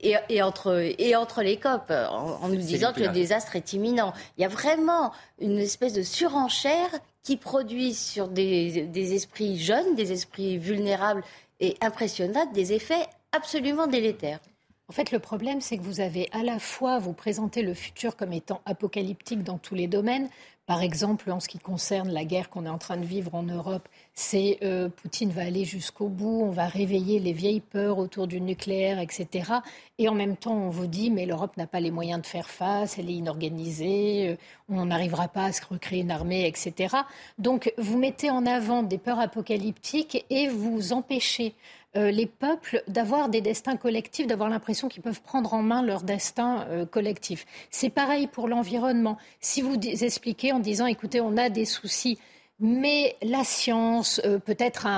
et, 0.00 0.14
et, 0.28 0.42
entre, 0.42 0.80
et 0.98 1.16
entre 1.16 1.42
les 1.42 1.56
COP, 1.56 1.90
en, 1.90 2.38
en 2.42 2.48
nous 2.48 2.56
disant 2.56 2.92
que 2.92 3.00
le 3.00 3.08
désastre 3.08 3.56
est 3.56 3.72
imminent. 3.72 4.12
Il 4.36 4.42
y 4.42 4.44
a 4.44 4.48
vraiment 4.48 5.12
une 5.40 5.58
espèce 5.58 5.94
de 5.94 6.02
surenchère 6.02 6.90
qui 7.28 7.36
produisent 7.36 8.00
sur 8.00 8.28
des, 8.28 9.14
esprits 9.14 9.58
jeunes, 9.58 9.94
des 9.94 10.12
esprits 10.12 10.56
vulnérables 10.56 11.22
et 11.60 11.76
impressionnables, 11.82 12.52
des 12.52 12.72
effets 12.72 13.06
absolument 13.32 13.86
délétères. 13.86 14.40
En 14.88 14.92
fait, 14.94 15.12
le 15.12 15.18
problème, 15.18 15.60
c'est 15.60 15.76
que 15.76 15.82
vous 15.82 16.00
avez 16.00 16.28
à 16.32 16.42
la 16.42 16.58
fois, 16.58 16.98
vous 16.98 17.12
présentez 17.12 17.62
le 17.62 17.74
futur 17.74 18.16
comme 18.16 18.32
étant 18.32 18.62
apocalyptique 18.64 19.42
dans 19.42 19.58
tous 19.58 19.74
les 19.74 19.86
domaines, 19.86 20.28
Par 20.68 20.82
exemple, 20.82 21.30
en 21.30 21.40
ce 21.40 21.48
qui 21.48 21.58
concerne 21.58 22.10
la 22.10 22.26
guerre 22.26 22.50
qu'on 22.50 22.66
est 22.66 22.68
en 22.68 22.76
train 22.76 22.98
de 22.98 23.04
vivre 23.06 23.34
en 23.34 23.42
Europe, 23.42 23.88
c'est 24.12 24.58
euh, 24.62 24.90
Poutine 24.90 25.30
va 25.30 25.40
aller 25.40 25.64
jusqu'au 25.64 26.08
bout, 26.08 26.42
on 26.42 26.50
va 26.50 26.66
réveiller 26.66 27.20
les 27.20 27.32
vieilles 27.32 27.62
peurs 27.62 27.96
autour 27.96 28.26
du 28.26 28.38
nucléaire, 28.38 28.98
etc. 28.98 29.50
Et 29.96 30.10
en 30.10 30.14
même 30.14 30.36
temps, 30.36 30.52
on 30.52 30.68
vous 30.68 30.86
dit, 30.86 31.10
mais 31.10 31.24
l'Europe 31.24 31.56
n'a 31.56 31.66
pas 31.66 31.80
les 31.80 31.90
moyens 31.90 32.20
de 32.20 32.26
faire 32.26 32.50
face, 32.50 32.98
elle 32.98 33.08
est 33.08 33.14
inorganisée, 33.14 34.28
euh, 34.28 34.36
on 34.68 34.84
n'arrivera 34.84 35.28
pas 35.28 35.44
à 35.44 35.52
se 35.52 35.64
recréer 35.64 36.00
une 36.00 36.10
armée, 36.10 36.46
etc. 36.46 36.96
Donc, 37.38 37.72
vous 37.78 37.96
mettez 37.96 38.28
en 38.28 38.44
avant 38.44 38.82
des 38.82 38.98
peurs 38.98 39.20
apocalyptiques 39.20 40.26
et 40.28 40.48
vous 40.48 40.92
empêchez 40.92 41.54
euh, 41.98 42.12
les 42.12 42.26
peuples 42.26 42.82
d'avoir 42.86 43.28
des 43.28 43.40
destins 43.40 43.76
collectifs, 43.76 44.26
d'avoir 44.26 44.48
l'impression 44.48 44.88
qu'ils 44.88 45.02
peuvent 45.02 45.20
prendre 45.20 45.52
en 45.52 45.62
main 45.62 45.82
leur 45.82 46.02
destin 46.02 46.64
euh, 46.68 46.86
collectif. 46.86 47.44
C'est 47.70 47.90
pareil 47.90 48.28
pour 48.28 48.46
l'environnement. 48.46 49.18
Si 49.40 49.62
vous 49.62 49.74
expliquez 49.74 50.52
en 50.52 50.60
disant, 50.60 50.86
écoutez, 50.86 51.20
on 51.20 51.36
a 51.36 51.48
des 51.48 51.64
soucis 51.64 52.18
mais 52.60 53.14
la 53.22 53.44
science, 53.44 54.20
euh, 54.24 54.40
peut-être 54.40 54.88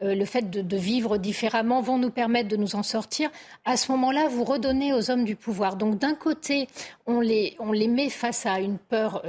le 0.00 0.24
fait 0.24 0.50
de, 0.50 0.76
vivre 0.76 1.16
différemment 1.16 1.80
vont 1.80 1.96
nous 1.96 2.10
permettre 2.10 2.48
de 2.48 2.56
nous 2.56 2.74
en 2.74 2.82
sortir. 2.82 3.30
À 3.64 3.76
ce 3.76 3.92
moment-là, 3.92 4.26
vous 4.28 4.42
redonnez 4.42 4.92
aux 4.92 5.12
hommes 5.12 5.24
du 5.24 5.36
pouvoir. 5.36 5.76
Donc 5.76 5.96
d'un 5.96 6.16
côté, 6.16 6.66
on 7.06 7.20
les, 7.20 7.56
met 7.88 8.10
face 8.10 8.46
à 8.46 8.58
une 8.58 8.78
peur 8.78 9.22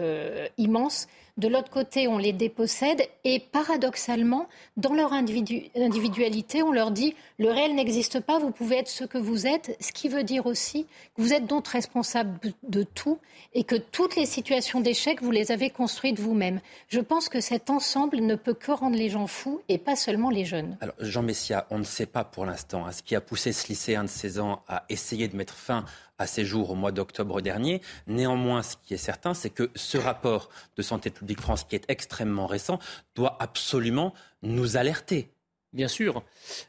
immense. 0.58 1.08
De 1.38 1.50
l'autre 1.50 1.70
côté, 1.70 2.08
on 2.08 2.18
les 2.18 2.32
dépossède 2.32 3.02
et 3.26 3.40
paradoxalement, 3.40 4.48
dans 4.78 4.94
leur 4.94 5.12
individualité, 5.12 6.64
on 6.64 6.72
leur 6.72 6.92
dit 6.92 7.14
le 7.40 7.50
réel 7.50 7.76
n'existe 7.76 8.22
pas, 8.22 8.40
vous 8.40 8.52
pouvez 8.52 8.78
être 8.78 8.88
ce 8.88 9.04
que 9.04 9.18
vous 9.18 9.46
êtes, 9.46 9.76
ce 9.82 9.92
qui 9.92 10.08
veut 10.08 10.24
dire 10.24 10.46
aussi 10.46 10.86
que 11.16 11.22
vous 11.22 11.34
êtes 11.34 11.46
donc 11.46 11.68
responsable 11.68 12.40
de 12.64 12.84
tout 12.84 13.20
et 13.54 13.66
que 13.66 13.76
toutes 13.76 14.16
les 14.16 14.26
situations 14.26 14.80
d'échec, 14.80 15.22
vous 15.22 15.32
les 15.32 15.52
avez 15.52 15.70
construites 15.70 16.20
vous-même. 16.20 16.62
Je 16.88 17.02
pense 17.02 17.28
que 17.28 17.42
cet 17.42 17.70
ensemble 17.70 18.22
ne 18.22 18.36
peut 18.36 18.54
que 18.54 18.72
rendre 18.72 18.96
les 18.96 19.10
gens 19.10 19.28
fous 19.28 19.62
et 19.68 19.78
pas 19.78 19.98
seulement 19.98 20.30
les 20.30 20.46
jeunes. 20.46 20.78
Alors, 20.80 20.96
Jean 21.00 21.24
Messia, 21.24 21.68
on 21.70 21.80
ne 21.80 21.84
sait 21.84 22.06
pas 22.06 22.24
pour 22.24 22.46
l'instant 22.46 22.86
hein, 22.86 22.94
ce 22.94 23.04
qui 23.04 23.14
a 23.14 23.20
poussé 23.22 23.52
ce 23.52 23.68
lycéen 23.68 24.04
de 24.04 24.10
16 24.10 24.40
ans 24.40 24.62
à 24.70 24.86
essayer 24.88 25.28
de 25.28 25.36
mettre 25.36 25.56
fin 25.56 25.84
à 26.18 26.28
ces 26.28 26.46
jours 26.46 26.72
au 26.72 26.76
mois 26.76 26.92
d'octobre 26.92 27.42
dernier. 27.42 27.82
Néanmoins, 28.08 28.64
ce 28.64 28.76
qui 28.84 28.94
est 28.94 28.98
certain, 28.98 29.34
c'est 29.34 29.50
que 29.50 29.70
ce 29.76 29.98
rapport 29.98 30.50
de 30.78 30.82
Santé 30.82 31.10
publique 31.10 31.42
France, 31.42 31.64
qui 31.64 31.76
est 31.76 31.86
extrêmement 31.90 32.48
récent, 32.48 32.80
doit 33.16 33.38
absolument 33.40 34.14
nous 34.42 34.78
alerter. 34.78 35.30
Bien 35.74 35.90
sûr, 35.90 36.24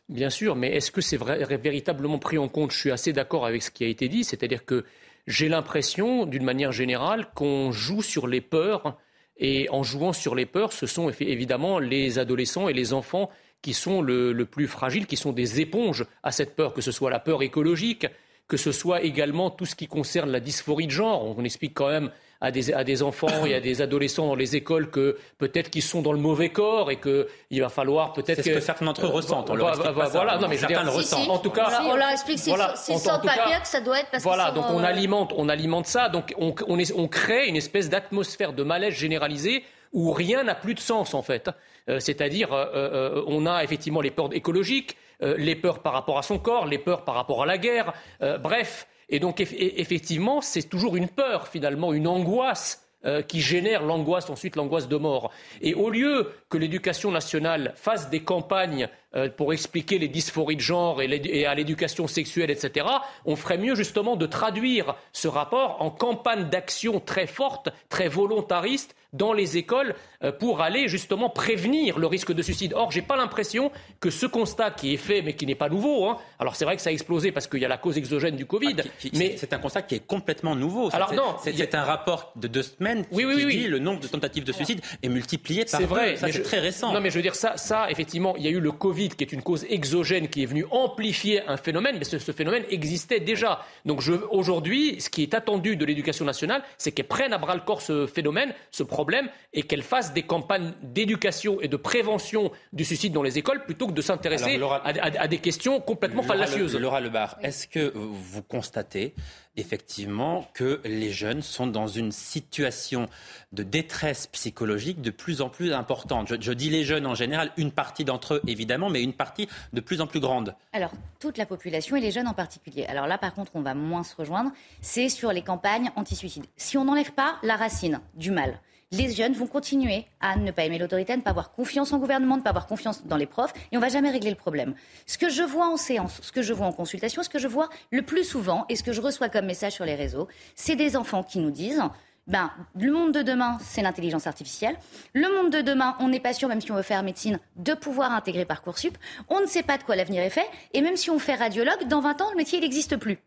bien 0.08 0.30
sûr, 0.30 0.56
mais 0.56 0.74
est-ce 0.74 0.90
que 0.90 1.00
c'est 1.00 1.16
véritablement 1.16 2.18
pris 2.18 2.38
en 2.38 2.48
compte? 2.48 2.72
Je 2.72 2.78
suis 2.78 2.90
assez 2.90 3.12
d'accord 3.12 3.46
avec 3.46 3.62
ce 3.62 3.70
qui 3.70 3.84
a 3.84 3.86
été 3.86 4.08
dit, 4.08 4.24
c'est-à-dire 4.24 4.64
que 4.64 4.84
j'ai 5.28 5.48
l'impression, 5.48 6.26
d'une 6.26 6.42
manière 6.42 6.72
générale, 6.72 7.28
qu'on 7.34 7.70
joue 7.70 8.02
sur 8.02 8.26
les 8.26 8.40
peurs, 8.40 8.98
et 9.36 9.68
en 9.70 9.82
jouant 9.82 10.12
sur 10.12 10.34
les 10.34 10.46
peurs, 10.46 10.72
ce 10.72 10.86
sont 10.86 11.10
évidemment 11.20 11.78
les 11.78 12.18
adolescents 12.18 12.68
et 12.68 12.72
les 12.72 12.92
enfants 12.92 13.30
qui 13.62 13.74
sont 13.74 14.02
le, 14.02 14.32
le 14.32 14.44
plus 14.44 14.66
fragiles, 14.66 15.06
qui 15.06 15.16
sont 15.16 15.32
des 15.32 15.60
éponges 15.60 16.04
à 16.22 16.32
cette 16.32 16.56
peur, 16.56 16.72
que 16.72 16.80
ce 16.80 16.90
soit 16.90 17.10
la 17.10 17.20
peur 17.20 17.42
écologique, 17.42 18.06
que 18.48 18.56
ce 18.56 18.72
soit 18.72 19.02
également 19.02 19.50
tout 19.50 19.66
ce 19.66 19.74
qui 19.74 19.88
concerne 19.88 20.30
la 20.30 20.40
dysphorie 20.40 20.86
de 20.86 20.92
genre. 20.92 21.34
On 21.36 21.44
explique 21.44 21.74
quand 21.74 21.88
même 21.88 22.10
à 22.40 22.50
des, 22.50 22.72
à 22.72 22.84
des 22.84 23.02
enfants 23.02 23.46
et 23.46 23.54
à 23.54 23.60
des 23.60 23.82
adolescents 23.82 24.26
dans 24.26 24.34
les 24.34 24.56
écoles 24.56 24.90
que 24.90 25.16
peut-être 25.38 25.70
qu'ils 25.70 25.82
sont 25.82 26.02
dans 26.02 26.12
le 26.12 26.18
mauvais 26.18 26.50
corps 26.50 26.90
et 26.90 27.00
qu'il 27.00 27.60
va 27.60 27.68
falloir 27.68 28.12
peut-être 28.12 28.42
que... 28.42 28.42
ce 28.42 28.50
que 28.50 28.60
certains 28.60 28.84
d'entre 28.84 29.06
eux 29.06 29.10
ressentent. 29.10 29.50
On 29.50 29.54
leur 29.54 29.70
explique 29.70 29.94
pas 29.94 30.08
voilà, 30.08 30.34
ça. 30.34 30.38
non 30.38 30.48
mais 30.48 30.58
certains 30.58 30.84
le 30.84 30.90
ressentent. 30.90 31.30
En 31.30 31.38
tout 31.38 31.50
cas, 31.50 31.82
on 31.84 31.96
leur 31.96 32.10
explique 32.10 32.38
s'ils 32.38 32.54
voilà, 32.54 32.76
sentent 32.76 33.24
pas 33.24 33.46
bien 33.46 33.60
que 33.60 33.68
ça 33.68 33.80
doit 33.80 34.00
être 34.00 34.10
parce 34.10 34.22
voilà, 34.22 34.50
que 34.50 34.54
donc 34.54 34.66
on 34.70 34.84
alimente, 34.84 35.32
on 35.36 35.48
alimente 35.48 35.86
ça, 35.86 36.08
donc 36.08 36.34
on, 36.36 36.54
on, 36.68 36.78
est, 36.78 36.92
on 36.94 37.08
crée 37.08 37.48
une 37.48 37.56
espèce 37.56 37.88
d'atmosphère 37.88 38.52
de 38.52 38.62
malaise 38.62 38.94
généralisé 38.94 39.64
où 39.92 40.12
rien 40.12 40.44
n'a 40.44 40.54
plus 40.54 40.74
de 40.74 40.80
sens 40.80 41.14
en 41.14 41.22
fait. 41.22 41.50
Euh, 41.88 42.00
c'est-à-dire, 42.00 42.52
euh, 42.52 42.66
euh, 42.74 43.24
on 43.28 43.46
a 43.46 43.62
effectivement 43.62 44.00
les 44.00 44.10
peurs 44.10 44.34
écologiques, 44.34 44.96
les 45.20 45.56
peurs 45.56 45.80
par 45.80 45.92
rapport 45.92 46.18
à 46.18 46.22
son 46.22 46.38
corps, 46.38 46.66
les 46.66 46.78
peurs 46.78 47.04
par 47.04 47.14
rapport 47.14 47.42
à 47.42 47.46
la 47.46 47.58
guerre, 47.58 47.92
bref. 48.40 48.86
Et 49.08 49.20
donc 49.20 49.40
effectivement, 49.40 50.40
c'est 50.40 50.68
toujours 50.68 50.96
une 50.96 51.08
peur 51.08 51.48
finalement, 51.48 51.92
une 51.92 52.06
angoisse 52.06 52.82
qui 53.28 53.40
génère 53.40 53.82
l'angoisse, 53.82 54.30
ensuite 54.30 54.56
l'angoisse 54.56 54.88
de 54.88 54.96
mort. 54.96 55.30
Et 55.60 55.74
au 55.74 55.90
lieu 55.90 56.32
que 56.48 56.58
l'éducation 56.58 57.12
nationale 57.12 57.72
fasse 57.76 58.10
des 58.10 58.20
campagnes 58.20 58.88
pour 59.36 59.52
expliquer 59.52 59.98
les 59.98 60.08
dysphories 60.08 60.56
de 60.56 60.60
genre 60.60 61.00
et, 61.00 61.06
et 61.06 61.46
à 61.46 61.54
l'éducation 61.54 62.06
sexuelle, 62.08 62.50
etc., 62.50 62.86
on 63.24 63.36
ferait 63.36 63.58
mieux 63.58 63.74
justement 63.74 64.16
de 64.16 64.26
traduire 64.26 64.96
ce 65.12 65.28
rapport 65.28 65.76
en 65.80 65.90
campagne 65.90 66.48
d'action 66.48 67.00
très 67.00 67.26
forte, 67.26 67.68
très 67.88 68.08
volontariste 68.08 68.94
dans 69.12 69.32
les 69.32 69.56
écoles 69.56 69.94
euh, 70.15 70.15
pour 70.32 70.60
aller 70.60 70.88
justement 70.88 71.28
prévenir 71.28 71.98
le 71.98 72.06
risque 72.06 72.32
de 72.32 72.42
suicide. 72.42 72.72
Or, 72.74 72.90
j'ai 72.90 73.02
pas 73.02 73.16
l'impression 73.16 73.70
que 74.00 74.10
ce 74.10 74.26
constat 74.26 74.70
qui 74.70 74.94
est 74.94 74.98
fait, 74.98 75.22
mais 75.22 75.34
qui 75.34 75.46
n'est 75.46 75.54
pas 75.54 75.68
nouveau, 75.68 76.08
hein, 76.08 76.18
alors 76.38 76.56
c'est 76.56 76.64
vrai 76.64 76.76
que 76.76 76.82
ça 76.82 76.90
a 76.90 76.92
explosé 76.92 77.32
parce 77.32 77.46
qu'il 77.46 77.60
y 77.60 77.64
a 77.64 77.68
la 77.68 77.78
cause 77.78 77.98
exogène 77.98 78.36
du 78.36 78.46
Covid, 78.46 78.76
ah, 78.78 79.08
mais 79.14 79.36
c'est 79.36 79.52
un 79.52 79.58
constat 79.58 79.82
qui 79.82 79.94
est 79.94 80.06
complètement 80.06 80.54
nouveau. 80.54 80.90
Alors 80.92 81.14
non, 81.14 81.36
c'est 81.42 81.74
un 81.74 81.84
rapport 81.84 82.32
de 82.36 82.48
deux 82.48 82.62
semaines 82.62 83.06
qui, 83.06 83.46
dit 83.46 83.68
le 83.68 83.78
nombre 83.78 84.00
de 84.00 84.08
tentatives 84.08 84.44
de 84.44 84.52
suicide 84.52 84.80
est 85.02 85.08
multiplié 85.08 85.64
par 85.64 85.80
C'est 85.80 85.86
vrai, 85.86 86.16
c'est 86.16 86.42
très 86.42 86.58
récent. 86.58 86.92
Non, 86.92 87.00
mais 87.00 87.10
je 87.10 87.16
veux 87.16 87.22
dire 87.22 87.34
ça, 87.34 87.56
ça 87.56 87.90
effectivement, 87.90 88.34
il 88.36 88.44
y 88.44 88.48
a 88.48 88.50
eu 88.50 88.60
le 88.60 88.72
Covid 88.72 89.10
qui 89.10 89.24
est 89.24 89.32
une 89.32 89.42
cause 89.42 89.66
exogène 89.68 90.28
qui 90.28 90.42
est 90.42 90.46
venue 90.46 90.66
amplifier 90.70 91.42
un 91.46 91.56
phénomène, 91.56 91.96
mais 91.98 92.04
ce, 92.04 92.18
ce 92.18 92.32
phénomène 92.32 92.64
existait 92.70 93.20
déjà. 93.20 93.60
Donc 93.84 94.02
aujourd'hui, 94.30 95.00
ce 95.00 95.10
qui 95.10 95.22
est 95.22 95.34
attendu 95.34 95.76
de 95.76 95.84
l'éducation 95.84 96.24
nationale, 96.24 96.62
c'est 96.78 96.92
qu'elle 96.92 97.06
prenne 97.06 97.32
à 97.32 97.38
bras 97.38 97.54
le 97.54 97.60
corps 97.60 97.82
ce 97.82 98.06
phénomène, 98.06 98.54
ce 98.70 98.82
problème, 98.82 99.28
et 99.52 99.62
qu'elle 99.62 99.82
fasse 99.82 100.12
des 100.16 100.22
campagnes 100.22 100.72
d'éducation 100.82 101.60
et 101.60 101.68
de 101.68 101.76
prévention 101.76 102.50
du 102.72 102.86
suicide 102.86 103.12
dans 103.12 103.22
les 103.22 103.36
écoles 103.36 103.64
plutôt 103.66 103.86
que 103.86 103.92
de 103.92 104.00
s'intéresser 104.00 104.58
à, 104.82 105.28
des 105.28 105.38
questions 105.38 105.78
complètement 105.78 106.22
fallacieuses. 106.22 106.74
Laura 106.74 107.02
Lebar, 107.02 107.36
est-ce 107.42 107.68
que 107.68 107.92
vous 107.94 108.42
constatez 108.42 109.14
effectivement 109.58 110.48
que 110.54 110.80
les 110.84 111.12
jeunes 111.12 111.42
sont 111.42 111.66
dans 111.66 111.86
une 111.86 112.12
situation 112.12 113.08
de 113.52 113.62
détresse 113.62 114.26
psychologique 114.28 115.02
de 115.02 115.10
plus 115.10 115.42
en 115.42 115.50
plus 115.50 115.74
importante? 115.74 116.32
Je, 116.40 116.52
dis 116.52 116.70
les 116.70 116.84
jeunes 116.84 117.06
en 117.06 117.14
général, 117.14 117.52
une 117.58 117.70
partie 117.70 118.06
d'entre 118.06 118.34
eux 118.36 118.42
évidemment, 118.46 118.88
mais 118.88 119.02
une 119.02 119.12
partie 119.12 119.48
de 119.74 119.80
plus 119.82 120.00
en 120.00 120.06
plus 120.06 120.20
grande. 120.20 120.54
Alors, 120.72 120.92
toute 121.20 121.36
la 121.36 121.44
population 121.44 121.94
et 121.94 122.00
les 122.00 122.10
jeunes 122.10 122.28
en 122.28 122.32
particulier. 122.34 122.86
Alors 122.86 123.06
là, 123.06 123.18
par 123.18 123.34
contre, 123.34 123.52
on 123.54 123.60
va 123.60 123.74
moins 123.74 124.02
se 124.02 124.16
rejoindre, 124.16 124.50
c'est 124.80 125.10
sur 125.10 125.30
les 125.30 125.42
campagnes 125.42 125.90
anti-suicide. 125.94 126.46
Si 126.56 126.78
on 126.78 126.86
n'enlève 126.86 127.12
pas 127.12 127.36
la 127.42 127.56
racine 127.56 128.00
du 128.14 128.30
mal, 128.30 128.58
les 128.92 129.12
jeunes 129.12 129.32
vont 129.32 129.46
continuer 129.46 130.06
à 130.20 130.36
ne 130.36 130.50
pas 130.50 130.64
aimer 130.64 130.78
l'autorité, 130.78 131.12
à 131.12 131.16
ne 131.16 131.22
pas 131.22 131.30
avoir 131.30 131.52
confiance 131.52 131.92
en 131.92 131.98
gouvernement, 131.98 132.36
ne 132.36 132.42
pas 132.42 132.50
avoir 132.50 132.66
confiance 132.66 133.04
dans 133.06 133.16
les 133.16 133.26
profs, 133.26 133.52
et 133.72 133.76
on 133.76 133.80
va 133.80 133.88
jamais 133.88 134.10
régler 134.10 134.30
le 134.30 134.36
problème. 134.36 134.74
Ce 135.06 135.18
que 135.18 135.28
je 135.28 135.42
vois 135.42 135.68
en 135.68 135.76
séance, 135.76 136.20
ce 136.22 136.32
que 136.32 136.42
je 136.42 136.52
vois 136.52 136.66
en 136.66 136.72
consultation, 136.72 137.22
ce 137.22 137.28
que 137.28 137.38
je 137.38 137.48
vois 137.48 137.68
le 137.90 138.02
plus 138.02 138.24
souvent, 138.24 138.64
et 138.68 138.76
ce 138.76 138.82
que 138.82 138.92
je 138.92 139.00
reçois 139.00 139.28
comme 139.28 139.46
message 139.46 139.72
sur 139.72 139.84
les 139.84 139.94
réseaux, 139.94 140.28
c'est 140.54 140.76
des 140.76 140.96
enfants 140.96 141.22
qui 141.22 141.38
nous 141.38 141.50
disent 141.50 141.82
ben, 142.26 142.50
le 142.74 142.90
monde 142.90 143.12
de 143.12 143.22
demain, 143.22 143.56
c'est 143.62 143.82
l'intelligence 143.82 144.26
artificielle. 144.26 144.76
Le 145.14 145.28
monde 145.28 145.52
de 145.52 145.60
demain, 145.60 145.96
on 146.00 146.08
n'est 146.08 146.18
pas 146.18 146.32
sûr, 146.32 146.48
même 146.48 146.60
si 146.60 146.72
on 146.72 146.74
veut 146.74 146.82
faire 146.82 147.04
médecine, 147.04 147.38
de 147.54 147.72
pouvoir 147.72 148.10
intégrer 148.10 148.44
Parcoursup. 148.44 148.98
On 149.28 149.40
ne 149.40 149.46
sait 149.46 149.62
pas 149.62 149.78
de 149.78 149.84
quoi 149.84 149.94
l'avenir 149.94 150.24
est 150.24 150.30
fait. 150.30 150.46
Et 150.74 150.80
même 150.80 150.96
si 150.96 151.08
on 151.08 151.20
fait 151.20 151.36
radiologue, 151.36 151.86
dans 151.86 152.00
20 152.00 152.20
ans, 152.22 152.30
le 152.32 152.36
métier, 152.36 152.58
n'existe 152.58 152.96
plus. 152.96 153.20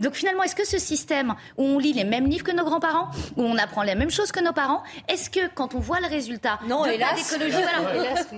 Donc 0.00 0.14
finalement, 0.14 0.42
est-ce 0.42 0.54
que 0.54 0.66
ce 0.66 0.78
système 0.78 1.34
où 1.56 1.64
on 1.64 1.78
lit 1.78 1.92
les 1.92 2.04
mêmes 2.04 2.26
livres 2.26 2.44
que 2.44 2.52
nos 2.52 2.64
grands-parents, 2.64 3.10
où 3.36 3.42
on 3.42 3.56
apprend 3.56 3.82
les 3.82 3.94
mêmes 3.94 4.10
choses 4.10 4.32
que 4.32 4.40
nos 4.40 4.52
parents, 4.52 4.82
est-ce 5.08 5.30
que 5.30 5.48
quand 5.54 5.74
on 5.74 5.80
voit 5.80 6.00
le 6.00 6.08
résultat 6.08 6.58
non, 6.66 6.84
de 6.84 6.90
hélas. 6.90 7.36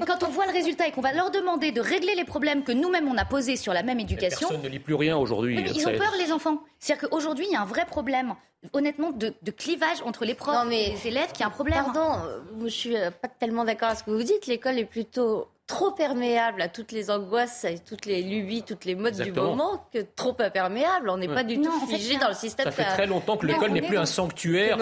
quand 0.07 0.23
on 0.23 0.31
voit 0.31 0.47
le 0.47 0.53
résultat 0.53 0.87
et 0.87 0.93
qu'on 0.93 1.01
va 1.01 1.13
leur 1.13 1.31
demander 1.31 1.73
de 1.73 1.81
régler 1.81 2.15
les 2.15 2.25
problèmes 2.25 2.65
que 2.65 2.73
nous-mêmes 2.73 3.09
on 3.09 3.17
a 3.17 3.25
posés 3.25 3.57
sur 3.57 3.73
la 3.73 3.83
même 3.83 4.01
éducation, 4.01 4.49
personne 4.49 4.63
ne 4.63 4.69
lit 4.69 4.79
plus 4.79 4.95
rien 4.95 5.17
aujourd'hui. 5.17 5.65
ils 5.75 5.89
ont 5.89 5.97
peur 5.97 6.13
les 6.19 6.33
enfants. 6.33 6.63
C'est-à-dire 6.79 7.09
qu'aujourd'hui 7.09 7.47
il 7.49 7.53
y 7.53 7.57
a 7.57 7.61
un 7.61 7.67
vrai 7.67 7.85
problème 7.87 8.35
honnêtement, 8.73 9.11
de, 9.13 9.33
clivage 9.51 10.03
entre 10.05 10.25
les 10.25 10.35
profs 10.35 10.67
et 10.71 10.93
les 10.93 11.07
élèves 11.07 11.33
qui 11.33 11.43
est 11.43 11.47
un 11.47 11.51
problème. 11.51 11.85
Pardon, 11.85 12.25
euh, 12.27 12.41
je 12.65 12.69
suis 12.69 12.97
euh, 12.97 13.11
pas 13.11 13.29
tellement 13.29 13.65
d'accord 13.65 13.89
avec 13.89 14.01
ce 14.01 14.05
que 14.05 14.11
vous 14.11 14.23
dites. 14.23 14.47
L'école 14.47 14.79
est 14.79 14.85
plutôt 14.85 15.49
trop 15.67 15.93
perméable 15.93 16.61
à 16.61 16.69
toutes 16.69 16.93
les 16.93 17.11
angoisses, 17.11 17.65
à 17.65 17.79
toutes 17.79 18.05
les 18.05 18.23
lubies, 18.23 18.63
toutes 18.63 18.85
les 18.85 18.95
modes 18.95 19.21
du 19.21 19.33
moment 19.33 19.87
que 19.93 20.01
trop 20.15 20.37
imperméable. 20.39 21.09
On 21.09 21.17
n'est 21.17 21.29
pas 21.29 21.45
du 21.45 21.61
tout 21.61 21.87
figé 21.87 22.17
dans 22.19 22.29
le 22.29 22.35
système. 22.35 22.67
Ça 22.67 22.71
fait 22.71 22.85
très 22.85 23.07
longtemps 23.07 23.37
que 23.37 23.47
l'école 23.47 23.71
n'est 23.71 23.83
plus 23.83 23.97
un 23.97 24.07
sanctuaire 24.07 24.79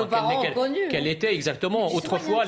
qu'elle 0.90 1.06
était 1.06 1.32
exactement. 1.34 1.92
Autrefois, 1.92 2.44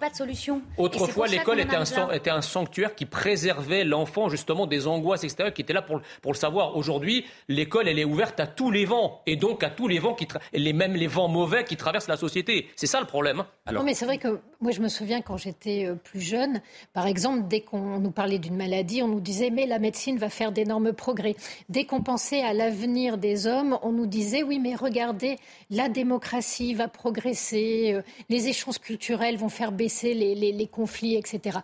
pas 0.00 0.10
de 0.10 0.16
solution. 0.16 0.62
Autrefois, 0.76 1.26
l'école 1.28 1.60
était 1.60 1.76
un, 1.76 2.10
était 2.10 2.30
un 2.30 2.42
sanctuaire 2.42 2.94
qui 2.94 3.06
préservait 3.06 3.84
l'enfant 3.84 4.28
justement 4.28 4.66
des 4.66 4.86
angoisses 4.86 5.24
extérieures, 5.24 5.54
qui 5.54 5.62
était 5.62 5.72
là 5.72 5.82
pour, 5.82 6.00
pour 6.22 6.32
le 6.32 6.38
savoir. 6.38 6.76
Aujourd'hui, 6.76 7.24
l'école, 7.48 7.88
elle 7.88 7.98
est 7.98 8.04
ouverte 8.04 8.40
à 8.40 8.46
tous 8.46 8.70
les 8.70 8.84
vents 8.84 9.22
et 9.26 9.36
donc 9.36 9.62
à 9.62 9.70
tous 9.70 9.88
les 9.88 9.98
vents 9.98 10.14
qui 10.14 10.26
les 10.52 10.72
même 10.72 10.94
les 10.94 11.06
vents 11.06 11.28
mauvais 11.28 11.64
qui 11.64 11.76
traversent 11.76 12.08
la 12.08 12.16
société. 12.16 12.68
C'est 12.76 12.86
ça 12.86 13.00
le 13.00 13.06
problème. 13.06 13.40
Hein. 13.40 13.46
Alors... 13.66 13.82
Non, 13.82 13.86
mais 13.86 13.94
c'est 13.94 14.04
vrai 14.04 14.18
que 14.18 14.40
moi 14.60 14.72
je 14.72 14.80
me 14.80 14.88
souviens 14.88 15.20
quand 15.20 15.36
j'étais 15.36 15.86
euh, 15.86 15.94
plus 15.94 16.20
jeune, 16.20 16.60
par 16.92 17.06
exemple, 17.06 17.46
dès 17.48 17.60
qu'on 17.68 17.98
nous 17.98 18.10
parlait 18.10 18.38
d'une 18.38 18.56
maladie, 18.56 19.02
on 19.02 19.08
nous 19.08 19.20
disait 19.20 19.50
mais 19.50 19.66
la 19.66 19.78
médecine 19.78 20.18
va 20.18 20.30
faire 20.30 20.52
d'énormes 20.52 20.92
progrès. 20.92 21.36
Dès 21.68 21.84
qu'on 21.84 22.02
pensait 22.02 22.42
à 22.42 22.52
l'avenir 22.52 23.18
des 23.18 23.46
hommes, 23.46 23.78
on 23.82 23.92
nous 23.92 24.06
disait 24.06 24.42
oui 24.42 24.58
mais 24.58 24.74
regardez, 24.74 25.36
la 25.70 25.88
démocratie 25.88 26.74
va 26.74 26.88
progresser, 26.88 27.92
euh, 27.94 28.02
les 28.28 28.48
échanges 28.48 28.78
culturels 28.78 29.36
vont 29.36 29.48
faire 29.48 29.72
baisser 29.72 30.14
les, 30.14 30.66
conflits, 30.66 31.16
etc. 31.16 31.58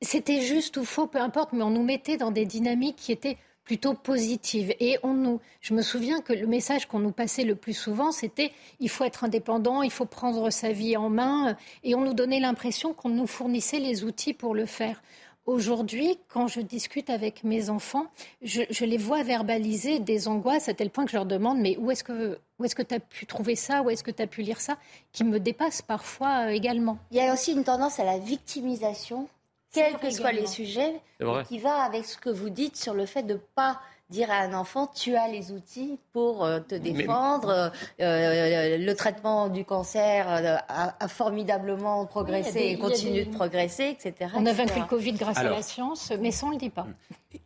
C'était 0.00 0.40
juste 0.40 0.76
ou 0.76 0.84
faux, 0.84 1.06
peu 1.06 1.20
importe, 1.20 1.52
mais 1.52 1.62
on 1.62 1.70
nous 1.70 1.84
mettait 1.84 2.16
dans 2.16 2.30
des 2.30 2.44
dynamiques 2.44 2.96
qui 2.96 3.12
étaient 3.12 3.36
plutôt 3.64 3.94
positive. 3.94 4.74
Et 4.80 4.98
on 5.02 5.14
nous, 5.14 5.40
je 5.60 5.74
me 5.74 5.82
souviens 5.82 6.20
que 6.20 6.32
le 6.32 6.46
message 6.46 6.86
qu'on 6.86 6.98
nous 6.98 7.12
passait 7.12 7.44
le 7.44 7.54
plus 7.54 7.74
souvent, 7.74 8.10
c'était 8.10 8.52
il 8.80 8.88
faut 8.88 9.04
être 9.04 9.24
indépendant, 9.24 9.82
il 9.82 9.90
faut 9.90 10.04
prendre 10.04 10.50
sa 10.50 10.72
vie 10.72 10.96
en 10.96 11.10
main, 11.10 11.56
et 11.84 11.94
on 11.94 12.00
nous 12.00 12.14
donnait 12.14 12.40
l'impression 12.40 12.92
qu'on 12.92 13.10
nous 13.10 13.26
fournissait 13.26 13.78
les 13.78 14.04
outils 14.04 14.34
pour 14.34 14.54
le 14.54 14.66
faire. 14.66 15.02
Aujourd'hui, 15.44 16.18
quand 16.28 16.46
je 16.46 16.60
discute 16.60 17.10
avec 17.10 17.42
mes 17.42 17.68
enfants, 17.68 18.06
je, 18.42 18.84
les 18.84 18.96
vois 18.96 19.24
verbaliser 19.24 19.98
des 19.98 20.28
angoisses 20.28 20.68
à 20.68 20.74
tel 20.74 20.88
point 20.88 21.04
que 21.04 21.10
je 21.10 21.16
leur 21.16 21.26
demande 21.26 21.58
mais 21.58 21.76
où 21.78 21.90
est-ce 21.90 22.04
que 22.04 22.38
où 22.58 22.64
est-ce 22.64 22.76
que 22.76 22.82
tu 22.82 22.94
as 22.94 23.00
pu 23.00 23.26
trouver 23.26 23.56
ça? 23.56 23.82
Où 23.82 23.90
est-ce 23.90 24.04
que 24.04 24.12
tu 24.12 24.22
as 24.22 24.28
pu 24.28 24.42
lire 24.42 24.60
ça? 24.60 24.76
Qui 25.10 25.24
me 25.24 25.40
dépasse 25.40 25.82
parfois 25.82 26.46
euh, 26.46 26.50
également. 26.50 26.96
Il 27.10 27.16
y 27.16 27.20
a 27.20 27.32
aussi 27.32 27.52
une 27.52 27.64
tendance 27.64 27.98
à 27.98 28.04
la 28.04 28.18
victimisation 28.18 29.28
quels 29.72 29.96
que 29.98 30.10
soient 30.10 30.32
les 30.32 30.46
sujets, 30.46 31.00
qui 31.48 31.58
va 31.58 31.82
avec 31.82 32.04
ce 32.04 32.18
que 32.18 32.30
vous 32.30 32.50
dites 32.50 32.76
sur 32.76 32.94
le 32.94 33.06
fait 33.06 33.22
de 33.22 33.34
ne 33.34 33.38
pas 33.54 33.80
dire 34.12 34.30
à 34.30 34.36
un 34.36 34.54
enfant 34.54 34.86
tu 34.86 35.16
as 35.16 35.26
les 35.26 35.50
outils 35.50 35.98
pour 36.12 36.44
euh, 36.44 36.60
te 36.60 36.74
défendre. 36.76 37.48
Euh, 37.48 37.70
euh, 38.00 38.78
le 38.78 38.94
traitement 38.94 39.48
du 39.48 39.64
cancer 39.64 40.28
a, 40.28 41.08
formidablement 41.08 42.06
progressé 42.06 42.60
et 42.60 42.78
continue 42.78 43.24
de 43.24 43.34
progresser, 43.34 43.96
etc. 43.98 44.30
On 44.36 44.46
a 44.46 44.52
vaincu 44.52 44.78
le 44.78 44.86
Covid 44.86 45.12
grâce 45.12 45.38
à 45.38 45.44
la 45.44 45.62
science, 45.62 46.12
mais 46.20 46.30
ça 46.30 46.46
on 46.46 46.50
ne 46.50 46.54
le 46.54 46.60
dit 46.60 46.70
pas. 46.70 46.86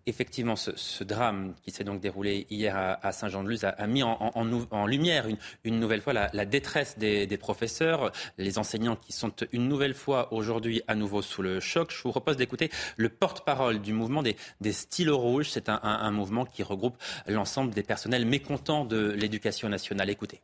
Effectivement, 0.07 0.57
ce, 0.57 1.05
drame 1.05 1.55
qui 1.63 1.71
s'est 1.71 1.85
donc 1.85 2.01
déroulé 2.01 2.47
hier 2.51 2.77
à, 2.77 3.13
Saint-Jean-de-Luz 3.13 3.65
a, 3.65 3.87
mis 3.87 4.03
en, 4.03 4.87
lumière 4.87 5.27
une, 5.65 5.79
nouvelle 5.79 6.01
fois 6.01 6.13
la, 6.13 6.45
détresse 6.45 6.99
des, 6.99 7.37
professeurs, 7.37 8.13
les 8.39 8.59
enseignants 8.59 8.97
qui 8.97 9.13
sont 9.13 9.33
une 9.53 9.69
nouvelle 9.69 9.95
fois 9.95 10.33
aujourd'hui 10.33 10.83
à 10.89 10.95
nouveau 10.95 11.23
sous 11.23 11.43
le 11.43 11.61
choc. 11.61 11.91
Je 11.91 12.03
vous 12.03 12.11
propose 12.11 12.37
d'écouter 12.37 12.71
le 12.97 13.09
porte-parole 13.09 13.81
du 13.81 13.93
mouvement 13.93 14.23
des, 14.23 14.37
stylos 14.73 15.19
rouges. 15.19 15.51
C'est 15.51 15.69
un, 15.69 16.11
mouvement 16.11 16.45
qui 16.45 16.63
regroupe 16.63 16.97
l'ensemble 17.27 17.73
des 17.75 17.83
personnels 17.83 18.27
mécontents 18.27 18.85
de 18.85 19.11
l'éducation 19.11 19.69
nationale. 19.69 20.11
Écoutez. 20.11 20.41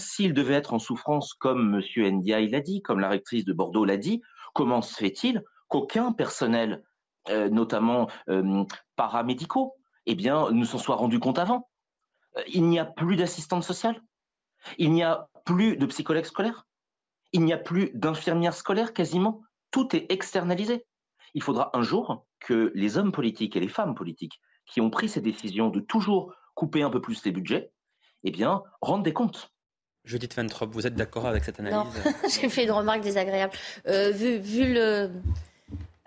S'il 0.00 0.32
devait 0.32 0.54
être 0.54 0.74
en 0.74 0.78
souffrance, 0.78 1.34
comme 1.34 1.80
M. 1.96 2.18
Ndiaye 2.18 2.48
l'a 2.48 2.60
dit, 2.60 2.82
comme 2.82 3.00
la 3.00 3.08
rectrice 3.08 3.44
de 3.44 3.52
Bordeaux 3.52 3.84
l'a 3.84 3.96
dit, 3.96 4.22
comment 4.54 4.82
se 4.82 4.94
fait-il 4.94 5.42
qu'aucun 5.68 6.12
personnel 6.12 6.82
notamment 7.28 8.08
euh, 8.28 8.64
paramédicaux, 8.96 9.74
eh 10.06 10.14
bien, 10.14 10.50
ne 10.50 10.64
s'en 10.64 10.78
soient 10.78 10.96
rendus 10.96 11.20
compte 11.20 11.38
avant. 11.38 11.68
Euh, 12.36 12.42
il 12.48 12.64
n'y 12.64 12.78
a 12.78 12.84
plus 12.84 13.16
d'assistante 13.16 13.62
sociale, 13.62 14.00
il 14.78 14.92
n'y 14.92 15.02
a 15.02 15.28
plus 15.44 15.76
de 15.76 15.86
psychologue 15.86 16.24
scolaire, 16.24 16.66
il 17.32 17.44
n'y 17.44 17.52
a 17.52 17.58
plus 17.58 17.90
d'infirmières 17.94 18.54
scolaires 18.54 18.92
quasiment. 18.92 19.42
Tout 19.70 19.94
est 19.94 20.10
externalisé. 20.10 20.86
Il 21.34 21.42
faudra 21.42 21.70
un 21.74 21.82
jour 21.82 22.26
que 22.40 22.72
les 22.74 22.96
hommes 22.96 23.12
politiques 23.12 23.56
et 23.56 23.60
les 23.60 23.68
femmes 23.68 23.94
politiques 23.94 24.40
qui 24.66 24.80
ont 24.80 24.90
pris 24.90 25.08
ces 25.08 25.20
décisions 25.20 25.68
de 25.68 25.80
toujours 25.80 26.34
couper 26.54 26.82
un 26.82 26.90
peu 26.90 27.00
plus 27.00 27.24
les 27.24 27.32
budgets, 27.32 27.70
eh 28.24 28.30
bien, 28.30 28.62
rendent 28.80 29.04
des 29.04 29.12
comptes. 29.12 29.50
Judith 30.04 30.34
Van 30.34 30.46
vous 30.70 30.86
êtes 30.86 30.94
d'accord 30.94 31.26
avec 31.26 31.44
cette 31.44 31.60
analyse? 31.60 31.78
Non, 31.78 32.12
j'ai 32.28 32.48
fait 32.48 32.64
une 32.64 32.70
remarque 32.70 33.02
désagréable. 33.02 33.52
vu, 33.84 34.38
vu 34.38 34.72
le, 34.72 35.10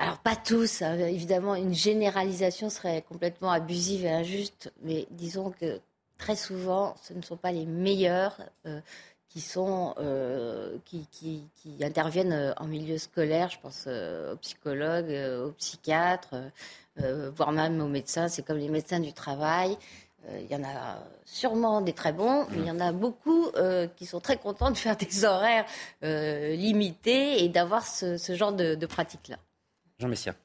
alors 0.02 0.18
pas 0.18 0.36
tous, 0.36 0.82
hein. 0.82 0.98
évidemment, 0.98 1.54
une 1.54 1.76
généralisation 1.76 2.72
serait 2.72 3.04
complètement 3.08 3.52
abusive 3.52 4.04
et 4.04 4.10
injuste, 4.10 4.74
mais 4.82 5.06
disons 5.12 5.52
que 5.52 5.80
très 6.18 6.36
souvent, 6.36 6.96
ce 7.04 7.14
ne 7.14 7.22
sont 7.22 7.38
pas 7.38 7.52
les 7.52 7.68
meilleurs 7.68 8.42
euh, 8.66 8.80
euh, 9.58 10.78
qui, 10.86 11.48
interviennent 11.82 12.34
euh, 12.34 12.54
en 12.58 12.66
milieu 12.66 12.98
scolaire. 12.98 13.50
Je 13.52 13.60
pense 13.60 13.88
aux 13.88 14.38
psychologues, 14.38 15.16
aux 15.46 15.52
psychiatres, 15.52 16.36
voire 17.36 17.52
même 17.52 17.80
aux 17.80 17.88
médecins. 17.88 18.28
C'est 18.28 18.42
comme 18.42 18.58
les 18.58 18.70
médecins 18.70 19.00
du 19.00 19.14
travail. 19.14 19.78
Il 20.36 20.52
y 20.52 20.56
en 20.56 20.64
a 20.64 20.98
sûrement 21.26 21.82
des 21.82 21.94
très 21.94 22.14
bons, 22.14 22.48
mais 22.50 22.58
il 22.58 22.66
y 22.66 22.72
en 22.72 22.80
a 22.80 22.92
beaucoup 22.92 23.52
qui 23.96 24.08
sont 24.08 24.20
très 24.20 24.38
contents 24.38 24.72
de 24.72 24.78
faire 24.78 24.98
des 24.98 25.26
horaires 25.26 25.66
limités 26.02 27.44
et 27.44 27.50
d'avoir 27.50 27.86
ce, 27.86 28.18
genre 28.36 28.54
de, 28.54 28.86
pratiques-là. 28.86 29.38
Jean 30.02 30.10
Messia. 30.10 30.36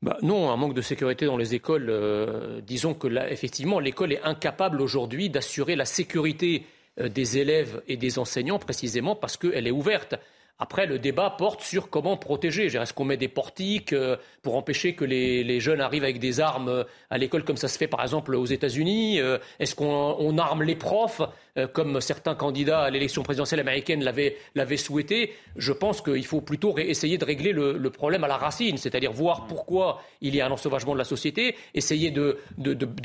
Bah 0.00 0.16
non, 0.22 0.50
un 0.50 0.56
manque 0.56 0.74
de 0.74 0.82
sécurité 0.82 1.26
dans 1.26 1.36
les 1.36 1.54
écoles. 1.54 1.86
Euh, 1.88 2.60
disons 2.60 2.94
que 2.94 3.08
effectivement, 3.30 3.80
l'école 3.80 4.12
est 4.12 4.22
incapable 4.22 4.80
aujourd'hui 4.80 5.28
d'assurer 5.28 5.74
la 5.74 5.86
sécurité 5.86 6.66
euh, 7.00 7.08
des 7.08 7.38
élèves 7.38 7.82
et 7.88 7.96
des 7.96 8.18
enseignants, 8.20 8.60
précisément 8.60 9.16
parce 9.16 9.36
qu'elle 9.36 9.66
est 9.66 9.72
ouverte. 9.72 10.14
Après, 10.60 10.86
le 10.86 10.98
débat 10.98 11.30
porte 11.30 11.62
sur 11.62 11.88
comment 11.88 12.16
protéger. 12.16 12.66
Est-ce 12.66 12.92
qu'on 12.92 13.04
met 13.04 13.16
des 13.16 13.28
portiques 13.28 13.92
euh, 13.92 14.16
pour 14.42 14.56
empêcher 14.56 14.94
que 14.94 15.04
les, 15.04 15.60
jeunes 15.60 15.80
arrivent 15.80 16.04
avec 16.04 16.20
des 16.20 16.38
armes 16.38 16.84
à 17.10 17.18
l'école 17.18 17.44
comme 17.44 17.56
ça 17.56 17.68
se 17.68 17.78
fait 17.78 17.88
par 17.88 18.02
exemple 18.02 18.34
aux 18.34 18.46
États-Unis 18.46 19.20
Est-ce 19.58 19.74
qu'on 19.74 20.38
arme 20.38 20.62
les 20.62 20.76
profs? 20.76 21.22
Comme 21.66 22.00
certains 22.00 22.34
candidats 22.34 22.82
à 22.82 22.90
l'élection 22.90 23.22
présidentielle 23.22 23.60
américaine 23.60 24.04
l'avaient 24.04 24.76
souhaité, 24.76 25.34
je 25.56 25.72
pense 25.72 26.00
qu'il 26.00 26.24
faut 26.24 26.40
plutôt 26.40 26.76
essayer 26.78 27.18
de 27.18 27.24
régler 27.24 27.52
le, 27.52 27.90
problème 27.90 28.24
à 28.24 28.28
la 28.28 28.36
racine, 28.36 28.76
c'est-à-dire 28.76 29.12
voir 29.12 29.46
pourquoi 29.46 30.02
il 30.20 30.34
y 30.34 30.40
a 30.40 30.46
un 30.46 30.50
ensauvagement 30.50 30.92
de 30.92 30.98
la 30.98 31.04
société, 31.04 31.56
essayer 31.74 32.10
de, 32.10 32.38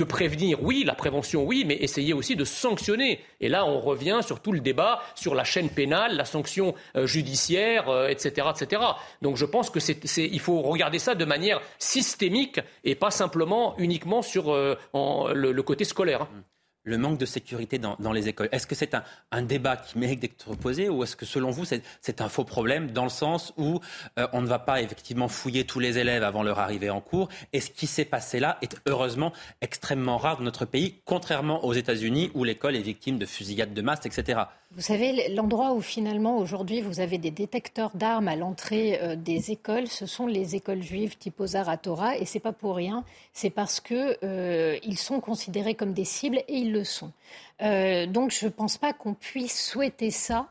prévenir, 0.04 0.62
oui, 0.62 0.84
la 0.86 0.96
prévention, 0.96 1.44
oui, 1.44 1.64
mais 1.66 1.76
essayer 1.76 2.14
aussi 2.14 2.36
de 2.36 2.44
sanctionner. 2.44 3.20
Et 3.42 3.50
là, 3.50 3.66
on 3.66 3.80
revient 3.80 4.20
sur 4.26 4.42
tout 4.42 4.52
le 4.52 4.60
débat 4.60 5.02
sur 5.16 5.36
la 5.36 5.44
chaîne 5.44 5.70
pénale, 5.70 6.16
la 6.16 6.26
sanction 6.26 6.76
euh, 6.96 7.08
judiciaire, 7.08 7.86
etc., 8.10 8.48
euh, 8.48 8.52
etc. 8.52 8.82
Donc 9.22 9.38
je 9.38 9.46
pense 9.46 9.70
qu'il 9.70 10.40
faut 10.40 10.62
regarder 10.62 11.00
ça 11.00 11.16
de 11.16 11.26
manière 11.26 11.62
systémique 11.80 12.60
et 12.84 12.96
pas 12.96 13.12
simplement 13.12 13.76
uniquement 13.78 14.22
sur 14.22 14.54
le, 14.54 15.62
côté 15.62 15.86
scolaire. 15.86 16.24
Hein 16.24 16.44
le 16.84 16.98
manque 16.98 17.18
de 17.18 17.26
sécurité 17.26 17.80
dans, 17.80 18.12
les 18.14 18.28
écoles. 18.28 18.50
Est-ce 18.52 18.68
que 18.68 18.76
c'est 18.76 18.94
un, 19.32 19.42
débat 19.42 19.78
qui 19.78 19.98
mérite 19.98 20.20
d'être 20.20 20.56
posé 20.56 20.90
ou 20.90 21.04
est-ce 21.04 21.16
que 21.16 21.26
selon 21.26 21.50
vous 21.50 21.66
c'est 21.66 22.22
un 22.22 22.30
faux 22.30 22.44
problème 22.44 22.92
dans 22.92 23.04
le 23.04 23.10
sens 23.10 23.54
où 23.58 23.80
euh, 24.20 24.28
on 24.34 24.42
ne 24.42 24.48
va 24.48 24.60
pas 24.60 24.82
effectivement 24.82 25.28
fouiller 25.28 25.66
tous 25.66 25.80
les 25.80 25.98
élèves 25.98 26.24
avant 26.24 26.44
leur 26.44 26.60
arrivée 26.60 26.90
en 26.90 27.02
cours 27.02 27.30
et 27.52 27.60
ce 27.60 27.70
qui 27.70 27.88
s'est 27.88 28.06
passé 28.06 28.40
là 28.40 28.58
est 28.62 28.78
heureusement 28.86 29.34
extrêmement 29.62 30.18
rare 30.18 30.38
dans 30.38 30.44
notre 30.44 30.66
pays, 30.66 31.02
contrairement 31.06 31.66
aux 31.66 31.74
États-Unis 31.74 32.32
où 32.34 32.44
l'école 32.44 32.76
est 32.76 32.82
victime 32.82 33.18
de 33.18 33.26
fusillades 33.26 33.74
de 33.74 33.82
masse, 33.82 34.06
etc. 34.06 34.44
Vous 34.76 34.82
savez, 34.82 35.30
l'endroit 35.30 35.74
où 35.74 35.82
finalement 35.82 36.40
aujourd'hui 36.40 36.82
vous 36.82 37.00
avez 37.00 37.20
des 37.20 37.30
détecteurs 37.30 37.92
d'armes 37.94 38.28
à 38.28 38.36
l'entrée 38.36 39.00
euh, 39.04 39.16
des 39.16 39.52
écoles, 39.52 39.88
ce 39.88 40.08
sont 40.08 40.26
les 40.26 40.56
écoles 40.56 40.82
juives 40.82 41.16
type 41.16 41.44
à 41.54 41.78
Torah, 41.78 42.18
et 42.18 42.26
c'est 42.26 42.40
pas 42.40 42.54
pour 42.54 42.76
rien, 42.76 43.04
c'est 43.34 43.52
parce 43.52 43.80
que 43.80 44.18
euh, 44.24 44.80
ils 44.82 44.98
sont 44.98 45.20
considérés 45.20 45.76
comme 45.76 45.94
des 45.94 46.06
cibles 46.06 46.38
et 46.48 46.58
ils 46.58 46.72
le 46.72 46.84
sont. 46.84 47.12
Euh, 47.62 48.08
donc 48.08 48.32
je 48.32 48.46
ne 48.46 48.50
pense 48.50 48.80
pas 48.80 48.94
qu'on 48.94 49.14
puisse 49.14 49.64
souhaiter 49.70 50.10
ça 50.10 50.48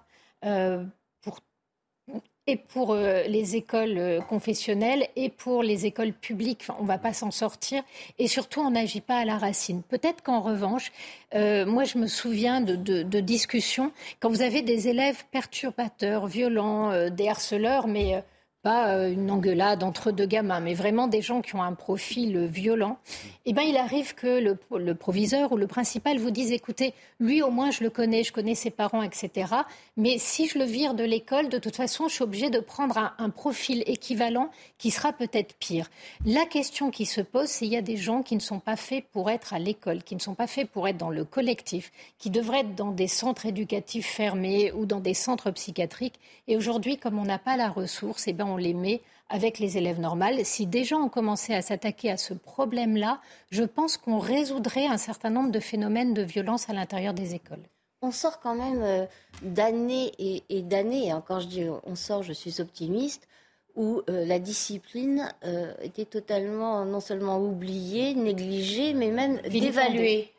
et 2.46 2.56
pour 2.56 2.92
euh, 2.92 3.22
les 3.24 3.54
écoles 3.54 3.98
euh, 3.98 4.20
confessionnelles 4.20 5.06
et 5.14 5.28
pour 5.28 5.62
les 5.62 5.86
écoles 5.86 6.12
publiques. 6.12 6.66
on 6.78 6.82
ne 6.82 6.88
va 6.88 6.98
pas 6.98 7.12
s'en 7.12 7.30
sortir. 7.30 7.82
Et 8.18 8.26
surtout, 8.26 8.60
on 8.60 8.70
n'agit 8.70 9.00
pas 9.00 9.18
à 9.18 9.24
la 9.24 9.38
racine. 9.38 9.82
Peut-être 9.82 10.22
qu'en 10.22 10.40
revanche, 10.40 10.90
euh, 11.34 11.64
moi, 11.64 11.84
je 11.84 11.98
me 11.98 12.06
souviens 12.06 12.60
de, 12.60 12.74
de, 12.74 13.20
discussions 13.20 13.92
quand 14.18 14.28
vous 14.28 14.42
avez 14.42 14.62
des 14.62 14.88
élèves 14.88 15.24
perturbateurs, 15.30 16.26
violents, 16.26 17.08
des 17.10 17.28
harceleurs, 17.28 17.86
mais 17.86 18.22
pas 18.62 18.94
euh, 18.94 19.12
une 19.12 19.30
engueulade 19.30 19.82
entre 19.82 20.12
deux 20.12 20.26
gamins, 20.26 20.60
mais 20.60 20.74
vraiment 20.74 21.08
des 21.08 21.20
gens 21.20 21.42
qui 21.42 21.54
ont 21.56 21.62
un 21.62 21.74
profil 21.74 22.46
violent, 22.46 22.98
eh 23.44 23.52
ben, 23.52 23.62
il 23.62 23.76
arrive 23.76 24.14
que 24.14 24.40
le, 24.40 24.94
proviseur 24.94 25.52
ou 25.52 25.56
le 25.56 25.66
principal 25.66 26.18
vous 26.18 26.30
dise, 26.30 26.52
écoutez, 26.52 26.94
lui 27.18 27.42
au 27.42 27.50
moins 27.50 27.70
je 27.70 27.82
le 27.82 27.90
connais, 27.90 28.22
je 28.22 28.32
connais 28.32 28.54
ses 28.54 28.70
parents, 28.70 29.02
etc. 29.02 29.52
Mais 29.96 30.18
si 30.18 30.46
je 30.46 30.58
le 30.58 30.64
vire 30.64 30.94
de 30.94 31.04
l'école, 31.04 31.48
de 31.48 31.58
toute 31.58 31.76
façon, 31.76 32.08
je 32.08 32.14
suis 32.14 32.24
obligé 32.24 32.50
de 32.50 32.60
prendre 32.60 32.98
un, 32.98 33.12
un 33.18 33.30
profil 33.30 33.82
équivalent 33.86 34.50
qui 34.78 34.90
sera 34.90 35.12
peut-être 35.12 35.54
pire. 35.54 35.90
La 36.24 36.46
question 36.46 36.90
qui 36.90 37.06
se 37.06 37.20
pose, 37.20 37.48
c'est 37.48 37.66
il 37.66 37.72
y 37.72 37.76
a 37.76 37.82
des 37.82 37.96
gens 37.96 38.22
qui 38.22 38.34
ne 38.36 38.40
sont 38.40 38.60
pas 38.60 38.76
faits 38.76 39.04
pour 39.12 39.30
être 39.30 39.54
à 39.54 39.58
l'école, 39.58 40.02
qui 40.02 40.14
ne 40.14 40.20
sont 40.20 40.34
pas 40.34 40.46
faits 40.46 40.70
pour 40.70 40.86
être 40.86 40.96
dans 40.96 41.10
le 41.10 41.24
collectif, 41.24 41.90
qui 42.18 42.30
devraient 42.30 42.60
être 42.60 42.74
dans 42.74 42.90
des 42.90 43.08
centres 43.08 43.46
éducatifs 43.46 44.06
fermés 44.06 44.72
ou 44.72 44.86
dans 44.86 45.00
des 45.00 45.14
centres 45.14 45.50
psychiatriques. 45.50 46.20
Et 46.46 46.56
aujourd'hui, 46.56 46.96
comme 46.96 47.18
on 47.18 47.24
n'a 47.24 47.38
pas 47.38 47.56
la 47.56 47.68
ressource, 47.68 48.28
eh 48.28 48.32
ben, 48.32 48.51
on 48.52 48.56
les 48.56 48.74
met 48.74 49.00
avec 49.28 49.58
les 49.58 49.78
élèves 49.78 50.00
normales. 50.00 50.44
Si 50.44 50.66
des 50.66 50.84
gens 50.84 51.00
ont 51.02 51.08
commencé 51.08 51.54
à 51.54 51.62
s'attaquer 51.62 52.10
à 52.10 52.16
ce 52.16 52.34
problème-là, 52.34 53.20
je 53.50 53.62
pense 53.64 53.96
qu'on 53.96 54.18
résoudrait 54.18 54.86
un 54.86 54.98
certain 54.98 55.30
nombre 55.30 55.50
de 55.50 55.60
phénomènes 55.60 56.14
de 56.14 56.22
violence 56.22 56.68
à 56.68 56.72
l'intérieur 56.72 57.14
des 57.14 57.34
écoles. 57.34 57.62
On 58.02 58.10
sort 58.10 58.40
quand 58.40 58.54
même 58.54 58.82
euh, 58.82 59.06
d'années 59.42 60.12
et, 60.18 60.62
d'années, 60.62 61.08
et 61.08 61.12
encore 61.12 61.40
je 61.40 61.46
dis 61.46 61.64
on 61.84 61.94
sort, 61.94 62.22
je 62.22 62.32
suis 62.32 62.60
optimiste, 62.60 63.28
où 63.74 64.02
la 64.06 64.38
discipline 64.38 65.32
était 65.80 66.04
totalement 66.04 66.84
non 66.84 67.00
seulement 67.00 67.38
oubliée, 67.38 68.14
négligée, 68.14 68.92
mais 68.92 69.10
même 69.10 69.40
dévaluée 69.48 70.31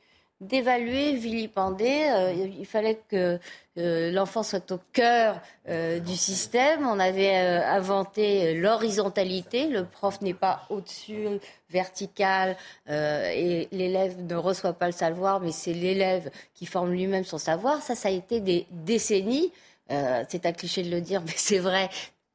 d'évaluer, 0.48 1.14
vilipender. 1.14 2.10
Euh, 2.10 2.34
il 2.60 2.66
fallait 2.66 3.00
que 3.10 3.40
euh, 3.78 4.12
l'enfant 4.12 4.44
soit 4.44 4.72
au 4.72 4.80
cœur 4.92 5.42
euh, 5.68 6.00
du 6.00 6.16
système. 6.16 6.86
On 6.86 7.00
avait 7.00 7.36
inventé 7.36 8.54
l'horizontalité. 8.54 9.68
Le 9.68 9.86
prof 9.86 10.22
n'est 10.22 10.34
pas 10.34 10.66
au-dessus, 10.70 11.28
vertical, 11.70 12.56
et 12.88 13.68
l'élève 13.72 14.22
ne 14.22 14.36
reçoit 14.36 14.74
pas 14.74 14.86
le 14.86 14.92
savoir, 14.92 15.40
mais 15.40 15.52
c'est 15.52 15.74
l'élève 15.74 16.30
qui 16.54 16.66
forme 16.66 16.92
lui-même 16.92 17.24
son 17.24 17.40
savoir. 17.40 17.82
Ça, 17.82 17.96
ça 17.96 18.10
a 18.10 18.12
été 18.12 18.40
des 18.40 18.68
décennies. 18.70 19.52
c'est 19.90 20.46
un 20.46 20.52
cliché 20.52 20.84
de 20.84 20.92
le 20.92 21.02
dire, 21.02 21.22
mais 21.26 21.34
c'est 21.36 21.60
vrai. 21.60 21.90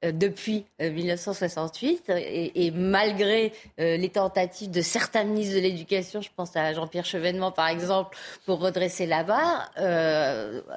Euh, 0.04 0.12
depuis 0.12 0.64
1968 0.78 2.04
euh, 2.08 2.20
et, 2.20 2.66
et 2.66 2.70
malgré 2.70 3.52
euh, 3.80 3.96
les 3.96 4.08
tentatives 4.10 4.70
de 4.70 4.80
certains 4.80 5.24
ministres 5.24 5.56
de 5.56 5.60
l'Éducation, 5.60 6.20
je 6.20 6.28
pense 6.36 6.54
à 6.54 6.72
Jean-Pierre 6.72 7.04
Chevènement 7.04 7.50
par 7.50 7.66
exemple, 7.66 8.16
pour 8.46 8.60
redresser 8.60 9.06
la 9.06 9.24
barre, 9.24 9.72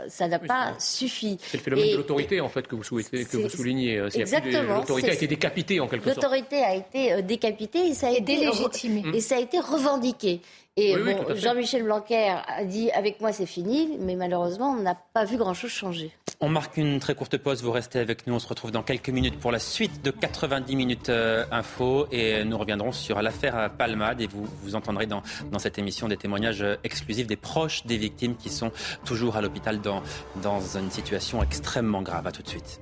ça 0.07 0.27
n'a 0.27 0.39
pas 0.39 0.73
suffi. 0.79 1.37
C'est 1.39 1.57
le 1.57 1.63
phénomène 1.63 1.91
de 1.91 1.97
l'autorité 1.97 2.41
en 2.41 2.49
fait 2.49 2.65
que 2.67 2.73
vous 2.73 2.83
souhaitez, 2.83 3.25
que 3.25 3.37
vous 3.37 3.49
soulignez. 3.49 4.03
Exactement. 4.15 4.77
L'autorité 4.77 5.11
a 5.11 5.13
été 5.13 5.27
décapitée 5.27 5.79
en 5.79 5.87
quelque 5.87 6.05
sorte. 6.05 6.15
L'autorité 6.15 6.63
a 6.63 6.73
été 6.73 7.21
décapitée 7.21 7.89
et 7.89 7.93
ça 7.93 8.07
a 8.07 8.11
été 8.11 8.21
délégitimé. 8.21 9.03
Et 9.13 9.19
ça 9.19 9.35
a 9.35 9.39
été 9.39 9.59
revendiqué. 9.59 10.41
Et 10.77 10.95
Jean-Michel 11.35 11.83
Blanquer 11.83 12.33
a 12.47 12.63
dit 12.63 12.89
avec 12.91 13.21
moi 13.21 13.33
c'est 13.33 13.45
fini, 13.45 13.97
mais 13.99 14.15
malheureusement 14.15 14.71
on 14.71 14.81
n'a 14.81 14.95
pas 14.95 15.25
vu 15.25 15.37
grand-chose 15.37 15.69
changer. 15.69 16.11
On 16.43 16.49
marque 16.49 16.77
une 16.77 16.99
très 16.99 17.13
courte 17.13 17.37
pause, 17.37 17.61
vous 17.61 17.71
restez 17.71 17.99
avec 17.99 18.25
nous, 18.25 18.33
on 18.33 18.39
se 18.39 18.47
retrouve 18.47 18.71
dans 18.71 18.81
quelques 18.81 19.09
minutes 19.09 19.39
pour 19.39 19.51
la 19.51 19.59
suite 19.59 20.01
de 20.03 20.09
90 20.09 20.75
minutes 20.75 21.09
euh, 21.09 21.45
info 21.51 22.07
et 22.11 22.43
nous 22.43 22.57
reviendrons 22.57 22.91
sur 22.91 23.21
l'affaire 23.21 23.69
Palmade 23.77 24.21
et 24.21 24.27
vous, 24.27 24.47
vous 24.63 24.73
entendrez 24.73 25.05
dans, 25.05 25.21
dans 25.51 25.59
cette 25.59 25.77
émission 25.77 26.07
des 26.07 26.17
témoignages 26.17 26.65
exclusifs 26.83 27.27
des 27.27 27.35
proches 27.35 27.85
des 27.85 27.97
victimes 27.97 28.35
qui 28.35 28.49
sont 28.49 28.71
toujours 29.05 29.37
à 29.37 29.41
l'hôpital 29.41 29.81
dans, 29.81 30.01
dans 30.41 30.61
une 30.77 30.89
situation 30.89 31.43
extrêmement 31.43 32.01
grave. 32.01 32.25
À 32.25 32.31
tout 32.31 32.41
de 32.41 32.49
suite. 32.49 32.81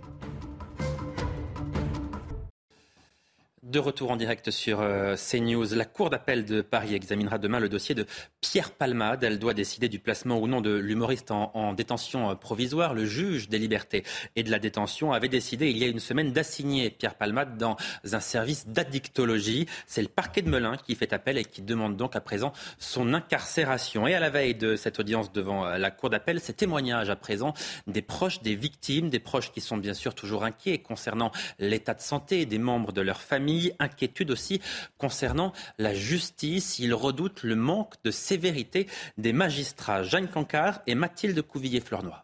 De 3.63 3.77
retour 3.79 4.11
en 4.11 4.15
direct 4.15 4.51
sur 4.51 4.79
euh, 4.79 5.17
CNews, 5.17 5.75
la 5.75 5.83
Cour 5.83 6.09
d'appel 6.09 6.45
de 6.45 6.61
Paris 6.61 6.95
examinera 6.95 7.37
demain 7.37 7.59
le 7.59 7.67
dossier 7.67 7.93
de 7.93 8.05
Pierre 8.39 8.71
Palmade. 8.71 9.21
Elle 9.21 9.37
doit 9.37 9.53
décider 9.53 9.89
du 9.89 9.99
placement 9.99 10.39
ou 10.39 10.47
non 10.47 10.61
de 10.61 10.73
l'humoriste 10.73 11.29
en, 11.31 11.73
détention 11.73 12.29
euh, 12.29 12.35
provisoire. 12.35 12.93
Le 12.93 13.03
juge 13.03 13.49
des 13.49 13.59
libertés 13.59 14.03
et 14.37 14.43
de 14.43 14.51
la 14.51 14.59
détention 14.59 15.11
avait 15.11 15.27
décidé 15.27 15.69
il 15.69 15.77
y 15.77 15.83
a 15.83 15.87
une 15.87 15.99
semaine 15.99 16.31
d'assigner 16.31 16.89
Pierre 16.89 17.15
Palmade 17.15 17.57
dans 17.57 17.75
un 18.09 18.21
service 18.21 18.65
d'addictologie. 18.65 19.67
C'est 19.87 20.01
le 20.01 20.07
parquet 20.07 20.41
de 20.41 20.49
Melun 20.49 20.77
qui 20.77 20.95
fait 20.95 21.11
appel 21.11 21.37
et 21.37 21.43
qui 21.43 21.61
demande 21.61 21.97
donc 21.97 22.15
à 22.15 22.21
présent 22.21 22.53
son 22.77 23.13
incarcération. 23.13 24.07
Et 24.07 24.13
à 24.13 24.21
la 24.21 24.29
veille 24.29 24.55
de 24.55 24.77
cette 24.77 24.99
audience 24.99 25.33
devant 25.33 25.65
euh, 25.65 25.77
la 25.77 25.91
Cour 25.91 26.09
d'appel, 26.09 26.39
ces 26.39 26.53
témoignages 26.53 27.09
à 27.09 27.17
présent 27.17 27.53
des 27.87 28.03
proches 28.03 28.41
des 28.41 28.55
victimes, 28.55 29.09
des 29.09 29.19
proches 29.19 29.51
qui 29.51 29.59
sont 29.59 29.75
bien 29.75 29.93
sûr 29.93 30.15
toujours 30.15 30.45
inquiets 30.45 30.77
concernant 30.77 31.33
l'état 31.59 31.93
de 31.93 32.01
santé 32.01 32.45
des 32.45 32.57
membres 32.57 32.93
de 32.93 33.01
leur 33.01 33.19
famille 33.19 33.48
inquiétude 33.79 34.31
aussi 34.31 34.61
concernant 34.97 35.53
la 35.77 35.93
justice. 35.93 36.79
Ils 36.79 36.93
redoutent 36.93 37.43
le 37.43 37.55
manque 37.55 37.95
de 38.03 38.11
sévérité 38.11 38.87
des 39.17 39.33
magistrats. 39.33 40.03
Jeanne 40.03 40.27
Cancard 40.27 40.81
et 40.87 40.95
Mathilde 40.95 41.41
Couvillier-Fleurnoy. 41.41 42.23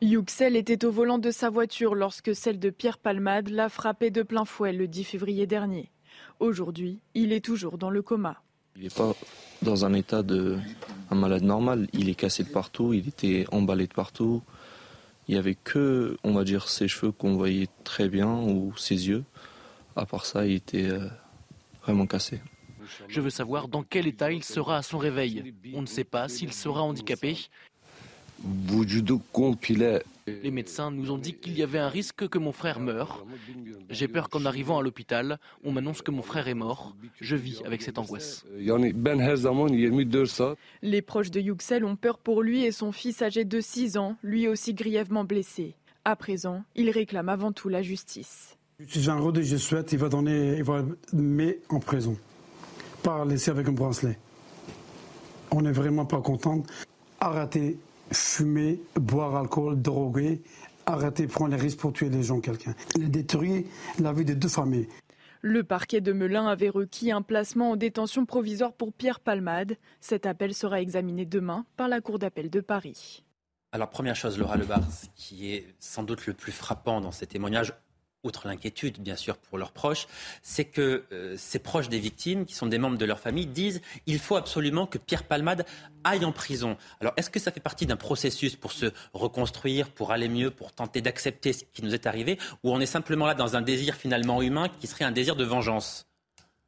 Yuxel 0.00 0.56
était 0.56 0.84
au 0.84 0.90
volant 0.90 1.18
de 1.18 1.30
sa 1.30 1.48
voiture 1.48 1.94
lorsque 1.94 2.34
celle 2.34 2.58
de 2.58 2.70
Pierre 2.70 2.98
Palmade 2.98 3.48
l'a 3.48 3.68
frappé 3.68 4.10
de 4.10 4.22
plein 4.22 4.44
fouet 4.44 4.72
le 4.72 4.88
10 4.88 5.04
février 5.04 5.46
dernier. 5.46 5.90
Aujourd'hui, 6.40 6.98
il 7.14 7.32
est 7.32 7.44
toujours 7.44 7.78
dans 7.78 7.90
le 7.90 8.02
coma. 8.02 8.42
Il 8.76 8.82
n'est 8.82 8.90
pas 8.90 9.12
dans 9.62 9.84
un 9.84 9.92
état 9.92 10.22
de 10.24 10.58
un 11.10 11.14
malade 11.14 11.44
normal. 11.44 11.86
Il 11.92 12.08
est 12.08 12.14
cassé 12.14 12.42
de 12.42 12.48
partout, 12.48 12.92
il 12.92 13.06
était 13.06 13.44
emballé 13.52 13.86
de 13.86 13.92
partout. 13.92 14.42
Il 15.28 15.34
n'y 15.34 15.38
avait 15.38 15.54
que, 15.54 16.16
on 16.24 16.32
va 16.32 16.42
dire, 16.42 16.68
ses 16.68 16.88
cheveux 16.88 17.12
qu'on 17.12 17.36
voyait 17.36 17.68
très 17.84 18.08
bien 18.08 18.28
ou 18.28 18.74
ses 18.76 19.08
yeux. 19.08 19.22
À 19.96 20.06
part 20.06 20.26
ça, 20.26 20.46
il 20.46 20.54
était 20.54 20.88
euh, 20.88 21.08
vraiment 21.82 22.06
cassé. 22.06 22.40
Je 23.08 23.20
veux 23.20 23.30
savoir 23.30 23.68
dans 23.68 23.82
quel 23.82 24.06
état 24.06 24.32
il 24.32 24.44
sera 24.44 24.78
à 24.78 24.82
son 24.82 24.98
réveil. 24.98 25.54
On 25.74 25.82
ne 25.82 25.86
sait 25.86 26.04
pas 26.04 26.28
s'il 26.28 26.52
sera 26.52 26.82
handicapé. 26.82 27.36
Les 30.26 30.50
médecins 30.50 30.90
nous 30.90 31.10
ont 31.10 31.18
dit 31.18 31.34
qu'il 31.34 31.56
y 31.56 31.62
avait 31.62 31.78
un 31.78 31.88
risque 31.88 32.28
que 32.28 32.38
mon 32.38 32.52
frère 32.52 32.80
meure. 32.80 33.24
J'ai 33.90 34.08
peur 34.08 34.28
qu'en 34.28 34.44
arrivant 34.44 34.78
à 34.78 34.82
l'hôpital, 34.82 35.38
on 35.64 35.72
m'annonce 35.72 36.02
que 36.02 36.10
mon 36.10 36.22
frère 36.22 36.48
est 36.48 36.54
mort. 36.54 36.96
Je 37.20 37.36
vis 37.36 37.62
avec 37.64 37.82
cette 37.82 37.98
angoisse. 37.98 38.44
Les 40.82 41.02
proches 41.02 41.30
de 41.30 41.40
Yuxel 41.40 41.84
ont 41.84 41.96
peur 41.96 42.18
pour 42.18 42.42
lui 42.42 42.64
et 42.64 42.72
son 42.72 42.92
fils 42.92 43.22
âgé 43.22 43.44
de 43.44 43.60
6 43.60 43.96
ans, 43.96 44.16
lui 44.22 44.48
aussi 44.48 44.74
grièvement 44.74 45.24
blessé. 45.24 45.76
À 46.04 46.16
présent, 46.16 46.64
il 46.74 46.90
réclame 46.90 47.28
avant 47.28 47.52
tout 47.52 47.68
la 47.68 47.82
justice. 47.82 48.56
Je 48.88 48.98
suis 48.98 49.10
un 49.10 49.32
et 49.34 49.42
je 49.44 49.56
souhaite, 49.56 49.92
il 49.92 49.98
va 49.98 50.08
donner, 50.08 50.56
il 50.56 50.64
va 50.64 50.82
mettre 51.12 51.72
en 51.72 51.78
prison. 51.78 52.16
Pas 53.02 53.24
laisser 53.24 53.50
avec 53.50 53.68
un 53.68 53.72
bracelet. 53.72 54.18
On 55.50 55.62
n'est 55.62 55.72
vraiment 55.72 56.04
pas 56.04 56.20
content. 56.20 56.62
Arrêtez, 57.20 57.78
fumer, 58.12 58.80
boire 58.96 59.36
alcool, 59.36 59.80
droguer. 59.80 60.42
Arrêtez, 60.86 61.26
prendre 61.28 61.54
les 61.54 61.60
risques 61.60 61.78
pour 61.78 61.92
tuer 61.92 62.08
les 62.08 62.24
gens, 62.24 62.40
quelqu'un. 62.40 62.74
Il 62.96 63.04
a 63.04 63.08
détruit 63.08 63.66
la 64.00 64.12
vie 64.12 64.24
de 64.24 64.34
deux 64.34 64.48
familles. 64.48 64.88
Le 65.42 65.62
parquet 65.62 66.00
de 66.00 66.12
Melun 66.12 66.46
avait 66.46 66.68
requis 66.68 67.12
un 67.12 67.22
placement 67.22 67.72
en 67.72 67.76
détention 67.76 68.26
provisoire 68.26 68.72
pour 68.72 68.92
Pierre 68.92 69.20
Palmade. 69.20 69.76
Cet 70.00 70.26
appel 70.26 70.54
sera 70.54 70.80
examiné 70.80 71.24
demain 71.24 71.66
par 71.76 71.88
la 71.88 72.00
Cour 72.00 72.18
d'appel 72.18 72.50
de 72.50 72.60
Paris. 72.60 73.24
Alors, 73.70 73.90
première 73.90 74.16
chose, 74.16 74.38
Laura 74.38 74.56
Lebars, 74.56 74.86
qui 75.14 75.52
est 75.52 75.66
sans 75.78 76.02
doute 76.02 76.26
le 76.26 76.34
plus 76.34 76.52
frappant 76.52 77.00
dans 77.00 77.12
ces 77.12 77.26
témoignages, 77.26 77.72
outre 78.24 78.46
l'inquiétude 78.46 79.00
bien 79.00 79.16
sûr 79.16 79.36
pour 79.36 79.58
leurs 79.58 79.72
proches, 79.72 80.06
c'est 80.42 80.64
que 80.64 81.04
euh, 81.12 81.34
ces 81.36 81.58
proches 81.58 81.88
des 81.88 81.98
victimes, 81.98 82.44
qui 82.44 82.54
sont 82.54 82.66
des 82.66 82.78
membres 82.78 82.98
de 82.98 83.04
leur 83.04 83.20
famille, 83.20 83.46
disent 83.46 83.80
il 84.06 84.18
faut 84.18 84.36
absolument 84.36 84.86
que 84.86 84.98
Pierre 84.98 85.24
Palmade 85.24 85.64
aille 86.04 86.24
en 86.24 86.32
prison. 86.32 86.76
Alors 87.00 87.12
est-ce 87.16 87.30
que 87.30 87.40
ça 87.40 87.50
fait 87.50 87.60
partie 87.60 87.86
d'un 87.86 87.96
processus 87.96 88.56
pour 88.56 88.72
se 88.72 88.86
reconstruire, 89.12 89.90
pour 89.90 90.12
aller 90.12 90.28
mieux, 90.28 90.50
pour 90.50 90.72
tenter 90.72 91.00
d'accepter 91.00 91.52
ce 91.52 91.64
qui 91.72 91.82
nous 91.82 91.94
est 91.94 92.06
arrivé, 92.06 92.38
ou 92.62 92.72
on 92.72 92.80
est 92.80 92.86
simplement 92.86 93.26
là 93.26 93.34
dans 93.34 93.56
un 93.56 93.62
désir 93.62 93.94
finalement 93.94 94.42
humain 94.42 94.68
qui 94.80 94.86
serait 94.86 95.04
un 95.04 95.12
désir 95.12 95.36
de 95.36 95.44
vengeance? 95.44 96.06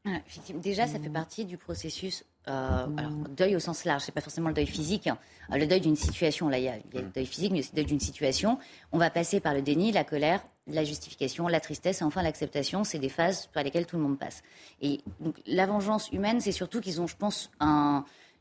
Ah, 0.07 0.19
Déjà, 0.55 0.87
ça 0.87 0.99
fait 0.99 1.09
partie 1.09 1.47
du 1.47 1.57
processus 1.57 2.25
euh, 2.47 2.87
alors, 2.99 3.11
deuil 3.37 3.57
au 3.57 3.59
sens 3.59 3.85
large, 3.85 4.03
c'est 4.03 4.13
pas 4.13 4.21
forcément 4.21 4.49
le 4.49 4.55
deuil 4.55 4.67
physique. 4.67 5.07
Hein. 5.07 5.19
Le 5.51 5.67
deuil 5.67 5.81
d'une 5.81 5.97
situation, 5.97 6.49
là, 6.49 6.59
il 6.59 6.65
y, 6.65 6.69
a, 6.69 6.77
le 6.93 7.03
deuil 7.03 7.27
physique, 7.27 7.53
mais 7.53 7.61
le 7.61 7.75
deuil 7.75 7.87
d'une 7.87 8.01
situation. 8.01 8.59
On 8.93 8.99
va 8.99 9.11
passer 9.11 9.41
par 9.41 9.55
le 9.55 9.63
déni, 9.63 9.93
la 9.93 10.05
colère, 10.05 10.45
la 10.67 10.85
justification, 10.85 11.47
la 11.49 11.61
tristesse 11.61 12.01
et 12.01 12.05
enfin 12.05 12.23
l'acceptation. 12.23 12.85
C'est 12.85 12.99
des 12.99 13.09
phases 13.09 13.47
par 13.53 13.63
lesquelles 13.63 13.87
tout 13.87 13.97
le 13.97 14.03
monde 14.03 14.19
passe. 14.19 14.43
Et 14.81 15.01
donc, 15.21 15.37
la 15.47 15.67
vengeance 15.67 16.11
humaine, 16.13 16.41
c'est 16.41 16.53
surtout 16.53 16.81
qu'ils 16.81 17.01
ont, 17.01 17.07
je 17.07 17.17
pense, 17.17 17.51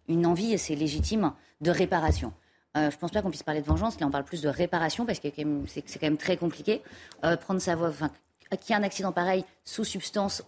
une 0.08 0.26
envie, 0.26 0.54
et 0.54 0.58
c'est 0.58 0.76
légitime, 0.76 1.34
de 1.62 1.72
réparation. 1.72 2.34
Euh, 2.76 2.90
je 2.90 2.96
ne 2.96 3.00
pense 3.00 3.12
pas 3.12 3.22
qu'on 3.22 3.30
puisse 3.30 3.44
parler 3.44 3.62
de 3.62 3.68
vengeance. 3.68 4.00
Là, 4.00 4.08
on 4.08 4.12
parle 4.12 4.24
plus 4.24 4.42
de 4.42 4.50
réparation 4.50 5.06
parce 5.06 5.20
que 5.20 5.28
c'est 5.68 6.00
quand 6.00 6.08
même 6.08 6.18
très 6.18 6.38
compliqué. 6.38 6.82
Euh, 7.24 7.38
prendre 7.38 7.62
sa 7.62 7.76
voix, 7.76 7.90
enfin, 7.90 8.10
qu'il 8.58 8.72
y 8.72 8.74
a 8.74 8.78
un 8.80 8.84
accident 8.84 9.12
pareil 9.12 9.46
sous 9.64 9.84
substance, 9.84 10.44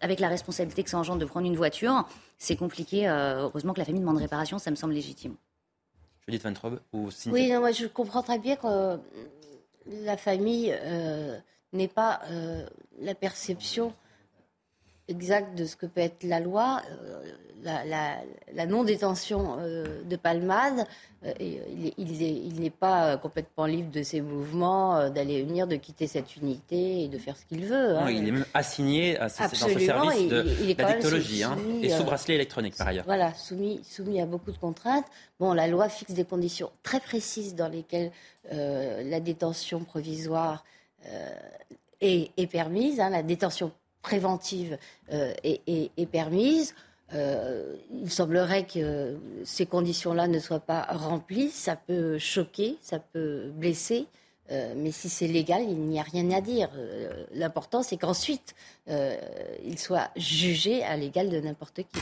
avec 0.00 0.20
la 0.20 0.28
responsabilité 0.28 0.82
que 0.84 0.90
ça 0.90 0.98
engendre 0.98 1.20
de 1.20 1.24
prendre 1.24 1.46
une 1.46 1.56
voiture, 1.56 2.06
c'est 2.38 2.56
compliqué. 2.56 3.08
Euh, 3.08 3.42
heureusement 3.42 3.72
que 3.72 3.78
la 3.78 3.84
famille 3.84 4.00
demande 4.00 4.18
réparation, 4.18 4.58
ça 4.58 4.70
me 4.70 4.76
semble 4.76 4.94
légitime. 4.94 5.34
Judith 6.26 6.42
Van 6.42 6.52
Trobe 6.52 6.80
ou 6.92 7.08
Oui, 7.26 7.50
non, 7.50 7.60
moi 7.60 7.70
je 7.70 7.86
comprends 7.86 8.22
très 8.22 8.38
bien 8.38 8.56
que 8.56 8.66
euh, 8.66 8.96
la 9.86 10.16
famille 10.16 10.74
euh, 10.74 11.38
n'ait 11.72 11.88
pas 11.88 12.20
la 12.98 13.14
perception 13.14 13.92
exacte 15.08 15.56
de 15.56 15.64
ce 15.64 15.76
que 15.76 15.86
peut 15.86 16.00
être 16.00 16.24
la 16.24 16.40
loi 16.40 16.82
la, 18.54 18.66
non-détention 18.66 19.56
euh, 19.58 20.02
de 20.04 20.16
Palmade, 20.16 20.86
euh, 21.24 21.32
il, 21.38 22.60
n'est 22.60 22.70
pas 22.70 23.12
euh, 23.12 23.16
complètement 23.16 23.66
libre 23.66 23.90
de 23.90 24.02
ses 24.02 24.20
mouvements, 24.20 25.10
d'aller 25.10 25.42
venir, 25.42 25.66
de 25.66 25.76
quitter 25.76 26.06
cette 26.06 26.36
unité 26.36 27.04
et 27.04 27.08
de 27.08 27.18
faire 27.18 27.36
ce 27.36 27.44
qu'il 27.44 27.64
veut. 27.64 27.96
Hein. 27.96 28.10
il 28.10 28.28
est 28.28 28.32
même 28.32 28.46
assigné 28.54 29.18
à, 29.18 29.28
dans 29.28 29.48
ce 29.48 29.56
service 29.56 30.28
de 30.28 30.76
l'addictologie 30.78 31.42
hein, 31.44 31.56
et 31.82 31.90
sous 31.90 32.04
bracelet 32.04 32.34
électronique 32.34 32.76
par 32.76 32.88
ailleurs. 32.88 33.04
Voilà, 33.04 33.34
soumis, 33.34 33.80
soumis 33.84 34.20
à 34.20 34.26
beaucoup 34.26 34.52
de 34.52 34.58
contraintes. 34.58 35.06
Bon, 35.40 35.52
la 35.52 35.66
loi 35.66 35.88
fixe 35.88 36.12
des 36.12 36.24
conditions 36.24 36.70
très 36.82 37.00
précises 37.00 37.54
dans 37.54 37.68
lesquelles 37.68 38.10
la 38.50 39.20
détention 39.20 39.80
provisoire 39.80 40.64
est, 42.00 42.30
est, 42.36 42.46
permise, 42.46 43.00
hein, 43.00 43.10
la 43.10 43.22
détention 43.22 43.72
préventive 44.06 44.78
est, 45.10 45.60
est, 45.66 46.06
permise. 46.06 46.74
Euh, 47.12 47.76
il 47.92 48.10
semblerait 48.10 48.64
que 48.66 49.16
ces 49.44 49.66
conditions-là 49.66 50.28
ne 50.28 50.38
soient 50.38 50.60
pas 50.60 50.86
remplies. 50.90 51.50
Ça 51.50 51.74
peut 51.76 52.18
choquer, 52.18 52.78
ça 52.82 52.98
peut 53.00 53.50
blesser. 53.54 54.06
mais 54.50 54.92
si 54.92 55.08
c'est 55.08 55.26
légal, 55.26 55.62
il 55.62 55.80
n'y 55.90 55.98
a 55.98 56.04
rien 56.04 56.30
à 56.30 56.40
dire. 56.40 56.70
L'important, 57.32 57.82
c'est 57.82 57.96
qu'ensuite, 57.96 58.54
il 58.88 59.78
soit 59.78 60.08
jugé 60.16 60.84
à 60.84 60.96
l'égal 60.96 61.28
de 61.30 61.40
n'importe 61.40 61.82
qui. 61.82 62.00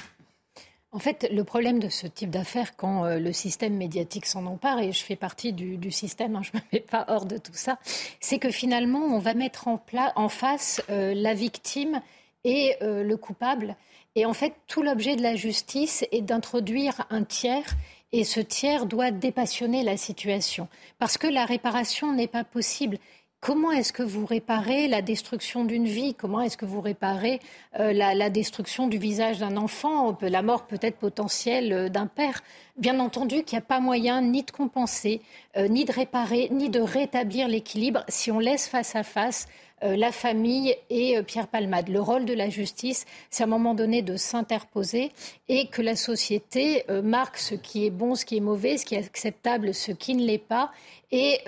En 0.94 1.00
fait, 1.00 1.28
le 1.30 1.42
problème 1.42 1.80
de 1.80 1.88
ce 1.88 2.06
type 2.06 2.30
d'affaires, 2.30 2.76
quand 2.76 3.04
le 3.04 3.32
système 3.32 3.76
médiatique 3.76 4.26
s'en 4.26 4.46
empare, 4.46 4.78
et 4.78 4.92
je 4.92 5.02
fais 5.02 5.16
partie 5.16 5.52
du, 5.52 5.90
système, 5.90 6.36
hein, 6.36 6.42
je 6.42 6.52
ne 6.54 6.58
me 6.60 6.64
mets 6.72 6.80
pas 6.80 7.04
hors 7.08 7.26
de 7.26 7.36
tout 7.36 7.52
ça, 7.52 7.78
c'est 8.20 8.38
que 8.38 8.50
finalement, 8.50 9.00
on 9.00 9.18
va 9.18 9.34
mettre 9.34 9.66
en, 9.66 9.82
en 10.14 10.28
face 10.28 10.80
la 10.88 11.34
victime 11.34 12.00
et 12.44 12.76
le 12.80 13.16
coupable. 13.16 13.76
Et 14.14 14.24
en 14.26 14.32
fait, 14.32 14.54
tout 14.68 14.82
l'objet 14.82 15.16
de 15.16 15.22
la 15.22 15.34
justice 15.34 16.04
est 16.12 16.20
d'introduire 16.20 17.04
un 17.10 17.24
tiers 17.24 17.74
et 18.12 18.22
ce 18.22 18.38
tiers 18.38 18.86
doit 18.86 19.10
dépassionner 19.10 19.82
la 19.82 19.96
situation 19.96 20.68
parce 21.00 21.18
que 21.18 21.26
la 21.26 21.44
réparation 21.44 22.12
n'est 22.12 22.28
pas 22.28 22.44
possible. 22.44 22.98
Comment 23.44 23.72
est-ce 23.72 23.92
que 23.92 24.02
vous 24.02 24.24
réparez 24.24 24.88
la 24.88 25.02
destruction 25.02 25.66
d'une 25.66 25.84
vie? 25.84 26.14
Comment 26.14 26.40
est-ce 26.40 26.56
que 26.56 26.64
vous 26.64 26.80
réparez 26.80 27.40
euh, 27.78 27.92
la, 27.92 28.30
destruction 28.30 28.88
du 28.88 28.96
visage 28.96 29.40
d'un 29.40 29.58
enfant 29.58 30.16
La 30.22 30.40
mort 30.40 30.66
peut-être 30.66 30.96
potentielle 30.96 31.70
euh, 31.74 31.88
d'un 31.90 32.06
père? 32.06 32.42
Bien 32.78 32.98
entendu 33.00 33.42
qu'il 33.42 33.58
n'y 33.58 33.62
a 33.62 33.66
pas 33.66 33.80
moyen 33.80 34.22
ni 34.22 34.44
de 34.44 34.50
compenser, 34.50 35.20
euh, 35.58 35.68
ni 35.68 35.84
de 35.84 35.92
réparer, 35.92 36.48
ni 36.52 36.70
de 36.70 36.80
rétablir 36.80 37.46
l'équilibre 37.46 38.02
si 38.08 38.32
on 38.32 38.38
laisse 38.38 38.66
face 38.66 38.96
à 38.96 39.02
face 39.02 39.46
euh, 39.46 39.73
la 39.84 40.12
famille 40.12 40.74
et 40.90 41.16
euh, 41.16 41.22
Pierre 41.22 41.48
Palmade. 41.48 41.88
Le 41.88 42.00
rôle 42.00 42.24
de 42.24 42.32
la 42.32 42.48
justice, 42.48 43.04
c'est 43.30 43.42
à 43.42 43.46
un 43.46 43.48
moment 43.48 43.74
donné 43.74 44.02
de 44.02 44.16
s'interposer 44.16 45.12
et 45.48 45.68
que 45.68 45.82
la 45.82 45.96
société 45.96 46.84
euh, 46.90 47.02
marque 47.02 47.36
ce 47.36 47.54
qui 47.54 47.86
est 47.86 47.90
bon, 47.90 48.14
ce 48.14 48.24
qui 48.24 48.36
est 48.38 48.40
mauvais, 48.40 48.78
ce 48.78 48.84
qui 48.86 48.94
est 48.94 49.04
acceptable, 49.04 49.74
ce 49.74 49.92
qui 49.92 50.14
ne 50.14 50.24
l'est 50.24 50.38
pas. 50.38 50.72
Et 51.12 51.42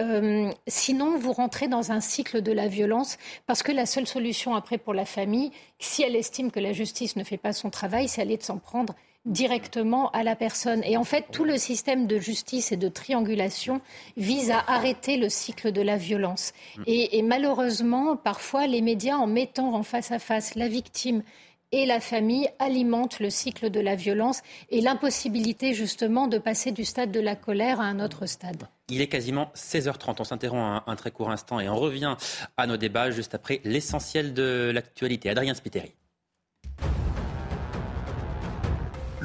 sinon, 0.69 1.19
vous 1.19 1.33
rentrez 1.33 1.67
dans 1.67 1.91
un 1.91 2.01
cycle 2.01 2.41
de 2.41 2.53
la 2.53 2.69
violence 2.69 3.19
parce 3.47 3.65
que 3.65 3.73
la 3.73 3.85
seule 3.85 4.07
solution 4.07 4.55
après 4.55 4.79
pour 4.79 4.95
la 4.95 5.05
famille, 5.05 5.51
si 5.81 6.05
elle 6.05 6.15
estime 6.15 6.53
que 6.53 6.61
la 6.61 6.73
justice 6.73 7.17
ne 7.17 7.25
fait 7.25 7.37
pas 7.37 7.53
son 7.53 7.69
travail, 7.69 8.07
c'est 8.07 8.23
aller 8.23 8.37
de 8.37 8.45
s'en 8.45 8.59
prendre 8.59 8.95
directement 9.27 10.11
à 10.13 10.23
la 10.23 10.37
personne. 10.37 10.83
Et 10.85 10.97
en 10.97 11.05
fait, 11.05 11.27
tout 11.33 11.45
le 11.45 11.59
système 11.59 12.07
de 12.07 12.19
justice 12.19 12.73
et 12.73 12.77
de 12.77 12.89
triangulation 12.89 13.81
vise 14.17 14.51
à 14.51 14.65
arrêter 14.67 15.17
le 15.17 15.29
cycle 15.29 15.73
de 15.73 15.83
la 15.83 15.97
violence. 15.97 16.53
Et, 16.87 17.23
malheureusement, 17.23 18.17
parfois, 18.17 18.67
les 18.67 18.81
médias, 18.81 19.17
en 19.17 19.27
mettant 19.27 19.75
en 19.75 19.83
face 19.83 20.13
à 20.13 20.19
face 20.19 20.55
la 20.55 20.69
victime 20.69 21.23
et 21.73 21.85
la 21.85 21.99
famille 21.99 22.49
alimentent 22.61 23.19
le 23.19 23.29
cycle 23.29 23.71
de 23.71 23.81
la 23.81 23.97
violence 23.97 24.43
et 24.71 24.81
l'impossibilité 24.81 25.75
justement 25.75 26.29
de 26.29 26.39
passer 26.39 26.71
du 26.71 26.85
stade 26.85 27.11
de 27.11 27.19
la 27.19 27.35
colère 27.35 27.81
à 27.81 27.85
un 27.85 27.99
autre 27.99 28.27
stade. 28.27 28.69
Il 28.89 29.01
est 29.01 29.09
quasiment 29.09 29.51
16h30. 29.57 30.17
On 30.21 30.25
s'interrompt 30.25 30.63
un, 30.63 30.85
un, 30.87 30.97
très 30.97 31.11
court 31.11 31.31
instant 31.31 31.59
et 31.59 31.69
on 31.69 31.75
revient 31.75 32.17
à 32.57 32.69
nos 32.69 32.77
débats 32.77 33.11
juste 33.11 33.35
après 33.35 33.61
l'essentiel 33.65 34.33
de 34.33 34.71
l'actualité. 34.73 35.29
Adrien 35.29 35.55
Spiteri. 35.55 35.93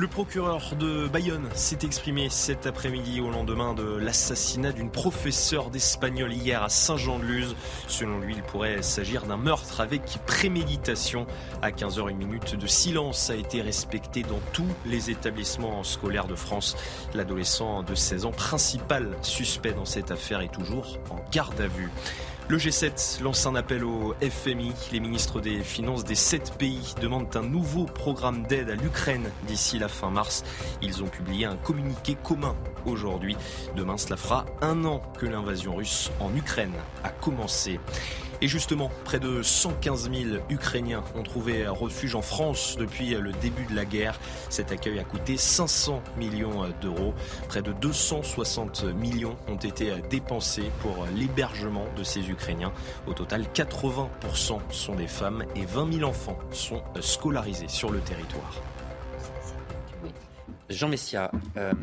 Le 0.02 0.08
procureur 0.08 0.74
de 0.80 1.08
Bayonne 1.08 1.48
s'est 1.54 1.78
exprimé 1.84 2.28
cet 2.32 2.66
après-midi 2.66 3.22
au 3.22 3.30
lendemain 3.30 3.76
de 3.76 3.98
l'assassinat 3.98 4.72
d'une 4.72 4.90
professeure 4.90 5.70
d'espagnol 5.70 6.34
hier 6.34 6.64
à 6.64 6.70
Saint-Jean-de-Luz. 6.70 7.56
Selon 7.86 8.18
lui, 8.18 8.34
il 8.36 8.42
pourrait 8.42 8.82
s'agir 8.82 9.28
d'un 9.28 9.38
meurtre 9.38 9.80
avec 9.80 10.02
préméditation. 10.26 11.28
À 11.62 11.70
15h, 11.70 12.10
une 12.10 12.18
minute 12.18 12.56
de 12.56 12.66
silence 12.66 13.30
a 13.30 13.36
été 13.36 13.62
respectée 13.62 14.24
dans 14.24 14.40
tous 14.54 14.66
les 14.88 15.12
établissements 15.12 15.84
scolaires 15.84 16.26
de 16.26 16.34
France. 16.34 16.76
L'adolescent 17.14 17.84
de 17.84 17.94
16 17.94 18.26
ans, 18.26 18.32
principal 18.32 19.16
suspect 19.22 19.74
dans 19.74 19.86
cette 19.86 20.10
affaire, 20.10 20.42
est 20.42 20.52
toujours 20.52 20.98
en 21.12 21.24
garde 21.32 21.62
à 21.62 21.68
vue. 21.68 21.92
Le 22.52 22.58
G7 22.58 23.24
lance 23.24 23.46
un 23.46 23.56
appel 23.56 23.86
au 23.86 24.14
FMI. 24.22 24.74
Les 24.92 25.00
ministres 25.00 25.40
des 25.40 25.62
Finances 25.62 26.04
des 26.04 26.16
sept 26.16 26.52
pays 26.58 26.96
demandent 27.00 27.34
un 27.38 27.44
nouveau 27.44 27.86
programme 27.86 28.44
d'aide 28.46 28.70
à 28.70 28.76
l'Ukraine 28.76 29.32
d'ici 29.48 29.80
la 29.80 29.88
fin 29.88 30.10
mars. 30.10 30.44
Ils 30.82 31.02
ont 31.02 31.08
publié 31.08 31.46
un 31.46 31.56
communiqué 31.56 32.18
commun 32.22 32.58
aujourd'hui. 32.86 33.38
Demain, 33.78 33.98
cela 33.98 34.18
fera 34.18 34.46
un 34.60 34.84
an 34.84 35.02
que 35.18 35.28
l'invasion 35.28 35.78
russe 35.78 36.12
en 36.20 36.36
Ukraine 36.36 36.74
a 37.06 37.10
commencé. 37.10 37.80
Et 38.42 38.48
justement, 38.48 38.90
près 39.06 39.20
de 39.20 39.44
115 39.44 40.12
000 40.12 40.42
Ukrainiens 40.50 41.04
ont 41.16 41.24
trouvé 41.24 41.68
refuge 41.68 42.16
en 42.16 42.22
France 42.22 42.76
depuis 42.78 43.10
le 43.12 43.32
début 43.34 43.66
de 43.66 43.76
la 43.76 43.86
guerre. 43.86 44.20
Cet 44.50 44.72
accueil 44.72 45.00
a 45.00 45.04
coûté 45.04 45.38
500 45.38 46.02
millions 46.18 46.68
d'euros. 46.82 47.14
Près 47.50 47.62
de 47.62 47.72
260 47.72 48.86
millions 48.96 49.36
ont 49.48 49.58
été 49.58 49.94
dépensés 50.10 50.72
pour 50.82 51.06
l'hébergement 51.16 51.86
de 51.96 52.04
ces 52.04 52.30
Ukrainiens. 52.30 52.74
Au 53.08 53.14
total, 53.14 53.46
80% 53.54 54.60
sont 54.72 54.96
des 54.96 55.08
femmes 55.08 55.46
et 55.56 55.66
20 55.66 55.94
000 55.94 56.10
enfants 56.10 56.38
sont 56.52 56.82
scolarisés 57.00 57.68
sur 57.68 57.92
le 57.92 58.00
territoire. 58.00 58.62
Jean 60.70 60.88
Messia, 60.88 61.32
euh, 61.58 61.74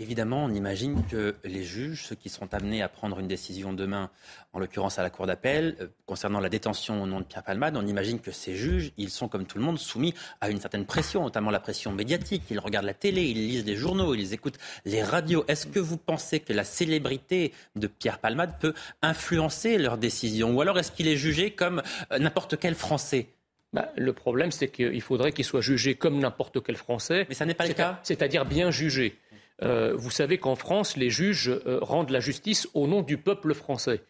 Évidemment, 0.00 0.44
on 0.46 0.54
imagine 0.54 1.04
que 1.10 1.34
les 1.44 1.62
juges, 1.62 2.06
ceux 2.06 2.14
qui 2.16 2.30
seront 2.30 2.48
amenés 2.52 2.80
à 2.80 2.88
prendre 2.88 3.18
une 3.18 3.28
décision 3.28 3.74
demain, 3.74 4.08
en 4.54 4.58
l'occurrence 4.58 4.98
à 4.98 5.02
la 5.02 5.10
Cour 5.10 5.26
d'appel, 5.26 5.76
euh, 5.78 5.88
concernant 6.06 6.40
la 6.40 6.48
détention 6.48 7.02
au 7.02 7.06
nom 7.06 7.20
de 7.20 7.26
Pierre 7.26 7.42
Palmade, 7.42 7.76
on 7.76 7.86
imagine 7.86 8.18
que 8.18 8.30
ces 8.30 8.56
juges, 8.56 8.92
ils 8.96 9.10
sont 9.10 9.28
comme 9.28 9.44
tout 9.44 9.58
le 9.58 9.64
monde 9.64 9.78
soumis 9.78 10.14
à 10.40 10.48
une 10.48 10.58
certaine 10.58 10.86
pression, 10.86 11.22
notamment 11.22 11.50
la 11.50 11.60
pression 11.60 11.92
médiatique. 11.92 12.44
Ils 12.50 12.58
regardent 12.58 12.86
la 12.86 12.94
télé, 12.94 13.24
ils 13.24 13.46
lisent 13.46 13.64
des 13.66 13.76
journaux, 13.76 14.14
ils 14.14 14.32
écoutent 14.32 14.58
les 14.86 15.02
radios. 15.02 15.44
Est-ce 15.48 15.66
que 15.66 15.78
vous 15.78 15.98
pensez 15.98 16.40
que 16.40 16.54
la 16.54 16.64
célébrité 16.64 17.52
de 17.76 17.86
Pierre 17.86 18.20
Palmade 18.20 18.54
peut 18.58 18.72
influencer 19.02 19.76
leurs 19.76 19.98
décisions 19.98 20.54
Ou 20.54 20.62
alors 20.62 20.78
est-ce 20.78 20.92
qu'il 20.92 21.08
est 21.08 21.16
jugé 21.18 21.50
comme 21.50 21.82
euh, 22.10 22.18
n'importe 22.18 22.58
quel 22.58 22.74
Français? 22.74 23.28
Bah, 23.74 23.92
le 23.98 24.14
problème, 24.14 24.50
c'est 24.50 24.68
qu'il 24.68 25.02
faudrait 25.02 25.32
qu'il 25.32 25.44
soit 25.44 25.60
jugé 25.60 25.94
comme 25.94 26.18
n'importe 26.18 26.62
quel 26.62 26.76
Français. 26.76 27.26
Mais 27.28 27.34
ça 27.34 27.44
n'est 27.44 27.52
pas 27.52 27.66
le 27.66 27.74
cas. 27.74 28.00
C'est-à-dire 28.02 28.46
bien 28.46 28.70
jugé. 28.70 29.18
Euh, 29.62 29.94
vous 29.94 30.10
savez 30.10 30.38
qu'en 30.38 30.54
France, 30.54 30.96
les 30.96 31.10
juges 31.10 31.48
euh, 31.48 31.78
rendent 31.82 32.10
la 32.10 32.20
justice 32.20 32.68
au 32.74 32.86
nom 32.86 33.02
du 33.02 33.18
peuple 33.18 33.54
français. 33.54 34.00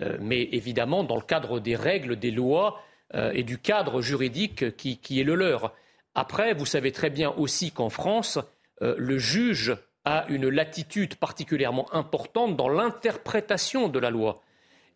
Euh, 0.00 0.16
mais 0.20 0.42
évidemment, 0.52 1.04
dans 1.04 1.16
le 1.16 1.22
cadre 1.22 1.60
des 1.60 1.76
règles, 1.76 2.16
des 2.16 2.30
lois 2.30 2.80
et 3.32 3.44
du 3.44 3.58
cadre 3.58 4.00
juridique 4.00 4.76
qui, 4.76 5.20
est 5.20 5.24
le 5.24 5.36
leur. 5.36 5.72
Après, 6.16 6.52
vous 6.52 6.66
savez 6.66 6.90
très 6.90 7.10
bien 7.10 7.30
aussi 7.30 7.70
qu'en 7.70 7.88
France, 7.88 8.40
le 8.80 9.18
juge 9.18 9.76
a 10.04 10.24
une 10.30 10.48
latitude 10.48 11.14
particulièrement 11.14 11.86
importante 11.94 12.56
dans 12.56 12.68
l'interprétation 12.68 13.88
de 13.88 14.00
la 14.00 14.10
loi. 14.10 14.42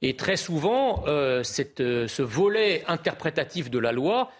Et 0.02 0.16
très 0.16 0.34
souvent, 0.34 1.04
ce 1.06 2.22
volet 2.22 2.82
interprétatif 2.88 3.70
de 3.70 3.78
la 3.78 3.92
loi 3.92 4.32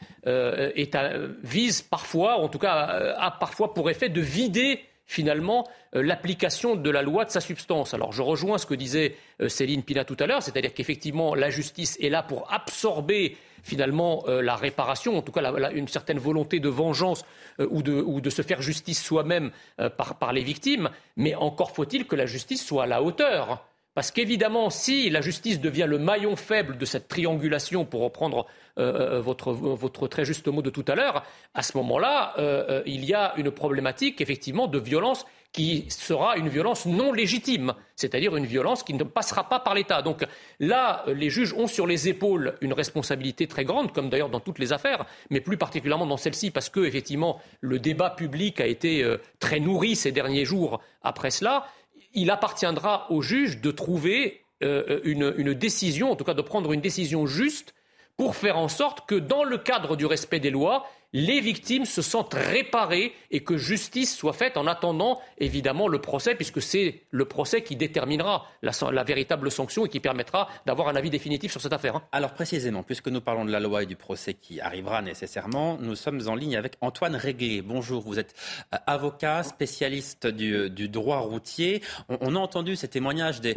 vise 1.45 1.83
parfois, 1.83 2.39
en 2.39 2.49
tout 2.49 2.59
cas, 2.59 3.15
a 3.17 3.31
parfois 3.31 3.75
pour 3.75 3.91
effet 3.91 4.09
de 4.09 4.21
vider 4.21 4.81
finalement 5.09 5.67
euh, 5.97 6.03
l'application 6.03 6.77
de 6.77 6.91
la 6.91 7.03
loi 7.03 7.25
de 7.25 7.31
sa 7.31 7.41
substance. 7.41 7.95
Alors 7.95 8.13
je 8.13 8.23
rejoins 8.23 8.59
ce 8.59 8.67
que 8.67 8.75
disait 8.75 9.17
euh, 9.41 9.49
Céline 9.49 9.83
Pina 9.83 10.05
tout 10.05 10.17
à 10.21 10.27
l'heure, 10.27 10.43
c'est-à-dire 10.43 10.75
qu'effectivement 10.75 11.35
la 11.35 11.51
justice 11.51 11.99
est 12.01 12.11
là 12.11 12.23
pour 12.23 12.53
absorber 12.53 13.37
finalement 13.65 14.23
euh, 14.29 14.43
la 14.43 14.55
réparation, 14.55 15.17
en 15.17 15.23
tout 15.23 15.33
cas 15.33 15.51
une 15.71 15.89
certaine 15.89 16.19
volonté 16.19 16.61
de 16.61 16.69
vengeance 16.69 17.25
ou 17.59 17.83
de, 17.83 18.31
se 18.31 18.43
faire 18.43 18.63
justice 18.63 19.03
soi-même 19.03 19.51
par 19.97 20.33
les 20.33 20.43
victimes, 20.43 20.91
mais 21.17 21.35
encore 21.35 21.73
faut-il 21.73 22.07
que 22.07 22.15
la 22.15 22.27
justice 22.27 22.65
soit 22.65 22.85
à 22.85 22.87
la 22.87 23.03
hauteur. 23.03 23.67
Parce 23.99 24.13
qu'évidemment, 24.13 24.71
si 24.71 25.11
la 25.11 25.21
justice 25.21 25.61
devient 25.61 25.87
le 25.89 25.99
maillon 25.99 26.37
faible 26.37 26.79
de 26.79 26.85
cette 26.85 27.09
triangulation, 27.09 27.85
pour 27.85 28.03
reprendre 28.03 28.47
euh, 28.79 29.17
euh, 29.17 29.21
votre, 29.21 30.07
très 30.07 30.25
juste 30.25 30.47
mot 30.47 30.63
de 30.63 30.71
tout 30.71 30.85
à 30.87 30.95
l'heure, 30.95 31.25
à 31.53 31.65
ce 31.65 31.77
moment-là, 31.79 32.33
euh, 32.39 32.81
il 32.87 33.05
y 33.05 33.13
a 33.13 33.35
une 33.39 33.51
problématique 33.51 34.21
effectivement 34.21 34.69
de 34.69 34.79
violence 34.79 35.27
qui 35.51 35.87
sera 35.89 36.37
une 36.37 36.49
violence 36.49 36.87
non 36.87 37.13
légitime, 37.13 37.75
c'est-à-dire 37.97 38.37
une 38.37 38.47
violence 38.47 38.85
qui 38.85 38.95
ne 38.95 39.03
passera 39.03 39.49
pas 39.49 39.59
par 39.59 39.75
l'État. 39.75 40.03
Donc 40.03 40.25
là, 40.61 41.05
les 41.09 41.31
juges 41.31 41.55
ont 41.55 41.67
sur 41.67 41.87
les 41.87 42.09
épaules 42.09 42.55
une 42.61 42.75
responsabilité 42.75 43.49
très 43.49 43.65
grande, 43.65 43.93
comme 43.93 44.11
d'ailleurs 44.11 44.29
dans 44.29 44.41
toutes 44.41 44.61
les 44.61 44.73
affaires, 44.73 45.07
mais 45.31 45.41
plus 45.41 45.57
particulièrement 45.57 46.07
dans 46.07 46.19
celle-ci, 46.19 46.53
parce 46.53 46.69
que 46.69 46.81
effectivement, 46.81 47.41
le 47.63 47.81
débat 47.81 48.11
public 48.11 48.61
a 48.61 48.67
été 48.67 49.05
très 49.41 49.59
nourri 49.59 49.97
ces 49.97 50.13
derniers 50.13 50.45
jours 50.45 50.83
après 51.03 51.31
cela 51.31 51.67
il 52.15 52.31
appartiendra 52.31 53.11
au 53.11 53.23
juge 53.23 53.61
de 53.61 53.71
trouver 53.71 54.43
euh, 54.63 55.01
une, 55.05 55.55
décision, 55.55 56.11
en 56.11 56.17
tout 56.17 56.25
cas 56.25 56.35
de 56.35 56.43
prendre 56.43 56.73
une 56.73 56.81
décision 56.81 57.27
juste 57.27 57.75
pour 58.17 58.35
faire 58.35 58.59
en 58.59 58.69
sorte 58.69 59.07
que 59.07 59.15
dans 59.15 59.45
le 59.45 59.59
cadre 59.59 59.97
du 59.97 60.05
respect 60.05 60.41
des 60.41 60.51
lois, 60.51 60.87
les 61.13 61.41
victimes 61.41 61.87
se 61.87 62.03
sentent 62.03 62.35
réparées 62.35 63.15
et 63.31 63.41
que 63.41 63.57
justice 63.57 64.15
soit 64.15 64.35
faite 64.35 64.57
en 64.57 64.67
attendant 64.67 65.21
évidemment 65.39 65.89
le 65.89 66.01
procès, 66.01 66.35
puisque 66.35 66.61
c'est 66.61 67.03
le 67.11 67.25
procès 67.25 67.63
qui 67.63 67.77
déterminera 67.77 68.47
la, 68.63 69.05
véritable 69.05 69.51
sanction 69.51 69.87
et 69.87 69.89
qui 69.89 70.01
permettra 70.01 70.49
d'avoir 70.67 70.89
un 70.89 70.97
avis 70.97 71.09
définitif 71.09 71.51
sur 71.51 71.61
cette 71.61 71.73
affaire. 71.73 71.97
Hein. 71.97 72.03
Alors 72.13 72.35
précisément, 72.35 72.83
puisque 72.83 73.09
nous 73.09 73.23
parlons 73.23 73.47
de 73.47 73.51
la 73.51 73.61
loi 73.61 73.85
et 73.85 73.87
du 73.87 73.97
procès 73.97 74.35
qui 74.35 74.61
arrivera 74.61 75.01
nécessairement, 75.01 75.79
nous 75.79 75.97
sommes 75.97 76.21
en 76.29 76.35
ligne 76.35 76.57
avec 76.57 76.75
Antoine 76.83 77.17
Réglé. 77.17 77.63
Bonjour, 77.63 78.03
vous 78.03 78.19
êtes 78.19 78.35
euh, 78.75 78.79
avocat, 78.87 79.43
spécialiste 79.45 80.27
du, 80.27 80.89
droit 80.89 81.19
routier. 81.19 81.83
On, 82.09 82.35
a 82.35 82.39
entendu 82.39 82.77
ces 82.77 82.89
témoignages 82.89 83.41
des, 83.41 83.55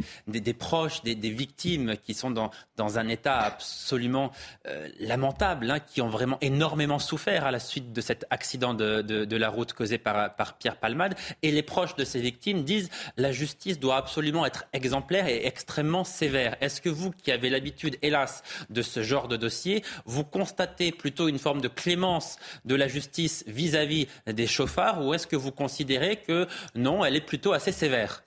proches, 0.53 1.03
des, 1.03 1.15
victimes 1.15 1.95
qui 1.97 2.13
sont 2.13 2.31
dans, 2.31 2.51
un 2.77 3.07
état 3.07 3.37
absolument 3.39 4.31
euh, 4.67 4.89
lamentable, 4.99 5.69
hein, 5.69 5.79
qui 5.79 6.01
ont 6.01 6.09
vraiment 6.09 6.37
énormément 6.41 6.99
souffert 6.99 7.40
à 7.47 7.51
la 7.51 7.59
suite 7.59 7.93
de 7.93 8.01
cet 8.01 8.25
accident 8.29 8.73
de, 8.73 9.35
la 9.35 9.49
route 9.49 9.73
causé 9.73 9.97
par, 9.97 10.57
Pierre 10.59 10.77
Palmade. 10.77 11.15
Et 11.41 11.51
les 11.51 11.63
proches 11.63 11.95
de 11.95 12.03
ces 12.03 12.19
victimes 12.19 12.63
disent 12.63 12.89
la 13.17 13.31
justice 13.31 13.79
doit 13.79 13.97
absolument 13.97 14.45
être 14.45 14.65
exemplaire 14.73 15.27
et 15.27 15.45
extrêmement 15.45 16.03
sévère. 16.03 16.55
Est-ce 16.61 16.81
que 16.81 16.89
vous, 16.89 17.11
qui 17.11 17.31
avez 17.31 17.49
l'habitude, 17.49 17.97
hélas, 18.01 18.43
de 18.69 18.81
ce 18.81 19.03
genre 19.03 19.27
de 19.27 19.37
dossier, 19.37 19.83
vous 20.05 20.23
constatez 20.23 20.91
plutôt 20.91 21.27
une 21.27 21.39
forme 21.39 21.61
de 21.61 21.67
clémence 21.67 22.37
de 22.65 22.75
la 22.75 22.87
justice 22.87 23.43
vis-à-vis 23.47 24.07
des 24.27 24.47
chauffards 24.47 25.05
ou 25.05 25.13
est-ce 25.13 25.27
que 25.27 25.35
vous 25.35 25.51
considérez 25.51 26.17
que 26.17 26.47
non, 26.75 27.03
elle 27.05 27.15
est 27.15 27.25
plutôt 27.25 27.53
assez 27.53 27.71
sévère? 27.71 28.23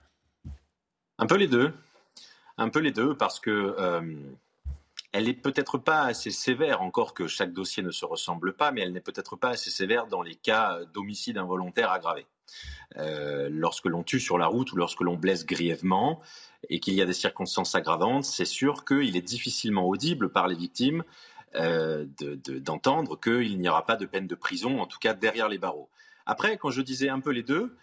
Un 1.18 1.26
peu 1.26 1.36
les 1.36 1.46
deux. 1.46 1.72
Un 2.56 2.68
peu 2.68 2.80
les 2.80 2.92
deux, 2.92 3.16
parce 3.16 3.40
que 3.40 3.50
euh, 3.50 4.00
elle 5.14 5.26
n'est 5.26 5.32
peut-être 5.32 5.78
pas 5.78 6.02
assez 6.02 6.32
sévère, 6.32 6.82
encore 6.82 7.14
que 7.14 7.28
chaque 7.28 7.52
dossier 7.52 7.84
ne 7.84 7.92
se 7.92 8.04
ressemble 8.04 8.52
pas, 8.52 8.72
mais 8.72 8.80
elle 8.80 8.92
n'est 8.92 9.00
peut-être 9.00 9.36
pas 9.36 9.50
assez 9.50 9.70
sévère 9.70 10.08
dans 10.08 10.22
les 10.22 10.34
cas 10.34 10.80
d'homicide 10.92 11.38
involontaire 11.38 11.92
aggravé. 11.92 12.26
Euh, 12.96 13.48
lorsque 13.48 13.86
l'on 13.86 14.02
tue 14.02 14.18
sur 14.18 14.38
la 14.38 14.48
route 14.48 14.72
ou 14.72 14.76
lorsque 14.76 15.02
l'on 15.02 15.14
blesse 15.14 15.46
grièvement 15.46 16.20
et 16.68 16.80
qu'il 16.80 16.94
y 16.94 17.00
a 17.00 17.06
des 17.06 17.12
circonstances 17.12 17.76
aggravantes, 17.76 18.24
c'est 18.24 18.44
sûr 18.44 18.84
qu'il 18.84 19.16
est 19.16 19.22
difficilement 19.22 19.88
audible 19.88 20.30
par 20.30 20.48
les 20.48 20.56
victimes 20.56 21.04
euh, 21.54 22.06
d'entendre 22.60 23.16
qu'il 23.18 23.60
n'y 23.60 23.68
aura 23.68 23.86
pas 23.86 23.94
de 23.94 24.06
peine 24.06 24.26
de 24.26 24.34
prison, 24.34 24.80
en 24.80 24.86
tout 24.86 24.98
cas 24.98 25.14
derrière 25.14 25.48
les 25.48 25.58
barreaux. 25.58 25.88
Après, 26.26 26.56
quand 26.56 26.70
je 26.70 26.82
disais 26.82 27.08
un 27.08 27.20
peu 27.20 27.30
les 27.30 27.44
deux, 27.44 27.76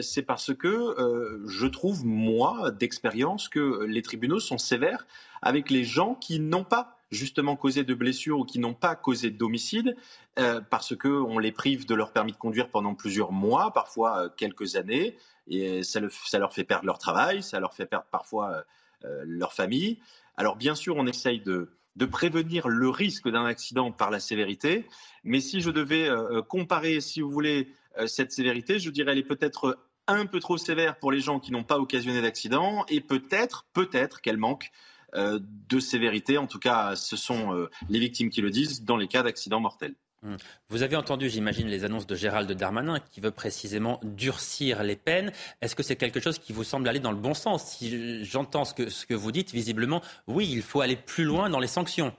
c'est 0.00 0.22
parce 0.22 0.54
que 0.54 0.68
euh, 0.68 1.42
je 1.46 1.66
trouve, 1.66 2.04
moi, 2.04 2.70
d'expérience, 2.70 3.48
que 3.48 3.84
les 3.84 4.02
tribunaux 4.02 4.40
sont 4.40 4.58
sévères 4.58 5.06
avec 5.42 5.70
les 5.70 5.84
gens 5.84 6.14
qui 6.14 6.40
n'ont 6.40 6.64
pas 6.64 6.96
justement 7.10 7.56
causé 7.56 7.84
de 7.84 7.94
blessures 7.94 8.40
ou 8.40 8.44
qui 8.44 8.58
n'ont 8.58 8.74
pas 8.74 8.96
causé 8.96 9.30
d'homicide, 9.30 9.96
euh, 10.38 10.60
parce 10.70 10.96
qu'on 10.96 11.38
les 11.38 11.52
prive 11.52 11.86
de 11.86 11.94
leur 11.94 12.12
permis 12.12 12.32
de 12.32 12.36
conduire 12.36 12.68
pendant 12.68 12.94
plusieurs 12.94 13.32
mois, 13.32 13.72
parfois 13.72 14.30
quelques 14.36 14.76
années, 14.76 15.16
et 15.46 15.82
ça, 15.82 16.00
leur 16.00 16.52
fait 16.52 16.64
perdre 16.64 16.86
leur 16.86 16.98
travail, 16.98 17.42
ça 17.42 17.60
leur 17.60 17.74
fait 17.74 17.86
perdre 17.86 18.06
parfois 18.10 18.64
leur 19.04 19.52
famille. 19.52 20.00
Alors 20.36 20.56
bien 20.56 20.74
sûr, 20.74 20.96
on 20.96 21.06
essaye 21.06 21.40
de, 21.40 21.70
prévenir 22.10 22.66
le 22.66 22.88
risque 22.88 23.30
d'un 23.30 23.44
accident 23.44 23.92
par 23.92 24.10
la 24.10 24.18
sévérité, 24.18 24.88
mais 25.22 25.38
si 25.38 25.60
je 25.60 25.70
devais 25.70 26.10
comparer, 26.48 27.00
si 27.00 27.20
vous 27.20 27.30
voulez, 27.30 27.68
euh, 27.68 27.85
cette 28.06 28.32
sévérité, 28.32 28.78
je 28.78 28.90
dirais, 28.90 29.12
elle 29.12 29.18
est 29.18 29.22
peut-être 29.22 29.78
un 30.08 30.26
peu 30.26 30.40
trop 30.40 30.56
sévère 30.56 30.98
pour 30.98 31.12
les 31.12 31.20
gens 31.20 31.40
qui 31.40 31.52
n'ont 31.52 31.64
pas 31.64 31.78
occasionné 31.78 32.22
d'accident 32.22 32.84
et 32.88 33.00
peut-être, 33.00 33.66
peut-être 33.72 34.20
qu'elle 34.20 34.36
manque 34.36 34.70
euh, 35.14 35.38
de 35.68 35.80
sévérité. 35.80 36.38
En 36.38 36.46
tout 36.46 36.58
cas, 36.58 36.96
ce 36.96 37.16
sont 37.16 37.54
euh, 37.54 37.70
les 37.88 37.98
victimes 37.98 38.30
qui 38.30 38.40
le 38.40 38.50
disent 38.50 38.84
dans 38.84 38.96
les 38.96 39.08
cas 39.08 39.22
d'accidents 39.22 39.60
mortels. 39.60 39.94
Mmh. 40.22 40.36
Vous 40.68 40.82
avez 40.82 40.96
entendu, 40.96 41.28
j'imagine, 41.28 41.68
les 41.68 41.84
annonces 41.84 42.06
de 42.06 42.14
Gérald 42.14 42.50
Darmanin 42.52 43.00
qui 43.00 43.20
veut 43.20 43.30
précisément 43.30 44.00
durcir 44.02 44.82
les 44.82 44.96
peines. 44.96 45.32
Est-ce 45.60 45.76
que 45.76 45.82
c'est 45.82 45.96
quelque 45.96 46.20
chose 46.20 46.38
qui 46.38 46.52
vous 46.52 46.64
semble 46.64 46.88
aller 46.88 47.00
dans 47.00 47.12
le 47.12 47.18
bon 47.18 47.34
sens? 47.34 47.64
Si 47.64 48.24
j'entends 48.24 48.64
ce 48.64 48.74
que, 48.74 48.88
ce 48.88 49.06
que 49.06 49.14
vous 49.14 49.32
dites, 49.32 49.52
visiblement, 49.52 50.02
oui, 50.26 50.48
il 50.50 50.62
faut 50.62 50.80
aller 50.80 50.96
plus 50.96 51.24
loin 51.24 51.50
dans 51.50 51.60
les 51.60 51.68
sanctions 51.68 52.14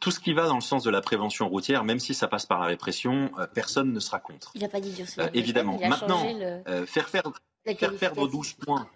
tout 0.00 0.10
ce 0.10 0.20
qui 0.20 0.32
va 0.32 0.46
dans 0.46 0.56
le 0.56 0.60
sens 0.60 0.82
de 0.82 0.90
la 0.90 1.00
prévention 1.00 1.48
routière, 1.48 1.84
même 1.84 1.98
si 1.98 2.14
ça 2.14 2.28
passe 2.28 2.46
par 2.46 2.60
la 2.60 2.66
répression, 2.66 3.30
euh, 3.38 3.46
personne 3.46 3.92
ne 3.92 4.00
sera 4.00 4.18
contre. 4.18 4.50
Il 4.54 4.62
n'a 4.62 4.68
pas 4.68 4.80
dit 4.80 4.94
euh, 5.18 5.28
Évidemment. 5.34 5.78
Maintenant, 5.78 6.26
euh, 6.26 6.86
faire, 6.86 7.08
faire, 7.08 7.32
faire 7.64 7.96
perdre 7.96 8.28
12 8.28 8.54
points 8.54 8.88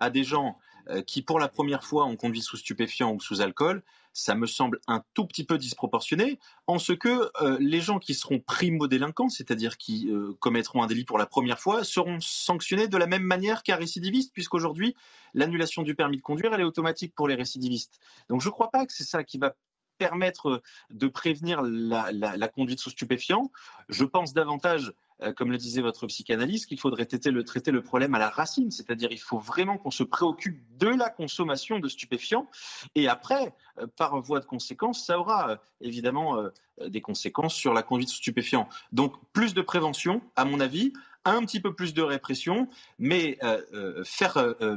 à 0.00 0.10
des 0.10 0.24
gens 0.24 0.58
qui, 1.06 1.22
pour 1.22 1.38
la 1.38 1.46
première 1.46 1.84
fois, 1.84 2.06
ont 2.06 2.16
conduit 2.16 2.42
sous 2.42 2.56
stupéfiants 2.56 3.12
ou 3.12 3.20
sous 3.20 3.40
alcool, 3.40 3.84
ça 4.12 4.34
me 4.34 4.46
semble 4.46 4.80
un 4.88 5.04
tout 5.14 5.26
petit 5.26 5.44
peu 5.44 5.56
disproportionné, 5.56 6.40
en 6.66 6.80
ce 6.80 6.92
que 6.92 7.30
les 7.60 7.80
gens 7.80 8.00
qui 8.00 8.14
seront 8.14 8.40
primo-délinquants, 8.40 9.28
c'est-à-dire 9.28 9.78
qui 9.78 10.10
commettront 10.40 10.82
un 10.82 10.88
délit 10.88 11.04
pour 11.04 11.18
la 11.18 11.26
première 11.26 11.60
fois, 11.60 11.84
seront 11.84 12.18
sanctionnés 12.20 12.88
de 12.88 12.96
la 12.96 13.06
même 13.06 13.22
manière 13.22 13.62
qu'un 13.62 13.76
récidiviste, 13.76 14.32
puisqu'aujourd'hui, 14.32 14.96
l'annulation 15.34 15.82
du 15.82 15.94
permis 15.94 16.16
de 16.16 16.22
conduire, 16.22 16.52
elle 16.52 16.62
est 16.62 16.64
automatique 16.64 17.14
pour 17.14 17.28
les 17.28 17.36
récidivistes. 17.36 18.00
Donc 18.28 18.40
je 18.40 18.48
ne 18.48 18.52
crois 18.52 18.72
pas 18.72 18.84
que 18.84 18.92
c'est 18.92 19.04
ça 19.04 19.22
qui 19.22 19.38
va 19.38 19.54
permettre 20.02 20.62
de 20.90 21.06
prévenir 21.06 21.62
la, 21.62 22.48
conduite 22.48 22.80
sous 22.80 22.90
stupéfiants. 22.90 23.52
Je 23.88 24.04
pense 24.04 24.34
davantage, 24.34 24.92
euh, 25.22 25.32
comme 25.32 25.52
le 25.52 25.58
disait 25.58 25.80
votre 25.80 26.08
psychanalyste, 26.08 26.66
qu'il 26.66 26.80
faudrait 26.80 27.06
traiter 27.06 27.30
le, 27.30 27.82
problème 27.82 28.16
à 28.16 28.18
la 28.18 28.28
racine, 28.28 28.72
c'est-à-dire 28.72 29.12
il 29.12 29.20
faut 29.20 29.38
vraiment 29.38 29.78
qu'on 29.78 29.92
se 29.92 30.02
préoccupe 30.02 30.60
de 30.76 30.88
la 30.88 31.08
consommation 31.08 31.78
de 31.78 31.88
stupéfiants. 31.88 32.48
Et 32.96 33.06
après, 33.06 33.54
euh, 33.78 33.86
par 33.96 34.20
voie 34.20 34.40
de 34.40 34.44
conséquence, 34.44 35.06
ça 35.06 35.20
aura 35.20 35.50
euh, 35.50 35.56
évidemment 35.80 36.36
des 36.84 37.00
conséquences 37.00 37.54
sur 37.54 37.72
la 37.72 37.84
conduite 37.84 38.08
sous 38.08 38.16
stupéfiants. 38.16 38.68
Donc 38.90 39.14
plus 39.32 39.54
de 39.54 39.62
prévention, 39.62 40.20
à 40.34 40.44
mon 40.44 40.58
avis 40.58 40.92
un 41.24 41.44
petit 41.44 41.60
peu 41.60 41.74
plus 41.74 41.94
de 41.94 42.02
répression, 42.02 42.68
mais 42.98 43.38
euh, 43.42 43.60
euh, 43.74 44.04
faire, 44.04 44.36
euh, 44.36 44.76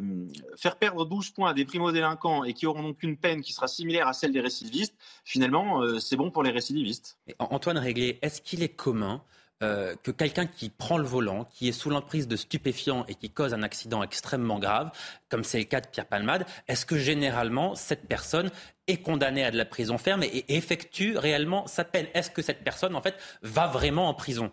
faire 0.55 0.77
perdre 0.77 1.05
12 1.05 1.31
points 1.31 1.49
à 1.51 1.53
des 1.53 1.65
primo-délinquants 1.65 2.43
et 2.43 2.53
qui 2.53 2.67
auront 2.67 2.83
donc 2.83 3.03
une 3.03 3.17
peine 3.17 3.41
qui 3.41 3.53
sera 3.53 3.67
similaire 3.67 4.07
à 4.07 4.13
celle 4.13 4.31
des 4.31 4.41
récidivistes, 4.41 4.95
finalement, 5.23 5.81
c'est 5.99 6.15
bon 6.15 6.31
pour 6.31 6.43
les 6.43 6.51
récidivistes. 6.51 7.17
Antoine 7.39 7.77
Réglé, 7.77 8.19
est-ce 8.21 8.41
qu'il 8.41 8.63
est 8.63 8.69
commun 8.69 9.21
que 9.61 10.11
quelqu'un 10.11 10.45
qui 10.45 10.69
prend 10.69 10.99
le 10.99 11.05
volant, 11.05 11.45
qui 11.45 11.67
est 11.67 11.71
sous 11.71 11.89
l'emprise 11.89 12.27
de 12.27 12.35
stupéfiants 12.35 13.03
et 13.07 13.15
qui 13.15 13.31
cause 13.31 13.53
un 13.53 13.63
accident 13.63 14.03
extrêmement 14.03 14.59
grave, 14.59 14.91
comme 15.29 15.43
c'est 15.43 15.57
le 15.57 15.63
cas 15.63 15.81
de 15.81 15.87
Pierre 15.87 16.05
Palmade, 16.05 16.45
est-ce 16.67 16.85
que 16.85 16.97
généralement 16.97 17.73
cette 17.73 18.07
personne 18.07 18.51
est 18.85 18.97
condamnée 18.97 19.43
à 19.43 19.49
de 19.49 19.57
la 19.57 19.65
prison 19.65 19.97
ferme 19.97 20.21
et 20.21 20.45
effectue 20.49 21.17
réellement 21.17 21.65
sa 21.65 21.83
peine? 21.83 22.05
Est-ce 22.13 22.29
que 22.29 22.43
cette 22.43 22.63
personne, 22.63 22.95
en 22.95 23.01
fait, 23.01 23.15
va 23.41 23.65
vraiment 23.65 24.07
en 24.07 24.13
prison? 24.13 24.51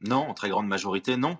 Non, 0.00 0.28
en 0.28 0.34
très 0.34 0.48
grande 0.48 0.66
majorité, 0.66 1.16
non. 1.16 1.38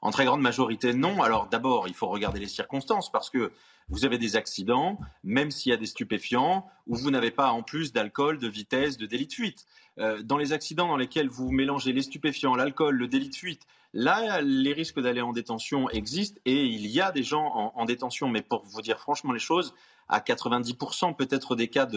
En 0.00 0.10
très 0.10 0.24
grande 0.24 0.40
majorité, 0.40 0.94
non. 0.94 1.22
Alors 1.22 1.48
d'abord, 1.48 1.88
il 1.88 1.94
faut 1.94 2.08
regarder 2.08 2.38
les 2.38 2.48
circonstances 2.48 3.10
parce 3.10 3.30
que 3.30 3.52
vous 3.88 4.04
avez 4.04 4.18
des 4.18 4.36
accidents, 4.36 4.98
même 5.24 5.50
s'il 5.50 5.70
y 5.70 5.72
a 5.72 5.78
des 5.78 5.86
stupéfiants, 5.86 6.66
où 6.86 6.96
vous 6.96 7.10
n'avez 7.10 7.30
pas 7.30 7.50
en 7.50 7.62
plus 7.62 7.92
d'alcool, 7.92 8.38
de 8.38 8.48
vitesse, 8.48 8.98
de 8.98 9.06
délit 9.06 9.26
de 9.26 9.32
fuite. 9.32 9.66
Euh, 9.98 10.22
dans 10.22 10.36
les 10.36 10.52
accidents 10.52 10.86
dans 10.86 10.96
lesquels 10.96 11.28
vous 11.28 11.50
mélangez 11.50 11.92
les 11.92 12.02
stupéfiants, 12.02 12.54
l'alcool, 12.54 12.94
le 12.96 13.08
délit 13.08 13.30
de 13.30 13.34
fuite, 13.34 13.66
là, 13.94 14.40
les 14.42 14.72
risques 14.72 15.00
d'aller 15.00 15.22
en 15.22 15.32
détention 15.32 15.88
existent 15.90 16.38
et 16.44 16.64
il 16.64 16.86
y 16.86 17.00
a 17.00 17.10
des 17.10 17.22
gens 17.22 17.72
en, 17.74 17.84
détention. 17.84 18.28
Mais 18.28 18.42
pour 18.42 18.64
vous 18.64 18.82
dire 18.82 19.00
franchement 19.00 19.32
les 19.32 19.40
choses, 19.40 19.74
à 20.08 20.20
90% 20.20 21.16
peut-être 21.16 21.56
des 21.56 21.68
cas 21.68 21.88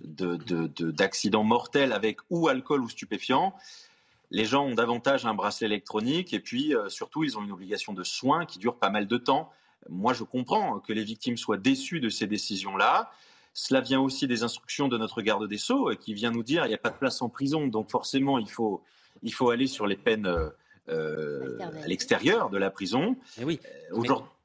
d'accidents 0.00 1.44
mortels 1.44 1.92
avec 1.92 2.18
ou 2.30 2.48
alcool 2.48 2.82
ou 2.82 2.88
stupéfiants 2.88 3.54
les 4.32 4.46
gens 4.46 4.64
ont 4.64 4.74
davantage 4.74 5.26
un 5.26 5.34
bracelet 5.34 5.66
électronique 5.66 6.32
et 6.32 6.40
puis 6.40 6.74
euh, 6.74 6.88
surtout 6.88 7.22
ils 7.22 7.36
ont 7.38 7.44
une 7.44 7.52
obligation 7.52 7.92
de 7.92 8.02
soins 8.02 8.46
qui 8.46 8.58
dure 8.58 8.76
pas 8.76 8.88
mal 8.88 9.06
de 9.06 9.16
temps. 9.18 9.52
Moi 9.88 10.14
je 10.14 10.24
comprends 10.24 10.80
que 10.80 10.92
les 10.92 11.04
victimes 11.04 11.36
soient 11.36 11.58
déçues 11.58 12.00
de 12.00 12.08
ces 12.08 12.26
décisions-là. 12.26 13.10
Cela 13.52 13.82
vient 13.82 14.00
aussi 14.00 14.26
des 14.26 14.42
instructions 14.42 14.88
de 14.88 14.96
notre 14.96 15.20
garde 15.20 15.46
des 15.46 15.58
Sceaux 15.58 15.90
euh, 15.90 15.94
qui 15.94 16.14
vient 16.14 16.30
nous 16.30 16.42
dire 16.42 16.64
il 16.64 16.68
n'y 16.68 16.74
a 16.74 16.78
pas 16.78 16.90
de 16.90 16.96
place 16.96 17.20
en 17.20 17.28
prison, 17.28 17.66
donc 17.66 17.90
forcément 17.90 18.38
il 18.38 18.48
faut, 18.48 18.82
il 19.22 19.34
faut 19.34 19.50
aller 19.50 19.66
sur 19.66 19.86
les 19.86 19.96
peines 19.96 20.26
euh, 20.88 21.58
à 21.60 21.86
l'extérieur 21.86 22.48
de 22.48 22.56
la 22.56 22.70
prison. 22.70 23.16
Eh 23.38 23.44
oui. 23.44 23.60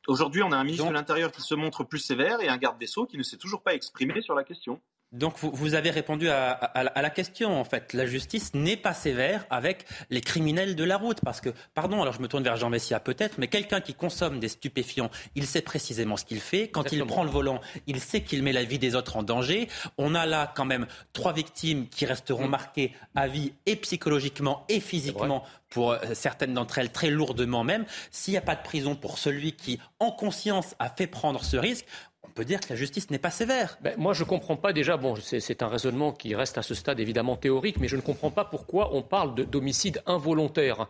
Aujourd'hui, 0.07 0.41
on 0.41 0.53
a 0.53 0.57
un 0.57 0.63
ministre 0.63 0.88
de 0.88 0.93
l'Intérieur 0.93 1.33
qui 1.33 1.41
se 1.41 1.53
montre 1.53 1.83
plus 1.83 1.99
sévère 1.99 2.39
et 2.39 2.47
un 2.47 2.55
garde 2.55 2.79
des 2.79 2.88
Sceaux 2.88 3.05
qui 3.05 3.17
ne 3.17 3.23
s'est 3.23 3.35
toujours 3.35 3.61
pas 3.61 3.73
exprimé 3.73 4.21
sur 4.21 4.35
la 4.35 4.45
question. 4.45 4.79
Donc 5.13 5.35
vous, 5.39 5.73
avez 5.73 5.89
répondu 5.89 6.29
à, 6.29 6.73
la 6.75 7.09
question 7.09 7.57
en 7.57 7.63
fait. 7.63 7.93
La 7.93 8.05
justice 8.05 8.53
n'est 8.53 8.75
pas 8.75 8.93
sévère 8.93 9.45
avec 9.49 9.85
les 10.09 10.19
criminels 10.19 10.75
de 10.75 10.83
la 10.83 10.97
route 10.97 11.19
parce 11.23 11.39
que, 11.39 11.49
pardon, 11.73 12.01
alors 12.01 12.13
je 12.13 12.21
me 12.21 12.27
tourne 12.27 12.43
vers 12.43 12.57
Jean 12.57 12.69
Messia 12.69 12.99
peut-être, 12.99 13.37
mais 13.37 13.47
quelqu'un 13.47 13.79
qui 13.79 13.93
consomme 13.93 14.41
des 14.41 14.49
stupéfiants, 14.49 15.09
il 15.35 15.45
sait 15.45 15.61
précisément 15.61 16.17
ce 16.17 16.25
qu'il 16.25 16.41
fait. 16.41 16.67
Quand 16.67 16.91
il 16.91 17.05
prend 17.05 17.23
le 17.23 17.29
volant, 17.29 17.61
il 17.87 18.01
sait 18.01 18.21
qu'il 18.21 18.43
met 18.43 18.51
la 18.51 18.65
vie 18.65 18.79
des 18.79 18.95
autres 18.95 19.15
en 19.15 19.23
danger. 19.23 19.69
On 19.97 20.13
a 20.13 20.25
là 20.25 20.51
quand 20.53 20.65
même 20.65 20.87
trois 21.13 21.31
victimes 21.31 21.87
qui 21.87 22.05
resteront 22.05 22.47
mm. 22.47 22.51
marquées 22.51 22.93
à 23.15 23.29
vie 23.29 23.53
et 23.65 23.77
psychologiquement 23.77 24.65
et 24.67 24.81
physiquement 24.81 25.45
pour 25.69 25.91
euh, 25.91 25.99
certaines 26.13 26.53
d'entre 26.53 26.79
elles 26.79 26.91
très 26.91 27.09
lourdement 27.09 27.63
même. 27.63 27.85
S'il 28.11 28.33
n'y 28.33 28.37
a 28.37 28.41
pas 28.41 28.55
de 28.55 28.63
prison 28.63 28.95
pour 28.95 29.17
celui 29.17 29.53
qui, 29.53 29.79
en 29.99 30.11
conscience, 30.11 30.75
a 30.79 30.89
fait 30.89 31.07
prendre 31.07 31.43
ce 31.43 31.57
risque, 31.57 31.85
on 32.24 32.30
peut 32.30 32.45
dire 32.45 32.59
que 32.59 32.68
la 32.70 32.76
justice 32.76 33.09
n'est 33.09 33.20
pas 33.20 33.32
sévère. 33.32 33.78
Ben, 33.82 33.95
moi, 33.97 34.13
je 34.13 34.24
ne 34.24 34.30
comprends 34.30 34.57
pas 34.57 34.74
déjà, 34.74 34.97
bon, 34.97 35.15
c'est 35.15 35.63
un 35.63 35.68
raisonnement 35.68 36.11
qui 36.11 36.36
reste 36.36 36.57
à 36.57 36.61
ce 36.61 36.76
stade 36.76 36.99
évidemment 36.99 37.36
théorique, 37.36 37.78
mais 37.80 37.88
je 37.88 37.95
ne 37.95 38.01
comprends 38.01 38.32
pas 38.32 38.45
pourquoi 38.45 38.93
on 38.93 39.01
parle 39.01 39.36
d'homicide 39.36 40.01
involontaire. 40.05 40.88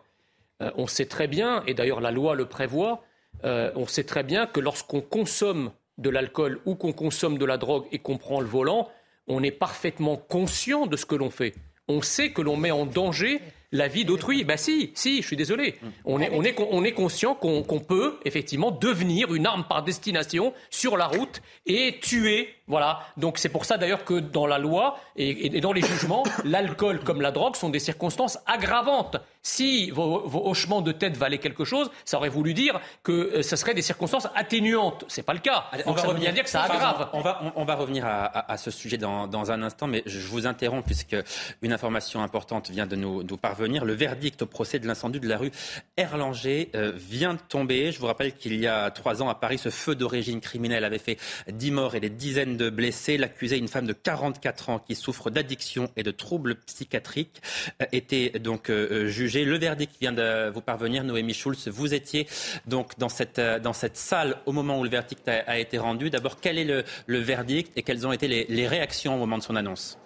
Euh, 0.62 0.72
on 0.76 0.88
sait 0.88 1.06
très 1.06 1.28
bien, 1.28 1.64
et 1.68 1.74
d'ailleurs 1.74 2.02
la 2.02 2.12
loi 2.12 2.36
le 2.36 2.46
prévoit, 2.46 3.04
euh, 3.44 3.72
on 3.76 3.86
sait 3.86 4.04
très 4.04 4.24
bien 4.24 4.48
que 4.48 4.60
lorsqu'on 4.60 5.02
consomme 5.02 5.72
de 5.98 6.10
l'alcool 6.10 6.60
ou 6.66 6.76
qu'on 6.76 6.94
consomme 6.94 7.38
de 7.38 7.46
la 7.46 7.58
drogue 7.58 7.86
et 7.92 8.00
qu'on 8.00 8.18
prend 8.18 8.40
le 8.40 8.48
volant, 8.48 8.90
on 9.28 9.44
est 9.44 9.52
parfaitement 9.52 10.16
conscient 10.16 10.88
de 10.88 10.96
ce 10.96 11.06
que 11.06 11.16
l'on 11.16 11.30
fait. 11.30 11.54
On 11.88 12.02
sait 12.02 12.32
que 12.32 12.42
l'on 12.42 12.58
met 12.58 12.72
en 12.72 12.86
danger 12.86 13.42
la 13.72 13.88
vie 13.88 14.06
d'autrui. 14.06 14.44
Bah 14.44 14.58
si, 14.58 14.92
si, 14.96 15.22
je 15.22 15.28
suis 15.28 15.36
désolé. 15.36 15.76
On 16.06 16.20
est, 16.20 16.30
on 16.32 16.44
est, 16.44 16.56
on 16.60 16.84
est 16.84 16.92
conscient 16.94 17.36
qu'on 17.36 17.80
peut 17.80 18.18
effectivement 18.26 18.72
devenir 18.72 19.34
une 19.34 19.46
arme 19.46 19.66
par 19.68 19.84
destination 19.84 20.54
sur 20.70 20.98
la 20.98 21.08
route 21.08 21.42
et 21.66 22.00
tuer. 22.02 22.50
Voilà. 22.68 23.02
Donc 23.18 23.38
c'est 23.38 23.50
pour 23.50 23.66
ça 23.66 23.78
d'ailleurs 23.78 24.06
que 24.06 24.20
dans 24.20 24.48
la 24.48 24.58
loi 24.58 24.98
et, 25.16 25.60
dans 25.60 25.74
les 25.74 25.82
jugements, 25.82 26.24
l'alcool 26.46 27.00
comme 27.00 27.22
la 27.22 27.32
drogue 27.32 27.56
sont 27.56 27.70
des 27.70 27.80
circonstances 27.80 28.40
aggravantes. 28.46 29.18
Si 29.42 29.92
vos, 29.92 30.30
hochements 30.46 30.82
de 30.82 30.92
tête 30.92 31.16
valaient 31.16 31.38
quelque 31.38 31.64
chose, 31.64 31.90
ça 32.04 32.18
aurait 32.18 32.30
voulu 32.30 32.54
dire 32.54 32.80
que 33.04 33.12
euh, 33.12 33.42
ce 33.42 33.56
serait 33.56 33.74
des 33.74 33.82
circonstances 33.82 34.28
atténuantes. 34.36 35.06
C'est 35.08 35.24
pas 35.24 35.34
le 35.34 35.40
cas. 35.40 35.66
on 35.86 35.94
va 35.94 36.02
revenir, 36.02 36.34
dire 36.34 36.44
que 36.44 36.50
ça 36.50 36.64
aggrave. 36.64 37.10
On 37.14 37.22
va, 37.22 37.54
on, 37.56 37.64
va 37.64 37.76
revenir 37.76 38.06
à, 38.06 38.58
ce 38.58 38.72
sujet 38.72 38.98
dans, 38.98 39.28
dans, 39.28 39.52
un 39.52 39.62
instant, 39.64 39.88
mais 39.88 40.04
je 40.06 40.20
vous 40.28 40.46
interromps 40.46 40.86
puisque 40.86 41.16
une 41.62 41.72
information 41.72 42.22
importante 42.22 42.70
vient 42.70 42.86
de 42.86 42.98
nous, 42.98 43.24
nous 43.24 43.38
parler 43.38 43.58
le 43.58 43.94
verdict 43.94 44.42
au 44.42 44.46
procès 44.46 44.80
de 44.80 44.88
l'incendie 44.88 45.20
de 45.20 45.28
la 45.28 45.38
rue 45.38 45.52
Erlanger 45.98 46.70
euh, 46.76 46.92
vient 46.96 47.34
de 47.34 47.40
tomber. 47.40 47.92
Je 47.92 48.00
vous 48.00 48.06
rappelle 48.06 48.34
qu'il 48.34 48.60
y 48.60 48.68
a 48.68 48.92
trois 48.92 49.22
ans 49.22 49.30
à 49.30 49.36
Paris, 49.36 49.58
ce 49.58 49.70
feu 49.70 49.96
d'origine 49.96 50.42
criminelle 50.42 50.84
avait 50.84 51.00
fait 51.00 51.18
dix 51.50 51.72
morts 51.72 51.96
et 51.96 52.00
des 52.00 52.10
dizaines 52.10 52.57
de 52.58 52.70
blessés. 52.70 53.18
L'accusé, 53.18 53.58
une 53.58 53.68
femme 53.68 53.86
de 53.86 53.94
44 53.94 54.70
ans 54.70 54.80
qui 54.80 54.96
souffre 54.96 55.30
d'addiction 55.30 55.90
et 55.96 56.04
de 56.04 56.12
troubles 56.12 56.56
psychiatriques, 56.56 57.42
euh, 57.82 57.86
était 57.92 58.40
donc 58.40 58.70
euh, 58.70 59.08
jugée. 59.08 59.46
Le 59.46 59.58
verdict 59.58 59.96
vient 60.02 60.14
de 60.14 60.50
vous 60.50 60.62
parvenir, 60.62 61.04
Noémie 61.04 61.34
Schulz. 61.34 61.68
Vous 61.68 61.94
étiez 61.94 62.28
donc 62.66 62.98
dans 62.98 63.10
cette 63.10 63.98
salle 63.98 64.38
au 64.46 64.52
moment 64.52 64.80
où 64.80 64.84
le 64.84 64.90
verdict 64.90 65.28
a, 65.28 65.58
été 65.58 65.78
rendu. 65.78 66.10
D'abord, 66.10 66.40
quel 66.40 66.58
est 66.58 66.84
le, 67.08 67.18
verdict 67.20 67.72
et 67.76 67.84
quelles 67.84 68.06
ont 68.06 68.12
été 68.12 68.28
les 68.28 68.68
réactions 68.68 69.16
au 69.16 69.18
moment 69.18 69.38
de 69.38 69.44
son 69.44 69.56
annonce? 69.56 69.98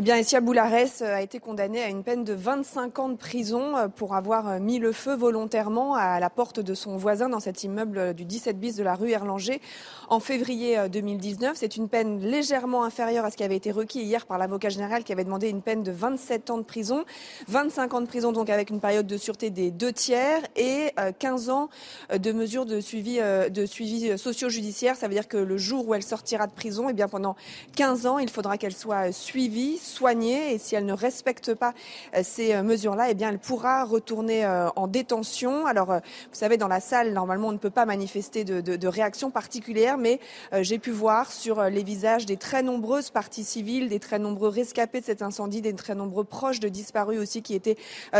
Eh 0.00 0.02
bien, 0.02 0.16
Essia 0.16 0.40
Boulares 0.40 1.02
euh, 1.02 1.16
a 1.16 1.20
été 1.20 1.40
condamné 1.40 1.82
à 1.82 1.88
une 1.88 2.02
peine 2.02 2.24
de 2.24 2.32
25 2.32 2.98
ans 3.00 3.10
de 3.10 3.16
prison 3.16 3.76
euh, 3.76 3.88
pour 3.88 4.14
avoir 4.14 4.48
euh, 4.48 4.58
mis 4.58 4.78
le 4.78 4.92
feu 4.92 5.14
volontairement 5.14 5.94
à 5.94 6.18
la 6.20 6.30
porte 6.30 6.58
de 6.58 6.72
son 6.72 6.96
voisin 6.96 7.28
dans 7.28 7.38
cet 7.38 7.64
immeuble 7.64 8.14
du 8.14 8.24
17 8.24 8.58
bis 8.58 8.76
de 8.76 8.82
la 8.82 8.94
rue 8.94 9.10
Erlanger 9.10 9.60
en 10.08 10.18
février 10.18 10.88
2019. 10.88 11.54
C'est 11.54 11.76
une 11.76 11.90
peine 11.90 12.18
légèrement 12.18 12.84
inférieure 12.84 13.26
à 13.26 13.30
ce 13.30 13.36
qui 13.36 13.44
avait 13.44 13.56
été 13.56 13.72
requis 13.72 14.00
hier 14.00 14.24
par 14.24 14.38
l'avocat 14.38 14.70
général 14.70 15.04
qui 15.04 15.12
avait 15.12 15.24
demandé 15.24 15.50
une 15.50 15.60
peine 15.60 15.82
de 15.82 15.92
27 15.92 16.48
ans 16.48 16.56
de 16.56 16.62
prison. 16.62 17.04
25 17.48 17.92
ans 17.92 18.00
de 18.00 18.06
prison 18.06 18.32
donc 18.32 18.48
avec 18.48 18.70
une 18.70 18.80
période 18.80 19.06
de 19.06 19.18
sûreté 19.18 19.50
des 19.50 19.70
deux 19.70 19.92
tiers 19.92 20.40
et 20.56 20.94
15 21.18 21.50
ans 21.50 21.68
de 22.10 22.32
mesures 22.32 22.64
de 22.64 22.80
suivi, 22.80 23.18
de 23.18 23.66
suivi 23.66 24.16
socio-judiciaire. 24.18 24.96
Ça 24.96 25.08
veut 25.08 25.14
dire 25.14 25.28
que 25.28 25.36
le 25.36 25.58
jour 25.58 25.86
où 25.86 25.94
elle 25.94 26.02
sortira 26.02 26.46
de 26.46 26.52
prison, 26.52 26.88
eh 26.88 26.94
bien 26.94 27.06
pendant 27.06 27.36
15 27.76 28.06
ans, 28.06 28.18
il 28.18 28.30
faudra 28.30 28.56
qu'elle 28.56 28.74
soit 28.74 29.12
suivie, 29.12 29.78
soignée 29.90 30.54
et 30.54 30.58
si 30.58 30.74
elle 30.74 30.86
ne 30.86 30.94
respecte 30.94 31.54
pas 31.54 31.74
euh, 32.14 32.20
ces 32.22 32.54
euh, 32.54 32.62
mesures-là, 32.62 33.10
eh 33.10 33.14
bien, 33.14 33.28
elle 33.28 33.38
pourra 33.38 33.84
retourner 33.84 34.44
euh, 34.44 34.68
en 34.76 34.86
détention. 34.86 35.66
Alors, 35.66 35.88
vous 35.88 36.00
savez, 36.32 36.56
dans 36.56 36.68
la 36.68 36.80
salle, 36.80 37.12
normalement, 37.12 37.48
on 37.48 37.52
ne 37.52 37.58
peut 37.58 37.70
pas 37.70 37.84
manifester 37.84 38.44
de, 38.44 38.60
de, 38.60 38.76
de 38.76 38.88
réaction 38.88 39.30
particulière, 39.30 39.98
mais 39.98 40.20
j'ai 40.60 40.78
pu 40.78 40.90
voir 40.90 41.32
sur 41.32 41.62
les 41.64 41.82
visages 41.82 42.26
des 42.26 42.36
très 42.36 42.62
nombreuses 42.62 43.10
parties 43.10 43.44
civiles, 43.44 43.88
des 43.88 43.98
très 43.98 44.18
nombreux 44.18 44.48
rescapés 44.48 45.00
de 45.00 45.06
cet 45.06 45.22
incendie, 45.22 45.60
des 45.60 45.74
très 45.74 45.94
nombreux 45.94 46.24
proches 46.24 46.60
de 46.60 46.68
disparus 46.68 47.18
aussi 47.18 47.42
qui 47.42 47.54
étaient 47.54 47.76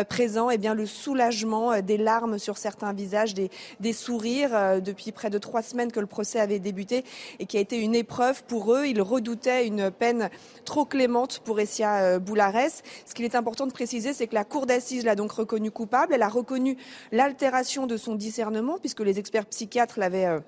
présents, 0.08 0.50
eh 0.50 0.58
bien, 0.58 0.74
le 0.74 0.86
soulagement, 0.86 1.80
des 1.80 1.96
larmes 1.96 2.38
sur 2.38 2.58
certains 2.58 2.92
visages, 2.92 3.34
des, 3.34 3.50
des 3.78 3.92
sourires 3.92 4.80
depuis 4.82 5.12
près 5.12 5.30
de 5.30 5.38
trois 5.38 5.62
semaines 5.62 5.92
que 5.92 6.00
le 6.00 6.06
procès 6.06 6.40
avait 6.40 6.58
débuté 6.58 7.04
et 7.38 7.46
qui 7.46 7.56
a 7.56 7.60
été 7.60 7.78
une 7.78 7.94
épreuve 7.94 8.42
pour 8.44 8.74
eux. 8.74 8.86
Ils 8.86 9.02
redoutaient 9.02 9.66
une 9.66 9.90
peine 9.90 10.30
trop 10.64 10.84
clémente 10.84 11.40
pour 11.40 11.49
Essia 11.58 12.02
euh, 12.02 12.18
Boulares. 12.18 12.82
Ce 13.06 13.14
qu'il 13.14 13.24
est 13.24 13.34
important 13.34 13.66
de 13.66 13.72
préciser, 13.72 14.12
c'est 14.12 14.26
que 14.26 14.34
la 14.34 14.44
Cour 14.44 14.66
d'assises 14.66 15.04
l'a 15.04 15.16
donc 15.16 15.32
reconnu 15.32 15.70
coupable. 15.70 16.14
Elle 16.14 16.22
a 16.22 16.28
reconnu 16.28 16.76
l'altération 17.12 17.86
de 17.86 17.96
son 17.96 18.14
discernement, 18.14 18.78
puisque 18.78 19.00
les 19.00 19.18
experts 19.18 19.46
psychiatres 19.46 19.98
l'avaient 19.98 20.40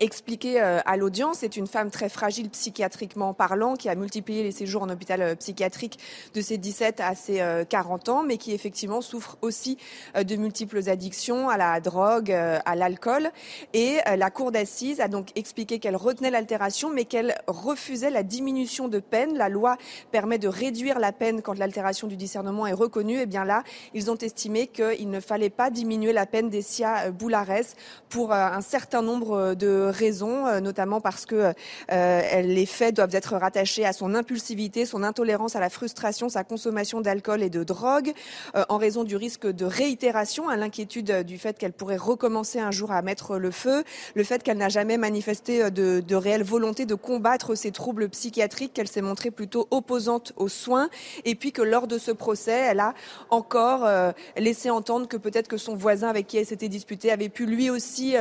expliqué 0.00 0.60
euh, 0.60 0.80
à 0.84 0.96
l'audience. 0.96 1.38
C'est 1.40 1.56
une 1.56 1.66
femme 1.66 1.90
très 1.90 2.08
fragile 2.08 2.50
psychiatriquement 2.50 3.34
parlant, 3.34 3.74
qui 3.74 3.88
a 3.88 3.94
multiplié 3.94 4.42
les 4.42 4.52
séjours 4.52 4.82
en 4.82 4.88
hôpital 4.88 5.22
euh, 5.22 5.34
psychiatrique 5.34 5.98
de 6.34 6.40
ses 6.40 6.58
17 6.58 7.00
à 7.00 7.14
ses 7.14 7.42
40 7.68 8.08
euh, 8.08 8.12
ans, 8.12 8.22
mais 8.22 8.36
qui 8.36 8.52
effectivement 8.52 9.00
souffre 9.00 9.36
aussi 9.42 9.78
de 10.14 10.36
multiples 10.36 10.88
addictions 10.88 11.48
à 11.48 11.56
la 11.56 11.80
drogue, 11.80 12.30
à 12.30 12.76
l'alcool. 12.76 13.30
Et 13.74 13.98
la 14.16 14.30
cour 14.30 14.52
d'assises 14.52 15.00
a 15.00 15.08
donc 15.08 15.28
expliqué 15.36 15.78
qu'elle 15.78 15.96
retenait 15.96 16.30
l'altération, 16.30 16.90
mais 16.90 17.04
qu'elle 17.04 17.36
refusait 17.46 18.10
la 18.10 18.22
diminution 18.22 18.88
de 18.88 18.98
peine. 18.98 19.36
La 19.36 19.48
loi 19.48 19.76
permet 20.10 20.38
de 20.38 20.48
réduire 20.48 20.98
la 20.98 21.12
peine 21.12 21.42
quand 21.42 21.58
l'altération 21.58 22.06
du 22.06 22.16
discernement 22.16 22.66
est 22.66 22.72
reconnue. 22.72 23.18
Et 23.18 23.22
eh 23.22 23.26
bien 23.26 23.44
là, 23.44 23.62
ils 23.94 24.10
ont 24.10 24.16
estimé 24.16 24.66
qu'il 24.66 25.10
ne 25.10 25.20
fallait 25.20 25.50
pas 25.50 25.70
diminuer 25.70 26.12
la 26.12 26.26
peine 26.26 26.48
d'Essia 26.50 27.10
Boulares 27.10 27.74
pour 28.08 28.32
un 28.32 28.60
certain 28.60 29.02
nombre 29.02 29.54
de 29.54 29.87
raisons, 29.90 30.46
euh, 30.46 30.60
notamment 30.60 31.00
parce 31.00 31.26
que 31.26 31.52
euh, 31.92 32.40
les 32.42 32.66
faits 32.66 32.96
doivent 32.96 33.14
être 33.14 33.36
rattachés 33.36 33.84
à 33.84 33.92
son 33.92 34.14
impulsivité, 34.14 34.86
son 34.86 35.02
intolérance 35.02 35.56
à 35.56 35.60
la 35.60 35.70
frustration, 35.70 36.28
sa 36.28 36.44
consommation 36.44 37.00
d'alcool 37.00 37.42
et 37.42 37.50
de 37.50 37.64
drogue, 37.64 38.12
euh, 38.54 38.64
en 38.68 38.78
raison 38.78 39.04
du 39.04 39.16
risque 39.16 39.46
de 39.46 39.64
réitération, 39.64 40.48
à 40.48 40.56
l'inquiétude 40.56 41.22
du 41.24 41.38
fait 41.38 41.58
qu'elle 41.58 41.72
pourrait 41.72 41.96
recommencer 41.96 42.60
un 42.60 42.70
jour 42.70 42.92
à 42.92 43.02
mettre 43.02 43.38
le 43.38 43.50
feu, 43.50 43.84
le 44.14 44.24
fait 44.24 44.42
qu'elle 44.42 44.58
n'a 44.58 44.68
jamais 44.68 44.98
manifesté 44.98 45.70
de 45.70 46.14
réelle 46.14 46.42
volonté 46.42 46.86
de 46.86 46.94
combattre 46.94 47.54
ses 47.54 47.70
troubles 47.70 48.08
psychiatriques, 48.08 48.72
qu'elle 48.72 48.88
s'est 48.88 49.02
montrée 49.02 49.30
plutôt 49.30 49.68
opposante 49.70 50.32
aux 50.36 50.48
soins, 50.48 50.88
et 51.24 51.34
puis 51.34 51.52
que 51.52 51.62
lors 51.62 51.86
de 51.86 51.98
ce 51.98 52.10
procès, 52.10 52.52
elle 52.70 52.80
a 52.80 52.94
encore 53.30 53.88
laissé 54.36 54.70
entendre 54.70 55.08
que 55.08 55.16
peut-être 55.16 55.48
que 55.48 55.56
son 55.56 55.74
voisin 55.74 56.08
avec 56.08 56.26
qui 56.26 56.38
elle 56.38 56.46
s'était 56.46 56.68
disputée 56.68 57.10
avait 57.10 57.28
pu 57.28 57.46
lui 57.46 57.70
aussi 57.70 58.16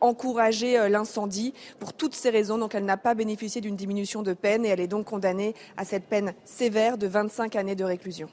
encourager 0.00 0.55
euh, 0.64 0.88
l'incendie. 0.88 1.54
Pour 1.78 1.92
toutes 1.92 2.14
ces 2.14 2.30
raisons, 2.30 2.58
donc 2.58 2.74
elle 2.74 2.84
n'a 2.84 2.96
pas 2.96 3.14
bénéficié 3.14 3.60
d'une 3.60 3.76
diminution 3.76 4.22
de 4.22 4.32
peine 4.32 4.64
et 4.64 4.68
elle 4.68 4.80
est 4.80 4.86
donc 4.86 5.06
condamnée 5.06 5.54
à 5.76 5.84
cette 5.84 6.04
peine 6.04 6.34
sévère 6.44 6.98
de 6.98 7.06
25 7.06 7.56
années 7.56 7.76
de 7.76 7.84
réclusion 7.84 8.28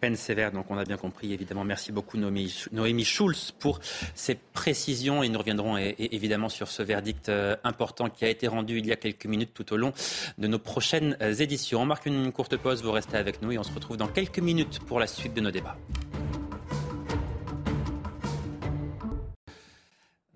peine 0.00 0.16
sévère, 0.16 0.52
donc 0.52 0.66
on 0.70 0.78
a 0.78 0.84
bien 0.84 0.96
compris, 0.96 1.32
évidemment. 1.32 1.64
Merci 1.64 1.90
beaucoup, 1.90 2.16
Noémie 2.18 3.04
Schulz, 3.04 3.52
pour 3.58 3.80
ces 4.14 4.34
précisions. 4.34 5.22
Et 5.22 5.28
nous 5.28 5.38
reviendrons 5.38 5.76
évidemment 5.76 6.48
sur 6.48 6.68
ce 6.68 6.82
verdict 6.82 7.28
euh, 7.28 7.56
important 7.64 8.08
qui 8.08 8.24
a 8.24 8.28
été 8.28 8.46
rendu 8.46 8.78
il 8.78 8.86
y 8.86 8.92
a 8.92 8.96
quelques 8.96 9.26
minutes 9.26 9.50
tout 9.54 9.72
au 9.72 9.76
long 9.76 9.92
de 10.38 10.46
nos 10.46 10.58
prochaines 10.58 11.16
euh, 11.22 11.34
éditions. 11.34 11.80
On 11.80 11.86
marque 11.86 12.06
une 12.06 12.30
courte 12.30 12.56
pause, 12.56 12.82
vous 12.82 12.92
restez 12.92 13.16
avec 13.16 13.42
nous 13.42 13.52
et 13.52 13.58
on 13.58 13.62
se 13.62 13.72
retrouve 13.72 13.96
dans 13.96 14.08
quelques 14.08 14.38
minutes 14.38 14.80
pour 14.80 15.00
la 15.00 15.06
suite 15.06 15.34
de 15.34 15.40
nos 15.40 15.50
débats. 15.50 15.76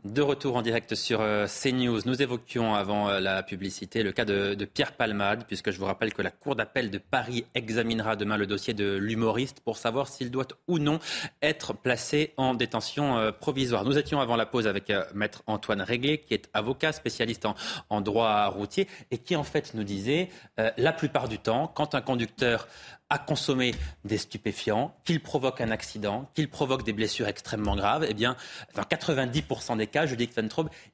De 0.05 0.23
retour 0.23 0.57
en 0.57 0.63
direct 0.63 0.95
sur 0.95 1.21
euh, 1.21 1.47
CNews, 1.47 2.01
nous 2.07 2.23
évoquions 2.23 2.75
avant 2.75 3.11
euh, 3.11 3.21
la 3.21 3.43
publicité 3.43 4.03
le 4.03 4.13
cas 4.13 4.25
de, 4.25 4.55
Pierre 4.65 4.93
Palmade, 4.93 5.45
puisque 5.47 5.71
je 5.71 5.79
vous 5.79 5.85
rappelle 5.85 6.15
que 6.15 6.23
la 6.23 6.31
Cour 6.31 6.57
d'appel 6.57 6.91
de 6.91 6.97
Paris 6.97 7.45
examinera 7.55 8.17
demain 8.17 8.39
le 8.39 8.47
dossier 8.47 8.73
de 8.73 8.97
l'humoriste 8.97 9.61
pour 9.61 9.77
savoir 9.77 10.09
s'il 10.09 10.31
doit 10.31 10.47
ou 10.69 10.79
non 10.79 11.01
être 11.43 11.75
placé 11.75 12.33
en 12.39 12.55
détention 12.55 13.19
euh, 13.19 13.31
provisoire. 13.31 13.85
Nous 13.85 13.99
étions 13.99 14.21
avant 14.21 14.37
la 14.37 14.47
pause 14.47 14.67
avec 14.67 14.91
maître 15.13 15.43
Antoine 15.47 15.83
Réglé, 15.83 16.17
qui 16.17 16.33
est 16.33 16.49
avocat 16.55 16.93
spécialiste 16.93 17.47
en, 17.91 18.01
droit 18.01 18.47
routier, 18.47 18.89
et 19.11 19.19
qui 19.19 19.37
en 19.37 19.45
fait 19.45 19.75
nous 19.75 19.85
disait, 19.85 20.31
la 20.77 20.93
plupart 20.93 21.29
du 21.29 21.39
temps, 21.39 21.67
quand 21.69 21.95
un 21.95 22.01
conducteur 22.01 22.69
à 23.11 23.19
consommer 23.19 23.75
des 24.05 24.19
stupéfiants, 24.19 24.95
qu'il 25.05 25.21
provoque 25.21 25.61
un 25.61 25.71
accident, 25.71 26.31
qu'il 26.35 26.49
provoque 26.49 26.85
des 26.85 26.93
blessures 26.93 27.29
extrêmement 27.29 27.77
graves, 27.77 28.07
eh 28.09 28.15
bien, 28.15 28.37
dans 28.75 28.83
90% 28.83 29.77
des 29.77 29.87
cas, 29.87 30.07
je 30.07 30.15
dis 30.15 30.29
que 30.29 30.41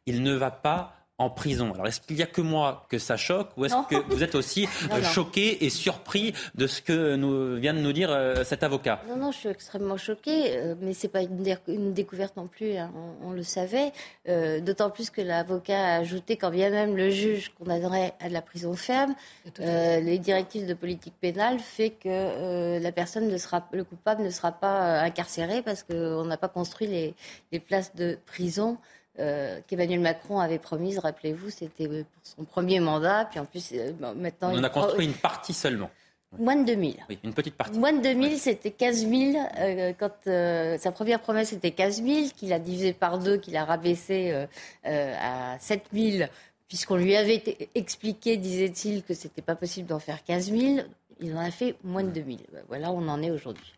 il 0.07 0.23
ne 0.23 0.33
va 0.35 0.51
pas 0.51 0.96
en 1.19 1.31
prison. 1.31 1.73
Alors, 1.73 1.87
est-ce 1.87 2.01
qu'il 2.01 2.17
n'y 2.17 2.23
a 2.23 2.27
que 2.27 2.43
moi 2.43 2.85
que 2.91 2.99
ça 2.99 3.17
choque 3.17 3.49
ou 3.57 3.65
est-ce 3.65 3.75
que 3.89 3.97
vous 4.09 4.23
êtes 4.23 4.35
aussi 4.35 4.69
euh, 4.93 5.03
choqué 5.03 5.65
et 5.65 5.71
surpris 5.71 6.35
de 6.55 6.67
ce 6.67 6.83
que 6.83 7.17
nous, 7.17 7.57
vient 7.57 7.73
de 7.73 7.79
nous 7.79 7.93
dire 7.93 8.11
euh, 8.11 8.45
cet 8.45 8.63
avocat? 8.63 9.01
Non, 9.09 9.17
non, 9.17 9.33
je 9.33 9.39
suis 9.39 9.49
extrêmement 9.49 9.97
choqué, 9.97 10.57
euh, 10.57 10.75
mais 10.81 10.93
ce 10.93 11.07
n'est 11.07 11.11
pas 11.11 11.23
une, 11.23 11.95
découverte 11.95 12.37
non 12.37 12.47
plus, 12.49 12.77
hein, 12.77 12.91
on, 13.23 13.33
le 13.33 13.43
savait. 13.43 13.93
D'autant 14.27 14.91
plus 14.91 15.11
que 15.11 15.21
l'avocat 15.21 15.95
a 15.95 15.97
ajouté, 15.99 16.37
quand 16.37 16.51
bien 16.51 16.71
même 16.71 16.97
le 16.97 17.11
juge 17.11 17.53
condamnerait 17.59 18.15
à 18.21 18.29
de 18.29 18.33
la 18.33 18.43
prison 18.43 18.75
ferme, 18.75 19.15
les 19.59 20.19
directives 20.19 20.67
de 20.67 20.75
politique 20.75 21.15
pénale 21.21 21.59
fait 21.59 21.91
que 21.91 22.79
la 22.79 22.93
personne 22.93 23.29
ne 23.29 23.39
sera, 23.39 23.67
le 23.73 23.85
coupable 23.85 24.23
ne 24.23 24.31
sera 24.31 24.53
pas 24.53 25.01
incarcéré 25.01 25.63
parce 25.63 25.83
qu'on 25.83 26.25
n'a 26.25 26.37
pas 26.37 26.49
construit 26.49 26.87
les, 26.87 27.15
les 27.53 27.61
places 27.61 27.95
de 27.95 28.19
prison 28.27 28.79
euh, 29.19 29.61
qu'Emmanuel 29.67 30.01
Macron 30.01 30.39
avait 30.41 30.59
promise, 30.59 30.99
rappelez-vous, 30.99 31.51
c'était 31.51 31.87
pour 31.89 32.05
son 32.23 32.45
premier 32.45 32.81
mandat, 32.81 33.27
puis 33.31 33.39
en 33.41 33.45
plus, 33.45 33.73
euh, 33.75 33.93
maintenant... 34.17 34.53
On 34.53 34.59
en 34.59 34.65
a 34.65 34.69
construit 34.71 35.07
une 35.07 35.15
partie 35.15 35.53
seulement. 35.53 35.91
Moins 36.39 36.57
de 36.57 36.65
2000. 36.67 36.97
Oui, 37.09 37.19
une 37.25 37.33
petite 37.33 37.55
partie. 37.55 37.79
Moins 37.79 37.93
de 37.93 38.03
2000, 38.03 38.39
c'était 38.39 38.71
15 38.71 39.09
000. 39.09 39.49
euh, 39.59 39.93
quand 39.99 40.11
euh, 40.27 40.77
sa 40.77 40.93
première 40.93 41.21
promesse 41.21 41.53
était 41.53 41.71
15 41.71 42.03
000, 42.03 42.29
qu'il 42.37 42.53
a 42.53 42.59
divisé 42.59 42.93
par 42.93 43.19
deux, 43.19 43.39
qu'il 43.39 43.57
a 43.57 43.65
rabaissé 43.65 44.33
euh, 44.33 44.47
euh, 44.87 45.15
à 45.19 45.59
7 45.61 45.85
000, 45.95 46.29
puisqu'on 46.69 46.97
lui 46.97 47.17
avait 47.17 47.43
expliqué, 47.75 48.37
disait-il, 48.37 49.03
que 49.03 49.15
c'était 49.15 49.41
pas 49.41 49.55
possible 49.55 49.89
d'en 49.89 50.01
faire 50.01 50.23
15 50.25 50.51
000. 50.51 50.81
Il 51.21 51.35
en 51.35 51.41
a 51.41 51.51
fait 51.51 51.77
moins 51.85 52.03
de 52.03 52.11
2000. 52.11 52.41
Voilà 52.69 52.91
où 52.91 52.97
on 52.99 53.09
en 53.09 53.23
est 53.23 53.31
aujourd'hui. 53.31 53.73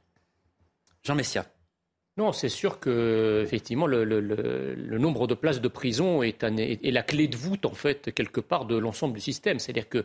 Jean 1.04 1.14
Messia. 1.14 1.44
Non, 2.18 2.32
c'est 2.32 2.48
sûr 2.48 2.80
que 2.80 3.40
effectivement 3.44 3.86
le, 3.86 4.02
le- 4.04 4.20
le- 4.20 4.74
le 4.74 4.98
nombre 4.98 5.26
de 5.28 5.34
places 5.34 5.60
de 5.60 5.68
prison 5.68 6.22
est, 6.22 6.42
un- 6.44 6.56
est- 6.56 6.84
est 6.84 6.90
la 6.90 7.02
clé 7.02 7.28
de 7.28 7.36
voûte 7.36 7.64
en 7.64 7.74
fait 7.74 8.12
quelque 8.12 8.40
part 8.40 8.64
de 8.66 8.76
l'ensemble 8.76 9.14
du 9.14 9.20
système. 9.20 9.58
C'est-à-dire 9.60 9.88
que 9.88 10.04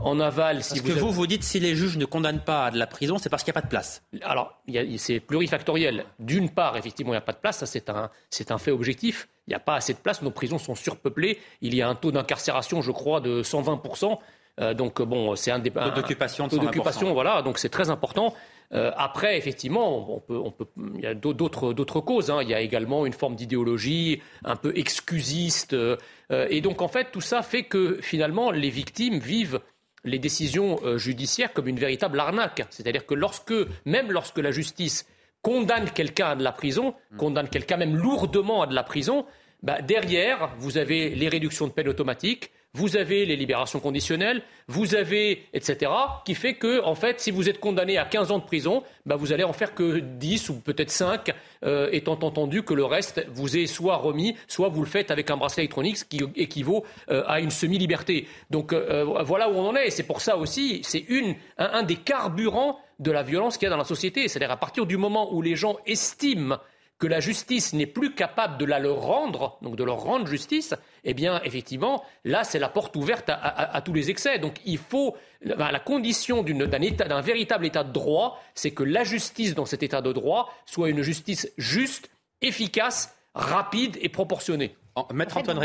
en 0.00 0.18
aval, 0.20 0.62
si 0.64 0.70
Parce 0.70 0.80
vous 0.80 0.86
que 0.86 0.92
avez- 0.92 1.00
vous, 1.02 1.12
vous 1.12 1.26
dites 1.26 1.44
si 1.44 1.60
les 1.60 1.74
juges 1.76 1.98
ne 1.98 2.06
condamnent 2.06 2.42
pas 2.42 2.66
à 2.66 2.70
de 2.70 2.78
la 2.78 2.86
prison, 2.86 3.18
c'est 3.18 3.28
parce 3.28 3.44
qu'il 3.44 3.52
n'y 3.52 3.58
a 3.58 3.60
pas 3.60 3.66
de 3.66 3.70
place. 3.70 4.02
Alors, 4.22 4.58
c'est 4.96 5.20
plurifactoriel. 5.20 6.06
D'une 6.18 6.48
part, 6.48 6.76
effectivement, 6.78 7.12
il 7.12 7.16
n'y 7.16 7.18
a 7.18 7.20
pas 7.20 7.32
de 7.32 7.38
place, 7.38 7.58
ça 7.58 7.66
c'est 7.66 7.90
un, 7.90 8.10
c'est 8.30 8.50
un 8.50 8.58
fait 8.58 8.70
objectif. 8.70 9.28
Il 9.46 9.50
n'y 9.50 9.54
a 9.54 9.60
pas 9.60 9.74
assez 9.74 9.92
de 9.92 9.98
place, 9.98 10.22
nos 10.22 10.30
prisons 10.30 10.56
sont 10.58 10.74
surpeuplées. 10.74 11.38
Il 11.60 11.74
y 11.74 11.82
a 11.82 11.88
un 11.88 11.94
taux 11.94 12.10
d'incarcération, 12.10 12.80
je 12.80 12.90
crois, 12.90 13.20
de 13.20 13.42
120%. 13.42 14.18
Euh, 14.60 14.72
donc, 14.74 15.00
bon, 15.02 15.36
c'est 15.36 15.50
un 15.50 15.58
des. 15.58 15.70
Taux 15.70 15.90
d'occupation 15.90 16.46
de 16.46 16.50
taux 16.50 16.56
120%. 16.56 16.64
d'occupation, 16.64 17.12
voilà, 17.12 17.42
donc 17.42 17.58
c'est 17.58 17.68
très 17.70 17.90
important. 17.90 18.34
Euh, 18.74 18.90
après, 18.96 19.36
effectivement, 19.36 20.14
on 20.16 20.20
peut, 20.20 20.36
on 20.38 20.50
peut, 20.50 20.66
il 20.94 21.00
y 21.00 21.06
a 21.06 21.14
d'au- 21.14 21.34
d'autres, 21.34 21.72
d'autres 21.74 22.00
causes. 22.00 22.30
hein. 22.30 22.40
Il 22.42 22.48
y 22.48 22.54
a 22.54 22.60
également 22.60 23.04
une 23.04 23.12
forme 23.12 23.36
d'idéologie 23.36 24.22
un 24.44 24.56
peu 24.56 24.72
excusiste. 24.76 25.74
euh, 25.74 25.96
et 26.30 26.60
donc, 26.62 26.80
en 26.80 26.88
fait, 26.88 27.08
tout 27.12 27.20
ça 27.20 27.42
fait 27.42 27.64
que 27.64 27.98
finalement, 28.00 28.50
les 28.50 28.70
victimes 28.70 29.18
vivent 29.18 29.60
les 30.04 30.18
décisions 30.18 30.80
euh, 30.84 30.96
judiciaires 30.98 31.52
comme 31.52 31.68
une 31.68 31.78
véritable 31.78 32.18
arnaque. 32.18 32.64
C'est-à-dire 32.70 33.04
que 33.06 33.14
lorsque, 33.14 33.54
même 33.84 34.10
lorsque 34.10 34.38
la 34.38 34.50
justice 34.50 35.06
condamne 35.42 35.90
quelqu'un 35.90 36.28
à 36.30 36.36
de 36.36 36.42
la 36.42 36.52
prison, 36.52 36.94
condamne 37.18 37.48
quelqu'un 37.48 37.76
même 37.76 37.96
lourdement 37.96 38.62
à 38.62 38.66
de 38.66 38.74
la 38.74 38.82
prison, 38.84 39.26
bah, 39.62 39.82
derrière, 39.82 40.50
vous 40.58 40.78
avez 40.78 41.10
les 41.10 41.28
réductions 41.28 41.66
de 41.66 41.72
peine 41.72 41.88
automatiques, 41.88 42.50
vous 42.74 42.96
avez 42.96 43.26
les 43.26 43.36
libérations 43.36 43.80
conditionnelles, 43.80 44.42
vous 44.66 44.94
avez, 44.94 45.46
etc., 45.52 45.92
qui 46.24 46.34
fait 46.34 46.54
que, 46.54 46.82
en 46.84 46.94
fait, 46.94 47.20
si 47.20 47.30
vous 47.30 47.50
êtes 47.50 47.60
condamné 47.60 47.98
à 47.98 48.06
15 48.06 48.30
ans 48.30 48.38
de 48.38 48.44
prison, 48.44 48.82
bah, 49.04 49.16
vous 49.16 49.32
allez 49.32 49.44
en 49.44 49.52
faire 49.52 49.74
que 49.74 49.98
10 49.98 50.48
ou 50.48 50.60
peut-être 50.60 50.90
5, 50.90 51.34
euh, 51.64 51.90
étant 51.92 52.18
entendu 52.22 52.62
que 52.62 52.72
le 52.72 52.84
reste 52.84 53.26
vous 53.30 53.58
est 53.58 53.66
soit 53.66 53.96
remis, 53.96 54.36
soit 54.48 54.68
vous 54.68 54.80
le 54.80 54.88
faites 54.88 55.10
avec 55.10 55.30
un 55.30 55.36
bracelet 55.36 55.64
électronique, 55.64 55.98
ce 55.98 56.04
qui 56.06 56.20
équivaut 56.34 56.84
euh, 57.10 57.24
à 57.26 57.40
une 57.40 57.50
semi-liberté. 57.50 58.26
Donc 58.50 58.72
euh, 58.72 59.04
voilà 59.22 59.50
où 59.50 59.54
on 59.54 59.68
en 59.68 59.76
est. 59.76 59.88
Et 59.88 59.90
c'est 59.90 60.06
pour 60.06 60.22
ça 60.22 60.38
aussi, 60.38 60.80
c'est 60.82 61.04
une, 61.08 61.34
un, 61.58 61.70
un 61.74 61.82
des 61.82 61.96
carburants 61.96 62.78
de 62.98 63.10
la 63.10 63.22
violence 63.22 63.58
qu'il 63.58 63.66
y 63.66 63.68
a 63.68 63.70
dans 63.70 63.76
la 63.76 63.84
société. 63.84 64.28
C'est-à-dire 64.28 64.50
à 64.50 64.56
partir 64.56 64.86
du 64.86 64.96
moment 64.96 65.34
où 65.34 65.42
les 65.42 65.56
gens 65.56 65.76
estiment 65.84 66.56
que 67.02 67.08
la 67.08 67.18
justice 67.18 67.72
n'est 67.72 67.88
plus 67.88 68.14
capable 68.14 68.58
de 68.58 68.64
la 68.64 68.78
leur 68.78 69.00
rendre, 69.00 69.58
donc 69.60 69.74
de 69.74 69.82
leur 69.82 69.98
rendre 69.98 70.24
justice, 70.28 70.72
eh 71.02 71.14
bien, 71.14 71.42
effectivement, 71.42 72.04
là, 72.24 72.44
c'est 72.44 72.60
la 72.60 72.68
porte 72.68 72.94
ouverte 72.94 73.24
à, 73.28 73.82
tous 73.84 73.92
les 73.92 74.08
excès. 74.08 74.38
Donc, 74.38 74.60
il 74.64 74.78
faut, 74.78 75.16
la 75.40 75.80
condition 75.80 76.44
d'un 76.44 77.20
véritable 77.20 77.66
état 77.66 77.82
de 77.82 77.90
droit, 77.90 78.40
c'est 78.54 78.70
que 78.70 78.84
la 78.84 79.02
justice 79.02 79.56
dans 79.56 79.66
cet 79.66 79.82
état 79.82 80.00
de 80.00 80.12
droit 80.12 80.54
soit 80.64 80.90
une 80.90 81.02
justice 81.02 81.52
juste, 81.58 82.08
efficace, 82.40 83.16
rapide 83.34 83.98
et 84.00 84.08
proportionnée. 84.08 84.76
Antoine 84.94 85.58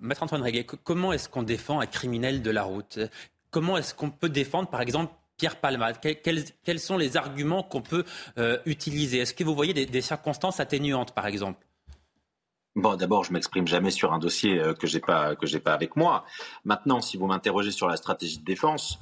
Maître 0.00 0.22
Antoine 0.22 0.42
Réglé, 0.42 0.64
co- 0.64 0.78
comment 0.82 1.12
est-ce 1.12 1.28
qu'on 1.28 1.42
défend 1.42 1.80
un 1.80 1.86
criminel 1.86 2.40
de 2.40 2.50
la 2.50 2.62
route? 2.62 3.00
Comment 3.50 3.76
est-ce 3.76 3.92
qu'on 3.94 4.08
peut 4.10 4.30
défendre, 4.30 4.70
par 4.70 4.80
exemple, 4.80 5.12
Pierre 5.36 5.56
Palmade 5.56 5.98
quels, 6.00 6.80
sont 6.80 6.96
les 6.96 7.16
arguments 7.16 7.62
qu'on 7.62 7.82
peut 7.82 8.04
euh, 8.38 8.58
utiliser? 8.64 9.18
Est-ce 9.18 9.34
que 9.34 9.44
vous 9.44 9.54
voyez 9.54 9.74
des, 9.74 10.00
circonstances 10.00 10.60
atténuantes, 10.60 11.14
par 11.14 11.26
exemple? 11.26 11.64
Bon, 12.74 12.96
d'abord, 12.96 13.24
je 13.24 13.32
m'exprime 13.32 13.66
jamais 13.66 13.90
sur 13.90 14.12
un 14.12 14.18
dossier 14.18 14.58
euh, 14.58 14.74
que 14.74 14.86
j'ai 14.86 15.00
pas 15.00 15.34
que 15.34 15.46
j'ai 15.46 15.60
pas 15.60 15.72
avec 15.72 15.96
moi. 15.96 16.24
Maintenant, 16.64 17.00
si 17.00 17.16
vous 17.16 17.26
m'interrogez 17.26 17.70
sur 17.70 17.88
la 17.88 17.96
stratégie 17.96 18.38
de 18.38 18.44
défense, 18.44 18.98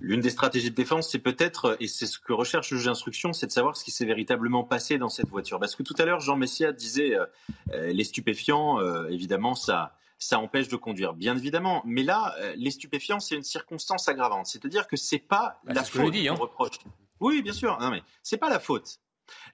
l'une 0.00 0.20
des 0.20 0.30
stratégies 0.30 0.70
de 0.70 0.74
défense, 0.74 1.10
c'est 1.10 1.18
peut-être, 1.18 1.76
et 1.80 1.88
c'est 1.88 2.06
ce 2.06 2.18
que 2.18 2.32
recherche 2.32 2.70
le 2.70 2.76
juge 2.76 2.86
d'instruction, 2.86 3.32
c'est 3.32 3.46
de 3.46 3.52
savoir 3.52 3.76
ce 3.76 3.84
qui 3.84 3.90
s'est 3.90 4.04
véritablement 4.04 4.62
passé 4.62 4.98
dans 4.98 5.08
cette 5.08 5.28
voiture. 5.28 5.58
Parce 5.58 5.74
que 5.74 5.82
tout 5.82 5.94
à 5.98 6.04
l'heure, 6.04 6.20
Jean 6.20 6.36
Messia 6.36 6.72
disait, 6.72 7.16
euh, 7.16 7.26
euh, 7.72 7.92
les 7.92 8.04
stupéfiants, 8.04 8.78
évidemment, 9.08 9.54
ça, 9.54 9.96
ça 10.18 10.38
empêche 10.38 10.68
de 10.68 10.76
conduire, 10.76 11.12
bien 11.14 11.36
évidemment. 11.36 11.82
Mais 11.84 12.02
là, 12.02 12.34
euh, 12.38 12.54
les 12.56 12.70
stupéfiants, 12.70 13.20
c'est 13.20 13.34
une 13.34 13.42
circonstance 13.42 14.08
aggravante. 14.08 14.46
C'est-à-dire 14.46 14.86
que 14.86 14.96
c'est 14.96 15.18
pas 15.18 15.60
Bah, 15.64 15.74
la 15.74 15.84
ce 15.84 15.90
faute 15.92 16.12
dis, 16.12 16.28
hein. 16.28 16.34
qu'on 16.34 16.42
reproche. 16.42 16.78
Oui, 17.20 17.42
bien 17.42 17.52
sûr. 17.52 17.78
Non, 17.80 17.90
mais 17.90 18.02
c'est 18.22 18.36
pas 18.36 18.48
la 18.50 18.60
faute. 18.60 19.00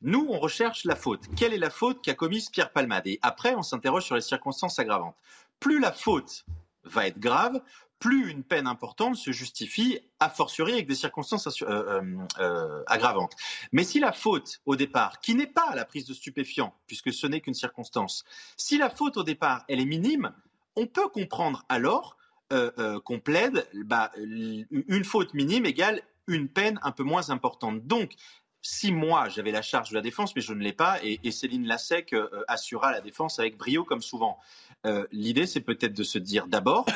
Nous, 0.02 0.26
on 0.28 0.38
recherche 0.38 0.84
la 0.84 0.96
faute. 0.96 1.22
Quelle 1.36 1.54
est 1.54 1.58
la 1.58 1.70
faute 1.70 2.02
qu'a 2.02 2.14
commise 2.14 2.50
Pierre 2.50 2.72
Palmade? 2.72 3.06
Et 3.06 3.18
après, 3.22 3.54
on 3.54 3.62
s'interroge 3.62 4.04
sur 4.04 4.14
les 4.14 4.20
circonstances 4.20 4.78
aggravantes. 4.78 5.16
Plus 5.60 5.80
la 5.80 5.92
faute 5.92 6.44
va 6.84 7.06
être 7.06 7.18
grave, 7.18 7.60
plus 7.98 8.30
une 8.30 8.42
peine 8.42 8.66
importante 8.66 9.14
se 9.16 9.30
justifie, 9.30 10.00
a 10.18 10.28
fortiori 10.28 10.72
avec 10.72 10.88
des 10.88 10.96
circonstances 10.96 11.62
euh, 11.62 12.02
euh, 12.40 12.82
aggravantes. 12.88 13.32
Mais 13.70 13.84
si 13.84 14.00
la 14.00 14.12
faute 14.12 14.60
au 14.66 14.74
départ, 14.74 15.20
qui 15.20 15.36
n'est 15.36 15.46
pas 15.46 15.74
la 15.76 15.84
prise 15.84 16.04
de 16.06 16.12
stupéfiants, 16.12 16.74
puisque 16.88 17.12
ce 17.12 17.28
n'est 17.28 17.40
qu'une 17.40 17.54
circonstance, 17.54 18.24
si 18.56 18.76
la 18.76 18.90
faute 18.90 19.16
au 19.16 19.22
départ, 19.22 19.64
elle 19.68 19.80
est 19.80 19.86
minime, 19.86 20.34
on 20.76 20.86
peut 20.86 21.08
comprendre 21.08 21.64
alors 21.68 22.16
euh, 22.52 22.70
euh, 22.78 23.00
qu'on 23.00 23.20
plaide 23.20 23.66
bah, 23.74 24.10
l- 24.16 24.66
une 24.70 25.04
faute 25.04 25.34
minime 25.34 25.66
égale 25.66 26.02
une 26.28 26.48
peine 26.48 26.78
un 26.82 26.92
peu 26.92 27.02
moins 27.02 27.30
importante. 27.30 27.86
Donc, 27.86 28.12
si 28.60 28.92
moi 28.92 29.28
j'avais 29.28 29.50
la 29.50 29.62
charge 29.62 29.90
de 29.90 29.94
la 29.96 30.02
défense, 30.02 30.36
mais 30.36 30.42
je 30.42 30.52
ne 30.52 30.60
l'ai 30.62 30.72
pas, 30.72 30.98
et, 31.02 31.30
Céline 31.32 31.66
Lassec 31.66 32.12
euh, 32.12 32.28
euh, 32.32 32.44
assurera 32.46 32.92
la 32.92 33.00
défense 33.00 33.38
avec 33.38 33.56
brio 33.56 33.84
comme 33.84 34.02
souvent. 34.02 34.38
Euh, 34.86 35.06
L'idée, 35.10 35.46
c'est 35.46 35.60
peut-être 35.60 35.94
de 35.94 36.04
se 36.04 36.18
dire 36.18 36.46
d'abord 36.46 36.86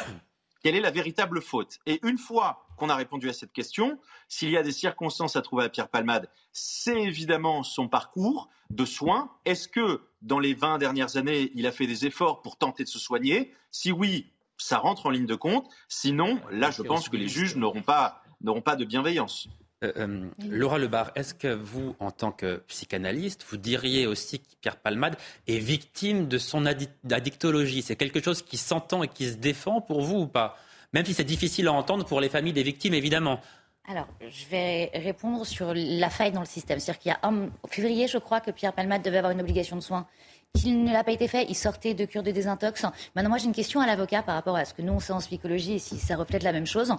quelle 0.62 0.76
est 0.76 0.80
la 0.80 0.90
véritable 0.90 1.40
faute? 1.42 1.78
Et 1.86 2.00
une 2.06 2.18
fois 2.18 2.65
qu'on 2.76 2.88
a 2.88 2.94
répondu 2.96 3.28
à 3.28 3.32
cette 3.32 3.52
question, 3.52 3.98
s'il 4.28 4.50
y 4.50 4.56
a 4.56 4.62
des 4.62 4.72
circonstances 4.72 5.36
à 5.36 5.42
trouver 5.42 5.64
à 5.64 5.68
Pierre 5.68 5.88
Palmade, 5.88 6.28
c'est 6.52 7.00
évidemment 7.00 7.62
son 7.62 7.88
parcours 7.88 8.48
de 8.70 8.84
soins. 8.84 9.30
Est-ce 9.44 9.68
que 9.68 10.02
dans 10.22 10.38
les 10.38 10.54
20 10.54 10.78
dernières 10.78 11.16
années, 11.16 11.50
il 11.54 11.66
a 11.66 11.72
fait 11.72 11.86
des 11.86 12.06
efforts 12.06 12.42
pour 12.42 12.56
tenter 12.56 12.84
de 12.84 12.88
se 12.88 12.98
soigner? 12.98 13.52
Si 13.70 13.92
oui, 13.92 14.30
ça 14.58 14.78
rentre 14.78 15.06
en 15.06 15.10
ligne 15.10 15.26
de 15.26 15.34
compte. 15.34 15.68
Sinon, 15.88 16.40
là, 16.50 16.70
je 16.70 16.82
pense 16.82 17.08
que 17.08 17.16
les 17.16 17.28
juges 17.28 17.56
n'auront 17.56 17.82
pas, 17.82 18.22
n'auront 18.40 18.62
pas 18.62 18.76
de 18.76 18.84
bienveillance. 18.84 19.48
Euh, 19.84 19.92
euh, 19.98 20.30
Laura 20.48 20.78
Lebar, 20.78 21.12
est-ce 21.16 21.34
que 21.34 21.48
vous, 21.48 21.94
en 22.00 22.10
tant 22.10 22.32
que 22.32 22.62
psychanalyste, 22.66 23.44
vous 23.50 23.58
diriez 23.58 24.06
aussi 24.06 24.40
que 24.40 24.46
Pierre 24.62 24.78
Palmade 24.78 25.16
est 25.46 25.58
victime 25.58 26.28
de 26.28 26.38
son 26.38 26.64
addi- 26.64 26.88
addictologie 27.10 27.82
C'est 27.82 27.96
quelque 27.96 28.22
chose 28.22 28.40
qui 28.40 28.56
s'entend 28.56 29.02
et 29.02 29.08
qui 29.08 29.28
se 29.28 29.36
défend 29.36 29.82
pour 29.82 30.00
vous 30.00 30.20
ou 30.20 30.26
pas? 30.26 30.56
Même 30.92 31.04
si 31.04 31.14
c'est 31.14 31.24
difficile 31.24 31.68
à 31.68 31.72
entendre 31.72 32.04
pour 32.04 32.20
les 32.20 32.28
familles 32.28 32.52
des 32.52 32.62
victimes, 32.62 32.94
évidemment. 32.94 33.40
Alors, 33.88 34.08
je 34.20 34.46
vais 34.46 34.90
répondre 34.94 35.46
sur 35.46 35.72
la 35.74 36.10
faille 36.10 36.32
dans 36.32 36.40
le 36.40 36.46
système. 36.46 36.80
C'est-à-dire 36.80 37.00
qu'il 37.00 37.12
y 37.12 37.14
a 37.14 37.20
en 37.22 37.48
février, 37.68 38.08
je 38.08 38.18
crois, 38.18 38.40
que 38.40 38.50
Pierre 38.50 38.72
Palmade 38.72 39.02
devait 39.02 39.18
avoir 39.18 39.32
une 39.32 39.40
obligation 39.40 39.76
de 39.76 39.80
soins. 39.80 40.06
Qu'il 40.54 40.82
ne 40.82 40.92
l'a 40.92 41.04
pas 41.04 41.12
été 41.12 41.28
fait, 41.28 41.46
il 41.48 41.54
sortait 41.54 41.94
de 41.94 42.04
cure 42.04 42.22
de 42.22 42.30
désintox. 42.30 42.84
Maintenant, 43.14 43.28
moi, 43.28 43.38
j'ai 43.38 43.46
une 43.46 43.54
question 43.54 43.80
à 43.80 43.86
l'avocat 43.86 44.22
par 44.22 44.34
rapport 44.34 44.56
à 44.56 44.64
ce 44.64 44.74
que 44.74 44.82
nous, 44.82 44.94
on 44.94 45.00
sait 45.00 45.12
en 45.12 45.18
psychologie 45.18 45.74
et 45.74 45.78
si 45.78 45.98
ça 45.98 46.16
reflète 46.16 46.42
la 46.42 46.52
même 46.52 46.66
chose. 46.66 46.92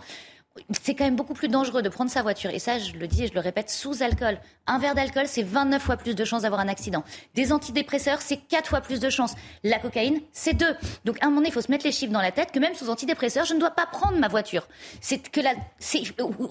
C'est 0.84 0.96
quand 0.96 1.06
même 1.06 1.16
beaucoup 1.16 1.34
plus 1.34 1.48
dangereux 1.48 1.82
de 1.82 1.90
prendre 1.90 2.10
sa 2.12 2.22
voiture, 2.22 2.50
et 2.52 2.60
ça, 2.60 2.80
je 2.80 2.94
le 2.94 3.08
dis 3.08 3.24
et 3.24 3.28
je 3.28 3.34
le 3.34 3.40
répète, 3.40 3.70
sous 3.70 4.04
alcool. 4.04 4.40
Un 4.66 4.80
verre 4.80 4.96
d'alcool, 4.96 5.24
c'est 5.28 5.44
29 5.44 5.82
fois 5.82 5.98
plus 5.98 6.16
de 6.16 6.26
chances 6.26 6.42
d'avoir 6.44 6.62
un 6.62 6.68
accident. 6.68 7.04
Des 7.36 7.52
antidépresseurs, 7.54 8.22
c'est 8.22 8.38
4 8.38 8.68
fois 8.70 8.82
plus 8.82 9.00
de 9.00 9.10
chances. 9.10 9.34
La 9.64 9.80
cocaïne, 9.80 10.20
c'est 10.32 10.54
2. 10.54 10.66
Donc, 11.06 11.18
à 11.22 11.26
un 11.26 11.30
moment 11.30 11.42
donné, 11.42 11.50
il 11.50 11.54
faut 11.54 11.62
se 11.62 11.72
mettre 11.72 11.86
les 11.86 11.92
chiffres 11.92 12.12
dans 12.14 12.22
la 12.22 12.32
tête 12.32 12.52
que 12.52 12.60
même 12.60 12.74
sous 12.76 12.90
antidépresseurs, 12.90 13.46
je 13.46 13.54
ne 13.54 13.60
dois 13.60 13.72
pas 13.72 13.86
prendre 13.86 14.18
ma 14.18 14.28
voiture. 14.28 14.68
C'est 15.02 15.20
que 15.32 15.40
la, 15.42 15.54
c'est, 15.80 16.02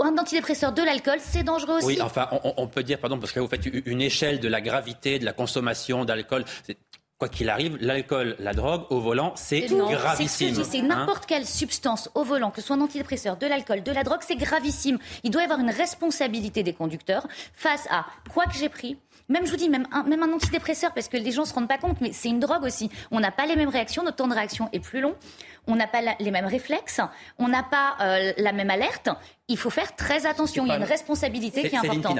un 0.00 0.16
antidépresseur 0.18 0.72
de 0.72 0.82
l'alcool, 0.82 1.18
c'est 1.20 1.42
dangereux 1.42 1.76
aussi. 1.78 1.86
Oui, 1.86 1.98
enfin, 2.00 2.28
on, 2.44 2.54
on 2.56 2.66
peut 2.68 2.82
dire, 2.82 2.98
pardon, 2.98 3.18
parce 3.18 3.32
que 3.32 3.40
là, 3.40 3.44
vous 3.44 3.50
faites 3.50 3.66
une 3.86 4.00
échelle 4.00 4.40
de 4.40 4.48
la 4.48 4.60
gravité 4.60 5.18
de 5.18 5.24
la 5.24 5.32
consommation 5.32 6.04
d'alcool. 6.04 6.44
C'est- 6.66 6.76
Quoi 7.18 7.30
qu'il 7.30 7.48
arrive, 7.48 7.78
l'alcool, 7.80 8.36
la 8.38 8.52
drogue 8.52 8.84
au 8.90 9.00
volant, 9.00 9.32
c'est 9.36 9.60
gravissime. 9.62 10.26
C'est 10.28 10.28
ce 10.28 10.38
que 10.38 10.48
je 10.48 10.60
dis, 10.62 10.70
c'est 10.70 10.84
hein. 10.84 10.88
n'importe 10.98 11.24
quelle 11.24 11.46
substance 11.46 12.10
au 12.14 12.24
volant, 12.24 12.50
que 12.50 12.60
ce 12.60 12.66
soit 12.66 12.76
un 12.76 12.80
antidépresseur, 12.82 13.38
de 13.38 13.46
l'alcool, 13.46 13.82
de 13.82 13.90
la 13.90 14.04
drogue, 14.04 14.20
c'est 14.20 14.36
gravissime. 14.36 14.98
Il 15.24 15.30
doit 15.30 15.40
y 15.40 15.44
avoir 15.44 15.58
une 15.58 15.70
responsabilité 15.70 16.62
des 16.62 16.74
conducteurs 16.74 17.26
face 17.54 17.88
à 17.90 18.04
quoi 18.30 18.44
que 18.44 18.52
j'ai 18.54 18.68
pris. 18.68 18.98
Même, 19.30 19.46
je 19.46 19.50
vous 19.50 19.56
dis, 19.56 19.70
même 19.70 19.86
un, 19.92 20.02
même 20.02 20.22
un 20.22 20.32
antidépresseur, 20.34 20.92
parce 20.92 21.08
que 21.08 21.16
les 21.16 21.32
gens 21.32 21.46
se 21.46 21.54
rendent 21.54 21.68
pas 21.68 21.78
compte, 21.78 22.02
mais 22.02 22.12
c'est 22.12 22.28
une 22.28 22.38
drogue 22.38 22.64
aussi. 22.64 22.90
On 23.10 23.18
n'a 23.18 23.30
pas 23.30 23.46
les 23.46 23.56
mêmes 23.56 23.70
réactions, 23.70 24.02
notre 24.02 24.18
temps 24.18 24.28
de 24.28 24.34
réaction 24.34 24.68
est 24.74 24.80
plus 24.80 25.00
long. 25.00 25.14
On 25.66 25.74
n'a 25.74 25.86
pas 25.86 26.02
la- 26.02 26.16
les 26.20 26.30
mêmes 26.30 26.44
réflexes. 26.44 27.00
On 27.38 27.48
n'a 27.48 27.62
pas 27.62 27.96
euh, 28.02 28.34
la 28.36 28.52
même 28.52 28.68
alerte. 28.70 29.08
Il 29.48 29.56
faut 29.56 29.70
faire 29.70 29.96
très 29.96 30.26
attention. 30.26 30.64
Il 30.66 30.68
y 30.68 30.72
a 30.72 30.76
une 30.76 30.84
responsabilité 30.84 31.62
qui 31.68 31.74
est 31.74 31.78
importante. 31.78 32.18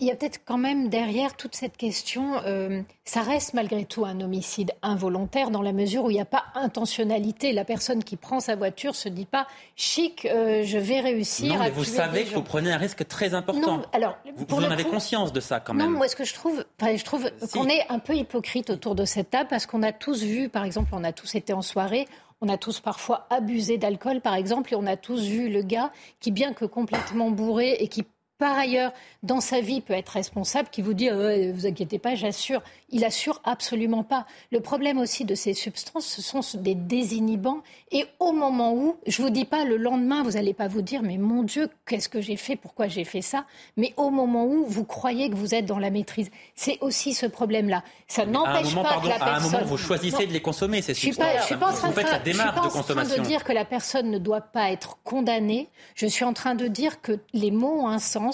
Il 0.00 0.06
y 0.06 0.12
a 0.12 0.14
peut-être 0.14 0.40
quand 0.44 0.58
même 0.58 0.88
derrière 0.88 1.34
toute 1.36 1.56
cette 1.56 1.76
question, 1.76 2.40
euh, 2.46 2.82
ça 3.04 3.22
reste 3.22 3.54
malgré 3.54 3.84
tout 3.84 4.04
un 4.04 4.20
homicide 4.20 4.70
involontaire 4.80 5.50
dans 5.50 5.60
la 5.60 5.72
mesure 5.72 6.04
où 6.04 6.10
il 6.10 6.14
n'y 6.14 6.20
a 6.20 6.24
pas 6.24 6.44
intentionnalité. 6.54 7.52
La 7.52 7.64
personne 7.64 8.04
qui 8.04 8.16
prend 8.16 8.38
sa 8.38 8.54
voiture 8.54 8.94
se 8.94 9.08
dit 9.08 9.24
pas 9.24 9.48
chic, 9.74 10.24
euh, 10.24 10.62
je 10.64 10.78
vais 10.78 11.00
réussir. 11.00 11.54
Non, 11.54 11.60
à 11.60 11.64
mais 11.64 11.70
vous 11.70 11.82
savez 11.84 12.24
que 12.24 12.34
vous 12.34 12.42
prenez 12.42 12.70
un 12.70 12.76
risque 12.76 13.08
très 13.08 13.34
important. 13.34 13.78
Non, 13.78 13.82
alors, 13.92 14.16
vous, 14.36 14.56
en 14.56 14.62
avez 14.70 14.84
coup- 14.84 14.90
conscience 14.90 15.32
de 15.32 15.40
ça 15.40 15.58
quand 15.58 15.74
même. 15.74 15.90
Non, 15.90 15.98
moi, 15.98 16.06
ce 16.08 16.14
que 16.14 16.24
je 16.24 16.34
trouve, 16.34 16.64
enfin, 16.80 16.94
je 16.96 17.04
trouve 17.04 17.28
qu'on 17.52 17.66
est 17.68 17.84
un 17.88 17.98
peu 17.98 18.14
hypocrite 18.14 18.70
autour 18.70 18.94
de 18.94 19.04
cette 19.04 19.30
table 19.30 19.48
parce 19.50 19.66
qu'on 19.66 19.82
a 19.82 19.90
tous 19.92 20.22
vu, 20.22 20.48
par 20.48 20.64
exemple, 20.64 20.90
on 20.92 21.02
a 21.02 21.12
tous 21.12 21.34
été 21.34 21.52
en 21.52 21.62
soirée. 21.62 22.06
On 22.40 22.48
a 22.48 22.56
tous 22.56 22.78
parfois 22.78 23.26
abusé 23.30 23.78
d'alcool, 23.78 24.20
par 24.20 24.36
exemple, 24.36 24.72
et 24.72 24.76
on 24.76 24.86
a 24.86 24.96
tous 24.96 25.24
vu 25.24 25.48
le 25.48 25.62
gars 25.62 25.90
qui, 26.20 26.30
bien 26.30 26.52
que 26.52 26.64
complètement 26.66 27.32
bourré 27.32 27.72
et 27.80 27.88
qui, 27.88 28.04
par 28.38 28.56
ailleurs, 28.56 28.92
dans 29.22 29.40
sa 29.40 29.60
vie, 29.60 29.80
peut 29.80 29.94
être 29.94 30.10
responsable, 30.10 30.68
qui 30.70 30.80
vous 30.82 30.94
dit 30.94 31.10
ouais, 31.10 31.50
Vous 31.52 31.66
inquiétez 31.66 31.98
pas, 31.98 32.14
j'assure. 32.14 32.62
Il 32.90 33.04
assure 33.04 33.40
absolument 33.44 34.04
pas. 34.04 34.26
Le 34.52 34.60
problème 34.60 34.98
aussi 34.98 35.24
de 35.24 35.34
ces 35.34 35.52
substances, 35.54 36.06
ce 36.06 36.22
sont 36.22 36.40
des 36.58 36.74
désinhibants. 36.74 37.58
Et 37.90 38.06
au 38.20 38.32
moment 38.32 38.72
où, 38.74 38.96
je 39.06 39.20
vous 39.22 39.30
dis 39.30 39.44
pas 39.44 39.64
le 39.64 39.76
lendemain, 39.76 40.22
vous 40.22 40.32
n'allez 40.32 40.54
pas 40.54 40.68
vous 40.68 40.82
dire 40.82 41.02
Mais 41.02 41.18
mon 41.18 41.42
Dieu, 41.42 41.68
qu'est-ce 41.86 42.08
que 42.08 42.20
j'ai 42.20 42.36
fait 42.36 42.56
Pourquoi 42.56 42.86
j'ai 42.88 43.04
fait 43.04 43.22
ça? 43.22 43.44
Mais 43.76 43.92
au 43.96 44.10
moment 44.10 44.44
où 44.46 44.64
vous 44.66 44.84
croyez 44.84 45.28
que 45.30 45.34
vous 45.34 45.54
êtes 45.54 45.66
dans 45.66 45.78
la 45.78 45.90
maîtrise, 45.90 46.30
c'est 46.54 46.78
aussi 46.80 47.14
ce 47.14 47.26
problème-là. 47.26 47.82
Ça 48.06 48.24
n'empêche 48.24 48.74
pas 48.74 48.82
pardon, 48.82 49.00
que 49.02 49.08
la 49.08 49.14
à 49.14 49.16
un 49.16 49.32
personne. 49.40 49.52
moment, 49.52 49.64
vous 49.64 49.76
choisissez 49.76 50.22
Non. 50.22 50.28
de 50.28 50.32
les 50.32 50.40
consommer, 50.40 50.80
ces 50.80 50.94
Je 50.94 50.98
suis 51.00 51.08
substances. 51.08 51.26
pas, 51.34 51.40
je 51.40 51.46
suis 51.46 51.56
pas 51.56 51.66
en 51.70 51.72
train 51.72 51.88
de, 51.88 51.94
je 51.94 52.30
suis 52.30 52.38
pas 52.38 52.60
en 52.62 52.82
train 52.82 53.04
de 53.04 53.22
dire 53.22 53.44
que 53.44 53.52
la 53.52 53.64
personne 53.64 54.10
ne 54.10 54.18
doit 54.18 54.40
pas 54.40 54.70
être 54.70 54.98
condamnée. 55.02 55.68
Je 55.94 56.06
suis 56.06 56.24
en 56.24 56.32
train 56.32 56.54
de 56.54 56.68
dire 56.68 57.00
que 57.02 57.18
les 57.32 57.50
mots 57.50 57.80
ont 57.82 57.88
un 57.88 57.98
sens 57.98 58.27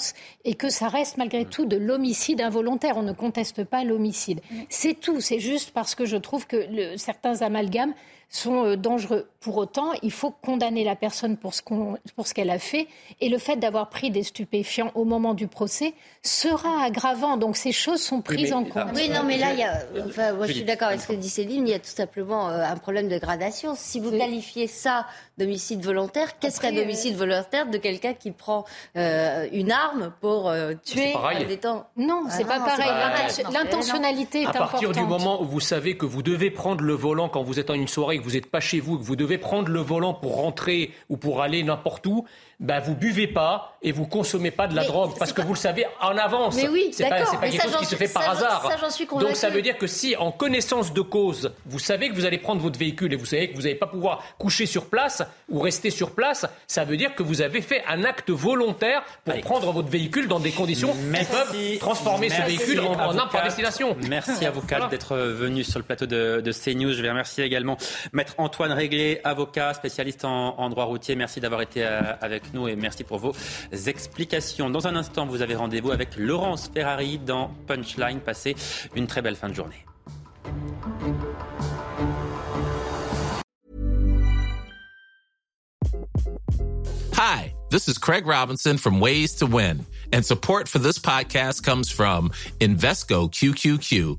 et 0.45 0.55
que 0.55 0.69
ça 0.69 0.89
reste 0.89 1.17
malgré 1.17 1.45
tout 1.45 1.67
de 1.67 1.77
l'homicide 1.77 2.41
involontaire. 2.41 2.97
On 2.97 3.03
ne 3.03 3.13
conteste 3.13 3.65
pas 3.65 3.85
l'homicide. 3.85 4.41
C'est 4.69 4.95
tout. 4.95 5.21
C'est 5.21 5.41
juste 5.41 5.71
parce 5.73 5.95
que 5.95 6.05
je 6.07 6.17
trouve 6.17 6.47
que 6.47 6.57
le- 6.71 6.97
certains 6.97 7.43
amalgames 7.43 7.95
sont 8.31 8.65
euh, 8.65 8.77
dangereux. 8.77 9.29
Pour 9.41 9.59
autant, 9.59 9.93
il 10.03 10.11
faut 10.11 10.31
condamner 10.31 10.83
la 10.83 10.97
personne 10.97 11.37
pour 11.37 11.55
ce 11.55 11.63
qu'on- 11.63 11.99
pour 12.17 12.27
ce 12.27 12.35
qu'elle 12.35 12.51
a 12.51 12.59
fait. 12.59 12.89
Et 13.21 13.29
le 13.29 13.39
fait 13.39 13.57
d'avoir 13.57 13.91
pris 13.91 14.11
des 14.11 14.23
stupéfiants 14.25 14.91
au 14.97 15.05
moment 15.05 15.35
du 15.35 15.47
procès 15.47 15.93
sera 16.23 16.83
aggravant. 16.83 17.37
Donc 17.37 17.57
ces 17.57 17.71
choses 17.71 18.01
sont 18.03 18.23
prises 18.23 18.53
en 18.53 18.65
compte. 18.65 18.89
Oui, 18.95 19.09
non, 19.11 19.23
mais 19.25 19.37
là, 19.39 19.53
il 19.53 19.59
y 19.59 19.63
a, 19.63 19.83
enfin, 20.07 20.33
moi, 20.33 20.47
je 20.47 20.53
suis 20.53 20.65
d'accord 20.65 20.89
avec 20.89 21.01
ce 21.01 21.09
que 21.09 21.13
dit 21.13 21.29
Céline, 21.29 21.69
il 21.69 21.71
y 21.71 21.75
a 21.75 21.79
tout 21.79 21.85
simplement 21.87 22.49
euh, 22.49 22.65
un 22.65 22.77
problème 22.77 23.09
de 23.09 23.19
gradation. 23.19 23.75
Si 23.77 24.01
vous 24.01 24.11
qualifiez 24.11 24.67
ça 24.67 25.07
d'homicide 25.39 25.83
volontaire, 25.85 26.39
qu'est-ce 26.39 26.61
qu'un 26.61 26.69
Après, 26.69 26.81
euh, 26.81 26.85
homicide 26.85 27.17
volontaire 27.17 27.69
de 27.69 27.77
quelqu'un 27.79 28.15
qui 28.15 28.31
prend 28.31 28.65
euh, 28.97 29.47
une 29.53 29.73
arme 29.73 30.13
pour 30.21 30.49
euh, 30.49 30.75
tuer 30.85 31.13
des 31.49 31.57
temps 31.59 31.89
Non, 31.97 32.25
c'est 32.29 32.45
pas 32.45 32.61
pareil. 32.61 32.89
L'intention- 32.89 33.51
L'intentionnalité 33.53 34.43
est 34.43 34.47
À 34.47 34.53
partir 34.53 34.91
importante. 34.91 35.05
du 35.05 35.11
moment 35.11 35.43
où 35.43 35.45
vous 35.47 35.61
savez 35.61 35.97
que 35.97 36.07
vous 36.07 36.23
devez 36.23 36.51
prendre 36.51 36.83
le 36.85 36.95
volant 36.95 37.29
quand 37.29 37.43
vous 37.43 37.59
êtes 37.59 37.71
en 37.71 37.75
une 37.75 37.89
soirée, 37.89 38.19
que 38.19 38.25
vous 38.25 38.33
n'êtes 38.33 38.51
pas 38.51 38.61
chez 38.61 38.81
vous, 38.81 38.99
que 38.99 39.03
vous 39.05 39.17
devez 39.17 39.39
prendre 39.39 39.69
le 39.71 39.81
volant 39.81 40.15
pour 40.15 40.37
rentrer 40.37 40.93
ou 41.09 41.17
pour 41.17 41.43
aller 41.43 41.63
n'importe 41.63 42.07
où, 42.07 42.25
ben 42.61 42.81
vous 42.81 42.95
buvez 42.95 43.27
pas 43.27 43.77
et 43.83 43.93
vous 43.93 44.07
consommez 44.07 44.51
pas 44.51 44.67
de 44.67 44.75
la 44.75 44.83
Mais 44.83 44.89
drogue 44.89 45.13
parce 45.19 45.33
que 45.33 45.43
vous 45.43 45.53
le 45.55 45.59
savez 45.59 45.87
en 46.01 46.17
avance. 46.17 46.55
Mais 46.57 46.69
oui, 46.69 46.89
c'est 46.93 47.09
pas, 47.09 47.23
pas 47.23 47.39
mais 47.43 47.51
quelque 47.51 47.63
ça, 47.63 47.69
chose 47.69 47.77
qui 47.79 47.85
j'en 47.85 47.91
se 47.91 47.97
fait 47.97 48.07
suis- 48.07 48.15
par 48.15 48.31
hasard. 48.31 48.67
ça, 48.71 48.77
j'en 48.81 48.91
suis 48.91 49.07
Donc 49.07 49.37
ça 49.37 49.51
veut 49.51 49.63
dire 49.63 49.77
que 49.77 49.87
si 49.87 50.17
en 50.17 50.31
connaissance 50.33 50.93
de 50.93 51.01
cause, 51.01 51.53
vous 51.67 51.79
savez 51.79 52.09
que 52.09 52.15
vous 52.15 52.25
allez 52.25 52.39
prendre 52.39 52.61
votre 52.63 52.79
véhicule 52.79 53.13
et 53.13 53.17
vous 53.17 53.27
savez 53.27 53.51
que 53.51 53.57
vous 53.57 53.63
n'allez 53.63 53.75
pas 53.75 53.87
pouvoir 53.87 54.23
coucher 54.39 54.67
sur 54.67 54.87
place 54.87 55.23
ou 55.51 55.61
rester 55.61 55.91
sur 55.91 56.13
place, 56.13 56.47
ça 56.67 56.85
veut 56.85 56.97
dire 56.97 57.15
que 57.15 57.23
vous 57.23 57.43
avez 57.43 57.61
fait 57.61 57.83
un 57.89 58.05
acte 58.05 58.31
volontaire 58.31 59.03
pour 59.25 59.39
prendre 59.41 59.71
votre 59.73 59.89
véhicule 59.89 60.29
dans 60.29 60.41
des 60.41 60.53
conditions 60.53 60.93
qui 60.93 61.25
peuvent 61.25 61.79
transformer 61.79 62.29
ce 62.31 62.39
Merci 62.39 62.57
véhicule 62.57 62.81
en, 62.81 62.93
en 62.93 63.11
à 63.11 63.15
par 63.23 63.31
quatre. 63.31 63.45
destination. 63.47 63.97
Merci 64.09 64.47
à 64.47 64.51
Voilà. 64.51 64.87
d'être 64.89 65.17
venus 65.17 65.69
sur 65.69 65.79
le 65.79 65.85
plateau 65.85 66.07
de, 66.07 66.41
de 66.41 66.53
CNews. 66.53 66.93
Je 66.93 67.03
vais 67.03 67.11
remercier 67.11 67.45
également 67.45 67.77
Maître 68.13 68.35
Antoine 68.39 68.73
Réglé, 68.73 69.21
avocat, 69.25 69.75
spécialiste 69.75 70.25
en, 70.25 70.59
en 70.59 70.69
droit 70.71 70.85
routier. 70.85 71.17
Merci 71.17 71.41
d'avoir 71.41 71.61
été 71.63 71.85
euh, 71.85 72.01
nous 72.53 72.69
et 72.69 72.77
merci 72.77 73.05
pour 73.05 73.19
vos 73.19 73.33
explications. 73.87 74.71
Dans 74.71 74.87
un 74.87 74.97
instant, 74.97 75.27
vous 75.27 75.43
avez 75.43 75.55
rendez-vous 75.55 75.91
avec 75.91 76.17
Laurence 76.17 76.71
Ferrari 76.73 77.19
dans 77.19 77.51
Punchline. 77.67 78.21
Passez 78.21 78.57
une 78.95 79.07
très 79.07 79.23
belle 79.23 79.37
fin 79.37 79.49
de 79.49 79.55
journée. 79.55 79.85
Hi, 87.17 87.55
this 87.71 87.89
is 87.89 87.97
Craig 87.97 88.27
Robinson 88.27 88.77
from 88.77 89.01
Ways 89.01 89.37
to 89.37 89.47
Win, 89.47 89.87
and 90.13 90.25
support 90.25 90.69
for 90.69 90.81
this 90.81 90.99
podcast 90.99 91.63
comes 91.63 91.89
from 91.89 92.31
Invesco 92.61 93.31
QQQ, 93.31 94.19